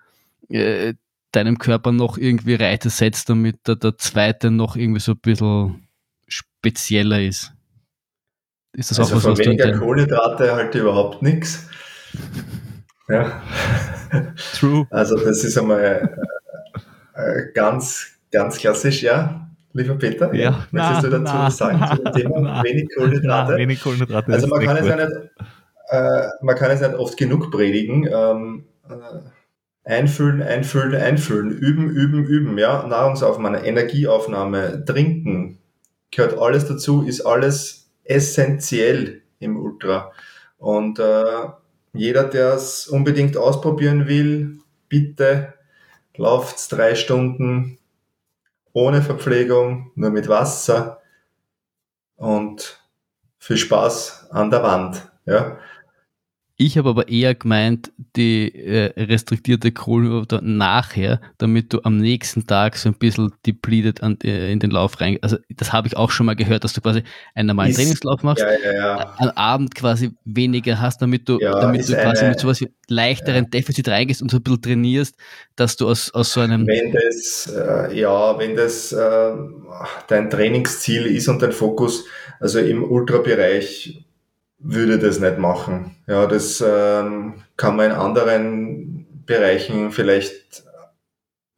äh, 0.48 0.94
deinem 1.30 1.58
Körper 1.58 1.92
noch 1.92 2.18
irgendwie 2.18 2.54
Reite 2.56 2.90
setzt, 2.90 3.28
damit 3.30 3.66
der, 3.68 3.76
der 3.76 3.96
zweite 3.96 4.50
noch 4.50 4.74
irgendwie 4.76 5.00
so 5.00 5.12
ein 5.12 5.18
bisschen 5.18 5.86
spezieller 6.28 7.22
ist? 7.22 7.52
Ist 8.74 8.90
das 8.90 8.98
also 8.98 9.12
auch 9.12 9.16
was, 9.18 9.22
von 9.22 9.32
was 9.32 9.38
du 9.38 9.44
weniger 9.44 9.66
deinem- 9.66 9.78
Kohlenhydrate 9.80 10.52
halt 10.52 10.74
überhaupt 10.74 11.22
nichts. 11.22 11.68
Ja. 13.08 13.42
True. 14.54 14.86
Also 14.90 15.16
das 15.16 15.42
ist 15.44 15.58
einmal 15.58 16.16
äh, 17.14 17.52
ganz, 17.54 18.18
ganz 18.30 18.58
klassisch, 18.58 19.02
ja, 19.02 19.48
lieber 19.72 19.94
Peter. 19.96 20.32
Ja. 20.34 20.66
Möchtest 20.70 21.04
du 21.04 21.08
Na, 21.08 21.18
dazu 21.18 21.36
na, 21.36 21.46
was 21.46 21.56
sagen 21.56 21.84
zu 21.90 22.02
dem 22.02 22.12
Thema? 22.12 22.40
na. 22.40 22.64
Wenig 22.64 22.88
Kohlenhydrate. 22.94 23.56
Wenig 23.56 23.82
Kohlenhydrate. 23.82 24.32
Also 24.32 24.46
man 24.46 24.64
kann, 24.64 24.76
es 24.76 24.86
ja 24.86 24.96
nicht, 24.96 25.10
äh, 25.88 26.28
man 26.42 26.56
kann 26.56 26.70
es 26.70 26.80
nicht 26.80 26.94
oft 26.94 27.16
genug 27.16 27.50
predigen. 27.50 28.06
Ähm, 28.06 28.64
äh, 28.88 28.94
einfüllen, 29.84 30.42
einfüllen, 30.42 30.94
einfüllen, 30.94 31.50
üben, 31.50 31.90
üben, 31.90 32.24
üben, 32.24 32.58
ja, 32.58 32.86
Nahrungsaufnahme, 32.86 33.64
Energieaufnahme, 33.64 34.84
trinken, 34.84 35.58
gehört 36.10 36.38
alles 36.38 36.66
dazu, 36.66 37.02
ist 37.02 37.22
alles 37.22 37.90
essentiell 38.04 39.22
im 39.40 39.56
Ultra. 39.56 40.12
Und 40.58 40.98
äh, 40.98 41.24
jeder, 41.94 42.24
der 42.24 42.54
es 42.54 42.86
unbedingt 42.86 43.36
ausprobieren 43.36 44.06
will, 44.06 44.58
bitte 44.88 45.54
lauft 46.16 46.70
drei 46.72 46.94
Stunden 46.94 47.78
ohne 48.72 49.02
Verpflegung, 49.02 49.92
nur 49.94 50.10
mit 50.10 50.28
Wasser 50.28 51.00
und 52.16 52.80
viel 53.38 53.56
Spaß 53.58 54.30
an 54.30 54.50
der 54.50 54.62
Wand. 54.62 55.10
Ja. 55.26 55.58
Ich 56.64 56.78
habe 56.78 56.90
aber 56.90 57.08
eher 57.08 57.34
gemeint, 57.34 57.90
die 58.14 58.54
äh, 58.54 58.92
restriktierte 58.96 59.72
Kohlenhydrate 59.72 60.40
nachher, 60.44 61.20
damit 61.38 61.72
du 61.72 61.80
am 61.82 61.96
nächsten 61.96 62.46
Tag 62.46 62.76
so 62.76 62.88
ein 62.88 62.94
bisschen 62.94 63.32
depleted 63.44 64.00
an, 64.00 64.16
äh, 64.22 64.52
in 64.52 64.60
den 64.60 64.70
Lauf 64.70 65.00
rein. 65.00 65.18
Also 65.22 65.38
das 65.56 65.72
habe 65.72 65.88
ich 65.88 65.96
auch 65.96 66.12
schon 66.12 66.26
mal 66.26 66.36
gehört, 66.36 66.62
dass 66.62 66.72
du 66.72 66.80
quasi 66.80 67.02
einen 67.34 67.48
normalen 67.48 67.70
Ist- 67.70 67.78
Trainingslauf 67.78 68.22
machst, 68.22 68.44
Ja, 68.44 68.52
ja, 68.64 68.72
ja. 68.76 69.14
am 69.18 69.30
Abend 69.30 69.74
quasi 69.74 70.12
weniger 70.24 70.80
hast, 70.80 71.02
damit 71.02 71.28
du, 71.28 71.38
damit 71.38 71.88
du 71.88 71.94
quasi 71.94 72.20
eine- 72.20 72.30
mit 72.30 72.38
sowas 72.38 72.60
wie 72.60 72.70
leichteren 72.86 73.50
Defizit 73.50 73.88
reingehst 73.88 74.22
und 74.22 74.30
so 74.30 74.36
ein 74.36 74.42
bisschen 74.44 74.62
trainierst, 74.62 75.16
dass 75.56 75.76
du 75.76 75.88
aus, 75.88 76.14
aus 76.14 76.32
so 76.32 76.40
einem 76.42 76.64
Wenn 76.68 76.92
das, 76.92 77.52
äh, 77.52 77.98
ja, 77.98 78.38
wenn 78.38 78.54
das 78.54 78.92
äh, 78.92 79.32
dein 80.06 80.30
Trainingsziel 80.30 81.06
ist 81.06 81.26
und 81.26 81.42
dein 81.42 81.50
Fokus, 81.50 82.04
also 82.38 82.60
im 82.60 82.84
Ultrabereich 82.84 84.01
würde 84.62 84.98
das 84.98 85.18
nicht 85.18 85.38
machen. 85.38 85.96
Ja, 86.06 86.26
das 86.26 86.62
ähm, 86.66 87.42
kann 87.56 87.76
man 87.76 87.86
in 87.86 87.92
anderen 87.92 89.06
Bereichen 89.26 89.90
vielleicht 89.90 90.64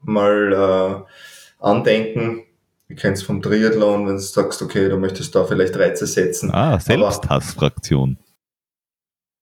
mal 0.00 0.52
äh, 0.52 1.64
andenken. 1.64 2.42
ich 2.88 2.96
kenne 2.96 3.14
es 3.14 3.22
vom 3.22 3.42
Triathlon, 3.42 4.06
wenn 4.06 4.16
du 4.16 4.20
sagst, 4.20 4.62
okay, 4.62 4.88
du 4.88 4.96
möchtest 4.96 5.34
da 5.34 5.44
vielleicht 5.44 5.76
Reize 5.76 6.06
setzen. 6.06 6.50
Ah, 6.52 6.78
Selbsthassfraktion. 6.78 8.18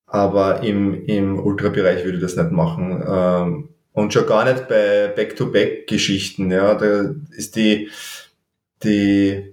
Aber, 0.07 0.57
aber 0.57 0.63
im, 0.63 1.05
im 1.07 1.39
Ultrabereich 1.39 2.05
würde 2.05 2.19
ich 2.19 2.23
das 2.23 2.37
nicht 2.37 2.53
machen. 2.53 3.03
Ähm, 3.07 3.69
und 3.93 4.13
schon 4.13 4.27
gar 4.27 4.45
nicht 4.45 4.69
bei 4.69 5.09
Back-to-Back-Geschichten. 5.09 6.51
Ja, 6.51 6.75
da 6.75 7.15
ist 7.37 7.57
die, 7.57 7.91
die 8.83 9.52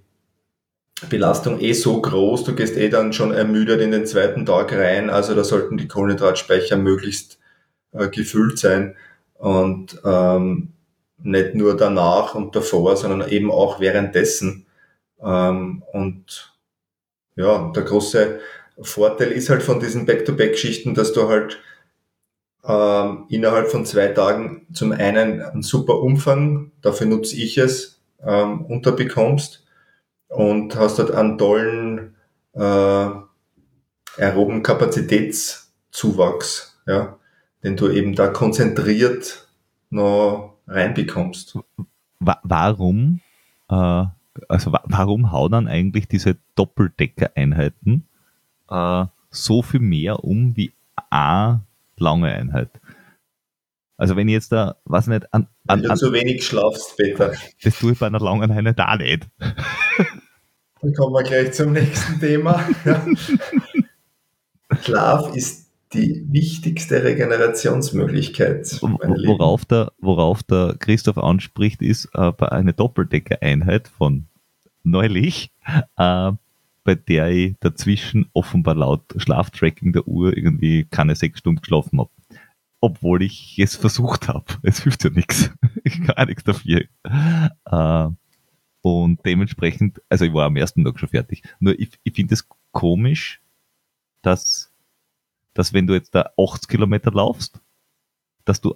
Belastung 1.07 1.59
eh 1.61 1.73
so 1.73 2.01
groß, 2.01 2.43
du 2.43 2.55
gehst 2.55 2.75
eh 2.75 2.89
dann 2.89 3.13
schon 3.13 3.31
ermüdet 3.31 3.81
in 3.81 3.91
den 3.91 4.05
zweiten 4.05 4.45
Tag 4.45 4.73
rein. 4.73 5.09
Also 5.09 5.33
da 5.33 5.43
sollten 5.43 5.77
die 5.77 5.87
Kohlenhydratspeicher 5.87 6.77
möglichst 6.77 7.39
äh, 7.91 8.09
gefüllt 8.09 8.59
sein. 8.59 8.95
Und 9.35 10.01
ähm, 10.03 10.73
nicht 11.21 11.55
nur 11.55 11.77
danach 11.77 12.35
und 12.35 12.55
davor, 12.55 12.97
sondern 12.97 13.29
eben 13.29 13.51
auch 13.51 13.79
währenddessen. 13.79 14.65
Ähm, 15.21 15.83
und 15.93 16.53
ja, 17.35 17.71
der 17.73 17.83
große 17.83 18.39
Vorteil 18.81 19.31
ist 19.31 19.49
halt 19.49 19.63
von 19.63 19.79
diesen 19.79 20.05
Back-to-Back-Schichten, 20.05 20.93
dass 20.93 21.13
du 21.13 21.29
halt 21.29 21.59
ähm, 22.65 23.25
innerhalb 23.29 23.69
von 23.69 23.85
zwei 23.85 24.07
Tagen 24.07 24.67
zum 24.73 24.91
einen 24.91 25.41
einen 25.41 25.61
super 25.61 25.99
Umfang, 25.99 26.71
dafür 26.81 27.07
nutze 27.07 27.37
ich 27.37 27.57
es, 27.57 28.01
ähm, 28.25 28.65
unterbekommst 28.65 29.65
und 30.29 30.75
hast 30.75 30.99
halt 30.99 31.11
einen 31.11 31.37
tollen 31.37 32.15
äh, 32.53 33.09
aeroben 34.17 34.63
Kapazitätszuwachs, 34.63 36.79
ja, 36.87 37.17
den 37.63 37.75
du 37.75 37.89
eben 37.89 38.15
da 38.15 38.27
konzentriert 38.27 39.47
noch 39.89 40.57
reinbekommst. 40.67 41.57
Warum, 42.19 43.21
äh, 43.69 44.05
also 44.47 44.71
warum 44.83 45.31
hauen 45.31 45.51
dann 45.51 45.67
eigentlich 45.67 46.07
diese 46.07 46.37
Doppeldecker-Einheiten 46.55 48.05
äh, 48.69 49.05
so 49.31 49.61
viel 49.61 49.79
mehr 49.79 50.23
um 50.23 50.55
wie 50.55 50.73
eine 51.09 51.61
lange 51.97 52.31
Einheit? 52.31 52.69
Also 53.99 54.15
wenn 54.15 54.29
ich 54.29 54.33
jetzt 54.33 54.53
da, 54.53 54.77
was 54.85 55.07
nicht, 55.07 55.31
an, 55.33 55.47
an, 55.67 55.81
Wenn 55.81 55.89
du 55.89 55.95
zu 55.95 56.13
wenig 56.13 56.45
schlafst, 56.45 56.95
Peter. 56.95 57.33
Das 57.61 57.77
tue 57.77 57.91
ich 57.91 57.99
bei 57.99 58.07
einer 58.07 58.21
langen 58.21 58.49
Einheit 58.49 58.79
auch 58.79 58.97
nicht. 58.97 59.27
Dann 60.81 60.93
kommen 60.93 61.13
wir 61.13 61.23
gleich 61.23 61.51
zum 61.51 61.73
nächsten 61.73 62.17
Thema. 62.17 62.65
Schlaf 64.83 65.35
ist 65.35 65.69
die 65.91 66.25
wichtigste 66.29 67.03
Regenerationsmöglichkeit. 67.03 68.81
Worauf 68.81 69.65
der, 69.65 69.91
worauf 69.99 70.43
der 70.43 70.77
Christoph 70.79 71.17
anspricht, 71.17 71.81
ist 71.81 72.05
äh, 72.13 72.31
bei 72.31 72.49
einer 72.53 72.71
Doppeldecker-Einheit 72.71 73.89
von 73.89 74.27
neulich, 74.83 75.51
äh, 75.97 76.31
bei 76.85 76.95
der 76.95 77.31
ich 77.31 77.55
dazwischen 77.59 78.29
offenbar 78.31 78.75
laut 78.75 79.01
Schlaftracking 79.17 79.91
der 79.91 80.07
Uhr 80.07 80.37
irgendwie 80.37 80.85
keine 80.85 81.17
sechs 81.17 81.39
Stunden 81.39 81.59
geschlafen 81.59 81.99
habe. 81.99 82.11
Obwohl 82.81 83.23
ich 83.23 83.59
es 83.59 83.75
versucht 83.75 84.27
habe. 84.27 84.45
Es 84.63 84.83
hilft 84.83 85.03
ja 85.03 85.09
nichts. 85.09 85.51
Ich 85.85 86.03
kann 86.03 86.27
nichts 86.27 86.43
dafür. 86.43 86.83
Äh, 87.65 88.09
und 88.81 89.25
dementsprechend, 89.25 90.01
also 90.09 90.25
ich 90.25 90.33
war 90.33 90.45
am 90.45 90.57
ersten 90.57 90.83
Tag 90.83 90.99
schon 90.99 91.09
fertig. 91.09 91.41
Nur 91.59 91.79
ich, 91.79 91.97
ich 92.03 92.13
finde 92.13 92.33
es 92.33 92.47
komisch, 92.71 93.41
dass 94.21 94.69
dass 95.59 95.73
wenn 95.73 95.87
du 95.87 95.93
jetzt 95.93 96.15
da 96.15 96.31
80 96.37 96.69
Kilometer 96.69 97.11
laufst, 97.11 97.59
dass 98.45 98.61
du 98.61 98.75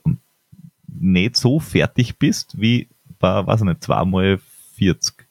nicht 0.85 1.37
so 1.37 1.61
fertig 1.61 2.19
bist 2.19 2.59
wie 2.59 2.89
bei, 3.19 3.47
weiß 3.47 3.61
ich 3.61 3.67
nicht, 3.67 3.83
zweimal 3.83 4.37
40. 4.75 5.27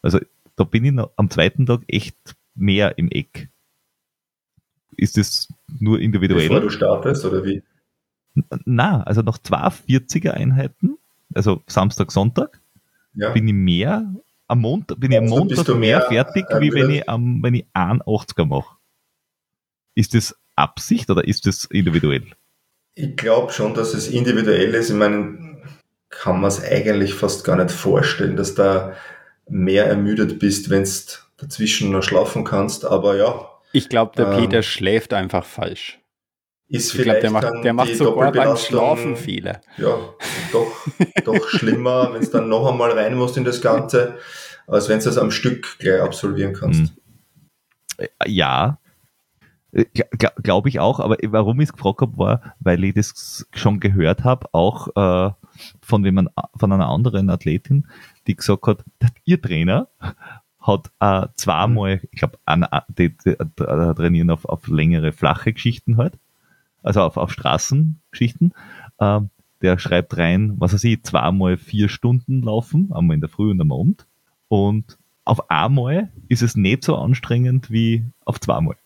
Also 0.00 0.20
da 0.56 0.64
bin 0.64 0.86
ich 0.86 0.92
noch 0.92 1.10
am 1.16 1.28
zweiten 1.28 1.66
Tag 1.66 1.82
echt 1.88 2.16
mehr 2.54 2.96
im 2.96 3.10
Eck. 3.10 3.50
Ist 4.96 5.16
das 5.16 5.48
nur 5.80 6.00
individuell? 6.00 6.48
Bevor 6.48 6.60
du 6.60 6.70
startest 6.70 7.24
oder 7.24 7.44
wie? 7.44 7.62
Na, 8.64 9.02
also 9.02 9.22
nach 9.22 9.38
zwei 9.38 9.68
40er 9.68 10.30
Einheiten, 10.30 10.98
also 11.34 11.62
Samstag, 11.66 12.12
Sonntag, 12.12 12.60
ja. 13.14 13.30
bin 13.30 13.48
ich 13.48 13.54
mehr 13.54 14.14
am 14.48 14.60
Montag, 14.60 15.00
bin 15.00 15.12
ich 15.12 15.18
am 15.18 15.24
also 15.24 15.36
Montag 15.36 15.68
mehr, 15.68 15.78
mehr, 15.78 16.02
fertig, 16.02 16.44
wie 16.60 16.72
wenn 16.72 16.90
ich 16.90 17.08
am, 17.08 17.42
wenn 17.42 17.54
ich 17.54 17.66
einen 17.72 18.02
80er 18.02 18.44
mache. 18.44 18.76
Ist 19.94 20.14
das 20.14 20.36
Absicht 20.54 21.10
oder 21.10 21.26
ist 21.26 21.46
das 21.46 21.64
individuell? 21.66 22.24
Ich 22.94 23.16
glaube 23.16 23.52
schon, 23.52 23.74
dass 23.74 23.94
es 23.94 24.08
individuell 24.08 24.74
ist. 24.74 24.90
Ich 24.90 24.96
meine, 24.96 25.58
kann 26.08 26.40
man 26.40 26.48
es 26.48 26.62
eigentlich 26.62 27.14
fast 27.14 27.44
gar 27.44 27.56
nicht 27.56 27.70
vorstellen, 27.70 28.36
dass 28.36 28.54
da 28.54 28.94
mehr 29.48 29.86
ermüdet 29.86 30.38
bist, 30.38 30.70
wenn 30.70 30.84
du 30.84 30.90
dazwischen 31.36 31.90
noch 31.90 32.02
schlafen 32.02 32.44
kannst. 32.44 32.84
Aber 32.84 33.16
ja. 33.16 33.50
Ich 33.76 33.88
glaube, 33.88 34.12
der 34.16 34.32
ähm, 34.32 34.38
Peter 34.38 34.62
schläft 34.62 35.12
einfach 35.12 35.44
falsch. 35.44 36.00
Ist 36.68 36.94
ich 36.94 37.02
glaube, 37.02 37.20
der 37.20 37.30
macht, 37.30 37.46
der 37.62 37.72
macht 37.72 37.94
sogar 37.94 38.32
beim 38.32 38.56
Schlafen 38.56 39.16
viele. 39.16 39.60
Ja, 39.76 39.98
doch, 40.52 40.86
doch 41.24 41.48
schlimmer, 41.48 42.12
wenn 42.12 42.22
es 42.22 42.30
dann 42.30 42.48
noch 42.48 42.70
einmal 42.70 42.90
rein 42.92 43.14
musst 43.14 43.36
in 43.36 43.44
das 43.44 43.60
Ganze, 43.60 44.16
als 44.66 44.88
wenn 44.88 44.98
du 44.98 45.08
es 45.08 45.18
am 45.18 45.30
Stück 45.30 45.78
gleich 45.78 46.00
absolvieren 46.00 46.54
kannst. 46.54 46.92
Hm. 47.98 48.08
Ja, 48.26 48.78
äh, 49.72 49.84
Glaube 50.42 50.68
ich 50.68 50.80
auch, 50.80 50.98
aber 50.98 51.16
warum 51.26 51.60
ich 51.60 51.68
es 51.68 51.72
gefragt 51.72 52.00
habe, 52.00 52.18
war, 52.18 52.54
weil 52.60 52.82
ich 52.82 52.94
das 52.94 53.46
schon 53.52 53.78
gehört 53.78 54.24
habe, 54.24 54.48
auch 54.52 54.88
äh, 54.96 55.30
von, 55.80 56.04
jemand, 56.04 56.30
von 56.56 56.72
einer 56.72 56.88
anderen 56.88 57.30
Athletin, 57.30 57.86
die 58.26 58.36
gesagt 58.36 58.66
hat, 58.66 58.84
ihr 59.24 59.40
Trainer 59.40 59.88
hat 60.66 60.90
äh, 61.00 61.28
zweimal, 61.34 62.00
ich 62.10 62.18
glaube, 62.18 62.38
die, 62.88 63.10
die, 63.10 63.36
die, 63.36 63.64
trainieren 63.64 64.30
auf, 64.30 64.44
auf 64.44 64.66
längere, 64.68 65.12
flache 65.12 65.52
Geschichten 65.52 65.96
halt, 65.96 66.14
also 66.82 67.02
auf, 67.02 67.16
auf 67.16 67.30
Straßengeschichten. 67.30 68.52
Äh, 68.98 69.20
der 69.62 69.78
schreibt 69.78 70.16
rein, 70.16 70.54
was 70.58 70.74
weiß 70.74 70.84
ich, 70.84 71.02
zweimal 71.02 71.56
vier 71.56 71.88
Stunden 71.88 72.42
laufen, 72.42 72.92
einmal 72.92 73.14
in 73.14 73.20
der 73.20 73.30
Früh 73.30 73.50
und 73.50 73.60
am 73.60 73.72
Abend. 73.72 74.06
Und 74.48 74.98
auf 75.24 75.50
einmal 75.50 76.10
ist 76.28 76.42
es 76.42 76.56
nicht 76.56 76.84
so 76.84 76.96
anstrengend 76.96 77.70
wie 77.70 78.04
auf 78.24 78.38
zweimal. 78.40 78.76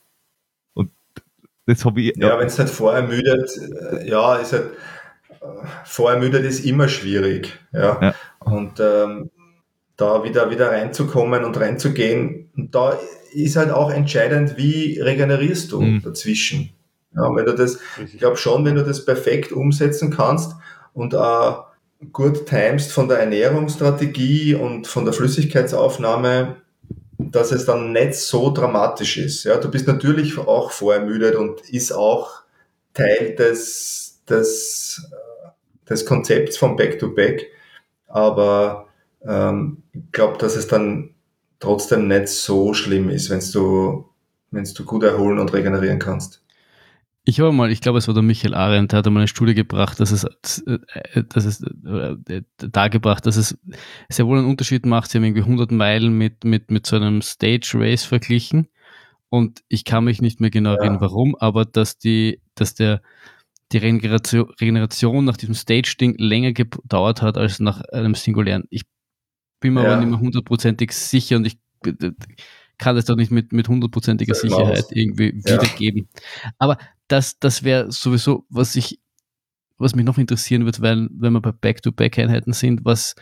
Das 1.66 1.84
habe 1.84 2.00
ich. 2.00 2.16
Ja, 2.16 2.38
wenn 2.38 2.46
es 2.46 2.58
halt 2.58 2.70
vorermüdet, 2.70 3.50
äh, 3.92 4.08
ja, 4.08 4.36
ist 4.36 4.52
halt, 4.52 4.72
äh, 5.40 5.66
vorermüdet 5.84 6.44
ist 6.44 6.64
immer 6.64 6.88
schwierig. 6.88 7.58
Ja. 7.72 8.00
ja. 8.00 8.14
Und 8.40 8.80
ähm, 8.80 9.30
da 10.00 10.24
wieder, 10.24 10.50
wieder 10.50 10.70
reinzukommen 10.70 11.44
und 11.44 11.58
reinzugehen, 11.58 12.50
und 12.56 12.74
da 12.74 12.98
ist 13.32 13.56
halt 13.56 13.70
auch 13.70 13.90
entscheidend, 13.90 14.56
wie 14.56 15.00
regenerierst 15.00 15.72
du 15.72 15.80
mhm. 15.80 16.02
dazwischen. 16.02 16.70
Ja, 17.14 17.34
wenn 17.34 17.44
du 17.44 17.54
das, 17.54 17.78
ich 18.04 18.18
glaube 18.18 18.36
schon, 18.36 18.64
wenn 18.64 18.76
du 18.76 18.84
das 18.84 19.04
perfekt 19.04 19.52
umsetzen 19.52 20.10
kannst 20.10 20.52
und 20.94 21.14
äh, 21.14 21.52
gut 22.12 22.46
timest 22.46 22.92
von 22.92 23.08
der 23.08 23.18
Ernährungsstrategie 23.18 24.54
und 24.54 24.86
von 24.86 25.04
der 25.04 25.12
Flüssigkeitsaufnahme, 25.12 26.56
dass 27.18 27.52
es 27.52 27.66
dann 27.66 27.92
nicht 27.92 28.14
so 28.14 28.52
dramatisch 28.52 29.18
ist. 29.18 29.44
Ja, 29.44 29.58
du 29.58 29.70
bist 29.70 29.86
natürlich 29.86 30.38
auch 30.38 30.70
vorermüdet 30.70 31.34
und 31.34 31.68
ist 31.68 31.92
auch 31.92 32.42
Teil 32.94 33.34
des, 33.36 34.22
des, 34.28 35.10
des 35.88 36.06
Konzepts 36.06 36.56
von 36.56 36.76
Back-to-Back. 36.76 37.46
Aber 38.06 38.86
ähm, 39.26 39.82
ich 39.92 40.12
glaube, 40.12 40.38
dass 40.38 40.56
es 40.56 40.68
dann 40.68 41.14
trotzdem 41.58 42.08
nicht 42.08 42.28
so 42.28 42.74
schlimm 42.74 43.10
ist, 43.10 43.30
wenn 43.30 43.40
du, 43.52 44.06
wenn 44.50 44.64
du 44.64 44.84
gut 44.84 45.02
erholen 45.02 45.38
und 45.38 45.52
regenerieren 45.52 45.98
kannst. 45.98 46.42
Ich 47.24 47.38
habe 47.38 47.52
mal, 47.52 47.70
ich 47.70 47.82
glaube, 47.82 47.98
es 47.98 48.08
war 48.08 48.14
der 48.14 48.22
Michael 48.22 48.54
Arendt, 48.54 48.92
der 48.92 48.98
hat 48.98 49.06
mal 49.06 49.20
eine 49.20 49.28
Studie 49.28 49.54
gebracht, 49.54 50.00
dass 50.00 50.10
es, 50.10 50.24
äh, 50.24 50.78
dass 51.28 51.44
es 51.44 51.62
äh, 51.62 52.42
dargebracht, 52.56 53.26
dass 53.26 53.36
es 53.36 53.58
sehr 54.08 54.26
wohl 54.26 54.38
einen 54.38 54.48
Unterschied 54.48 54.86
macht. 54.86 55.10
Sie 55.10 55.18
haben 55.18 55.24
irgendwie 55.24 55.42
100 55.42 55.70
Meilen 55.70 56.16
mit, 56.16 56.44
mit, 56.44 56.70
mit 56.70 56.86
so 56.86 56.96
einem 56.96 57.20
Stage 57.20 57.72
Race 57.74 58.04
verglichen. 58.04 58.68
Und 59.28 59.62
ich 59.68 59.84
kann 59.84 60.04
mich 60.04 60.22
nicht 60.22 60.40
mehr 60.40 60.50
genau 60.50 60.72
ja. 60.72 60.78
erinnern, 60.78 61.00
warum, 61.00 61.36
aber 61.36 61.64
dass 61.64 61.98
die, 61.98 62.40
dass 62.54 62.74
der, 62.74 63.02
die 63.70 63.78
Regeneration, 63.78 64.50
Regeneration 64.60 65.24
nach 65.24 65.36
diesem 65.36 65.54
Stage-Ding 65.54 66.16
länger 66.18 66.52
gedauert 66.52 67.22
hat 67.22 67.36
als 67.36 67.60
nach 67.60 67.82
einem 67.92 68.14
singulären. 68.14 68.64
Ich 68.70 68.82
bin 69.60 69.74
mir 69.74 69.84
ja. 69.84 69.92
aber 69.92 70.00
nicht 70.00 70.10
mehr 70.10 70.20
hundertprozentig 70.20 70.92
sicher 70.92 71.36
und 71.36 71.46
ich 71.46 71.58
kann 72.80 72.96
es 72.96 73.04
doch 73.04 73.16
nicht 73.16 73.30
mit, 73.30 73.52
mit 73.52 73.68
hundertprozentiger 73.68 74.34
Sicherheit 74.34 74.86
irgendwie 74.90 75.34
ja. 75.46 75.54
wiedergeben. 75.54 76.08
Aber 76.58 76.78
das, 77.08 77.38
das 77.38 77.62
wäre 77.62 77.92
sowieso, 77.92 78.46
was 78.48 78.74
ich, 78.74 78.98
was 79.78 79.94
mich 79.94 80.04
noch 80.04 80.18
interessieren 80.18 80.64
wird, 80.64 80.80
weil, 80.80 81.08
wenn 81.12 81.32
wir 81.32 81.40
bei 81.40 81.52
Back-to-Back-Einheiten 81.52 82.52
sind, 82.52 82.84
was, 82.84 83.14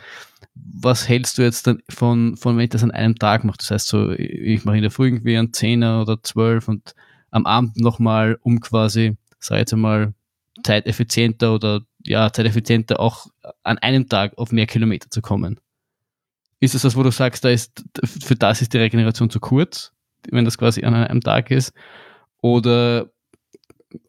was 0.55 1.07
hältst 1.07 1.37
du 1.37 1.41
jetzt 1.41 1.67
dann 1.67 1.81
von, 1.89 2.37
von, 2.37 2.57
wenn 2.57 2.63
ich 2.63 2.69
das 2.69 2.83
an 2.83 2.91
einem 2.91 3.15
Tag 3.15 3.43
mache? 3.43 3.57
Das 3.59 3.71
heißt 3.71 3.87
so, 3.87 4.11
ich 4.11 4.63
mache 4.65 4.77
in 4.77 4.81
der 4.81 4.91
Früh 4.91 5.07
irgendwie 5.07 5.37
einen 5.37 5.53
Zehner 5.53 6.01
oder 6.01 6.21
zwölf 6.23 6.67
und 6.67 6.95
am 7.31 7.45
Abend 7.45 7.77
nochmal, 7.77 8.39
um 8.41 8.59
quasi, 8.59 9.17
sag 9.39 9.57
ich 9.57 9.59
jetzt 9.61 9.73
einmal, 9.73 10.13
zeiteffizienter 10.63 11.53
oder 11.53 11.81
ja, 12.05 12.31
zeiteffizienter 12.31 12.99
auch 12.99 13.27
an 13.63 13.77
einem 13.77 14.07
Tag 14.07 14.37
auf 14.37 14.51
mehr 14.51 14.67
Kilometer 14.67 15.09
zu 15.09 15.21
kommen. 15.21 15.59
Ist 16.59 16.75
es 16.75 16.81
das, 16.81 16.95
wo 16.95 17.03
du 17.03 17.11
sagst, 17.11 17.45
da 17.45 17.49
ist, 17.49 17.83
für 18.03 18.35
das 18.35 18.61
ist 18.61 18.73
die 18.73 18.77
Regeneration 18.77 19.29
zu 19.29 19.39
kurz, 19.39 19.93
wenn 20.29 20.45
das 20.45 20.57
quasi 20.57 20.83
an 20.83 20.93
einem 20.93 21.21
Tag 21.21 21.51
ist? 21.51 21.73
Oder, 22.41 23.09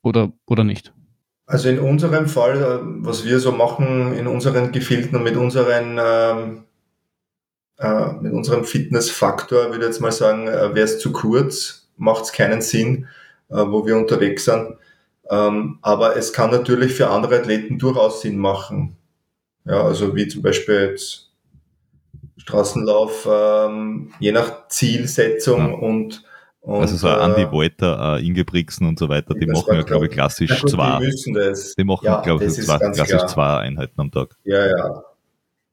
oder, 0.02 0.32
oder 0.46 0.64
nicht? 0.64 0.92
Also 1.46 1.68
in 1.68 1.80
unserem 1.80 2.26
Fall, 2.26 2.62
äh, 2.62 2.78
was 3.04 3.24
wir 3.24 3.40
so 3.40 3.52
machen 3.52 4.14
in 4.14 4.26
unseren 4.26 4.72
Gefilden 4.72 5.16
und 5.16 5.24
mit 5.24 5.36
unseren 5.36 5.98
ähm, 6.00 6.64
äh, 7.80 8.12
mit 8.20 8.32
unserem 8.34 8.64
Fitnessfaktor, 8.64 9.70
würde 9.70 9.78
ich 9.78 9.86
jetzt 9.86 10.00
mal 10.00 10.12
sagen, 10.12 10.46
äh, 10.48 10.74
wäre 10.74 10.84
es 10.84 10.98
zu 10.98 11.12
kurz, 11.12 11.88
macht 11.96 12.24
es 12.24 12.32
keinen 12.32 12.60
Sinn, 12.60 13.06
äh, 13.48 13.54
wo 13.56 13.86
wir 13.86 13.96
unterwegs 13.96 14.44
sind. 14.44 14.76
Ähm, 15.30 15.78
aber 15.80 16.14
es 16.16 16.32
kann 16.32 16.50
natürlich 16.50 16.92
für 16.92 17.08
andere 17.08 17.38
Athleten 17.38 17.78
durchaus 17.78 18.20
Sinn 18.20 18.36
machen. 18.36 18.96
Ja, 19.64 19.82
also 19.82 20.14
wie 20.14 20.28
zum 20.28 20.42
Beispiel 20.42 20.90
jetzt 20.90 21.29
Straßenlauf, 22.40 23.28
ähm, 23.30 24.12
je 24.18 24.32
nach 24.32 24.68
Zielsetzung 24.68 25.58
ja. 25.58 25.74
und 25.74 26.24
und, 26.62 26.82
also 26.82 26.96
so 26.96 27.08
äh, 27.08 27.24
Andy 27.24 27.50
Wolter, 27.50 28.18
äh, 28.18 28.26
Inge 28.26 28.44
Brixen 28.44 28.86
und 28.86 28.98
so 28.98 29.08
weiter, 29.08 29.34
die 29.34 29.46
machen 29.46 29.74
ja, 29.74 29.82
glaube 29.82 30.06
ich, 30.06 30.12
klassisch 30.12 30.60
gut, 30.60 30.70
zwei. 30.70 30.98
Die, 30.98 31.74
die 31.78 31.84
machen, 31.84 32.04
ja, 32.04 32.20
glaube 32.20 32.44
ich, 32.44 32.52
zwei, 32.52 32.76
klassisch 32.76 33.06
klar. 33.06 33.26
zwei 33.28 33.56
Einheiten 33.60 33.98
am 33.98 34.10
Tag. 34.10 34.36
Ja, 34.44 34.66
ja. 34.66 35.02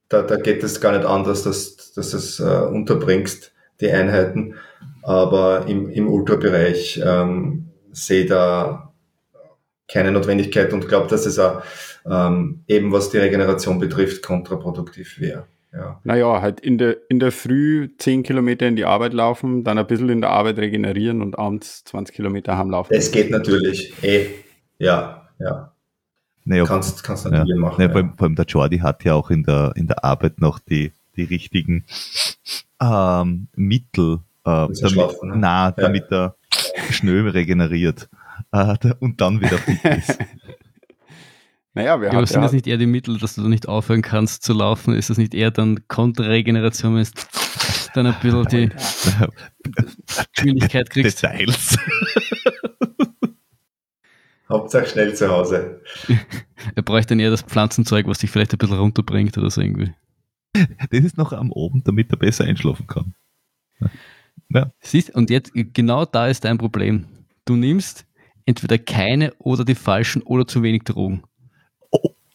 Da, 0.07 0.21
da 0.21 0.37
geht 0.37 0.63
es 0.63 0.79
gar 0.79 0.93
nicht 0.97 1.05
anders, 1.05 1.43
dass, 1.43 1.91
dass 1.93 2.11
du 2.11 2.17
es 2.17 2.39
äh, 2.39 2.43
unterbringst, 2.43 3.51
die 3.81 3.91
Einheiten. 3.91 4.55
Aber 5.03 5.65
im, 5.67 5.89
im 5.89 6.07
Ultrabereich 6.07 7.01
ähm, 7.05 7.67
sehe 7.91 8.25
da 8.25 8.93
keine 9.89 10.13
Notwendigkeit 10.13 10.71
und 10.71 10.87
glaube, 10.87 11.07
dass 11.07 11.25
es 11.25 11.37
auch 11.37 11.63
ähm, 12.05 12.63
eben 12.67 12.93
was 12.93 13.09
die 13.09 13.17
Regeneration 13.17 13.79
betrifft, 13.79 14.23
kontraproduktiv 14.23 15.19
wäre. 15.19 15.47
Ja. 15.77 16.01
Naja, 16.03 16.41
halt 16.41 16.59
in 16.59 16.79
der, 16.79 16.97
in 17.09 17.19
der 17.19 17.31
Früh 17.31 17.89
10 17.97 18.23
Kilometer 18.23 18.67
in 18.67 18.75
die 18.75 18.85
Arbeit 18.85 19.13
laufen, 19.13 19.63
dann 19.63 19.77
ein 19.77 19.85
bisschen 19.85 20.09
in 20.09 20.21
der 20.21 20.31
Arbeit 20.31 20.57
regenerieren 20.57 21.21
und 21.21 21.37
abends 21.37 21.83
20 21.85 22.15
Kilometer 22.15 22.57
heimlaufen. 22.57 22.95
Es 22.95 23.11
geht 23.11 23.29
natürlich. 23.29 23.93
Eh. 24.03 24.25
Ja, 24.79 25.29
ja. 25.39 25.71
Naja, 26.45 26.63
kannst, 26.65 27.03
kannst 27.03 27.25
natürlich 27.25 27.49
ja. 27.49 27.55
machen. 27.57 27.75
Naja, 27.77 27.89
ja. 27.89 27.91
vor, 27.91 28.01
allem, 28.01 28.17
vor 28.17 28.25
allem 28.25 28.35
der 28.35 28.45
Jordi 28.45 28.79
hat 28.79 29.03
ja 29.03 29.13
auch 29.13 29.29
in 29.29 29.43
der, 29.43 29.73
in 29.75 29.87
der 29.87 30.03
Arbeit 30.03 30.41
noch 30.41 30.59
die, 30.59 30.93
die 31.15 31.23
richtigen 31.23 31.85
ähm, 32.81 33.47
Mittel, 33.55 34.19
äh, 34.45 34.49
damit, 34.49 34.77
schlafen, 34.77 35.29
ne? 35.29 35.35
na, 35.37 35.71
damit 35.71 36.11
er 36.11 36.35
schnell 36.89 37.27
regeneriert 37.27 38.09
äh, 38.51 38.75
und 38.99 39.21
dann 39.21 39.41
wieder 39.41 39.57
fit 39.57 39.83
ist. 39.97 40.17
Naja, 41.77 42.01
wir 42.01 42.07
ja, 42.09 42.15
haben. 42.15 42.25
sind 42.25 42.41
das 42.41 42.53
nicht 42.53 42.65
eher 42.65 42.77
die 42.77 42.87
Mittel, 42.87 43.19
dass 43.19 43.35
du 43.35 43.43
da 43.43 43.49
nicht 43.49 43.67
aufhören 43.67 44.01
kannst 44.01 44.43
zu 44.43 44.53
laufen? 44.53 44.95
Ist 44.95 45.11
das 45.11 45.17
nicht 45.17 45.35
eher 45.35 45.51
dann 45.51 45.87
Konterregeneration, 45.87 46.95
wenn 46.95 47.03
du 47.03 47.11
dann 47.93 48.07
ein 48.07 48.15
bisschen 48.19 48.45
die 48.47 48.69
Geschwindigkeit 50.33 50.89
kriegst? 50.91 51.21
Details. 51.21 51.77
Hauptsache 54.49 54.87
schnell 54.87 55.13
zu 55.13 55.29
Hause. 55.29 55.81
er 56.73 56.81
bräuchte 56.81 57.09
dann 57.09 57.19
eher 57.19 57.29
das 57.29 57.43
Pflanzenzeug, 57.43 58.07
was 58.07 58.17
dich 58.19 58.31
vielleicht 58.31 58.53
ein 58.53 58.57
bisschen 58.57 58.77
runterbringt 58.77 59.37
oder 59.37 59.51
so 59.51 59.61
irgendwie. 59.61 59.93
Das 60.53 61.03
ist 61.03 61.17
noch 61.17 61.33
am 61.33 61.51
Oben, 61.51 61.83
damit 61.83 62.09
er 62.11 62.17
besser 62.17 62.45
einschlafen 62.45 62.87
kann. 62.87 63.13
Ja. 64.49 64.71
Siehst, 64.79 65.13
und 65.13 65.29
jetzt, 65.29 65.51
genau 65.53 66.05
da 66.05 66.27
ist 66.27 66.45
dein 66.45 66.57
Problem. 66.57 67.05
Du 67.45 67.55
nimmst 67.55 68.07
entweder 68.45 68.77
keine 68.77 69.33
oder 69.37 69.65
die 69.65 69.75
falschen 69.75 70.23
oder 70.23 70.47
zu 70.47 70.63
wenig 70.63 70.83
Drogen. 70.83 71.23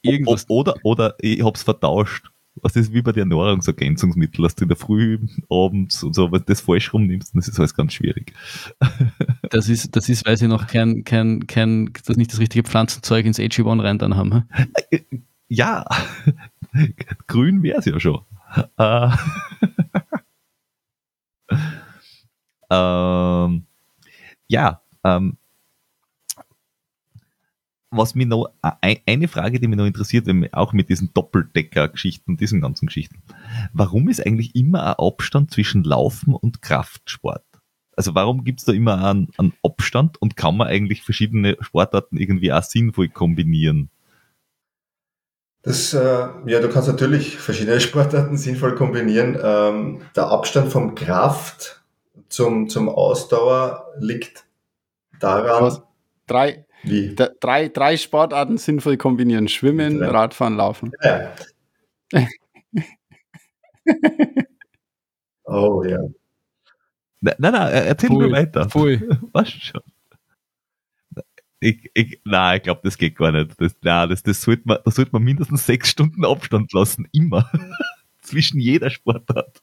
Irgendwas. 0.03 0.49
Oder, 0.49 0.75
oder 0.83 1.17
ich 1.21 1.43
hab's 1.43 1.63
vertauscht. 1.63 2.31
Was 2.57 2.77
ist 2.77 2.93
wie 2.93 3.01
bei 3.01 3.13
den 3.13 3.29
Nahrungsergänzungsmitteln, 3.29 4.43
dass 4.43 4.55
du 4.55 4.65
in 4.65 4.69
der 4.69 4.77
Früh, 4.77 5.19
abends 5.49 6.03
und 6.03 6.15
so, 6.15 6.29
du 6.29 6.39
das 6.39 6.61
falsch 6.61 6.93
rumnimmst, 6.93 7.35
das 7.35 7.49
ist 7.49 7.59
alles 7.59 7.75
ganz 7.75 7.95
schwierig. 7.95 8.35
Das 9.51 9.69
ist, 9.69 9.95
das 9.97 10.09
ist, 10.09 10.25
weil 10.25 10.39
sie 10.39 10.49
noch 10.49 10.67
kein, 10.67 11.05
kein, 11.05 11.47
kein, 11.47 11.93
das 12.07 12.17
nicht 12.17 12.33
das 12.33 12.41
richtige 12.41 12.67
Pflanzenzeug 12.67 13.27
ins 13.27 13.39
AG1 13.39 13.83
rein 13.83 13.99
dann 13.99 14.17
haben. 14.17 14.49
Ja, 15.49 15.85
grün 17.27 17.63
wäre 17.63 17.81
es 17.81 17.85
ja 17.85 18.01
schon. 18.01 18.23
Äh. 18.79 19.11
ähm, 22.71 23.67
ja, 24.49 24.81
ähm, 25.05 25.37
was 27.93 28.15
mich 28.15 28.27
noch, 28.27 28.49
eine 28.61 29.29
Frage, 29.29 29.61
die 29.61 29.69
mich 29.69 29.77
noch 29.77 29.87
interessiert, 29.87 30.27
auch 30.53 30.73
mit 30.73 30.89
diesen 30.89 31.13
Doppeldecker-Geschichten 31.13 32.33
und 32.33 32.41
diesen 32.41 32.61
ganzen 32.61 32.87
Geschichten. 32.87 33.23
Warum 33.73 34.09
ist 34.09 34.25
eigentlich 34.27 34.57
immer 34.57 34.83
ein 34.87 35.07
Abstand 35.07 35.51
zwischen 35.51 35.85
Laufen 35.85 36.35
und 36.35 36.63
Kraftsport? 36.63 37.45
Also 37.95 38.15
warum 38.15 38.45
gibt 38.45 38.61
es 38.61 38.65
da 38.65 38.73
immer 38.73 39.05
einen, 39.05 39.29
einen, 39.37 39.53
Abstand 39.63 40.21
und 40.21 40.37
kann 40.37 40.57
man 40.57 40.69
eigentlich 40.69 41.03
verschiedene 41.03 41.57
Sportarten 41.61 42.17
irgendwie 42.17 42.53
auch 42.53 42.63
sinnvoll 42.63 43.09
kombinieren? 43.09 43.91
Das, 45.61 45.93
äh, 45.95 46.29
ja, 46.47 46.61
du 46.61 46.69
kannst 46.69 46.89
natürlich 46.89 47.37
verschiedene 47.37 47.81
Sportarten 47.83 48.37
sinnvoll 48.37 48.75
kombinieren. 48.75 49.39
Ähm, 49.41 50.01
der 50.17 50.29
Abstand 50.29 50.73
vom 50.73 50.95
Kraft 50.95 51.83
zum, 52.29 52.69
zum 52.69 52.89
Ausdauer 52.89 53.93
liegt 53.99 54.47
daran. 55.21 55.63
Was? 55.63 55.83
Drei, 56.27 56.65
wie? 56.83 57.15
Da, 57.15 57.29
drei, 57.41 57.69
drei 57.69 57.97
Sportarten 57.97 58.59
sinnvoll 58.59 58.97
kombinieren: 58.97 59.49
Schwimmen, 59.49 60.01
ja. 60.01 60.11
Radfahren, 60.11 60.57
Laufen. 60.57 60.93
Ja. 61.03 61.35
oh 65.45 65.83
ja. 65.85 65.99
Nein, 67.21 67.35
nein, 67.39 67.73
erzähl 67.73 68.11
Pui. 68.11 68.27
mir 68.27 68.33
weiter. 68.33 68.67
Pui. 68.67 69.01
Was 69.33 69.51
schon? 69.51 69.81
Ich, 71.61 71.89
ich, 71.95 72.21
nein, 72.25 72.57
ich 72.57 72.63
glaube, 72.65 72.81
das 72.83 72.99
geht 72.99 73.17
gar 73.17 73.31
nicht. 73.31 73.61
Das, 73.61 73.77
nein, 73.83 74.09
das, 74.09 74.25
das 74.25 74.43
sollte 74.43 74.63
man, 74.65 74.79
da 74.85 74.91
sollte 74.91 75.13
man 75.13 75.23
mindestens 75.23 75.65
sechs 75.65 75.91
Stunden 75.91 76.25
Abstand 76.25 76.73
lassen, 76.73 77.07
immer. 77.13 77.49
Zwischen 78.21 78.59
jeder 78.59 78.91
Sportart. 78.91 79.63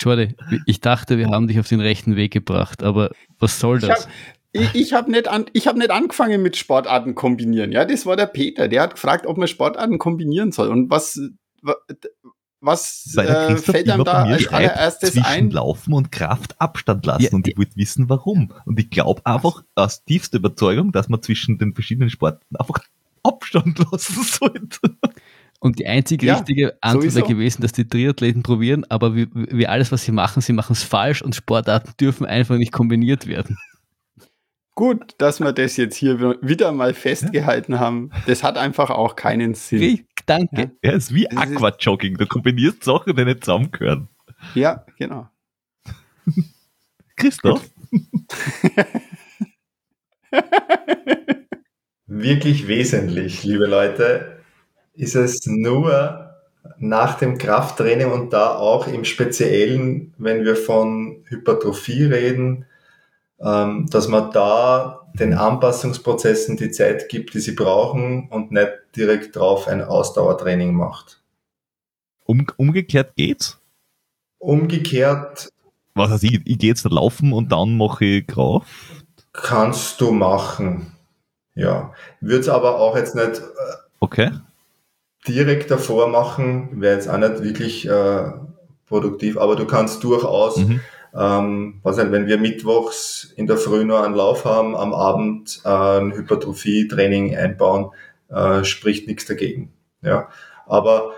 Jordi, 0.00 0.34
ich 0.66 0.80
dachte, 0.80 1.18
wir 1.18 1.28
haben 1.28 1.46
dich 1.46 1.60
auf 1.60 1.68
den 1.68 1.80
rechten 1.80 2.16
Weg 2.16 2.32
gebracht, 2.32 2.82
aber 2.82 3.10
was 3.38 3.60
soll 3.60 3.78
das? 3.78 4.06
Hab, 4.06 4.12
ich, 4.52 4.74
ich 4.74 4.92
habe 4.92 5.10
nicht, 5.10 5.28
an, 5.28 5.46
hab 5.54 5.76
nicht 5.76 5.90
angefangen 5.90 6.42
mit 6.42 6.56
Sportarten 6.56 7.14
kombinieren. 7.14 7.70
Ja, 7.70 7.84
das 7.84 8.06
war 8.06 8.16
der 8.16 8.26
Peter. 8.26 8.66
Der 8.66 8.82
hat 8.82 8.94
gefragt, 8.94 9.26
ob 9.26 9.36
man 9.36 9.46
Sportarten 9.46 9.98
kombinieren 9.98 10.52
soll. 10.52 10.68
Und 10.68 10.90
was, 10.90 11.20
was 12.60 13.14
äh, 13.16 13.56
fällt 13.56 13.88
einem 13.88 14.04
da 14.04 14.24
als 14.24 14.48
allererstes 14.48 15.16
ein? 15.22 15.50
Laufen 15.50 15.94
und 15.94 16.10
Kraft 16.10 16.60
Abstand 16.60 17.06
lassen. 17.06 17.22
Ja, 17.22 17.30
und 17.32 17.46
ich 17.46 17.56
wollte 17.56 17.76
wissen, 17.76 18.08
warum. 18.08 18.52
Und 18.64 18.78
ich 18.78 18.90
glaube 18.90 19.24
einfach 19.24 19.62
aus 19.74 20.04
tiefster 20.04 20.38
Überzeugung, 20.38 20.92
dass 20.92 21.08
man 21.08 21.22
zwischen 21.22 21.58
den 21.58 21.74
verschiedenen 21.74 22.10
Sportarten 22.10 22.56
einfach 22.56 22.84
Abstand 23.22 23.78
lassen 23.92 24.22
sollte. 24.22 24.96
Und 25.60 25.78
die 25.78 25.86
einzige 25.86 26.26
ja, 26.26 26.36
richtige 26.36 26.76
Antwort 26.80 27.14
wäre 27.14 27.28
gewesen, 27.28 27.60
dass 27.60 27.72
die 27.72 27.86
Triathleten 27.86 28.42
probieren, 28.42 28.86
aber 28.88 29.14
wie, 29.14 29.28
wie 29.34 29.66
alles, 29.66 29.92
was 29.92 30.02
sie 30.02 30.12
machen, 30.12 30.40
sie 30.40 30.54
machen 30.54 30.72
es 30.72 30.82
falsch 30.82 31.20
und 31.20 31.36
Sportarten 31.36 31.92
dürfen 32.00 32.24
einfach 32.24 32.56
nicht 32.56 32.72
kombiniert 32.72 33.26
werden. 33.26 33.58
Gut, 34.74 35.14
dass 35.18 35.40
wir 35.40 35.52
das 35.52 35.76
jetzt 35.76 35.96
hier 35.96 36.18
wieder 36.40 36.72
mal 36.72 36.94
festgehalten 36.94 37.78
haben. 37.78 38.10
Das 38.26 38.42
hat 38.42 38.56
einfach 38.56 38.88
auch 38.88 39.14
keinen 39.16 39.52
Sinn. 39.52 40.06
Danke. 40.24 40.70
Ja, 40.82 40.92
ist 40.92 41.12
wie 41.12 41.30
Aquajogging. 41.30 42.16
Du 42.16 42.26
kombinierst 42.26 42.84
Sachen, 42.84 43.14
die 43.14 43.24
nicht 43.26 43.44
zusammengehören. 43.44 44.08
Ja, 44.54 44.86
genau. 44.96 45.28
Christoph? 47.16 47.68
Wirklich 52.06 52.66
wesentlich, 52.66 53.44
liebe 53.44 53.66
Leute, 53.66 54.39
ist 55.00 55.16
es 55.16 55.46
nur 55.46 56.36
nach 56.78 57.16
dem 57.18 57.38
Krafttraining 57.38 58.12
und 58.12 58.32
da 58.32 58.56
auch 58.56 58.86
im 58.86 59.04
Speziellen, 59.04 60.12
wenn 60.18 60.44
wir 60.44 60.56
von 60.56 61.24
Hypertrophie 61.24 62.04
reden, 62.04 62.66
ähm, 63.40 63.86
dass 63.90 64.08
man 64.08 64.30
da 64.30 65.08
den 65.14 65.32
Anpassungsprozessen 65.32 66.58
die 66.58 66.70
Zeit 66.70 67.08
gibt, 67.08 67.32
die 67.32 67.40
sie 67.40 67.52
brauchen 67.52 68.28
und 68.28 68.52
nicht 68.52 68.70
direkt 68.94 69.36
drauf 69.36 69.68
ein 69.68 69.82
Ausdauertraining 69.82 70.74
macht. 70.74 71.22
Um, 72.26 72.46
umgekehrt 72.58 73.16
geht's? 73.16 73.58
Umgekehrt. 74.38 75.48
Was 75.94 76.10
heißt, 76.10 76.24
ich, 76.24 76.40
ich 76.44 76.58
gehe 76.58 76.70
jetzt 76.70 76.84
laufen 76.84 77.32
und 77.32 77.50
dann 77.50 77.76
mache 77.76 78.04
ich 78.04 78.26
Kraft? 78.26 78.68
Kannst 79.32 80.00
du 80.00 80.12
machen. 80.12 80.92
Ja. 81.54 81.94
Würde 82.20 82.40
es 82.40 82.48
aber 82.48 82.78
auch 82.78 82.96
jetzt 82.96 83.14
nicht 83.14 83.38
äh, 83.38 83.76
okay. 84.00 84.30
Direkt 85.26 85.70
davor 85.70 86.08
machen, 86.08 86.80
wäre 86.80 86.94
jetzt 86.94 87.08
auch 87.08 87.18
nicht 87.18 87.42
wirklich 87.42 87.88
äh, 87.88 88.32
produktiv, 88.86 89.36
aber 89.38 89.56
du 89.56 89.66
kannst 89.66 90.02
durchaus 90.04 90.56
mhm 90.58 90.80
ähm, 91.14 91.80
was 91.82 91.98
halt, 91.98 92.12
wenn 92.12 92.26
wir 92.26 92.38
mittwochs 92.38 93.32
in 93.36 93.46
der 93.46 93.56
Früh 93.56 93.84
nur 93.84 94.04
einen 94.04 94.14
Lauf 94.14 94.44
haben, 94.44 94.76
am 94.76 94.94
Abend 94.94 95.60
äh, 95.64 95.68
ein 95.68 96.12
Hypertrophie-Training 96.12 97.36
einbauen, 97.36 97.90
äh, 98.28 98.64
spricht 98.64 99.08
nichts 99.08 99.26
dagegen. 99.26 99.72
Ja, 100.02 100.28
aber 100.66 101.12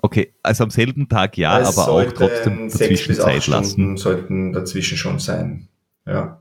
Okay, 0.00 0.32
also 0.44 0.62
am 0.62 0.70
selben 0.70 1.08
Tag 1.08 1.36
ja, 1.36 1.58
aber 1.58 1.88
auch 1.88 2.12
trotzdem 2.12 2.70
sechs 2.70 2.78
dazwischen 2.78 3.08
bis 3.08 3.20
acht 3.20 3.26
Zeit 3.26 3.42
Stunden 3.42 3.60
lassen. 3.60 3.96
sollten 3.96 4.52
dazwischen 4.52 4.96
schon 4.96 5.18
sein. 5.18 5.68
Ja. 6.06 6.40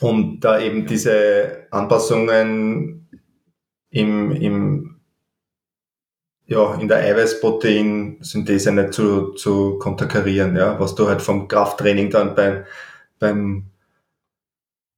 Um 0.00 0.38
da 0.38 0.60
eben 0.60 0.86
diese 0.86 1.66
Anpassungen 1.70 2.99
im, 3.90 4.32
im, 4.32 5.00
ja, 6.46 6.74
in 6.74 6.88
der 6.88 6.98
Eiweißproteinsynthese 6.98 8.72
nicht 8.72 8.92
zu, 8.94 9.32
zu 9.34 9.78
konterkarieren, 9.78 10.56
ja, 10.56 10.78
was 10.80 10.94
du 10.94 11.08
halt 11.08 11.22
vom 11.22 11.48
Krafttraining 11.48 12.10
dann 12.10 12.34
beim, 12.34 12.64
beim 13.18 13.66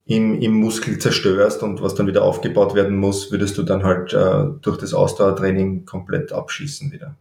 im, 0.05 0.41
im 0.41 0.53
Muskel 0.55 0.99
zerstörst 0.99 1.63
und 1.63 1.81
was 1.81 1.95
dann 1.95 2.07
wieder 2.07 2.23
aufgebaut 2.25 2.75
werden 2.75 2.97
muss, 2.97 3.31
würdest 3.31 3.57
du 3.57 3.63
dann 3.63 3.85
halt 3.85 4.13
äh, 4.13 4.45
durch 4.61 4.79
das 4.79 4.95
Ausdauertraining 4.95 5.85
komplett 5.85 6.33
abschießen 6.33 6.91
wieder. 6.93 7.17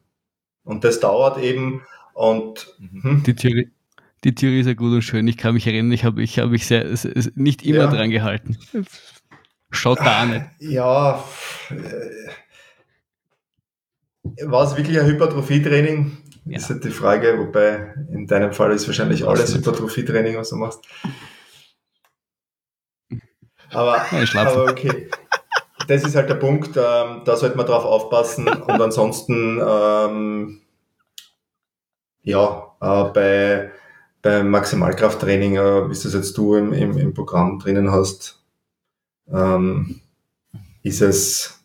Und 0.63 0.83
das 0.83 0.99
dauert 0.99 1.37
eben 1.41 1.81
und 2.13 2.73
hm, 2.79 3.23
Die 3.25 3.35
Theorie, 3.35 3.71
die 4.23 4.35
Theorie 4.35 4.59
ist 4.61 4.67
ja 4.67 4.73
gut 4.73 4.93
und 4.93 5.01
schön. 5.03 5.27
Ich 5.27 5.37
kann 5.37 5.53
mich 5.53 5.67
erinnern, 5.67 5.91
ich 5.91 6.03
habe 6.05 6.21
ich 6.21 6.39
hab 6.39 6.49
mich 6.49 6.65
sehr, 6.65 6.85
nicht 7.35 7.63
immer 7.65 7.85
Ja. 7.85 7.87
dran 7.87 8.09
gehalten. 8.09 8.57
Schaut 9.71 9.99
da 9.99 10.25
nicht. 10.25 10.45
ja, 10.59 11.23
äh, 11.69 12.29
war 14.43 14.65
es 14.65 14.77
wirklich 14.77 14.99
ein 14.99 15.07
Hypertrophietraining? 15.07 16.17
Ja. 16.45 16.57
Ist 16.57 16.69
halt 16.69 16.83
die 16.83 16.89
Frage, 16.91 17.37
wobei 17.39 17.93
in 18.11 18.27
deinem 18.27 18.53
Fall 18.53 18.71
ist 18.71 18.87
wahrscheinlich 18.87 19.27
alles. 19.27 19.55
Hypertrophietraining, 19.55 20.37
was 20.37 20.49
du 20.49 20.55
machst. 20.57 20.81
Aber, 23.71 24.05
Ja, 24.11 24.41
aber 24.47 24.65
okay. 24.71 25.09
Das 25.87 26.03
ist 26.03 26.15
halt 26.15 26.29
der 26.29 26.35
Punkt, 26.35 26.77
ähm, 26.77 27.21
da 27.25 27.35
sollte 27.35 27.57
man 27.57 27.65
drauf 27.65 27.85
aufpassen 27.85 28.47
und 28.47 28.81
ansonsten, 28.81 29.59
ähm, 29.65 30.61
ja, 32.21 32.75
äh, 32.79 33.03
bei, 33.05 33.71
beim 34.21 34.49
Maximalkrafttraining, 34.51 35.55
äh, 35.55 35.87
wie 35.87 35.91
es 35.91 36.03
das 36.03 36.13
jetzt 36.13 36.37
du 36.37 36.55
im, 36.55 36.71
im, 36.71 36.97
im 36.97 37.13
Programm 37.13 37.59
drinnen 37.59 37.91
hast, 37.91 38.40
ähm, 39.31 40.01
ist 40.83 41.01
es, 41.01 41.63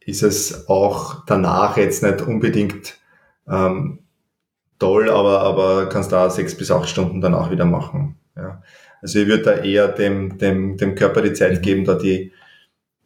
ist 0.00 0.22
es 0.22 0.68
auch 0.68 1.24
danach 1.26 1.76
jetzt 1.76 2.02
nicht 2.02 2.22
unbedingt 2.22 2.98
ähm, 3.48 4.00
toll, 4.78 5.10
aber, 5.10 5.40
aber 5.40 5.88
kannst 5.88 6.12
da 6.12 6.30
sechs 6.30 6.56
bis 6.56 6.70
acht 6.70 6.88
Stunden 6.88 7.20
danach 7.20 7.50
wieder 7.50 7.64
machen. 7.64 8.16
Ja. 8.36 8.62
Also 9.00 9.20
ich 9.20 9.28
würde 9.28 9.42
da 9.44 9.52
eher 9.52 9.88
dem, 9.88 10.38
dem, 10.38 10.76
dem 10.76 10.94
Körper 10.94 11.22
die 11.22 11.32
Zeit 11.32 11.58
Mhm. 11.58 11.62
geben, 11.62 11.84
da 11.84 11.94
die, 11.94 12.32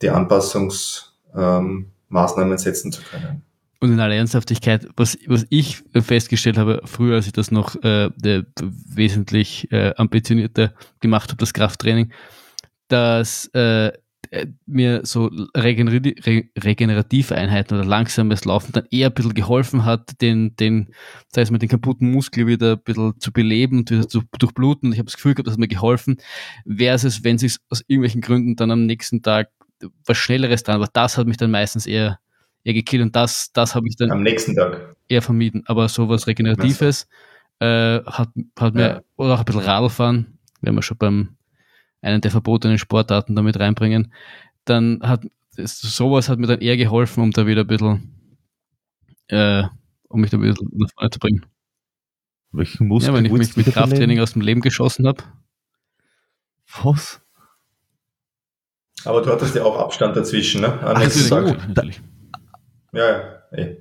die 0.01 0.11
Anpassungsmaßnahmen 0.11 1.93
ähm, 2.53 2.59
setzen 2.59 2.93
zu 2.93 3.03
können. 3.03 3.43
Und 3.81 3.93
in 3.93 4.01
aller 4.01 4.15
Ernsthaftigkeit, 4.15 4.87
was, 4.97 5.19
was 5.27 5.45
ich 5.51 5.83
festgestellt 5.93 6.57
habe, 6.57 6.83
früher, 6.85 7.17
als 7.17 7.27
ich 7.27 7.33
das 7.33 7.51
noch 7.51 7.75
äh, 7.83 8.11
der, 8.17 8.47
wesentlich 8.61 9.73
äh, 9.73 9.93
ambitionierter 9.97 10.73
gemacht 11.01 11.31
habe, 11.31 11.39
das 11.39 11.53
Krafttraining, 11.53 12.13
dass 12.93 13.47
äh, 13.55 13.89
äh, 14.31 14.47
mir 14.67 15.01
so 15.05 15.31
regenerative 15.57 17.35
Einheiten 17.35 17.75
oder 17.75 17.85
langsames 17.85 18.45
Laufen 18.45 18.73
dann 18.73 18.87
eher 18.91 19.09
ein 19.09 19.15
bisschen 19.15 19.35
geholfen 19.35 19.85
hat, 19.85 20.21
den, 20.21 20.57
den, 20.57 20.89
sei 21.35 21.43
es 21.43 21.51
mit 21.51 21.63
den 21.63 21.69
kaputten 21.69 22.11
Muskel 22.11 22.47
wieder 22.47 22.73
ein 22.73 22.83
bisschen 22.83 23.19
zu 23.21 23.33
beleben 23.33 23.79
und 23.81 23.91
wieder 23.91 24.09
zu 24.09 24.23
durchbluten. 24.39 24.89
Und 24.89 24.93
ich 24.93 24.99
habe 24.99 25.07
das 25.07 25.17
Gefühl 25.17 25.35
gehabt, 25.35 25.47
das 25.49 25.55
hat 25.55 25.61
mir 25.61 25.69
geholfen, 25.69 26.17
versus 26.67 27.25
wenn 27.25 27.39
sich 27.39 27.57
aus 27.69 27.83
irgendwelchen 27.87 28.21
Gründen 28.21 28.57
dann 28.57 28.71
am 28.71 28.87
nächsten 28.87 29.23
Tag 29.23 29.51
was 30.07 30.17
Schnelleres 30.17 30.63
dran 30.63 30.81
war. 30.81 30.89
Das 30.93 31.19
hat 31.19 31.27
mich 31.27 31.37
dann 31.37 31.51
meistens 31.51 31.87
eher, 31.87 32.21
eher 32.65 32.75
gekillt 32.75 33.03
und 33.03 33.17
das, 33.17 33.53
das 33.53 33.75
habe 33.75 33.89
ich 33.89 33.97
dann 33.97 34.13
Am 34.13 34.23
nächsten 34.23 34.55
Tag. 34.55 34.95
eher 35.09 35.23
vermieden. 35.23 35.65
Aber 35.67 35.89
sowas 35.89 36.27
Regeneratives 36.27 37.09
äh, 37.59 38.01
hat, 38.05 38.29
hat 38.59 38.75
mir, 38.75 38.83
Ja. 38.83 39.01
oder 39.17 39.35
auch 39.35 39.39
ein 39.41 39.45
bisschen 39.45 39.63
Radlfahren, 39.63 40.39
wenn 40.61 40.75
wir 40.75 40.83
schon 40.83 40.97
beim 40.99 41.37
einen 42.03 42.21
der 42.21 42.31
verbotenen 42.31 42.79
Sportarten 42.79 43.35
damit 43.35 43.59
reinbringen, 43.59 44.13
dann 44.65 45.01
hat 45.03 45.25
es- 45.57 45.81
sowas 45.81 46.29
hat 46.29 46.39
mir 46.39 46.47
dann 46.47 46.61
eher 46.61 46.77
geholfen, 46.77 47.23
um 47.23 47.31
da 47.31 47.47
wieder 47.47 47.63
ein 47.63 47.67
bisschen, 47.67 48.37
äh, 49.29 49.65
um 50.09 50.21
mich 50.21 50.31
da 50.31 50.41
wieder 50.41 50.55
nach 50.73 50.89
vorne 50.95 51.11
zu 51.11 51.19
bringen. 51.19 51.47
Welchen 52.53 52.87
Muskel 52.89 53.11
Ja, 53.11 53.17
wenn 53.17 53.25
ich 53.25 53.33
mich 53.33 53.57
mit 53.57 53.67
Krafttraining 53.67 54.21
aus 54.21 54.35
dem 54.35 54.43
Leben 54.43 54.61
geschossen 54.61 55.07
habe. 55.07 55.23
Was? 56.83 57.21
Aber 59.05 59.23
du 59.23 59.31
hattest 59.33 59.55
ja 59.55 59.65
auch 59.65 59.79
Abstand 59.79 60.17
dazwischen, 60.17 60.61
ne? 60.61 60.69
Nächsten 60.99 61.31
Natürlich, 61.31 61.57
Tag. 61.59 61.69
natürlich. 61.69 62.01
Ja, 62.93 63.09
ja. 63.11 63.59
eh. 63.59 63.77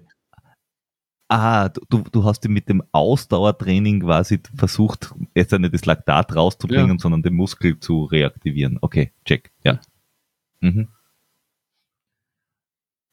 Ah, 1.34 1.70
du, 1.70 2.04
du- 2.12 2.26
hast 2.26 2.44
ihn 2.44 2.52
mit 2.52 2.68
dem 2.68 2.84
Ausdauertraining 2.92 4.02
quasi 4.02 4.42
versucht, 4.54 5.14
jetzt 5.34 5.54
ja 5.54 5.60
nicht 5.60 5.74
das 5.74 5.86
Laktat 5.86 6.36
rauszubringen, 6.36 6.98
sondern 7.00 7.22
den 7.24 7.36
Muskel 7.36 7.80
zu 7.80 8.04
reaktivieren. 8.04 8.78
Okay, 8.82 9.14
check. 9.24 9.50
Ja. 9.64 9.80
Mhm. 10.60 10.90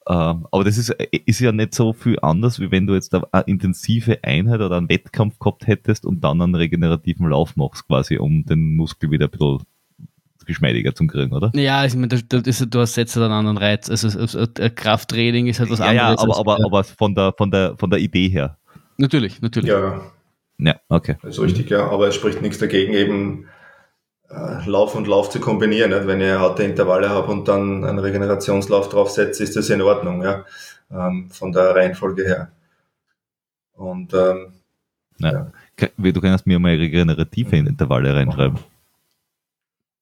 Ähm, 0.09 0.47
aber 0.51 0.65
das 0.65 0.79
ist, 0.79 0.91
ist 0.91 1.39
ja 1.41 1.53
nicht 1.53 1.75
so 1.75 1.93
viel 1.93 2.19
anders, 2.21 2.59
wie 2.61 2.71
wenn 2.71 2.87
du 2.89 2.95
jetzt 2.95 3.15
eine, 3.15 3.33
eine 3.33 3.45
intensive 3.45 4.25
Einheit 4.25 4.61
oder 4.63 4.79
einen 4.79 4.89
Wettkampf 4.89 5.39
gehabt 5.39 5.67
hättest 5.67 6.07
und 6.07 6.23
dann 6.25 6.41
einen 6.41 6.55
regenerativen 6.55 7.29
Lauf 7.29 7.57
machst, 7.57 7.87
quasi, 7.87 8.17
um 8.19 8.45
den 8.45 8.75
Muskel 8.75 9.11
wieder 9.11 9.27
ein 9.27 9.31
bisschen 9.31 9.63
geschmeidiger 10.49 10.93
zu 10.95 11.07
kriegen, 11.07 11.33
oder? 11.33 11.53
Ja, 11.55 11.85
ich 11.85 11.95
meine, 11.95 12.13
ist, 12.17 12.67
du 12.75 12.81
hast 12.81 12.97
jetzt 12.97 13.17
einen 13.17 13.31
anderen 13.31 13.57
Reiz. 13.59 13.89
Also, 13.89 14.09
also 14.19 14.41
äh, 14.59 14.71
Krafttraining 14.71 15.47
ist 15.47 15.61
halt 15.61 15.71
was 15.71 15.79
ja, 15.79 15.93
ja, 15.93 16.09
anderes. 16.09 16.23
aber, 16.37 16.55
als- 16.55 16.65
aber, 16.65 16.67
aber 16.67 16.85
von 16.85 17.15
der, 17.15 17.33
von 17.39 17.51
der, 17.53 17.77
von 17.77 17.89
der 17.91 18.01
Idee 18.01 18.29
her. 18.29 18.57
natürlich, 18.97 19.41
natürlich. 19.41 19.71
Ja, 19.71 20.01
Ja, 20.59 20.75
okay. 20.89 21.17
das 21.23 21.37
ist 21.37 21.41
richtig, 21.41 21.71
ja. 21.71 21.89
Aber 21.89 22.09
es 22.09 22.17
spricht 22.17 22.43
nichts 22.43 22.59
dagegen, 22.59 22.93
eben 22.95 23.47
äh, 24.31 24.69
Lauf 24.69 24.95
und 24.97 25.07
Lauf 25.07 25.31
zu 25.31 25.39
kombinieren. 25.39 25.91
Nicht? 25.93 26.07
Wenn 26.09 26.21
ich 26.21 26.33
harte 26.33 26.65
Intervalle 26.65 27.09
habe 27.11 27.31
und 27.31 27.47
dann 27.47 27.85
einen 27.85 27.99
Regenerationslauf 28.01 28.89
draufsetze, 28.89 29.43
ist 29.45 29.55
das 29.57 29.71
in 29.71 29.83
Ordnung, 29.83 30.23
ja. 30.23 30.45
Ähm, 30.91 31.31
von 31.31 31.53
der 31.53 31.75
Reihenfolge 31.77 32.25
her. 32.25 32.51
Und 33.75 34.13
ähm, 34.15 34.53
Ja. 35.19 35.53
Du 35.97 36.21
kannst 36.21 36.47
mir 36.47 36.59
mal 36.59 36.75
regenerative 36.75 37.57
Intervalle 37.57 38.13
reinschreiben. 38.15 38.59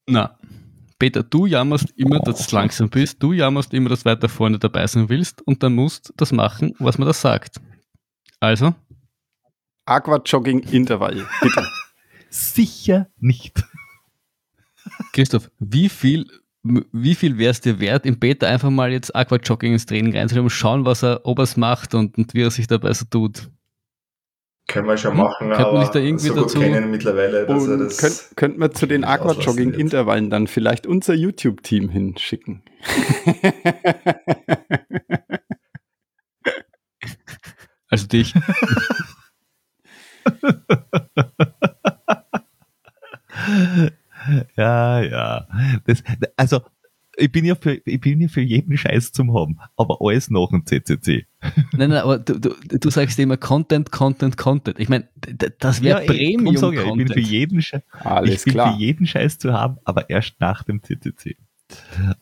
Na, 0.09 0.39
Peter, 0.99 1.23
du 1.23 1.47
jammerst 1.47 1.93
immer, 1.97 2.21
dass 2.21 2.47
du 2.47 2.57
langsam 2.57 2.89
bist, 2.89 3.23
du 3.23 3.33
jammerst 3.33 3.75
immer, 3.75 3.91
dass 3.91 4.05
du 4.05 4.11
weiter 4.11 4.29
vorne 4.29 4.59
dabei 4.59 4.87
sein 4.87 5.09
willst 5.09 5.43
und 5.43 5.63
dann 5.63 5.75
musst 5.75 6.13
das 6.17 6.33
machen, 6.33 6.75
was 6.79 6.97
man 6.97 7.07
das 7.07 7.21
sagt. 7.21 7.61
Also, 8.41 8.75
Aquajogging-Intervall, 9.87 11.27
bitte. 11.41 11.67
Sicher 12.31 13.09
nicht. 13.19 13.63
Christoph, 15.13 15.51
wie 15.59 15.89
viel, 15.89 16.27
wie 16.63 17.15
viel 17.15 17.39
wäre 17.39 17.51
es 17.51 17.61
dir 17.61 17.79
wert, 17.81 18.07
im 18.07 18.19
Peter 18.19 18.49
einfach 18.49 18.71
mal 18.71 18.93
jetzt 18.93 19.15
Aquajogging 19.15 19.73
ins 19.73 19.87
Training 19.87 20.17
reinzunehmen 20.17 20.47
und 20.47 20.51
schauen, 20.51 20.85
was 20.85 21.03
er, 21.03 21.21
ob 21.25 21.39
er 21.39 21.45
es 21.45 21.57
macht 21.57 21.95
und, 21.95 22.19
und 22.19 22.35
wie 22.35 22.43
er 22.43 22.51
sich 22.51 22.67
dabei 22.67 22.93
so 22.93 23.05
tut? 23.09 23.49
Können 24.69 24.87
wir 24.89 24.97
schon 24.97 25.13
Hm? 25.13 25.19
machen, 25.19 25.49
Könnte 25.49 25.57
man 25.63 25.67
aber 25.67 25.79
nicht 25.81 25.95
da 25.95 25.99
irgendwie 26.01 26.27
so 26.27 26.35
gut 26.35 26.45
dazu- 26.47 26.59
kennen 26.61 26.91
mittlerweile, 26.91 27.47
dass 27.47 27.67
er 27.69 27.77
das 27.79 27.99
könnt, 27.99 28.37
könnten 28.37 28.61
wir 28.61 28.73
zu 28.73 28.87
den 28.87 29.05
Aquajogging-Intervallen 29.05 30.29
dann 30.31 30.47
vielleicht 30.49 30.87
unser 30.87 31.15
YouTube-Team 31.15 31.89
hinschicken? 31.89 32.63
Also 37.89 38.09
dich. 38.09 38.35
Ja, 44.57 45.01
ja. 45.01 45.47
Das, 45.87 46.03
also, 46.37 46.61
ich 47.17 47.33
bin 47.33 47.45
ja 47.45 47.55
für, 47.55 47.81
ich 47.85 48.01
bin 48.01 48.21
ja 48.21 48.29
für 48.29 48.41
jeden 48.43 48.77
Scheiß 48.77 49.13
zum 49.13 49.35
haben, 49.35 49.59
aber 49.77 49.99
alles 50.01 50.31
nach 50.31 50.49
dem 50.51 50.65
CCC. 50.67 51.27
Nein, 51.77 51.91
nein, 51.91 51.93
aber 51.93 52.19
du, 52.19 52.39
du, 52.39 52.55
du 52.69 52.91
sagst 52.91 53.19
immer 53.19 53.37
Content, 53.37 53.91
Content, 53.93 54.37
Content. 54.37 54.79
Ich 54.81 54.89
meine, 54.89 55.09
das 55.59 55.83
wäre 55.83 56.05
Ja, 56.05 56.13
eh, 56.13 56.37
drum 56.37 56.57
sag 56.57 56.73
ich, 56.75 56.81
ich 56.81 56.85
bin 56.85 57.09
für 57.09 57.15
Premium-Content. 57.15 57.27
jeden 57.29 57.63
Scheiß, 57.63 57.83
Alles 58.01 58.35
ich 58.35 58.45
bin 58.45 58.53
klar. 58.55 58.73
für 58.75 58.81
jeden 58.81 59.07
Scheiß 59.07 59.39
zu 59.39 59.53
haben, 59.53 59.79
aber 59.85 60.11
erst 60.11 60.35
nach 60.41 60.63
dem 60.65 60.83
CCC. 60.83 61.37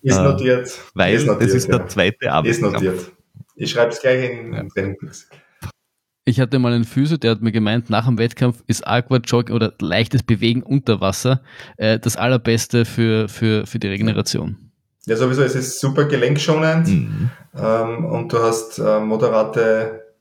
ist 0.03 0.17
äh, 0.17 0.23
notiert. 0.23 0.71
Weil 0.95 1.15
ist 1.15 1.27
notiert, 1.27 1.49
das 1.51 1.55
ist 1.55 1.69
ja. 1.69 1.79
der 1.79 1.89
zweite 1.89 2.17
Ist 2.25 2.29
Arbeitskampf. 2.31 2.73
notiert. 2.75 3.13
Ich 3.57 3.71
schreibe 3.71 3.93
es 3.93 4.01
gleich 4.01 4.31
in 4.31 4.53
Ja. 4.53 4.63
den. 4.77 4.97
Ich 6.27 6.41
hatte 6.41 6.59
mal 6.59 6.73
einen 6.73 6.85
Physio, 6.85 7.19
der 7.19 7.33
hat 7.33 7.43
mir 7.43 7.53
gemeint, 7.53 7.91
nach 7.91 8.07
dem 8.07 8.17
Wettkampf 8.19 8.63
ist 8.67 8.87
Aquajogging 8.87 9.55
oder 9.55 9.75
leichtes 9.81 10.23
Bewegen 10.23 10.63
unter 10.63 11.01
Wasser 11.03 11.43
äh, 11.77 11.99
das 11.99 12.17
allerbeste 12.17 12.85
für, 12.87 13.29
für, 13.29 13.67
für 13.67 13.79
die 13.79 13.89
Regeneration. 13.89 14.64
Ja, 15.07 15.17
sowieso, 15.17 15.43
es 15.43 15.55
ist 15.55 15.81
super 15.81 16.05
gelenkschonend 16.07 16.89
Mhm. 16.89 17.31
ähm, 17.55 18.05
und 18.07 18.33
du 18.33 18.39
hast 18.39 18.79
äh, 18.79 19.01
moderate 19.01 20.15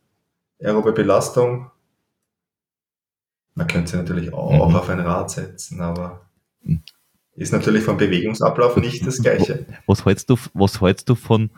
aerobe 0.61 0.91
Belastung. 0.93 1.71
Man 3.55 3.67
könnte 3.67 3.91
sie 3.91 3.97
natürlich 3.97 4.33
auch 4.33 4.69
Mhm. 4.69 4.75
auf 4.75 4.89
ein 4.89 4.99
Rad 4.99 5.29
setzen, 5.31 5.79
aber 5.81 6.25
Mhm. 6.61 6.81
ist 7.35 7.53
natürlich 7.53 7.83
vom 7.83 7.97
Bewegungsablauf 7.97 8.75
nicht 8.77 9.05
das 9.07 9.17
gleiche. 9.21 9.65
Was 9.87 10.05
hältst 10.05 10.29
du, 10.29 10.37
was 10.53 10.81
hältst 10.81 11.09
du 11.09 11.15
von 11.15 11.49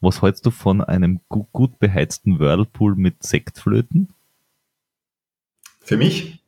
Was 0.00 0.22
hältst 0.22 0.46
du 0.46 0.52
von 0.52 0.80
einem 0.80 1.20
gu 1.28 1.46
gut 1.50 1.80
beheizten 1.80 2.38
Whirlpool 2.38 2.94
mit 2.94 3.24
Sektflöten 3.24 4.14
Für 5.80 5.96
mich. 5.96 6.40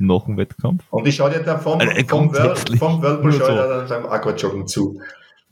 Nach 0.00 0.24
dem 0.24 0.36
Wettkampf? 0.36 0.84
Und 0.90 1.06
ich 1.06 1.16
schaue 1.16 1.30
dir 1.30 1.40
da 1.40 1.58
vom, 1.58 1.80
Äh, 1.80 2.04
vom, 2.04 2.30
grundsätzlich. 2.32 2.78
vom 2.78 3.02
Whirlpool 3.02 3.30
Nur 3.30 3.40
schaue 3.40 3.50
ich 3.50 3.88
so. 3.88 3.96
dann 3.96 4.02
beim 4.02 4.06
Aquajoggen 4.12 4.66
zu. 4.66 5.00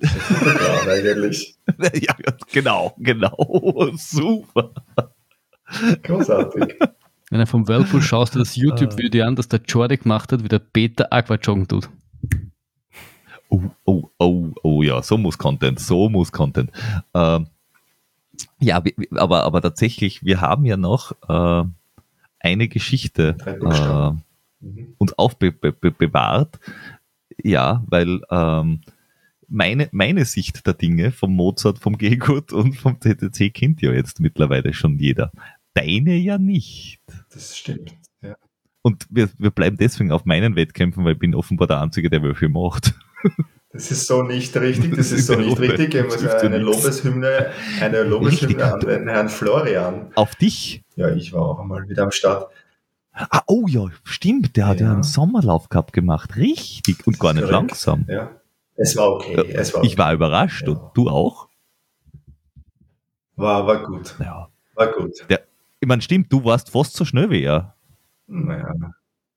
Das 0.00 0.12
ist 0.14 0.88
eigentlich. 0.88 1.56
ja, 1.78 1.90
ja, 1.94 2.14
genau, 2.52 2.94
genau. 2.98 3.90
Super. 3.96 4.72
Großartig. 6.02 6.78
Wenn 7.30 7.40
du 7.40 7.46
vom 7.46 7.68
Whirlpool 7.68 8.00
schaust, 8.02 8.34
du 8.34 8.38
das 8.38 8.56
YouTube-Video 8.56 9.26
an, 9.26 9.36
das 9.36 9.48
der 9.48 9.60
Jordi 9.66 9.96
gemacht 9.98 10.32
hat, 10.32 10.42
wie 10.44 10.48
der 10.48 10.60
Peter 10.60 11.12
Aquajoggen 11.12 11.68
tut. 11.68 11.90
Oh, 13.50 13.62
oh, 13.84 14.04
oh, 14.18 14.48
oh 14.62 14.82
ja, 14.82 15.02
so 15.02 15.16
muss 15.18 15.38
Content, 15.38 15.80
so 15.80 16.08
muss 16.08 16.32
Content. 16.32 16.70
Ähm, 17.14 17.48
ja, 18.60 18.82
aber, 19.16 19.44
aber 19.44 19.62
tatsächlich, 19.62 20.24
wir 20.24 20.40
haben 20.40 20.64
ja 20.64 20.76
noch 20.76 21.12
äh, 21.28 21.64
eine 22.40 22.68
Geschichte 22.68 23.36
äh. 23.44 24.12
Mhm. 24.60 24.94
uns 24.98 25.12
aufbewahrt. 25.14 25.60
Be 25.60 25.72
be 25.72 25.90
bewahrt. 25.90 26.58
ja, 27.42 27.84
weil 27.88 28.20
ähm, 28.30 28.80
meine, 29.48 29.88
meine 29.92 30.24
Sicht 30.24 30.66
der 30.66 30.74
Dinge 30.74 31.10
vom 31.12 31.34
Mozart, 31.34 31.78
vom 31.78 31.96
Gehgut 31.96 32.52
und 32.52 32.74
vom 32.74 32.98
TTC 33.00 33.52
kennt 33.54 33.80
ja 33.80 33.92
jetzt 33.92 34.20
mittlerweile 34.20 34.74
schon 34.74 34.98
jeder. 34.98 35.32
Deine 35.74 36.16
ja 36.16 36.38
nicht. 36.38 37.00
Das 37.32 37.56
stimmt. 37.56 37.94
Ja. 38.20 38.36
Und 38.82 39.06
wir, 39.10 39.30
wir 39.38 39.50
bleiben 39.50 39.76
deswegen 39.76 40.10
auf 40.12 40.24
meinen 40.24 40.56
Wettkämpfen, 40.56 41.04
weil 41.04 41.12
ich 41.14 41.18
bin 41.18 41.34
offenbar 41.34 41.66
der 41.68 41.80
Einzige, 41.80 42.10
der 42.10 42.22
Würfel 42.22 42.48
macht. 42.48 42.94
Das 43.72 43.90
ist 43.90 44.06
so 44.06 44.22
nicht 44.22 44.56
richtig, 44.56 44.96
das 44.96 45.12
ist 45.12 45.26
so 45.26 45.34
Das 45.34 45.44
nicht 45.44 45.52
ist 45.52 45.60
richtig. 45.60 45.94
Ich 45.94 46.02
das 46.02 46.22
muss 46.22 46.32
eine. 46.34 46.58
Lobeshymne, 46.58 47.46
eine 47.80 48.02
Lobeshymne 48.02 48.48
Richtig. 48.48 48.62
an 48.64 48.80
den 48.80 49.08
Herrn 49.08 49.28
Florian. 49.28 50.10
Auf 50.14 50.34
dich. 50.36 50.82
Ja, 50.96 51.14
ich 51.14 51.32
war 51.32 51.42
auch 51.42 51.60
einmal 51.60 51.86
wieder 51.88 52.02
am 52.04 52.10
Start. 52.10 52.50
Ah, 53.30 53.42
oh 53.46 53.66
ja, 53.68 53.86
stimmt, 54.04 54.56
der 54.56 54.66
hat 54.68 54.80
ja 54.80 54.86
Ja. 54.86 54.92
einen 54.94 55.02
Sommerlauf 55.02 55.68
gehabt 55.68 55.92
gemacht. 55.92 56.36
Richtig. 56.36 57.06
Und 57.06 57.18
gar 57.18 57.32
nicht 57.32 57.42
Korrekt. 57.42 57.52
langsam. 57.70 58.04
Ja. 58.08 58.30
Es 58.76 58.96
war 58.96 59.10
okay. 59.12 59.34
Es 59.52 59.74
war, 59.74 59.82
Ich 59.84 59.98
war 59.98 60.12
überrascht. 60.12 60.62
Ja. 60.66 60.74
Und 60.74 60.80
du 60.94 61.08
auch? 61.08 61.48
war, 63.36 63.66
war 63.66 63.84
gut. 63.84 64.14
Ja. 64.20 64.48
War 64.74 64.92
gut. 64.92 65.12
Ich 65.80 65.86
meine, 65.88 66.02
stimmt, 66.02 66.32
du 66.32 66.44
warst 66.44 66.70
fast 66.70 66.94
so 66.96 67.04
schnell 67.04 67.30
wie 67.30 67.42
er. 67.42 67.74
Naja. 68.26 68.74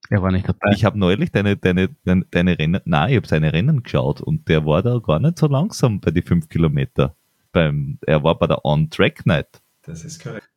Er 0.10 0.22
war 0.22 0.32
nicht 0.32 0.48
dabei. 0.48 0.72
Ich 0.74 0.84
habe 0.84 1.00
neulich 1.00 1.32
deine, 1.32 1.56
deine, 1.56 1.90
deine, 2.04 2.26
deine 2.30 2.60
Rennen, 2.60 2.82
nein, 2.86 3.12
ich 3.12 3.16
habe 3.16 3.28
seine 3.28 3.54
Rennen 3.54 3.82
geschaut 3.84 4.20
und 4.22 4.48
der 4.50 4.66
war 4.66 4.82
da 4.84 5.00
gar 5.00 5.20
nicht 5.20 5.38
so 5.40 5.48
langsam 5.48 6.00
bei 6.02 6.12
die 6.12 6.22
fünf 6.22 6.50
Kilometer. 6.50 7.16
Beim, 7.54 7.98
er 8.02 8.24
war 8.24 8.38
bei 8.38 8.48
der 8.48 8.66
On-Track-Night. 8.66 9.62
Das 9.84 10.04
ist 10.04 10.22
korrekt. 10.22 10.50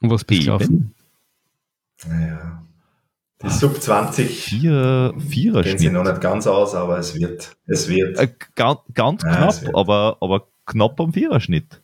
Und 0.00 0.10
was 0.10 0.24
bist 0.24 0.42
du 0.42 0.44
gelaufen? 0.44 0.94
Naja. 2.06 2.64
Die 3.42 3.50
Sub 3.50 3.80
20 3.80 4.44
Vier, 4.44 5.14
Vierer 5.18 5.62
gehen 5.62 5.78
sie 5.78 5.90
noch 5.90 6.04
nicht 6.04 6.20
ganz 6.20 6.46
aus, 6.46 6.74
aber 6.74 6.98
es 6.98 7.14
wird. 7.14 7.56
Es 7.66 7.88
wird. 7.88 8.18
Äh, 8.18 8.32
ganz 8.54 8.80
ganz 8.94 9.22
Ja, 9.22 9.36
knapp, 9.36 9.74
aber, 9.74 10.16
aber 10.20 10.48
knapp 10.66 10.98
am 11.00 11.12
Viererschnitt. 11.12 11.82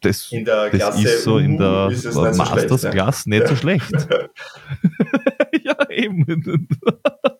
Das, 0.00 0.30
In 0.30 0.44
der 0.44 0.70
das 0.70 0.78
Klasse 0.78 1.08
ist 1.08 1.24
so 1.24 1.38
in 1.38 1.58
der 1.58 1.88
es 1.90 2.04
nicht 2.04 2.12
so 2.12 2.22
schlecht, 2.22 2.38
Masters-Klasse 2.38 3.30
nicht 3.30 3.48
so 3.48 3.56
schlecht. 3.56 3.90
ja, 5.64 5.90
eben. 5.90 6.68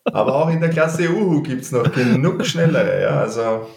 Aber 0.03 0.35
auch 0.35 0.49
in 0.49 0.59
der 0.59 0.69
Klasse 0.69 1.09
Uhu 1.09 1.41
gibt 1.41 1.61
es 1.61 1.71
noch 1.71 1.89
genug 1.93 2.45
schnellere. 2.45 3.01
Ja, 3.01 3.21
also 3.21 3.67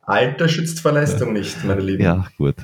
Alter 0.00 0.48
schützt 0.48 0.80
vor 0.80 0.92
Leistung 0.92 1.32
nicht, 1.32 1.62
meine 1.64 1.80
Lieben. 1.82 2.02
Ja, 2.02 2.26
gut. 2.38 2.56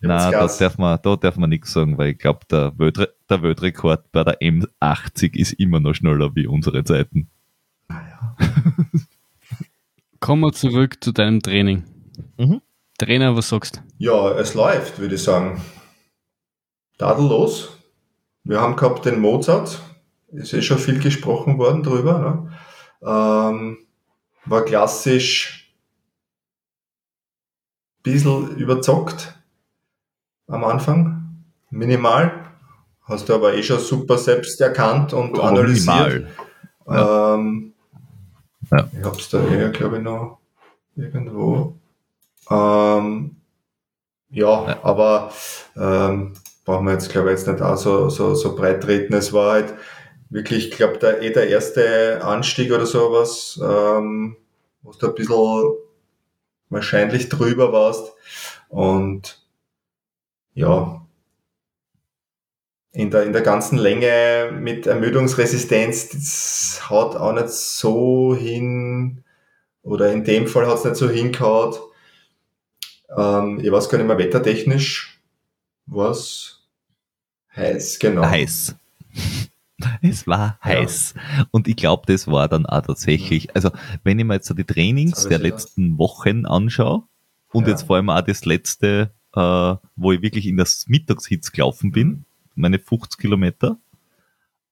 Nein, 0.00 0.32
da 0.32 0.46
darf 0.46 0.78
man, 0.78 0.98
da 1.02 1.16
darf 1.16 1.36
man 1.36 1.50
nichts 1.50 1.72
sagen, 1.72 1.96
weil 1.96 2.10
ich 2.10 2.18
glaube, 2.18 2.40
der, 2.50 2.72
Weltre 2.78 3.14
der 3.28 3.42
Weltrekord 3.42 4.12
bei 4.12 4.24
der 4.24 4.40
M80 4.40 5.34
ist 5.36 5.52
immer 5.52 5.80
noch 5.80 5.94
schneller 5.94 6.34
wie 6.34 6.46
unsere 6.46 6.84
Zeiten. 6.84 7.30
Kommen 10.20 10.42
wir 10.42 10.52
zurück 10.52 11.02
zu 11.02 11.12
deinem 11.12 11.40
Training. 11.40 11.84
Mhm. 12.36 12.60
Trainer, 12.98 13.36
was 13.36 13.48
sagst 13.48 13.76
du? 13.76 13.80
Ja, 13.98 14.32
es 14.32 14.54
läuft, 14.54 14.98
würde 14.98 15.14
ich 15.14 15.22
sagen. 15.22 15.60
Tadellos. 16.98 17.78
Wir 18.44 18.60
haben 18.60 18.76
gehabt 18.76 19.04
den 19.04 19.20
Mozart. 19.20 19.80
Ist 20.28 20.52
eh 20.52 20.62
schon 20.62 20.78
viel 20.78 20.98
gesprochen 20.98 21.58
worden 21.58 21.82
drüber. 21.82 22.18
Ne? 22.18 22.52
Ähm, 23.02 23.78
war 24.44 24.64
klassisch 24.64 25.74
bisschen 28.02 28.56
überzockt 28.56 29.35
am 30.48 30.64
Anfang. 30.64 31.44
Minimal. 31.70 32.32
Hast 33.04 33.28
du 33.28 33.34
aber 33.34 33.54
eh 33.54 33.62
schon 33.62 33.78
super 33.78 34.18
selbst 34.18 34.60
erkannt 34.60 35.12
und 35.12 35.38
Aber 35.38 35.48
analysiert. 35.48 36.26
minimal. 36.86 37.34
Ähm, 37.38 37.72
Ja. 38.70 38.88
Ich 38.98 39.04
hab's 39.04 39.28
da 39.28 39.44
eher, 39.46 39.70
glaube 39.70 39.98
ich, 39.98 40.02
noch 40.02 40.38
irgendwo. 40.96 41.76
Ähm, 42.50 43.36
ja, 44.30 44.66
Ja. 44.68 44.78
aber 44.82 45.32
ähm, 45.76 46.32
brauchen 46.64 46.86
wir 46.86 46.92
jetzt, 46.94 47.10
glaube 47.10 47.28
ich, 47.32 47.38
jetzt 47.38 47.46
nicht 47.46 47.62
auch 47.62 47.76
so, 47.76 48.08
so, 48.08 48.34
so 48.34 48.56
breit 48.56 48.82
treten. 48.82 49.14
Es 49.14 49.32
war 49.32 49.52
halt 49.52 49.74
wirklich, 50.30 50.68
ich 50.70 50.76
glaube, 50.76 50.98
der, 50.98 51.22
eh 51.22 51.30
der 51.32 51.48
erste 51.48 52.20
Anstieg 52.24 52.72
oder 52.72 52.86
sowas, 52.86 53.60
ähm, 53.62 54.36
wo 54.82 54.90
du 54.92 55.06
ein 55.08 55.14
bisschen 55.14 55.64
wahrscheinlich 56.70 57.28
drüber 57.28 57.72
warst. 57.72 58.12
Und 58.68 59.45
ja, 60.56 61.06
in 62.92 63.10
der, 63.10 63.24
in 63.24 63.32
der 63.34 63.42
ganzen 63.42 63.76
Länge 63.76 64.50
mit 64.58 64.86
Ermüdungsresistenz, 64.86 66.08
das 66.08 66.88
haut 66.88 67.14
auch 67.14 67.32
nicht 67.34 67.50
so 67.50 68.34
hin, 68.34 69.22
oder 69.82 70.10
in 70.12 70.24
dem 70.24 70.46
Fall 70.46 70.66
hat 70.66 70.78
es 70.78 70.84
nicht 70.84 70.96
so 70.96 71.08
hingehaut. 71.08 71.80
Ähm, 73.16 73.60
ich 73.62 73.70
weiß 73.70 73.90
gar 73.90 73.98
nicht 73.98 74.06
mehr, 74.06 74.18
wettertechnisch 74.18 75.20
was 75.84 76.66
heiß, 77.54 77.98
genau. 78.00 78.24
Heiß. 78.24 78.74
Es 80.00 80.26
war 80.26 80.58
heiß. 80.64 81.12
Und 81.50 81.68
ich 81.68 81.76
glaube, 81.76 82.04
das 82.06 82.26
war 82.26 82.48
dann 82.48 82.64
auch 82.64 82.80
tatsächlich, 82.80 83.54
also 83.54 83.70
wenn 84.04 84.18
ich 84.18 84.24
mir 84.24 84.34
jetzt 84.34 84.46
so 84.46 84.54
die 84.54 84.64
Trainings 84.64 85.28
der 85.28 85.38
letzten 85.38 85.98
Wochen 85.98 86.46
anschaue 86.46 87.02
und 87.52 87.64
Ja. 87.66 87.72
jetzt 87.72 87.82
vor 87.82 87.96
allem 87.96 88.08
auch 88.08 88.22
das 88.22 88.46
letzte, 88.46 89.10
äh, 89.36 89.76
wo 89.96 90.12
ich 90.12 90.22
wirklich 90.22 90.46
in 90.46 90.56
das 90.56 90.86
Mittagshitz 90.88 91.52
gelaufen 91.52 91.92
bin, 91.92 92.24
meine 92.54 92.78
50 92.78 93.20
Kilometer, 93.20 93.76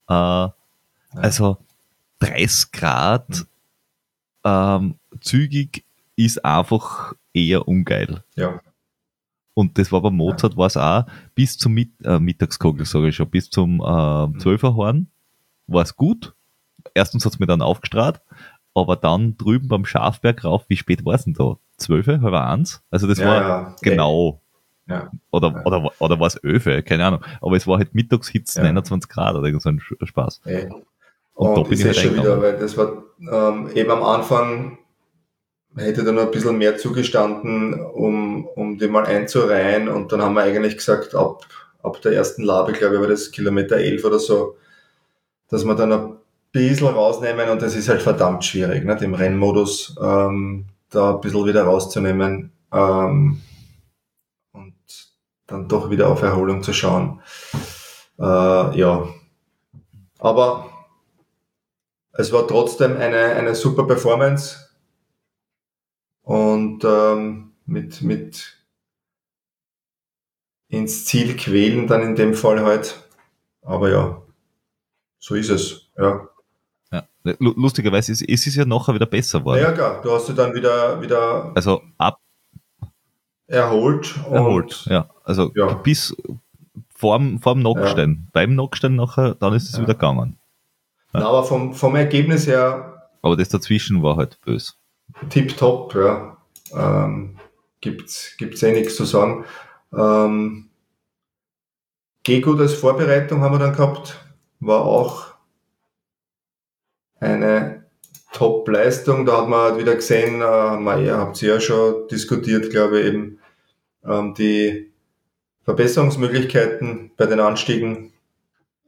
äh, 0.09 0.47
also 1.15 1.57
30 2.19 2.71
Grad 2.71 3.45
ähm, 4.43 4.95
zügig 5.21 5.83
ist 6.15 6.43
einfach 6.43 7.13
eher 7.33 7.67
ungeil. 7.67 8.23
Ja, 8.35 8.59
Und 9.53 9.77
das 9.77 9.91
war 9.91 10.01
bei 10.01 10.09
Mozart, 10.09 10.57
war 10.57 10.67
es 10.67 10.77
auch 10.77 11.05
bis 11.35 11.57
zum 11.57 11.73
Mit 11.73 11.91
äh, 12.03 12.19
Mittagskogel, 12.19 12.85
sage 12.85 13.09
ich 13.09 13.15
schon, 13.15 13.29
bis 13.29 13.49
zum 13.49 13.79
äh, 13.79 13.83
Mhm. 14.27 14.37
12er 14.39 14.75
Horn 14.75 15.07
war 15.67 15.83
es 15.83 15.95
gut. 15.95 16.33
Erstens 16.93 17.25
hat 17.25 17.33
es 17.33 17.39
mir 17.39 17.47
dann 17.47 17.61
aufgestrahlt, 17.61 18.21
aber 18.73 18.95
dann 18.95 19.37
drüben 19.37 19.67
beim 19.67 19.85
Schafberg 19.85 20.43
rauf, 20.43 20.65
wie 20.69 20.77
spät 20.77 21.03
war 21.05 21.15
es 21.15 21.23
denn 21.25 21.33
da? 21.33 21.57
12, 21.77 22.07
halb 22.07 22.33
eins? 22.33 22.83
Also 22.91 23.07
das 23.07 23.17
ja, 23.19 23.27
war 23.27 23.41
ja. 23.41 23.75
genau. 23.81 24.41
Ja. 24.87 25.09
Oder, 25.31 25.49
Ja. 25.49 25.65
oder, 25.65 25.91
oder 25.99 26.19
war 26.19 26.27
es 26.27 26.35
11, 26.35 26.85
keine 26.85 27.05
Ahnung. 27.05 27.21
Aber 27.41 27.55
es 27.55 27.65
war 27.67 27.77
halt 27.77 27.95
Mittagshitz 27.95 28.55
Ja. 28.55 28.63
29 28.63 29.09
Grad 29.09 29.35
oder 29.35 29.59
so 29.59 29.69
ein 29.69 29.81
Spaß. 30.03 30.41
Eh. 30.45 30.65
Und 31.33 31.49
Und, 31.49 31.57
da 31.57 31.61
bin 31.63 31.77
ich 31.79 31.85
halt 31.85 31.95
schon 31.97 32.15
wieder, 32.15 32.41
weil 32.41 32.57
das 32.57 32.77
war 32.77 33.03
ähm, 33.19 33.69
eben 33.73 33.91
am 33.91 34.03
Anfang 34.03 34.77
hätte 35.75 36.03
da 36.03 36.11
noch 36.11 36.23
ein 36.23 36.31
bisschen 36.31 36.57
mehr 36.57 36.77
zugestanden, 36.77 37.73
um, 37.81 38.45
um 38.45 38.77
die 38.77 38.87
mal 38.87 39.05
einzureihen. 39.05 39.89
Und 39.89 40.11
dann 40.11 40.21
haben 40.21 40.33
wir 40.35 40.43
eigentlich 40.43 40.77
gesagt, 40.77 41.13
ab, 41.15 41.45
ab 41.83 42.01
der 42.01 42.13
ersten 42.13 42.43
Labe, 42.43 42.71
glaube 42.71 42.95
ich, 42.95 43.01
war 43.01 43.07
das 43.07 43.31
Kilometer 43.31 43.77
11 43.77 44.05
oder 44.05 44.19
so, 44.19 44.55
dass 45.49 45.65
wir 45.65 45.75
dann 45.75 45.91
ein 45.91 46.13
bisschen 46.51 46.87
rausnehmen 46.87 47.49
und 47.49 47.61
das 47.61 47.75
ist 47.75 47.89
halt 47.89 48.01
verdammt 48.01 48.45
schwierig, 48.45 48.85
nicht? 48.85 49.01
im 49.01 49.13
Rennmodus 49.13 49.95
ähm, 50.01 50.65
da 50.89 51.15
ein 51.15 51.21
bisschen 51.21 51.45
wieder 51.45 51.63
rauszunehmen 51.63 52.51
ähm, 52.71 53.41
dann 55.47 55.67
doch 55.67 55.89
wieder 55.89 56.09
auf 56.09 56.21
Erholung 56.21 56.63
zu 56.63 56.73
schauen. 56.73 57.21
Äh, 58.19 58.23
ja, 58.79 59.07
aber 60.19 60.69
es 62.13 62.31
war 62.31 62.47
trotzdem 62.47 62.95
eine, 62.97 63.17
eine 63.35 63.55
super 63.55 63.85
Performance 63.85 64.69
und 66.23 66.83
ähm, 66.83 67.51
mit, 67.65 68.01
mit 68.01 68.57
ins 70.67 71.05
Ziel 71.05 71.35
quälen 71.35 71.87
dann 71.87 72.01
in 72.01 72.15
dem 72.15 72.33
Fall 72.33 72.63
halt. 72.63 73.07
Aber 73.61 73.89
ja, 73.89 74.21
so 75.19 75.35
ist 75.35 75.49
es. 75.49 75.89
Ja. 75.97 76.27
Ja. 76.91 77.07
Lu- 77.39 77.53
Lustigerweise 77.55 78.11
ist, 78.11 78.21
ist 78.21 78.47
es 78.47 78.55
ja 78.55 78.65
nachher 78.65 78.93
wieder 78.93 79.05
besser 79.05 79.39
geworden. 79.39 79.61
Ja, 79.61 79.71
klar, 79.71 80.01
du 80.01 80.11
hast 80.11 80.27
dich 80.29 80.35
dann 80.35 80.53
wieder, 80.53 81.01
wieder 81.01 81.51
Also 81.55 81.81
ab 81.97 82.19
erholt. 83.47 84.15
und- 84.27 84.33
erholt. 84.33 84.85
Ja. 84.89 85.09
Also 85.23 85.51
Ja. 85.55 85.73
bis 85.73 86.15
vorm, 86.95 87.39
vorm 87.39 87.59
Knockstein. 87.61 88.27
Beim 88.33 88.51
Knockstein 88.51 88.95
nachher, 88.95 89.35
dann 89.35 89.53
ist 89.53 89.69
es 89.69 89.73
Ja. 89.75 89.81
wieder 89.83 89.93
gegangen. 89.93 90.37
Na, 91.13 91.27
aber 91.27 91.43
vom, 91.43 91.73
vom 91.73 91.95
Ergebnis 91.95 92.45
her 92.47 93.07
Aber 93.21 93.35
das 93.37 93.49
dazwischen 93.49 94.03
war 94.03 94.17
halt 94.17 94.39
böse. 94.41 94.73
tipptopp, 95.29 95.95
ja. 95.95 96.37
Ähm, 96.73 97.37
gibt's, 97.81 98.35
gibt's 98.37 98.61
eh 98.63 98.73
nichts 98.73 98.95
zu 98.95 99.05
sagen. 99.05 99.45
Ähm, 99.93 100.69
Gego 102.23 102.53
als 102.57 102.73
Vorbereitung 102.73 103.41
haben 103.41 103.53
wir 103.53 103.59
dann 103.59 103.75
gehabt, 103.75 104.19
war 104.59 104.81
auch 104.81 105.27
eine 107.19 107.74
Top-Leistung. 108.35 109.25
Da 109.25 109.41
hat 109.41 109.49
man 109.49 109.59
halt 109.59 109.77
wieder 109.79 109.95
gesehen, 109.95 110.41
äh, 110.41 110.45
haben 110.45 110.83
wir- 110.83 110.99
ihr 111.01 111.17
habt 111.17 111.41
ja 111.41 111.59
schon 111.59 112.07
diskutiert, 112.09 112.69
glaube 112.69 112.99
ich, 112.99 113.07
eben 113.07 113.39
ähm, 114.07 114.33
die 114.35 114.91
Verbesserungsmöglichkeiten 115.63 117.11
bei 117.17 117.25
den 117.25 117.39
Anstiegen 117.39 118.13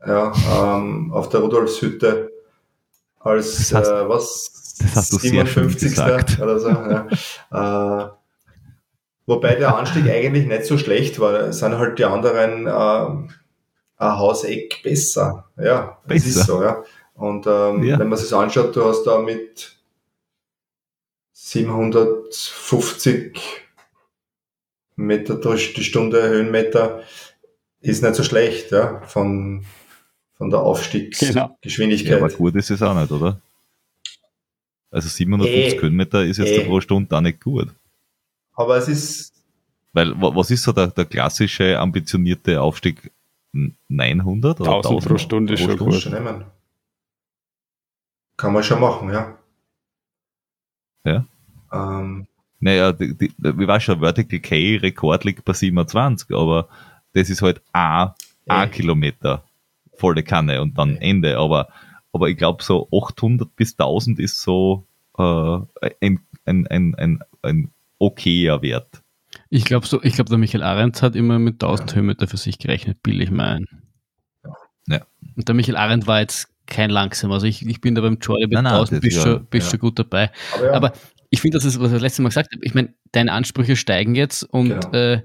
ja, 0.05 0.31
ähm, 0.77 1.11
auf 1.11 1.29
der 1.29 1.39
Rudolfshütte 1.39 2.31
als 3.19 3.57
Das 3.57 3.73
hast- 3.73 3.87
äh, 3.89 4.09
was 4.09 4.75
das 4.79 4.95
hast 4.95 5.13
du 5.13 5.17
sehr 5.17 5.45
schön 5.47 5.75
oder 6.39 6.59
so. 6.59 6.69
Ja. 6.69 7.07
äh, 8.05 8.09
wobei 9.25 9.55
der 9.55 9.75
Anstieg 9.75 10.07
eigentlich 10.07 10.45
nicht 10.45 10.65
so 10.65 10.77
schlecht 10.77 11.19
war. 11.19 11.33
Es 11.33 11.59
sind 11.59 11.77
halt 11.79 11.97
die 11.97 12.05
anderen 12.05 12.67
äh, 12.67 12.69
ein 13.99 14.17
Hauseck 14.19 14.83
besser. 14.83 15.45
Ja, 15.57 15.97
das 16.07 16.23
Besser. 16.23 16.39
ist 16.41 16.45
so, 16.45 16.61
ja. 16.63 16.83
Und 17.17 17.45
ähm, 17.47 17.83
Ja. 17.83 17.99
wenn 17.99 18.07
man 18.09 18.17
sich 18.17 18.33
anschaut, 18.33 18.75
du 18.75 18.85
hast 18.85 19.03
da 19.03 19.19
mit 19.19 19.75
750 21.33 23.39
Meter 24.95 25.35
durch 25.35 25.73
die 25.73 25.83
Stunde 25.83 26.23
Höhenmeter 26.27 27.03
ist 27.81 28.01
nicht 28.03 28.15
so 28.15 28.23
schlecht, 28.23 28.71
ja, 28.71 29.01
von, 29.01 29.65
von 30.35 30.49
der 30.49 30.59
Genau. 30.59 30.69
Aufstiegsgeschwindigkeit. 30.71 32.11
Ja, 32.11 32.17
aber 32.17 32.29
gut 32.29 32.55
ist 32.55 32.71
es 32.71 32.81
auch 32.81 32.99
nicht, 32.99 33.11
oder? 33.11 33.39
Also 34.89 35.09
750 35.09 35.73
Eh. 35.73 35.77
Kilometer 35.79 36.23
ist 36.25 36.37
jetzt 36.37 36.49
Eh. 36.51 36.65
pro 36.65 36.81
Stunde 36.81 37.15
auch 37.15 37.21
nicht 37.21 37.41
gut. 37.43 37.67
Aber 38.53 38.77
es 38.77 38.87
ist, 38.87 39.33
Weil, 39.93 40.19
wa- 40.19 40.35
was 40.35 40.49
ist 40.51 40.63
so 40.63 40.71
der, 40.71 40.87
der 40.87 41.05
klassische 41.05 41.77
ambitionierte 41.79 42.59
Aufstieg? 42.61 43.11
N- 43.53 43.75
900 43.87 44.59
oder 44.61 44.75
1000 44.77 45.05
pro 45.07 45.17
Stunde 45.17 45.53
ist 45.53 45.61
schon 45.61 45.77
Muss 45.77 46.03
gut. 46.03 46.13
Kann 48.37 48.53
man 48.53 48.63
schon 48.63 48.79
machen, 48.79 49.09
ja. 49.09 49.37
Ja. 51.05 51.25
Ähm, 51.71 52.27
Naja, 52.59 52.91
die, 52.91 53.15
die, 53.17 53.31
wie 53.39 53.67
war 53.67 53.79
schon, 53.79 53.99
Vertical 53.99 54.39
K-Rekord 54.39 55.23
liegt 55.25 55.45
bei 55.45 55.53
27, 55.53 56.35
aber 56.35 56.67
das 57.13 57.29
ist 57.29 57.41
halt 57.41 57.61
ein, 57.73 58.09
ein 58.47 58.67
Eh. 58.69 58.71
Kilometer 58.71 59.43
volle 59.95 60.23
Kanne 60.23 60.61
und 60.61 60.77
dann 60.77 60.97
Eh. 60.97 61.09
Ende. 61.09 61.37
Aber, 61.37 61.67
aber 62.13 62.29
ich 62.29 62.37
glaube, 62.37 62.63
so 62.63 62.87
800 62.91 63.55
bis 63.55 63.73
1000 63.73 64.19
ist 64.19 64.41
so 64.41 64.85
äh, 65.17 65.59
ein, 66.01 66.19
ein, 66.45 66.67
ein, 66.67 66.95
ein, 66.95 67.23
ein 67.41 67.71
okayer 67.99 68.61
Wert. 68.61 69.01
Ich 69.49 69.65
glaube, 69.65 69.85
so, 69.87 70.01
ich 70.03 70.13
glaub, 70.13 70.27
der 70.27 70.37
Michael 70.37 70.63
Arendt 70.63 71.01
hat 71.01 71.15
immer 71.15 71.39
mit 71.39 71.55
1000 71.63 71.95
Höhenmeter 71.95 72.27
für 72.27 72.37
sich 72.37 72.59
gerechnet, 72.59 73.01
bilde 73.01 73.23
ich 73.23 73.31
mal 73.31 73.55
ein. 73.57 73.67
Ja. 74.87 75.05
Und 75.35 75.47
der 75.47 75.55
Michael 75.55 75.77
Arendt 75.77 76.07
war 76.07 76.19
jetzt 76.21 76.49
kein 76.67 76.89
langsam. 76.89 77.31
Also 77.31 77.47
ich, 77.47 77.65
ich 77.65 77.81
bin 77.81 77.95
da 77.95 78.01
beim 78.01 78.17
Jordi 78.21 78.47
bei 78.47 78.55
Nein, 78.55 78.63
nein, 78.65 78.73
1000 78.73 78.97
das 78.97 79.01
bist, 79.01 79.17
ist 79.17 79.23
schon, 79.23 79.31
ja- 79.33 79.39
bist 79.49 79.67
ja. 79.67 79.71
schon 79.71 79.79
gut 79.79 79.99
dabei. 79.99 80.31
aber 80.53 80.65
ja, 80.65 80.73
Aber 80.73 80.93
ich 81.29 81.41
finde, 81.41 81.57
das 81.57 81.65
ist, 81.65 81.79
was 81.79 81.87
ich 81.87 81.93
das 81.93 82.01
letzte 82.01 82.21
Mal 82.21 82.29
gesagt 82.29 82.53
habe. 82.53 82.63
Ich 82.65 82.73
meine, 82.73 82.93
deine 83.11 83.31
Ansprüche 83.33 83.75
steigen 83.75 84.15
jetzt 84.15 84.43
und 84.43 84.69
Genau. 84.69 84.91
äh, 84.91 85.21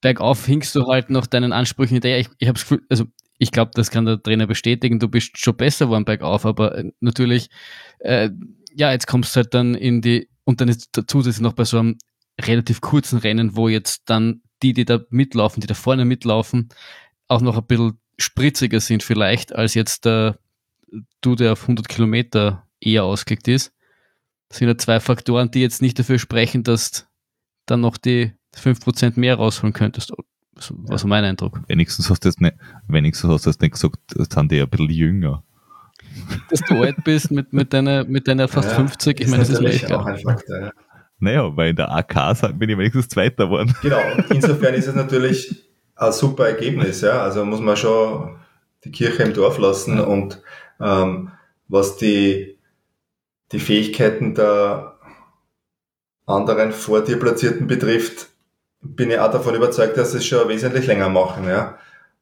bergauf 0.00 0.44
hinkst 0.46 0.74
du 0.74 0.86
halt 0.86 1.10
nach 1.10 1.26
deinen 1.26 1.52
Ansprüchen 1.52 1.94
hinterher. 1.94 2.18
Ich, 2.20 2.28
ich 2.38 2.48
habe 2.48 2.54
das 2.58 2.62
Gefühl, 2.68 2.84
also 2.88 3.04
ich 3.38 3.52
glaube, 3.52 3.70
das 3.74 3.90
kann 3.90 4.04
der 4.04 4.22
Trainer 4.22 4.46
bestätigen, 4.46 4.98
du 4.98 5.08
bist 5.08 5.38
schon 5.38 5.56
besser 5.56 5.86
geworden 5.86 6.04
bergauf, 6.04 6.44
aber 6.44 6.76
äh, 6.76 6.92
natürlich, 7.00 7.48
äh, 8.00 8.30
ja, 8.74 8.92
jetzt 8.92 9.06
kommst 9.06 9.34
du 9.34 9.38
halt 9.38 9.54
dann 9.54 9.74
in 9.74 10.02
die, 10.02 10.28
und 10.44 10.60
dann 10.60 10.68
ist 10.68 10.90
da 10.92 11.06
zusätzlich 11.06 11.42
noch 11.42 11.54
bei 11.54 11.64
so 11.64 11.78
einem 11.78 11.96
relativ 12.40 12.80
kurzen 12.80 13.18
Rennen, 13.18 13.56
wo 13.56 13.68
jetzt 13.68 14.02
dann 14.10 14.42
die, 14.62 14.72
die 14.74 14.84
da 14.84 15.00
mitlaufen, 15.10 15.60
die 15.60 15.66
da 15.66 15.74
vorne 15.74 16.04
mitlaufen, 16.04 16.68
auch 17.28 17.40
noch 17.40 17.56
ein 17.56 17.66
bisschen 17.66 17.98
spritziger 18.20 18.80
sind 18.80 19.02
vielleicht, 19.02 19.54
als 19.54 19.74
jetzt 19.74 20.04
der 20.04 20.38
du, 21.20 21.34
der 21.34 21.52
auf 21.52 21.62
100 21.62 21.88
Kilometer 21.88 22.66
eher 22.80 23.04
ausgelegt 23.04 23.48
ist. 23.48 23.72
Das 24.48 24.58
sind 24.58 24.68
ja 24.68 24.76
zwei 24.76 25.00
Faktoren, 25.00 25.50
die 25.50 25.60
jetzt 25.60 25.82
nicht 25.82 25.98
dafür 25.98 26.18
sprechen, 26.18 26.64
dass 26.64 26.90
du 26.90 27.00
dann 27.66 27.80
noch 27.80 27.96
die 27.96 28.32
5% 28.56 29.18
mehr 29.18 29.36
rausholen 29.36 29.72
könntest. 29.72 30.12
So 30.56 30.74
war 30.88 30.98
so 30.98 31.06
mein 31.06 31.24
Eindruck. 31.24 31.60
Wenigstens 31.68 32.10
hast 32.10 32.24
du 32.24 32.28
jetzt 32.28 32.40
nicht, 32.40 32.56
wenigstens 32.88 33.30
hast 33.30 33.46
du 33.46 33.50
jetzt 33.50 33.62
nicht 33.62 33.72
gesagt, 33.72 33.96
das 34.08 34.28
sind 34.32 34.50
die 34.50 34.56
ja 34.56 34.64
ein 34.64 34.70
bisschen 34.70 34.90
jünger. 34.90 35.44
Dass 36.50 36.60
du 36.60 36.82
alt 36.82 37.02
bist 37.04 37.30
mit, 37.30 37.52
mit, 37.52 37.72
deiner, 37.72 38.04
mit 38.04 38.26
deiner 38.26 38.48
fast 38.48 38.70
ja, 38.70 38.76
50, 38.76 39.20
ich 39.20 39.28
meine, 39.28 39.44
das 39.44 39.50
ist 39.50 39.60
echt 39.60 39.92
auch 39.92 40.04
ein 40.04 40.18
Faktor. 40.18 40.60
Ja. 40.60 40.72
Naja, 41.20 41.56
weil 41.56 41.70
in 41.70 41.76
der 41.76 41.92
AK 41.92 42.58
bin 42.58 42.70
ich 42.70 42.78
wenigstens 42.78 43.08
Zweiter 43.08 43.44
geworden. 43.44 43.74
Genau, 43.82 44.00
insofern 44.30 44.74
ist 44.74 44.88
es 44.88 44.94
natürlich 44.94 45.69
ein 46.00 46.12
super 46.12 46.48
Ergebnis, 46.48 47.02
ja. 47.02 47.22
Also 47.22 47.44
muss 47.44 47.60
man 47.60 47.76
schon 47.76 48.38
die 48.84 48.90
Kirche 48.90 49.22
im 49.22 49.34
Dorf 49.34 49.58
lassen 49.58 50.00
und 50.00 50.42
ähm, 50.80 51.30
was 51.68 51.96
die, 51.96 52.58
die 53.52 53.60
Fähigkeiten 53.60 54.34
der 54.34 54.98
anderen 56.26 56.72
vor 56.72 57.02
dir 57.02 57.18
Platzierten 57.18 57.66
betrifft, 57.66 58.28
bin 58.82 59.10
ich 59.10 59.18
auch 59.18 59.30
davon 59.30 59.54
überzeugt, 59.54 59.96
dass 59.96 60.12
sie 60.12 60.18
es 60.18 60.26
schon 60.26 60.48
wesentlich 60.48 60.86
länger 60.86 61.08
machen, 61.08 61.46
ja. 61.48 61.78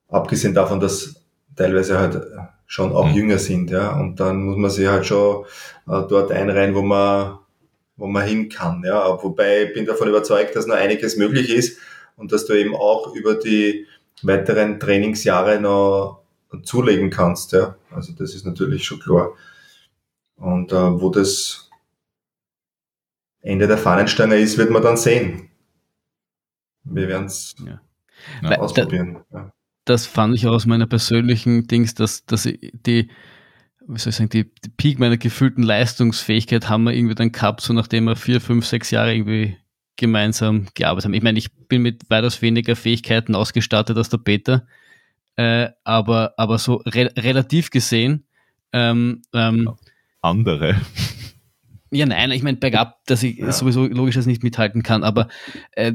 Abgesehen 0.08 0.54
davon, 0.54 0.80
dass 0.80 1.22
teilweise 1.56 1.98
halt 1.98 2.20
schon 2.66 2.92
auch 2.92 3.06
Mhm. 3.08 3.14
jünger 3.14 3.38
sind, 3.38 3.70
ja. 3.70 3.98
Und 3.98 4.18
dann 4.20 4.42
muss 4.44 4.56
man 4.56 4.70
sich 4.70 4.88
halt 4.88 5.06
schon 5.06 5.44
äh, 5.88 6.02
dort 6.08 6.32
einreihen, 6.32 6.74
wo 6.74 6.82
man, 6.82 7.38
wo 7.96 8.06
man 8.06 8.26
hin 8.26 8.48
kann, 8.48 8.82
ja. 8.84 9.22
Wobei 9.22 9.64
ich 9.64 9.74
bin 9.74 9.86
davon 9.86 10.08
überzeugt, 10.08 10.56
dass 10.56 10.66
noch 10.66 10.76
einiges 10.76 11.16
möglich 11.16 11.50
ist 11.50 11.78
und 12.18 12.30
dass 12.32 12.44
du 12.44 12.52
eben 12.52 12.74
auch 12.76 13.14
über 13.14 13.34
die 13.34 13.86
weiteren 14.22 14.78
Trainingsjahre 14.78 15.60
noch 15.60 16.22
zulegen 16.62 17.08
kannst, 17.10 17.52
ja. 17.52 17.76
Also 17.90 18.12
das 18.12 18.34
ist 18.34 18.44
natürlich 18.44 18.84
schon 18.84 19.00
klar. 19.00 19.32
Und 20.36 20.72
äh, 20.72 21.00
wo 21.00 21.08
das 21.10 21.70
Ende 23.40 23.66
der 23.66 23.78
Fahnenstange 23.78 24.36
ist, 24.36 24.58
wird 24.58 24.70
man 24.70 24.82
dann 24.82 24.96
sehen. 24.96 25.48
Wir 26.84 27.08
werden 27.08 27.26
es 27.26 27.54
Ja. 27.60 27.66
Ja. 27.72 27.80
Weil 28.42 28.50
da- 28.50 28.56
ausprobieren. 28.56 29.18
Ja. 29.32 29.52
das 29.84 30.06
fand 30.06 30.34
ich 30.34 30.46
auch 30.46 30.52
aus 30.52 30.66
meiner 30.66 30.86
persönlichen 30.86 31.66
Dings, 31.66 31.94
dass, 31.94 32.24
dass 32.26 32.42
die, 32.44 33.10
wie 33.86 33.98
soll 33.98 34.10
ich 34.10 34.16
sagen, 34.16 34.28
die, 34.30 34.44
die 34.44 34.68
Peak 34.76 34.98
meiner 34.98 35.16
gefühlten 35.16 35.62
Leistungsfähigkeit 35.62 36.68
haben 36.68 36.84
wir 36.84 36.92
irgendwie 36.94 37.14
dann 37.14 37.32
gehabt, 37.32 37.60
so 37.60 37.72
nachdem 37.72 38.04
wir 38.04 38.16
vier, 38.16 38.40
fünf, 38.40 38.66
sechs 38.66 38.90
Jahre 38.90 39.14
irgendwie 39.14 39.56
gemeinsam 39.98 40.66
gearbeitet 40.74 41.06
haben. 41.06 41.14
Ich 41.14 41.22
meine, 41.22 41.38
ich 41.38 41.52
bin 41.52 41.82
mit 41.82 42.08
weitaus 42.08 42.40
weniger 42.40 42.74
Fähigkeiten 42.76 43.34
ausgestattet 43.34 43.98
als 43.98 44.08
der 44.08 44.18
Peter, 44.18 44.66
äh, 45.36 45.68
aber, 45.84 46.32
aber 46.38 46.56
so 46.58 46.76
re 46.86 47.12
relativ 47.18 47.70
gesehen, 47.70 48.24
ähm, 48.72 49.22
ähm, 49.34 49.70
Andere. 50.22 50.76
ja, 51.90 52.06
nein, 52.06 52.30
ich 52.30 52.42
meine 52.42 52.56
bergab, 52.56 53.04
dass 53.06 53.22
ich 53.22 53.38
Ja. 53.38 53.52
sowieso 53.52 53.86
logisch 53.86 54.14
das 54.14 54.26
nicht 54.26 54.42
mithalten 54.42 54.82
kann, 54.82 55.04
aber 55.04 55.28
äh, 55.72 55.92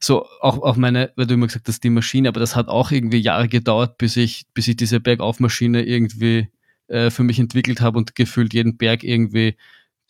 so 0.00 0.26
auch, 0.40 0.62
auch 0.62 0.76
meine, 0.76 1.12
weil 1.16 1.26
du 1.26 1.34
immer 1.34 1.46
gesagt 1.46 1.68
hast, 1.68 1.84
die 1.84 1.90
Maschine, 1.90 2.28
aber 2.28 2.40
das 2.40 2.56
hat 2.56 2.68
auch 2.68 2.90
irgendwie 2.90 3.18
Jahre 3.18 3.48
gedauert, 3.48 3.98
bis 3.98 4.16
ich, 4.16 4.46
bis 4.54 4.68
ich 4.68 4.76
diese 4.76 5.00
Bergaufmaschine 5.00 5.82
irgendwie 5.82 6.48
äh, 6.88 7.10
für 7.10 7.22
mich 7.24 7.38
entwickelt 7.38 7.80
habe 7.80 7.98
und 7.98 8.14
gefühlt 8.14 8.54
jeden 8.54 8.76
Berg 8.76 9.04
irgendwie 9.04 9.56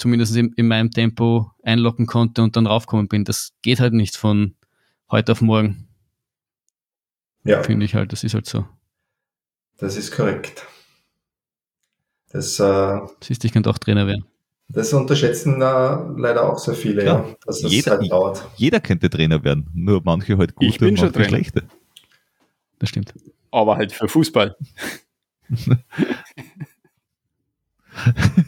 zumindest 0.02 0.34
in, 0.36 0.52
in 0.56 0.66
meinem 0.66 0.90
Tempo 0.90 1.50
einlocken 1.62 2.06
konnte 2.06 2.42
und 2.42 2.56
dann 2.56 2.66
raufkommen 2.66 3.06
bin. 3.08 3.24
Das 3.24 3.52
geht 3.62 3.78
halt 3.80 3.92
nicht 3.94 4.16
von 4.16 4.56
heute 5.10 5.30
auf 5.32 5.40
morgen, 5.40 5.86
ja, 7.44 7.62
finde 7.62 7.86
ich 7.86 7.94
halt. 7.94 8.12
Das 8.12 8.24
ist 8.24 8.34
halt 8.34 8.46
so. 8.46 8.66
das 9.78 9.96
ist 9.96 10.10
korrekt. 10.12 10.66
Das, 12.32 12.58
äh, 12.58 12.98
Siehst 13.22 13.42
du, 13.42 13.46
ich 13.46 13.52
könnte 13.52 13.70
auch 13.70 13.78
Trainer 13.78 14.06
werden. 14.06 14.24
das 14.68 14.92
unterschätzen 14.92 15.60
äh, 15.60 16.20
leider 16.20 16.50
auch 16.50 16.58
sehr 16.58 16.74
viele, 16.74 17.02
Klar. 17.02 17.28
ja, 17.28 17.34
dass 17.46 17.62
es 17.62 17.70
Jeder- 17.70 17.98
halt 17.98 18.10
dauert. 18.10 18.48
Jeder 18.56 18.80
könnte 18.80 19.08
Trainer 19.10 19.44
werden, 19.44 19.68
nur 19.74 20.00
manche 20.04 20.36
halt 20.38 20.54
gute 20.54 20.66
Ich 20.66 20.78
bin 20.78 20.90
und 20.90 20.96
schon 20.96 21.06
manche 21.06 21.12
Trainer. 21.18 21.28
schlechte. 21.28 21.62
Das 22.78 22.88
stimmt. 22.88 23.14
Aber 23.50 23.76
halt 23.76 23.92
für 23.92 24.08
Fußball. 24.08 24.56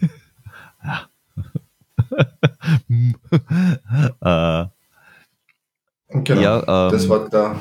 äh, 4.20 4.66
Genau, 6.14 6.40
Ja, 6.40 6.86
ähm, 6.86 6.92
das 6.92 7.08
war 7.08 7.28
der, 7.28 7.58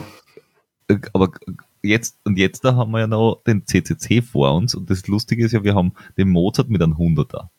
aber 1.14 1.32
jetzt 1.82 2.20
und 2.24 2.38
jetzt 2.38 2.64
da 2.64 2.76
haben 2.76 2.92
wir 2.92 3.00
ja 3.00 3.08
noch 3.08 3.42
den 3.48 3.66
CCC 3.66 4.22
vor 4.22 4.54
uns 4.54 4.76
und 4.76 4.90
das 4.90 5.08
Lustige 5.08 5.46
ist 5.46 5.54
ja, 5.54 5.64
wir 5.64 5.74
haben 5.74 5.94
den 6.18 6.30
Mozart 6.30 6.70
mit 6.70 6.82
einem 6.82 6.94
100er. 6.94 7.50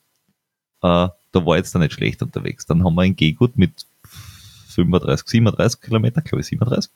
Äh, 0.82 1.08
da 1.32 1.46
war 1.46 1.56
jetzt 1.56 1.74
da 1.74 1.80
nicht 1.80 1.94
schlecht 1.94 2.22
unterwegs. 2.22 2.66
Dann 2.66 2.84
haben 2.84 2.94
wir 2.94 3.02
einen 3.02 3.16
Gehgut 3.16 3.56
mit 3.56 3.86
35, 4.68 5.26
37 5.26 5.80
Kilometer, 5.80 6.22
glaube 6.22 6.40
ich 6.40 6.46
37. 6.46 6.92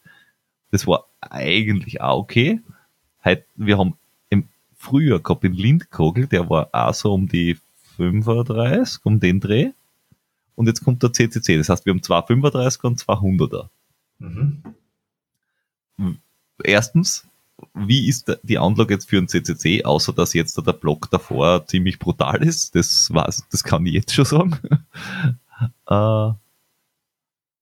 Das 0.71 0.87
war 0.87 1.07
eigentlich 1.21 2.01
auch 2.01 2.19
okay. 2.19 2.61
Heute, 3.25 3.45
wir 3.57 3.79
haben 3.79 3.95
im 4.31 4.47
Frühjahr 4.77 5.19
gehabt 5.19 5.43
in 5.43 5.55
Lindkogel, 5.55 6.29
der 6.29 6.49
war 6.49 6.69
auch 6.73 6.95
so 6.95 7.15
um 7.15 7.27
die 7.27 7.59
35, 7.97 9.05
um 9.05 9.19
den 9.19 9.41
Dreh. 9.41 9.73
Und 10.59 10.67
jetzt 10.67 10.83
kommt 10.83 11.05
der 11.05 11.13
CCC. 11.13 11.57
Das 11.57 11.69
heißt, 11.69 11.87
wir 11.87 11.93
haben 11.93 12.03
zwei 12.03 12.19
35er 12.19 12.87
und 12.89 12.99
zwei 12.99 13.13
100er. 13.13 13.69
Mhm. 14.19 14.65
Erstens, 16.65 17.29
wie 17.75 18.09
ist 18.09 18.37
die 18.43 18.59
Anlage 18.59 18.95
jetzt 18.95 19.09
für 19.09 19.19
ein 19.19 19.29
CCC, 19.29 19.85
außer 19.85 20.13
dass 20.13 20.35
jetzt 20.35 20.59
der 20.59 20.73
Block 20.73 21.13
davor 21.13 21.65
ziemlich 21.69 22.01
brutal 22.01 22.43
ist? 22.43 22.75
Das 22.75 23.15
war's, 23.15 23.47
das 23.53 23.63
kann 23.63 23.87
ich 23.87 23.93
jetzt 23.93 24.13
schon 24.13 24.25
sagen. 24.25 24.59
äh, 25.87 26.33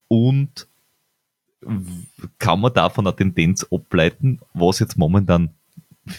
und 0.09 0.67
kann 2.39 2.61
man 2.61 2.73
davon 2.73 3.07
eine 3.07 3.15
Tendenz 3.15 3.67
ableiten, 3.71 4.41
was 4.55 4.79
jetzt 4.79 4.97
momentan, 4.97 5.51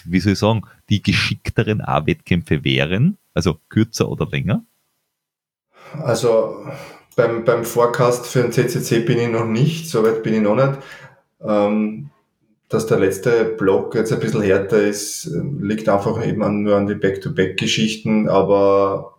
wie 0.04 0.20
soll 0.20 0.34
ich 0.34 0.38
sagen, 0.38 0.62
die 0.90 1.02
geschickteren 1.02 1.80
A-Wettkämpfe 1.80 2.62
wären, 2.62 3.18
also 3.34 3.58
kürzer 3.68 4.08
oder 4.08 4.26
länger? 4.26 4.64
Also 6.02 6.66
beim, 7.16 7.44
beim 7.44 7.64
Forecast 7.64 8.26
für 8.26 8.42
den 8.42 8.52
CCC 8.52 9.00
bin 9.00 9.18
ich 9.18 9.28
noch 9.28 9.44
nicht, 9.44 9.90
soweit 9.90 10.22
bin 10.22 10.34
ich 10.34 10.40
noch 10.40 10.56
nicht. 10.56 10.78
Ähm, 11.40 12.10
dass 12.68 12.86
der 12.86 12.98
letzte 12.98 13.44
Block 13.44 13.94
jetzt 13.94 14.12
ein 14.12 14.20
bisschen 14.20 14.42
härter 14.42 14.82
ist, 14.82 15.30
liegt 15.58 15.88
einfach 15.88 16.24
eben 16.24 16.42
an, 16.42 16.62
nur 16.62 16.76
an 16.76 16.86
die 16.86 16.94
Back-to-Back-Geschichten, 16.94 18.28
aber 18.28 19.14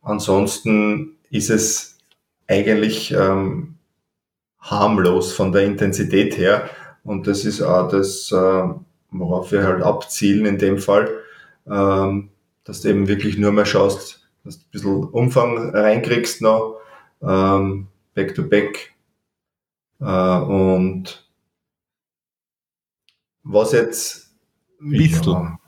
ansonsten 0.00 1.18
ist 1.30 1.50
es 1.50 1.98
eigentlich 2.46 3.12
ähm, 3.12 3.76
harmlos 4.58 5.32
von 5.32 5.52
der 5.52 5.64
Intensität 5.64 6.38
her. 6.38 6.68
Und 7.04 7.26
das 7.26 7.44
ist 7.44 7.62
auch 7.62 7.88
das, 7.88 8.32
äh, 8.32 8.62
worauf 9.10 9.52
wir 9.52 9.64
halt 9.64 9.82
abzielen 9.82 10.46
in 10.46 10.58
dem 10.58 10.78
Fall, 10.78 11.08
ähm, 11.70 12.30
dass 12.64 12.80
du 12.80 12.88
eben 12.88 13.08
wirklich 13.08 13.38
nur 13.38 13.52
mehr 13.52 13.66
schaust, 13.66 14.19
dass 14.44 14.58
du 14.58 14.64
ein 14.64 14.70
bisschen 14.70 15.04
Umfang 15.04 15.70
reinkriegst 15.70 16.42
noch, 16.42 16.78
ähm, 17.22 17.88
back 18.14 18.34
to 18.34 18.42
back. 18.48 18.94
Äh, 20.00 20.04
und 20.04 21.28
was 23.42 23.72
jetzt 23.72 24.30
bisschen 24.78 25.32
ja, 25.32 25.58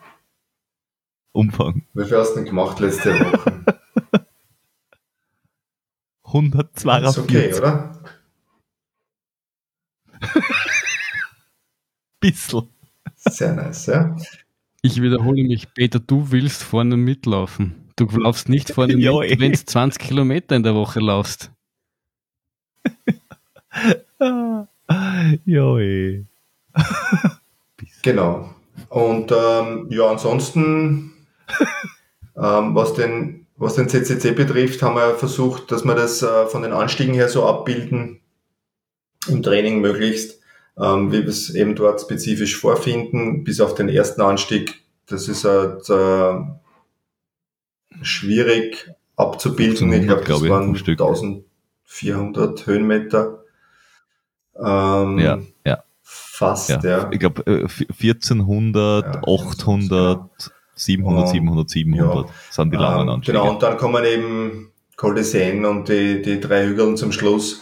Umfang. 1.32 1.86
Wie 1.94 2.04
viel 2.04 2.18
hast 2.18 2.32
du 2.32 2.36
denn 2.36 2.44
gemacht 2.46 2.78
letzte 2.80 3.18
Woche? 3.18 3.64
142. 6.24 7.08
Ist 7.08 7.18
okay, 7.18 7.54
oder? 7.54 8.02
Bissl. 12.20 12.68
Sehr 13.16 13.52
nice, 13.52 13.86
ja. 13.86 14.16
Ich 14.82 15.00
wiederhole 15.00 15.44
mich, 15.44 15.72
Peter, 15.74 16.00
du 16.00 16.30
willst 16.30 16.62
vorne 16.62 16.96
mitlaufen. 16.96 17.81
Du 17.96 18.06
laufst 18.06 18.48
nicht 18.48 18.70
vorne 18.70 18.94
ja, 18.98 19.12
mit, 19.18 19.40
wenn 19.40 19.52
du 19.52 19.64
20 19.64 20.00
Kilometer 20.00 20.56
in 20.56 20.62
der 20.62 20.74
Woche 20.74 21.00
laufst. 21.00 21.50
ja, 25.44 25.78
eh. 25.78 26.24
genau. 28.02 28.54
Und 28.88 29.32
ähm, 29.32 29.86
ja, 29.90 30.10
ansonsten, 30.10 31.12
ähm, 32.36 32.74
was, 32.74 32.94
den, 32.94 33.46
was 33.56 33.74
den 33.74 33.88
CCC 33.88 34.32
betrifft, 34.32 34.82
haben 34.82 34.96
wir 34.96 35.14
versucht, 35.14 35.70
dass 35.70 35.84
wir 35.84 35.94
das 35.94 36.22
äh, 36.22 36.46
von 36.46 36.62
den 36.62 36.72
Anstiegen 36.72 37.14
her 37.14 37.28
so 37.28 37.46
abbilden, 37.46 38.20
im 39.28 39.42
Training 39.42 39.80
möglichst, 39.80 40.40
ähm, 40.78 41.12
wie 41.12 41.22
wir 41.22 41.28
es 41.28 41.54
eben 41.54 41.74
dort 41.74 42.00
spezifisch 42.00 42.56
vorfinden, 42.56 43.44
bis 43.44 43.60
auf 43.60 43.74
den 43.74 43.88
ersten 43.88 44.20
Anstieg. 44.20 44.82
Das 45.06 45.28
ist 45.28 45.44
halt 45.44 45.88
äh, 45.88 46.44
schwierig 48.02 48.90
abzubilden. 49.16 49.92
Ich 49.92 50.06
glaube, 50.06 50.24
das 50.24 50.42
waren 50.48 50.74
1400 50.74 52.66
Höhenmeter. 52.66 53.44
Ähm, 54.56 55.18
ja, 55.18 55.38
ja. 55.66 55.84
Fast, 56.02 56.70
ja. 56.70 56.80
ja. 56.82 57.10
Ich 57.10 57.20
glaube, 57.20 57.44
1400, 57.46 59.04
ja, 59.04 59.22
800, 59.22 59.88
genau. 59.88 60.30
700, 60.74 61.28
700, 61.28 61.70
700 61.70 62.26
ja. 62.26 62.32
sind 62.50 62.72
die 62.72 62.76
langen 62.76 63.08
ähm, 63.08 63.14
Anstiege. 63.14 63.38
Genau, 63.38 63.52
und 63.52 63.62
dann 63.62 63.76
kommen 63.76 64.04
eben 64.04 64.72
Col 64.96 65.14
de 65.14 65.24
Seine 65.24 65.68
und 65.68 65.88
die, 65.88 66.22
die 66.22 66.40
drei 66.40 66.66
Hügeln 66.66 66.96
zum 66.96 67.12
Schluss 67.12 67.60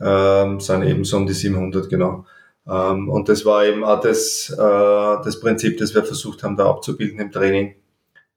ähm, 0.00 0.60
sind 0.60 0.82
eben 0.82 1.04
so 1.04 1.16
um 1.16 1.26
die 1.26 1.32
700, 1.32 1.88
genau. 1.88 2.24
Ähm, 2.66 3.08
und 3.08 3.28
das 3.28 3.44
war 3.44 3.64
eben 3.64 3.84
auch 3.84 4.00
das, 4.00 4.50
äh, 4.50 4.56
das 4.56 5.40
Prinzip, 5.40 5.78
das 5.78 5.94
wir 5.94 6.04
versucht 6.04 6.42
haben, 6.42 6.56
da 6.56 6.68
abzubilden 6.68 7.18
im 7.20 7.32
Training. 7.32 7.74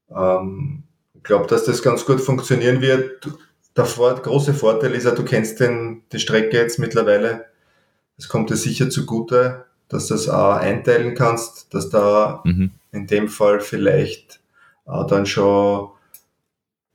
Ähm, 0.09 0.83
ich 0.83 0.90
glaube, 1.23 1.47
dass 1.47 1.65
das 1.65 1.81
ganz 1.81 2.05
gut 2.05 2.21
funktionieren 2.21 2.81
wird. 2.81 3.29
Der 3.75 3.85
große 3.85 4.53
Vorteil 4.53 4.93
ist 4.93 5.05
ja, 5.05 5.11
du 5.11 5.23
kennst 5.23 5.59
den, 5.59 6.03
die 6.11 6.19
Strecke 6.19 6.57
jetzt 6.57 6.79
mittlerweile. 6.79 7.45
Es 8.17 8.27
kommt 8.27 8.49
dir 8.49 8.57
sicher 8.57 8.89
zugute, 8.89 9.65
dass 9.87 10.07
du 10.07 10.13
das 10.13 10.29
auch 10.29 10.55
einteilen 10.55 11.15
kannst, 11.15 11.73
dass 11.73 11.89
da 11.89 12.41
mhm. 12.43 12.71
in 12.91 13.07
dem 13.07 13.29
Fall 13.29 13.59
vielleicht 13.59 14.41
auch 14.85 15.07
dann 15.07 15.25
schon 15.25 15.89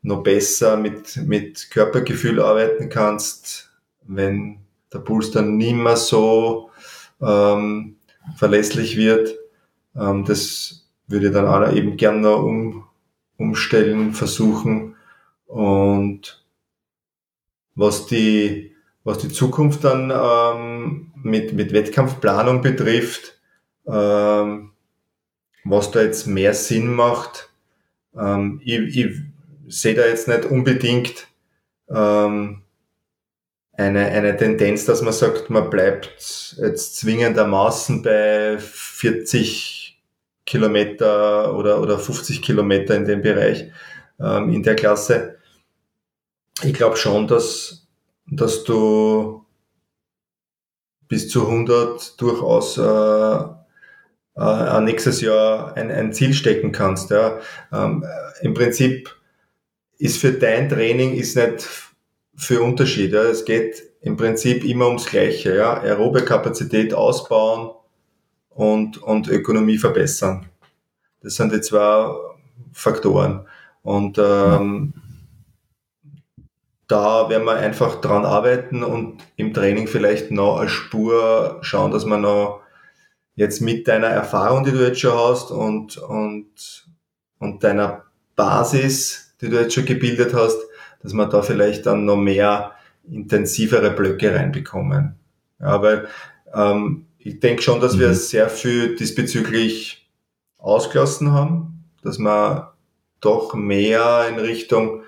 noch 0.03 0.23
besser 0.23 0.77
mit, 0.77 1.17
mit 1.17 1.71
Körpergefühl 1.71 2.41
arbeiten 2.41 2.89
kannst, 2.89 3.71
wenn 4.03 4.59
der 4.93 5.01
Puls 5.01 5.31
dann 5.31 5.57
nicht 5.57 5.75
mehr 5.75 5.97
so 5.97 6.71
ähm, 7.21 7.97
verlässlich 8.37 8.97
wird. 8.97 9.35
Ähm, 9.97 10.25
das 10.25 10.87
würde 11.09 11.27
ich 11.29 11.33
dann 11.33 11.47
auch 11.47 11.73
eben 11.73 11.97
gerne 11.97 12.21
noch 12.21 12.43
um, 12.43 12.86
umstellen, 13.39 14.13
versuchen. 14.13 14.97
Und 15.47 16.45
was 17.75 18.07
die, 18.07 18.75
was 19.05 19.19
die 19.19 19.29
Zukunft 19.29 19.85
dann 19.85 20.11
ähm, 20.11 21.13
mit, 21.15 21.53
mit 21.53 21.73
Wettkampfplanung 21.73 22.63
betrifft, 22.63 23.39
ähm, 23.87 24.73
was 25.65 25.91
da 25.91 26.03
jetzt 26.03 26.27
mehr 26.27 26.55
Sinn 26.55 26.95
macht, 26.95 27.51
ähm, 28.17 28.61
ich, 28.65 28.97
ich 28.97 29.17
sehe 29.69 29.95
da 29.95 30.07
jetzt 30.07 30.29
nicht 30.29 30.45
unbedingt 30.45 31.29
ähm, 31.89 32.63
eine, 33.73 34.07
eine 34.07 34.37
Tendenz, 34.37 34.87
dass 34.87 35.03
man 35.03 35.13
sagt, 35.13 35.51
man 35.51 35.69
bleibt 35.69 36.57
jetzt 36.59 36.97
zwingendermaßen 36.97 38.03
bei 38.03 38.57
40 38.59 39.76
Kilometer 40.47 41.55
oder, 41.57 41.83
oder 41.83 41.99
50 41.99 42.41
Kilometer 42.41 42.95
in 42.95 43.05
dem 43.05 43.21
Bereich, 43.21 43.71
ähm, 44.21 44.51
in 44.51 44.63
der 44.63 44.77
Klasse. 44.77 45.37
Ich 46.63 46.73
glaube 46.73 46.97
schon, 46.97 47.27
dass, 47.27 47.87
dass 48.27 48.65
du 48.65 49.45
bis 51.09 51.29
zu 51.29 51.47
100 51.47 52.21
durchaus 52.21 52.79
äh, 52.79 54.41
äh, 54.41 54.81
nächstes 54.81 55.21
Jahr 55.21 55.77
ein, 55.77 55.91
ein 55.91 56.13
Ziel 56.13 56.33
stecken 56.33 56.73
kannst. 56.73 57.11
Ja. 57.11 57.41
Ähm, 57.73 58.05
Im 58.41 58.55
Prinzip 58.55 59.15
ist 59.99 60.19
für 60.19 60.33
dein 60.33 60.69
Training 60.69 61.15
ist 61.15 61.37
nicht 61.37 61.69
für 62.37 62.63
Unterschiede. 62.63 63.19
Es 63.19 63.45
geht 63.45 63.83
im 64.01 64.17
Prinzip 64.17 64.65
immer 64.65 64.87
ums 64.87 65.07
Gleiche. 65.07 65.57
Ja? 65.57 65.81
Aerobe 65.81 66.25
Kapazität 66.25 66.95
ausbauen 66.95 67.71
und, 68.57 68.99
und 68.99 69.29
Ökonomie 69.29 69.79
verbessern. 69.79 70.47
Das 71.23 71.37
sind 71.37 71.53
die 71.53 71.61
zwei 71.61 72.11
Faktoren. 72.73 73.47
Und 73.83 74.19
ähm, 74.19 74.95
da 76.89 77.29
werden 77.29 77.45
wir 77.45 77.57
einfach 77.57 78.01
dran 78.01 78.25
arbeiten 78.25 78.83
und 78.83 79.19
im 79.37 79.53
Training 79.53 79.87
vielleicht 79.87 80.31
noch 80.31 80.59
eine 80.59 80.69
Spur 80.69 81.59
schauen, 81.61 81.91
dass 81.91 82.05
man 82.05 82.23
noch 82.23 82.63
jetzt 83.35 83.61
mit 83.61 83.87
deiner 83.87 84.09
Erfahrung, 84.09 84.65
die 84.65 84.73
du 84.73 84.85
jetzt 84.87 85.01
schon 85.01 85.19
hast 85.19 85.51
und, 85.51 85.99
und, 85.99 86.89
und 87.39 87.63
deiner 87.63 88.05
Basis, 88.35 89.35
die 89.41 89.51
du 89.51 89.61
jetzt 89.61 89.75
schon 89.75 89.85
gebildet 89.85 90.33
hast, 90.33 90.59
dass 91.03 91.13
wir 91.13 91.27
da 91.27 91.43
vielleicht 91.43 91.87
dann 91.87 92.05
noch 92.07 92.17
mehr 92.17 92.73
intensivere 93.09 93.91
Blöcke 93.91 94.35
reinbekommen. 94.35 95.17
Ja, 95.61 95.83
weil 95.83 96.09
ähm, 96.55 97.06
ich 97.27 97.41
denke 97.41 97.61
schon, 97.61 97.81
dass 97.81 97.97
mhm. 97.97 98.01
wir 98.01 98.15
sehr 98.15 98.49
viel 98.49 98.95
diesbezüglich 98.95 100.09
ausgelassen 100.59 101.33
haben, 101.33 101.85
dass 102.03 102.19
wir 102.19 102.75
doch 103.21 103.55
mehr 103.55 104.27
in 104.29 104.39
Richtung 104.39 105.03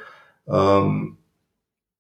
ähm, 0.49 1.17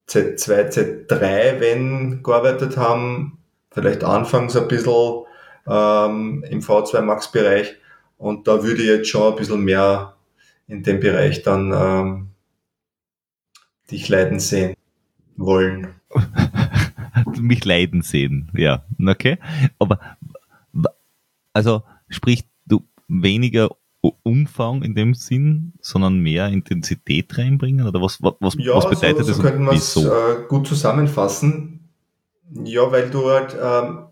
Z2, 0.08 1.06
Z3, 1.08 1.60
wenn 1.60 2.22
gearbeitet 2.22 2.76
haben, 2.76 3.38
vielleicht 3.70 4.02
anfangs 4.02 4.56
ein 4.56 4.66
bisschen 4.66 5.24
ähm, 5.68 6.44
im 6.50 6.60
V2 6.60 7.00
Max 7.02 7.30
Bereich. 7.30 7.76
Und 8.16 8.48
da 8.48 8.64
würde 8.64 8.82
ich 8.82 8.88
jetzt 8.88 9.08
schon 9.08 9.32
ein 9.32 9.36
bisschen 9.36 9.62
mehr 9.62 10.16
in 10.66 10.82
dem 10.82 10.98
Bereich 10.98 11.42
dann 11.42 11.72
ähm, 11.72 12.28
dich 13.90 14.08
leiden 14.08 14.40
sehen 14.40 14.74
wollen. 15.36 15.94
Mich 17.40 17.64
leiden 17.64 18.02
sehen, 18.02 18.50
ja, 18.54 18.84
okay. 19.06 19.38
Aber 19.78 19.98
also 21.52 21.82
sprich 22.08 22.44
du 22.66 22.86
weniger 23.08 23.70
Umfang 24.22 24.82
in 24.82 24.94
dem 24.94 25.14
Sinn, 25.14 25.72
sondern 25.80 26.20
mehr 26.20 26.48
Intensität 26.48 27.36
reinbringen? 27.36 27.86
Oder 27.86 28.00
was, 28.00 28.22
was, 28.22 28.54
ja, 28.58 28.74
was 28.74 28.88
bedeutet 28.88 29.26
so, 29.26 29.32
so 29.32 29.42
das? 29.42 29.42
könnte 29.42 29.58
man 29.58 29.76
es 29.76 29.96
äh, 29.96 30.44
gut 30.48 30.66
zusammenfassen. 30.66 31.90
Ja, 32.64 32.90
weil 32.92 33.10
du 33.10 33.28
halt 33.28 33.56
ähm, 33.60 34.06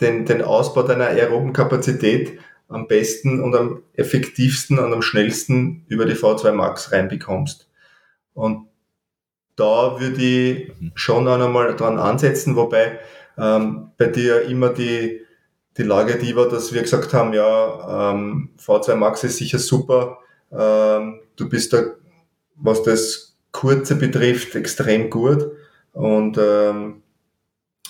den, 0.00 0.26
den 0.26 0.42
Ausbau 0.42 0.82
deiner 0.82 1.06
aeroben 1.06 1.52
Kapazität 1.52 2.38
am 2.68 2.86
besten 2.86 3.40
und 3.40 3.56
am 3.56 3.82
effektivsten 3.94 4.78
und 4.78 4.92
am 4.92 5.02
schnellsten 5.02 5.84
über 5.88 6.04
die 6.04 6.14
V2 6.14 6.52
Max 6.52 6.92
reinbekommst. 6.92 7.68
Und 8.34 8.67
da 9.58 10.00
würde 10.00 10.22
ich 10.22 10.68
mhm. 10.80 10.92
schon 10.94 11.26
auch 11.28 11.38
nochmal 11.38 11.74
dran 11.74 11.98
ansetzen, 11.98 12.56
wobei 12.56 12.98
ähm, 13.36 13.90
bei 13.96 14.06
dir 14.06 14.42
immer 14.42 14.70
die, 14.70 15.20
die 15.76 15.82
Lage 15.82 16.16
die 16.16 16.34
war, 16.36 16.48
dass 16.48 16.72
wir 16.72 16.82
gesagt 16.82 17.12
haben, 17.12 17.32
ja, 17.32 18.12
ähm, 18.12 18.50
V2 18.64 18.94
Max 18.94 19.24
ist 19.24 19.38
sicher 19.38 19.58
super, 19.58 20.18
ähm, 20.52 21.20
du 21.36 21.48
bist 21.48 21.72
da, 21.72 21.82
was 22.56 22.82
das 22.82 23.36
Kurze 23.50 23.96
betrifft, 23.96 24.54
extrem 24.54 25.10
gut 25.10 25.50
und 25.92 26.38
ähm, 26.38 27.02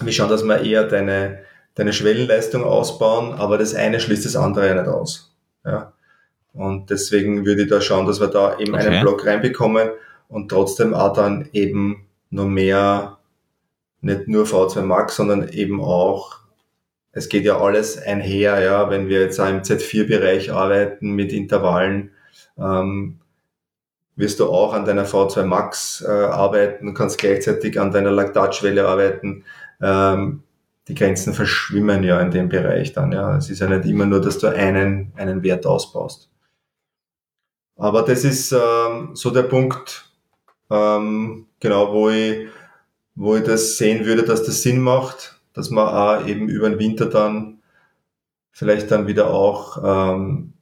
wir 0.00 0.12
schauen, 0.12 0.30
dass 0.30 0.44
wir 0.44 0.62
eher 0.62 0.84
deine, 0.84 1.40
deine 1.74 1.92
Schwellenleistung 1.92 2.64
ausbauen, 2.64 3.34
aber 3.34 3.58
das 3.58 3.74
eine 3.74 4.00
schließt 4.00 4.24
das 4.24 4.36
andere 4.36 4.68
ja 4.68 4.74
nicht 4.74 4.88
aus. 4.88 5.36
Ja. 5.64 5.92
Und 6.54 6.90
deswegen 6.90 7.44
würde 7.44 7.62
ich 7.62 7.68
da 7.68 7.80
schauen, 7.80 8.06
dass 8.06 8.20
wir 8.20 8.28
da 8.28 8.58
eben 8.58 8.74
okay. 8.74 8.86
einen 8.86 9.02
Block 9.02 9.26
reinbekommen 9.26 9.90
und 10.28 10.50
trotzdem 10.50 10.94
auch 10.94 11.12
dann 11.12 11.48
eben 11.52 12.06
noch 12.30 12.46
mehr, 12.46 13.18
nicht 14.00 14.28
nur 14.28 14.44
V2 14.44 14.82
Max, 14.82 15.16
sondern 15.16 15.48
eben 15.48 15.82
auch, 15.82 16.38
es 17.12 17.28
geht 17.28 17.44
ja 17.44 17.58
alles 17.58 17.98
einher, 17.98 18.60
ja, 18.60 18.90
wenn 18.90 19.08
wir 19.08 19.20
jetzt 19.20 19.40
auch 19.40 19.48
im 19.48 19.62
Z4-Bereich 19.62 20.52
arbeiten 20.52 21.12
mit 21.12 21.32
Intervallen, 21.32 22.10
ähm, 22.58 23.18
wirst 24.14 24.40
du 24.40 24.46
auch 24.46 24.74
an 24.74 24.84
deiner 24.84 25.06
V2 25.06 25.44
Max 25.44 26.04
äh, 26.06 26.10
arbeiten, 26.10 26.92
kannst 26.92 27.18
gleichzeitig 27.18 27.80
an 27.80 27.92
deiner 27.92 28.10
Laktatschwelle 28.10 28.86
arbeiten. 28.86 29.44
Ähm, 29.80 30.42
die 30.88 30.94
Grenzen 30.94 31.34
verschwimmen 31.34 32.02
ja 32.02 32.20
in 32.20 32.30
dem 32.30 32.48
Bereich 32.48 32.92
dann. 32.92 33.12
Ja. 33.12 33.36
Es 33.36 33.48
ist 33.48 33.60
ja 33.60 33.68
nicht 33.68 33.88
immer 33.88 34.06
nur, 34.06 34.20
dass 34.20 34.38
du 34.38 34.48
einen, 34.48 35.12
einen 35.16 35.42
Wert 35.42 35.66
ausbaust. 35.66 36.30
Aber 37.76 38.02
das 38.02 38.24
ist 38.24 38.52
ähm, 38.52 39.10
so 39.14 39.30
der 39.30 39.44
Punkt, 39.44 40.07
ähm, 40.70 41.46
genau, 41.60 41.92
wo 41.92 42.08
ich, 42.10 42.48
wo 43.14 43.36
ich 43.36 43.44
das 43.44 43.78
sehen 43.78 44.04
würde, 44.04 44.22
dass 44.22 44.44
das 44.44 44.62
Sinn 44.62 44.80
macht, 44.80 45.40
dass 45.52 45.70
man 45.70 45.88
auch 45.88 46.26
eben 46.26 46.48
über 46.48 46.68
den 46.68 46.78
Winter 46.78 47.06
dann 47.06 47.58
vielleicht 48.52 48.90
dann 48.90 49.06
wieder 49.06 49.30
auch 49.32 49.78
ähm, 49.84 50.52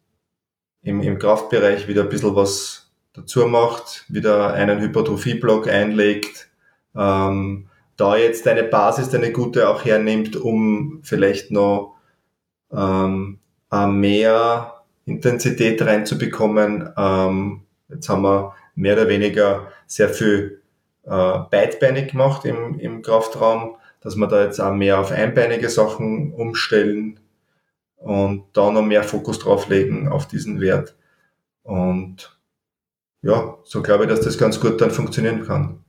im, 0.82 1.00
im 1.00 1.18
Kraftbereich 1.18 1.88
wieder 1.88 2.02
ein 2.02 2.08
bisschen 2.08 2.36
was 2.36 2.90
dazu 3.14 3.46
macht, 3.46 4.04
wieder 4.08 4.52
einen 4.52 4.80
Hypertrophie-Block 4.80 5.68
einlegt, 5.68 6.48
ähm, 6.94 7.68
da 7.96 8.16
jetzt 8.16 8.46
eine 8.46 8.64
Basis, 8.64 9.14
eine 9.14 9.32
gute 9.32 9.68
auch 9.68 9.84
hernimmt, 9.84 10.36
um 10.36 11.00
vielleicht 11.02 11.50
noch 11.50 11.96
ähm, 12.70 13.38
mehr 13.72 14.74
Intensität 15.06 15.80
reinzubekommen. 15.82 16.90
Ähm, 16.96 17.62
jetzt 17.88 18.08
haben 18.08 18.22
wir 18.22 18.54
mehr 18.74 18.94
oder 18.94 19.08
weniger 19.08 19.72
sehr 19.86 20.08
viel 20.08 20.62
äh, 21.04 21.38
beidbeinig 21.50 22.12
gemacht 22.12 22.44
im, 22.44 22.78
im 22.78 23.02
Kraftraum, 23.02 23.76
dass 24.00 24.16
wir 24.16 24.26
da 24.26 24.44
jetzt 24.44 24.60
auch 24.60 24.74
mehr 24.74 25.00
auf 25.00 25.10
einbeinige 25.10 25.68
Sachen 25.68 26.32
umstellen 26.32 27.20
und 27.96 28.44
da 28.52 28.70
noch 28.70 28.82
mehr 28.82 29.04
Fokus 29.04 29.38
drauf 29.38 29.68
legen 29.68 30.08
auf 30.08 30.28
diesen 30.28 30.60
Wert. 30.60 30.96
Und 31.62 32.38
ja, 33.22 33.58
so 33.64 33.82
glaube 33.82 34.04
ich, 34.04 34.10
dass 34.10 34.20
das 34.20 34.38
ganz 34.38 34.60
gut 34.60 34.80
dann 34.80 34.90
funktionieren 34.90 35.44
kann. 35.44 35.84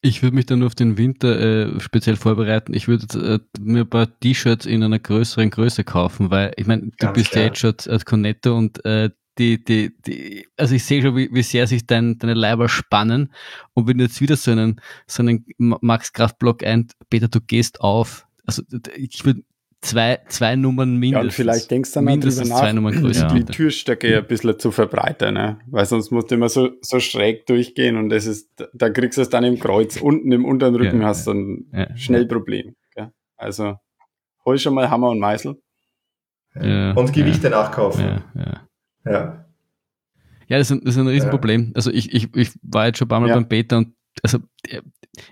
Ich 0.00 0.22
würde 0.22 0.36
mich 0.36 0.46
dann 0.46 0.62
auf 0.62 0.76
den 0.76 0.96
Winter 0.96 1.40
äh, 1.40 1.80
speziell 1.80 2.16
vorbereiten. 2.16 2.72
Ich 2.72 2.86
würde 2.86 3.40
äh, 3.40 3.60
mir 3.60 3.80
ein 3.80 3.90
paar 3.90 4.08
T-Shirts 4.20 4.64
in 4.64 4.84
einer 4.84 5.00
größeren 5.00 5.50
Größe 5.50 5.82
kaufen, 5.82 6.30
weil 6.30 6.52
ich 6.56 6.66
meine, 6.66 6.92
du 6.98 7.12
bist 7.12 7.34
ja 7.34 7.42
jetzt 7.42 7.58
schon 7.58 7.74
als 7.88 8.04
Cornetto 8.04 8.56
und 8.56 8.84
äh, 8.84 9.10
die, 9.38 9.62
die, 9.62 9.92
die, 10.06 10.48
also 10.56 10.74
ich 10.74 10.84
sehe 10.84 11.00
schon, 11.00 11.16
wie, 11.16 11.28
wie 11.32 11.42
sehr 11.42 11.66
sich 11.66 11.86
dein, 11.86 12.18
deine 12.18 12.34
Leiber 12.34 12.68
spannen. 12.68 13.32
Und 13.74 13.86
wenn 13.86 13.98
du 13.98 14.04
jetzt 14.04 14.20
wieder 14.20 14.36
so 14.36 14.50
einen, 14.50 14.80
so 15.06 15.22
einen 15.22 15.44
Max-Kraftblock 15.58 16.64
ein, 16.64 16.88
Peter, 17.08 17.28
du 17.28 17.40
gehst 17.40 17.80
auf. 17.80 18.26
Also 18.44 18.62
ich 18.96 19.24
würde 19.24 19.42
zwei, 19.80 20.18
zwei 20.28 20.56
Nummern 20.56 20.96
mindestens. 20.96 21.12
Ja, 21.12 21.20
und 21.20 21.32
vielleicht 21.32 21.70
denkst 21.70 21.90
du 21.90 21.94
dann 21.96 22.04
mindestens 22.04 22.48
nach, 22.48 22.60
zwei 22.60 22.72
Nummern 22.72 23.00
größer. 23.00 23.28
Die 23.28 23.44
Türstöcke 23.44 24.18
ein 24.18 24.26
bisschen 24.26 24.58
zu 24.58 24.70
verbreitern, 24.70 25.34
ne? 25.34 25.58
weil 25.66 25.86
sonst 25.86 26.10
musst 26.10 26.30
du 26.30 26.34
immer 26.34 26.48
so, 26.48 26.70
so 26.80 26.98
schräg 26.98 27.46
durchgehen 27.46 27.96
und 27.96 28.08
das 28.08 28.26
ist, 28.26 28.50
da 28.72 28.90
kriegst 28.90 29.18
du 29.18 29.22
es 29.22 29.30
dann 29.30 29.44
im 29.44 29.58
Kreuz. 29.58 29.96
Unten 29.98 30.32
im 30.32 30.44
unteren 30.44 30.74
Rücken 30.74 31.02
ja, 31.02 31.08
hast 31.08 31.26
du 31.26 31.32
ein 31.32 31.70
ja, 31.72 31.96
schnell 31.96 32.26
Problem. 32.26 32.74
Gell? 32.94 33.12
Also 33.36 33.76
hol 34.44 34.58
schon 34.58 34.74
mal 34.74 34.90
Hammer 34.90 35.10
und 35.10 35.20
Meißel. 35.20 35.56
und 36.54 37.12
Gewichte 37.12 37.50
nachkaufen. 37.50 38.04
Ja, 38.04 38.24
ja. 38.34 38.67
Ja. 39.10 39.44
Ja, 40.48 40.56
das 40.56 40.70
ist 40.70 40.78
ein, 40.78 40.84
das 40.84 40.94
ist 40.94 41.00
ein 41.00 41.08
Riesenproblem. 41.08 41.66
Ja. 41.66 41.72
Also 41.74 41.90
ich, 41.90 42.12
ich, 42.12 42.34
ich 42.34 42.50
war 42.62 42.86
jetzt 42.86 42.98
schon 42.98 43.06
ein 43.06 43.10
paar 43.10 43.20
Mal 43.20 43.28
ja. 43.28 43.34
beim 43.34 43.48
Beta 43.48 43.76
und 43.76 43.94
also 44.22 44.38
er, 44.66 44.82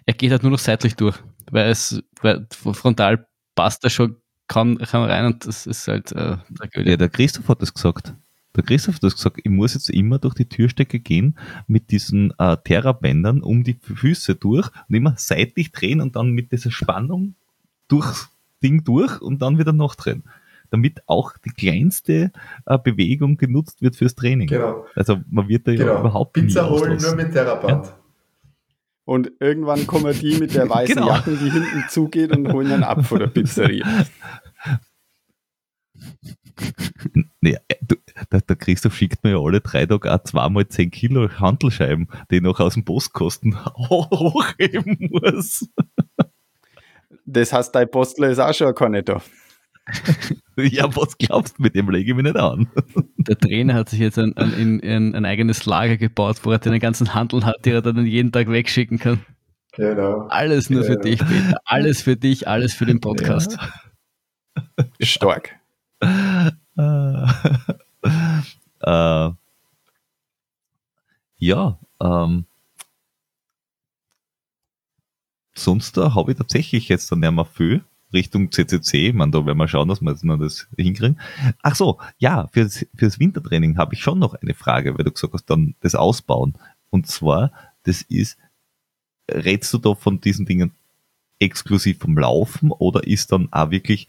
er, 0.04 0.14
geht 0.14 0.30
halt 0.30 0.42
nur 0.42 0.52
noch 0.52 0.58
seitlich 0.58 0.94
durch, 0.94 1.16
weil 1.50 1.70
es 1.70 2.02
weil 2.20 2.46
frontal 2.50 3.26
passt 3.54 3.82
er 3.84 3.90
schon 3.90 4.16
kaum, 4.46 4.78
kaum 4.78 5.04
rein 5.04 5.26
und 5.26 5.46
das 5.46 5.66
ist 5.66 5.88
halt 5.88 6.12
äh, 6.12 6.36
Ja, 6.74 6.96
der 6.96 7.08
Christoph 7.08 7.48
hat 7.48 7.62
das 7.62 7.72
gesagt. 7.72 8.14
Der 8.54 8.62
Christoph 8.62 8.96
hat 8.96 9.04
das 9.04 9.16
gesagt, 9.16 9.40
ich 9.42 9.50
muss 9.50 9.74
jetzt 9.74 9.90
immer 9.90 10.18
durch 10.18 10.34
die 10.34 10.48
Türstecke 10.48 11.00
gehen 11.00 11.38
mit 11.66 11.90
diesen 11.90 12.32
äh, 12.38 12.56
Terrabändern 12.62 13.42
um 13.42 13.64
die 13.64 13.78
Füße 13.80 14.34
durch 14.34 14.68
und 14.88 14.94
immer 14.94 15.14
seitlich 15.16 15.72
drehen 15.72 16.00
und 16.00 16.16
dann 16.16 16.30
mit 16.30 16.52
dieser 16.52 16.70
Spannung 16.70 17.34
durchs 17.88 18.28
Ding 18.62 18.84
durch 18.84 19.20
und 19.20 19.40
dann 19.40 19.58
wieder 19.58 19.72
noch 19.72 19.94
drehen 19.94 20.24
damit 20.70 21.00
auch 21.06 21.32
die 21.38 21.50
kleinste 21.50 22.32
äh, 22.66 22.78
Bewegung 22.78 23.36
genutzt 23.36 23.82
wird 23.82 23.96
fürs 23.96 24.14
Training. 24.14 24.48
Genau. 24.48 24.86
Also 24.94 25.18
man 25.28 25.48
wird 25.48 25.66
da 25.66 25.72
genau. 25.72 25.94
ja 25.94 26.00
überhaupt 26.00 26.32
Pizza 26.34 26.68
holen 26.68 26.98
nur 27.00 27.14
mit 27.14 27.32
Theraband. 27.32 27.86
Ja. 27.86 27.98
Und 29.04 29.30
irgendwann 29.38 29.86
kommen 29.86 30.18
die 30.18 30.36
mit 30.36 30.54
der 30.54 30.68
weißen 30.68 30.96
genau. 30.96 31.08
Jacke, 31.08 31.36
die 31.36 31.50
hinten 31.50 31.84
zugeht 31.88 32.36
und 32.36 32.52
holen 32.52 32.68
dann 32.68 32.82
ab 32.82 33.06
von 33.06 33.20
der 33.20 33.28
Pizzeria. 33.28 33.86
Nee, 37.40 37.58
du, 37.82 37.96
der, 38.32 38.40
der, 38.40 38.56
Christoph 38.56 38.96
schickt 38.96 39.22
mir 39.22 39.32
ja 39.32 39.38
alle 39.38 39.60
drei 39.60 39.86
Tage 39.86 40.12
auch 40.12 40.22
zweimal 40.22 40.66
10 40.66 40.90
Kilo 40.90 41.28
Handelscheiben, 41.28 42.08
die 42.30 42.36
ich 42.36 42.42
noch 42.42 42.60
aus 42.60 42.74
dem 42.74 42.84
Postkosten 42.84 43.56
hochheben 43.76 44.96
muss. 45.10 45.68
Das 47.26 47.52
heißt, 47.52 47.74
dein 47.74 47.90
Postler 47.90 48.30
ist 48.30 48.38
auch 48.38 48.54
schon 48.54 48.68
ein 48.68 48.74
Cornetto. 48.74 49.20
ja, 50.56 50.94
was 50.96 51.16
glaubst 51.18 51.58
du, 51.58 51.62
mit 51.62 51.74
dem 51.74 51.88
lege 51.90 52.10
ich 52.10 52.16
mich 52.16 52.24
nicht 52.24 52.36
an. 52.36 52.68
Der 53.18 53.38
Trainer 53.38 53.74
hat 53.74 53.88
sich 53.88 54.00
jetzt 54.00 54.18
ein, 54.18 54.36
ein, 54.36 54.80
ein, 54.82 55.14
ein 55.14 55.24
eigenes 55.24 55.64
Lager 55.66 55.96
gebaut, 55.96 56.40
wo 56.42 56.50
er 56.50 56.58
den 56.58 56.78
ganzen 56.80 57.14
Handel 57.14 57.44
hat, 57.44 57.64
den 57.64 57.74
er 57.74 57.82
dann 57.82 58.04
jeden 58.04 58.32
Tag 58.32 58.48
wegschicken 58.48 58.98
kann. 58.98 59.20
Genau. 59.72 60.26
Alles 60.28 60.70
nur 60.70 60.82
genau. 60.82 60.94
für 60.94 61.00
dich, 61.00 61.18
Peter. 61.20 61.60
Alles 61.64 62.02
für 62.02 62.16
dich, 62.16 62.48
alles 62.48 62.74
für 62.74 62.86
den 62.86 63.00
Podcast. 63.00 63.58
Ja. 63.58 64.86
Stark. 65.00 65.54
äh, 68.80 69.30
ja, 71.38 71.78
ähm, 72.00 72.46
sonst 75.54 75.96
habe 75.96 76.32
ich 76.32 76.38
tatsächlich 76.38 76.88
jetzt 76.88 77.12
dann 77.12 77.20
nicht 77.20 77.32
mehr 77.32 77.44
viel. 77.44 77.84
Richtung 78.16 78.50
CCC. 78.50 79.12
Man, 79.12 79.30
da 79.30 79.46
werden 79.46 79.58
wir 79.58 79.68
schauen, 79.68 79.88
dass 79.88 80.00
wir 80.00 80.36
das 80.38 80.66
hinkriegen. 80.76 81.20
Ach 81.62 81.76
so, 81.76 81.98
ja, 82.18 82.48
fürs, 82.48 82.86
fürs 82.94 83.20
Wintertraining 83.20 83.78
habe 83.78 83.94
ich 83.94 84.02
schon 84.02 84.18
noch 84.18 84.34
eine 84.34 84.54
Frage, 84.54 84.96
weil 84.96 85.04
du 85.04 85.12
gesagt 85.12 85.34
hast, 85.34 85.46
dann 85.46 85.74
das 85.80 85.94
Ausbauen. 85.94 86.54
Und 86.90 87.06
zwar, 87.06 87.52
das 87.84 88.02
ist, 88.02 88.38
rätst 89.30 89.72
du 89.74 89.78
da 89.78 89.94
von 89.94 90.20
diesen 90.20 90.46
Dingen 90.46 90.72
exklusiv 91.38 91.98
vom 91.98 92.16
Laufen 92.16 92.70
oder 92.72 93.06
ist 93.06 93.32
dann 93.32 93.52
auch 93.52 93.70
wirklich 93.70 94.08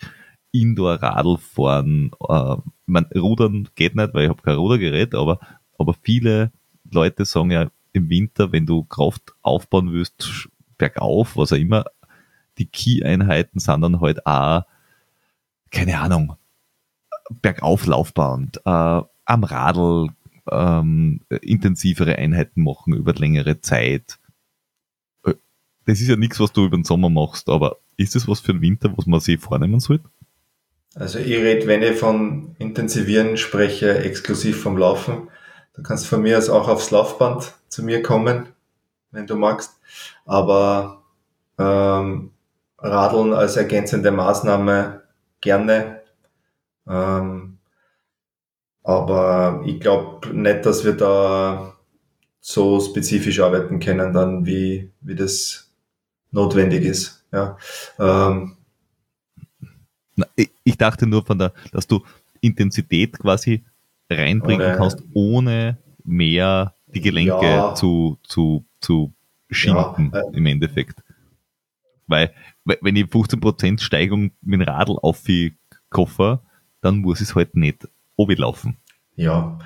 Indoor-Radl 0.52 1.38
fahren? 1.38 2.12
Äh, 2.28 2.56
man, 2.86 3.06
Rudern 3.16 3.68
geht 3.76 3.96
nicht, 3.96 4.14
weil 4.14 4.24
ich 4.24 4.30
habe 4.30 4.42
kein 4.42 4.56
Rudergerät, 4.56 5.14
aber, 5.14 5.40
aber 5.78 5.94
viele 6.02 6.52
Leute 6.90 7.26
sagen 7.26 7.52
ja 7.52 7.70
im 7.94 8.10
Winter, 8.10 8.52
wenn 8.52 8.66
du 8.66 8.84
Kraft 8.84 9.34
aufbauen 9.42 9.92
willst, 9.92 10.50
bergauf, 10.78 11.36
was 11.36 11.52
auch 11.52 11.58
immer, 11.58 11.86
die 12.58 12.66
Key-Einheiten 12.66 13.60
sind 13.60 13.82
dann 13.82 14.02
halt 14.02 14.26
auch 14.26 14.64
keine 15.72 16.00
Ahnung, 16.00 16.36
Bergauflaufbahn, 17.42 18.52
äh, 18.66 18.70
am 18.70 19.44
Radl 19.44 20.10
ähm, 20.50 21.22
intensivere 21.42 22.16
Einheiten 22.16 22.64
machen 22.64 22.94
über 22.94 23.14
längere 23.14 23.60
Zeit. 23.60 24.18
Äh, 25.26 25.34
Das 25.86 26.00
ist 26.00 26.08
ja 26.08 26.16
nichts, 26.16 26.40
was 26.40 26.54
du 26.54 26.66
über 26.66 26.78
den 26.78 26.86
Sommer 26.86 27.10
machst, 27.10 27.50
aber 27.50 27.78
ist 27.98 28.16
das 28.16 28.28
was 28.28 28.40
für 28.40 28.54
den 28.54 28.62
Winter, 28.62 28.96
was 28.96 29.06
man 29.06 29.20
sich 29.20 29.40
vornehmen 29.40 29.80
sollte? 29.80 30.10
Also 30.96 31.20
ich 31.20 31.36
rede, 31.36 31.68
wenn 31.68 31.84
ich 31.84 31.98
von 31.98 32.56
Intensivieren 32.60 33.38
spreche, 33.38 34.00
exklusiv 34.00 34.62
vom 34.62 34.78
Laufen. 34.78 35.30
Du 35.74 35.84
kannst 35.84 36.08
von 36.08 36.22
mir 36.22 36.38
aus 36.38 36.50
auch 36.50 36.68
aufs 36.68 36.92
Laufband 36.92 37.54
zu 37.68 37.84
mir 37.84 38.02
kommen, 38.02 38.48
wenn 39.12 39.28
du 39.28 39.36
magst. 39.36 39.78
Aber 40.26 41.04
ähm, 41.60 42.32
Radeln 42.80 43.34
als 43.34 43.56
ergänzende 43.56 44.12
Maßnahme 44.12 45.02
gerne. 45.42 46.02
Ähm, 46.88 47.58
aber 48.84 49.64
ich 49.66 49.80
glaube 49.80 50.30
nicht, 50.34 50.66
dass 50.66 50.86
wir 50.86 50.94
da 50.94 51.74
so 52.40 52.80
spezifisch 52.80 53.40
arbeiten 53.42 53.80
können, 53.80 54.14
dann 54.14 54.46
wie, 54.46 54.92
wie 55.02 55.16
das 55.16 55.70
notwendig 56.32 56.84
ist. 56.86 57.26
Ja. 57.32 57.58
Ähm, 58.00 58.56
ich, 60.64 60.78
dachte 60.78 61.06
nur 61.06 61.26
von 61.26 61.38
der, 61.38 61.54
dass 61.72 61.88
du 61.88 62.04
Intensität 62.42 63.20
quasi 63.20 63.64
reinbringen 64.10 64.66
Ohne- 64.68 64.78
kannst, 64.78 65.04
ohne 65.14 65.78
mehr 66.04 66.74
die 66.88 67.02
Gelenke 67.02 67.46
Ja. 67.46 67.76
zu, 67.76 68.18
zu, 68.24 68.64
zu 68.80 69.12
schinden 69.52 70.12
Ja, 70.14 70.22
äh. 70.22 70.38
im 70.38 70.46
Endeffekt. 70.46 71.04
Weil, 72.08 72.34
we- 72.66 72.78
wenn 72.82 72.96
ich 72.96 73.06
15% 73.06 73.82
Steigung 73.82 74.32
mit 74.42 74.62
dem 74.62 74.68
Radl 74.68 74.98
auf 75.02 75.22
die 75.24 75.58
Koffer, 75.90 76.42
dann 76.82 76.98
muss 77.00 77.22
es 77.22 77.36
halt 77.36 77.56
nicht 77.56 77.88
laufen. 78.18 78.78
Ja, 79.16 79.60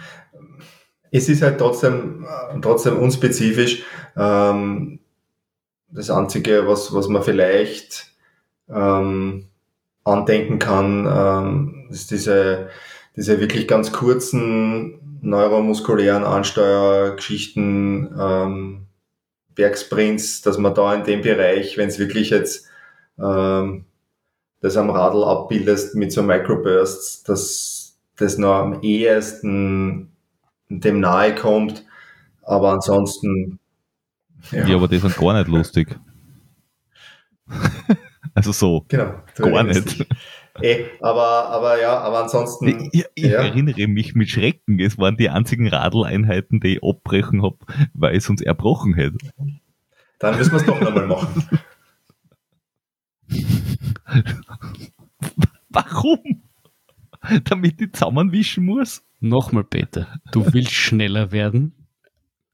es 1.11 1.27
ist 1.29 1.41
halt 1.41 1.57
trotzdem, 1.59 2.25
trotzdem 2.61 2.97
unspezifisch. 2.97 3.83
Ähm, 4.15 4.99
das 5.89 6.09
Einzige, 6.09 6.67
was, 6.67 6.93
was 6.93 7.07
man 7.09 7.21
vielleicht 7.23 8.11
ähm, 8.69 9.47
andenken 10.05 10.57
kann, 10.57 11.05
ähm, 11.05 11.87
ist 11.89 12.11
diese, 12.11 12.69
diese 13.17 13.39
wirklich 13.41 13.67
ganz 13.67 13.91
kurzen 13.91 15.19
neuromuskulären 15.21 16.23
Ansteuergeschichten, 16.23 18.15
ähm, 18.19 18.87
Bergsprints, 19.61 20.41
dass 20.41 20.57
man 20.57 20.73
da 20.73 20.95
in 20.95 21.03
dem 21.03 21.21
Bereich, 21.21 21.77
wenn 21.77 21.87
es 21.87 21.99
wirklich 21.99 22.31
jetzt 22.31 22.67
ähm, 23.19 23.85
das 24.59 24.75
am 24.75 24.89
Radl 24.89 25.23
abbildest 25.23 25.93
mit 25.93 26.11
so 26.11 26.23
Microbursts, 26.23 27.21
dass 27.23 27.95
das 28.17 28.39
noch 28.39 28.55
am 28.55 28.81
ehesten 28.81 30.11
dem 30.69 30.99
nahe 30.99 31.35
kommt. 31.35 31.85
Aber 32.41 32.71
ansonsten, 32.71 33.59
Ja, 34.51 34.75
aber 34.75 34.87
die 34.87 34.97
sind 34.97 35.15
gar 35.15 35.37
nicht 35.37 35.47
lustig. 35.47 35.95
also 38.33 38.51
so. 38.51 38.85
genau. 38.87 39.13
Gar 39.35 39.63
nicht. 39.63 40.07
Dich. 40.59 40.63
Eh, 40.63 40.85
aber, 41.01 41.49
aber 41.49 41.79
ja, 41.81 41.99
aber 41.99 42.23
ansonsten, 42.23 42.89
Ich, 42.91 43.05
ich 43.15 43.23
ja. 43.25 43.41
erinnere 43.43 43.87
mich 43.87 44.15
mit 44.15 44.29
Schrecken, 44.29 44.79
es 44.79 44.97
waren 44.97 45.17
die 45.17 45.29
einzigen 45.29 45.67
Radleinheiten, 45.67 46.59
die 46.59 46.75
ich 46.77 46.83
abbrechen 46.83 47.41
habe, 47.43 47.57
weil 47.93 48.15
es 48.15 48.29
uns 48.29 48.41
erbrochen 48.41 48.93
hätte. 48.95 49.17
dann 50.19 50.37
müssen 50.37 50.51
wir 50.51 50.57
es 50.59 50.65
doch 50.65 50.79
nochmal 50.81 51.07
machen. 51.07 51.47
Warum? 55.69 56.43
Damit 57.45 57.79
ich 57.81 57.93
zusammenwischen 57.93 58.65
muss? 58.65 59.03
Nochmal, 59.19 59.63
Peter. 59.63 60.07
Du 60.31 60.51
willst 60.53 60.71
schneller 60.73 61.31
werden. 61.31 61.73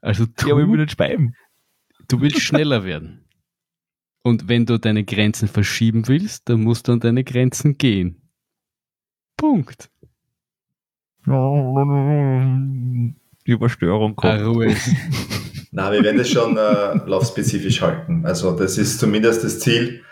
Also 0.02 0.26
Ja, 0.46 0.52
aber 0.54 0.62
ich 0.62 0.68
will 0.68 0.76
tu, 0.76 0.82
nicht 0.82 0.92
speiben. 0.92 1.36
du 2.10 2.22
willst 2.22 2.42
schneller 2.42 2.84
werden. 2.84 3.26
Und 4.28 4.50
wenn 4.50 4.66
du 4.66 4.78
deine 4.78 5.06
Grenzen 5.06 5.48
verschieben 5.48 6.10
willst, 6.10 6.50
dann 6.50 6.62
musst 6.62 6.90
du 6.90 6.92
an 6.92 7.00
deine 7.00 7.24
Grenzen 7.24 7.78
gehen. 7.78 8.30
Punkt. 9.38 9.90
Überstörung 13.46 14.18
kommt. 14.18 14.34
Arrues. 14.34 14.90
Na, 15.72 15.94
wir 15.94 16.04
werden 16.04 16.18
das 16.18 16.28
schon 16.28 16.58
äh, 16.58 16.98
laufspezifisch 17.06 17.82
halten. 17.82 18.26
Also 18.26 18.52
das 18.52 18.78
ist 18.78 19.00
zumindest 19.00 19.46
das 19.46 19.62
Ziel. 19.62 20.04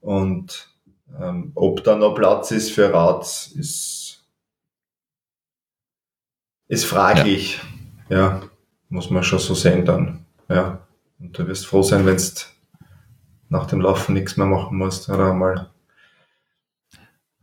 Und 0.00 0.68
ähm, 1.18 1.52
ob 1.54 1.82
da 1.82 1.96
noch 1.96 2.14
Platz 2.14 2.50
ist 2.50 2.72
für 2.72 2.92
Rad, 2.92 3.22
ist, 3.54 4.22
ist 6.68 6.84
fraglich. 6.84 7.58
Ja. 8.10 8.42
muss 8.90 9.08
man 9.08 9.22
schon 9.22 9.38
so 9.38 9.54
sehen 9.54 9.86
dann. 9.86 10.26
Ja. 10.50 10.86
Und 11.18 11.38
du 11.38 11.46
wirst 11.46 11.64
froh 11.64 11.80
sein, 11.80 12.04
wenn 12.04 12.18
du 12.18 12.51
nach 13.52 13.66
dem 13.66 13.80
Laufen 13.82 14.14
nichts 14.14 14.36
mehr 14.36 14.46
machen 14.46 14.78
musst. 14.78 15.08
Oder 15.10 15.34
mal 15.34 15.70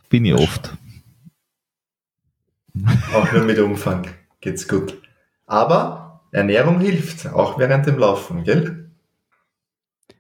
Bin 0.09 0.25
ich 0.25 0.33
oft. 0.33 0.73
auch 3.13 3.31
nur 3.31 3.43
mit 3.43 3.59
Umfang 3.59 4.07
geht's 4.41 4.67
gut. 4.67 4.99
Aber 5.45 6.21
Ernährung 6.31 6.79
hilft, 6.79 7.27
auch 7.27 7.59
während 7.59 7.85
dem 7.85 7.97
Laufen, 7.97 8.43
gell? 8.43 8.89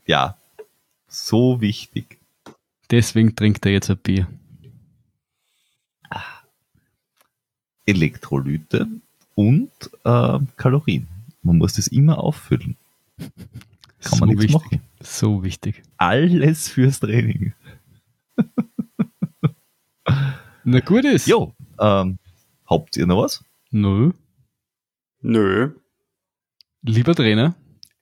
Ja. 0.05 0.37
So 1.07 1.59
wichtig. 1.59 2.19
Deswegen 2.91 3.35
trinkt 3.35 3.65
er 3.65 3.71
jetzt 3.71 3.89
ein 3.89 3.97
Bier. 3.97 4.27
Elektrolyte 7.87 8.87
und 9.33 9.71
äh, 10.03 10.39
Kalorien. 10.57 11.07
Man 11.41 11.57
muss 11.57 11.73
das 11.73 11.87
immer 11.87 12.19
auffüllen. 12.19 12.77
Kann 14.03 14.19
man 14.19 14.29
so 14.29 14.35
nichts 14.35 14.43
wichtig. 14.53 14.71
machen. 14.71 14.81
So 15.01 15.43
wichtig. 15.43 15.83
Alles 15.97 16.69
fürs 16.69 16.99
Training. 16.99 17.53
Na 20.63 20.79
gut 20.81 21.05
ist. 21.05 21.27
Jo, 21.27 21.53
ähm, 21.79 22.19
habt 22.65 22.97
ihr 22.97 23.05
noch 23.05 23.23
was? 23.23 23.43
Nö. 23.71 24.11
Nö. 25.21 25.71
Lieber 26.81 27.13
Trainer, 27.15 27.55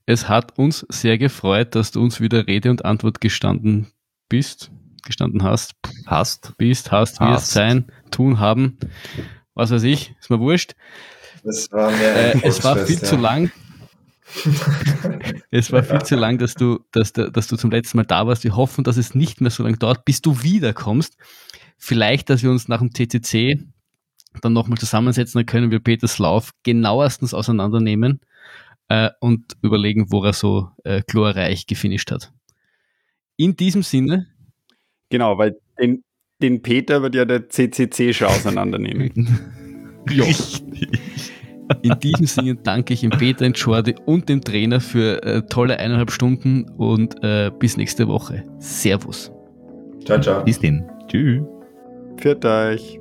es 0.05 0.29
hat 0.29 0.57
uns 0.57 0.85
sehr 0.89 1.17
gefreut, 1.17 1.75
dass 1.75 1.91
du 1.91 2.01
uns 2.01 2.19
wieder 2.21 2.47
Rede 2.47 2.69
und 2.69 2.85
Antwort 2.85 3.21
gestanden 3.21 3.87
bist, 4.29 4.71
gestanden 5.03 5.43
hast, 5.43 5.75
Hast? 6.05 6.55
bist, 6.57 6.91
hast, 6.91 7.19
wirst, 7.19 7.51
sein, 7.51 7.85
tun, 8.11 8.39
haben, 8.39 8.77
was 9.55 9.71
weiß 9.71 9.83
ich, 9.83 10.15
ist 10.19 10.29
mir 10.29 10.39
wurscht. 10.39 10.75
Das 11.43 11.71
war 11.71 11.89
mir 11.91 12.03
Äh, 12.15 12.39
es 12.43 12.63
war 12.63 12.77
viel 12.77 12.97
ja. 12.97 13.03
zu 13.03 13.15
lang. 13.15 13.51
Es 15.51 15.71
war 15.71 15.83
viel 15.83 16.01
zu 16.01 16.15
lang, 16.15 16.37
dass 16.37 16.53
du, 16.55 16.79
dass, 16.91 17.13
dass 17.13 17.47
du 17.47 17.55
zum 17.55 17.71
letzten 17.71 17.97
Mal 17.97 18.05
da 18.05 18.27
warst. 18.27 18.43
Wir 18.43 18.55
hoffen, 18.55 18.83
dass 18.83 18.97
es 18.97 19.15
nicht 19.15 19.41
mehr 19.41 19.51
so 19.51 19.63
lange 19.63 19.77
dauert, 19.77 20.05
bis 20.05 20.21
du 20.21 20.43
wiederkommst. 20.43 21.17
Vielleicht, 21.77 22.29
dass 22.29 22.43
wir 22.43 22.51
uns 22.51 22.67
nach 22.67 22.79
dem 22.79 22.91
TCC 22.91 23.63
dann 24.41 24.53
nochmal 24.53 24.77
zusammensetzen, 24.77 25.39
dann 25.39 25.45
können 25.45 25.71
wir 25.71 25.79
Peters 25.79 26.19
Lauf 26.19 26.51
genauestens 26.63 27.33
auseinandernehmen 27.33 28.19
äh, 28.89 29.09
und 29.19 29.57
überlegen, 29.61 30.11
wo 30.11 30.23
er 30.23 30.33
so 30.33 30.69
äh, 30.83 31.01
glorreich 31.07 31.65
gefinisht 31.65 32.11
hat. 32.11 32.31
In 33.37 33.55
diesem 33.55 33.83
Sinne, 33.83 34.27
Genau, 35.09 35.37
weil 35.37 35.57
den, 35.79 36.03
den 36.41 36.61
Peter 36.61 37.01
wird 37.01 37.15
ja 37.15 37.25
der 37.25 37.49
CCC 37.49 38.13
schon 38.13 38.27
auseinandernehmen. 38.27 40.03
Richtig. 40.09 40.89
In 41.81 41.99
diesem 41.99 42.25
Sinne 42.25 42.55
danke 42.55 42.93
ich 42.93 43.01
dem 43.01 43.09
Peter, 43.11 43.43
dem 43.43 43.53
Jordi 43.53 43.95
und 44.05 44.29
dem 44.29 44.41
Trainer 44.41 44.79
für 44.79 45.21
äh, 45.23 45.41
tolle 45.43 45.79
eineinhalb 45.79 46.11
Stunden 46.11 46.69
und 46.77 47.21
äh, 47.23 47.51
bis 47.59 47.77
nächste 47.77 48.07
Woche. 48.07 48.43
Servus. 48.59 49.31
Ciao, 50.05 50.19
ciao. 50.19 50.43
Bis 50.43 50.59
dann. 50.59 50.89
Tschüss. 51.07 51.43
Pfiat 52.17 52.45
euch. 52.45 52.99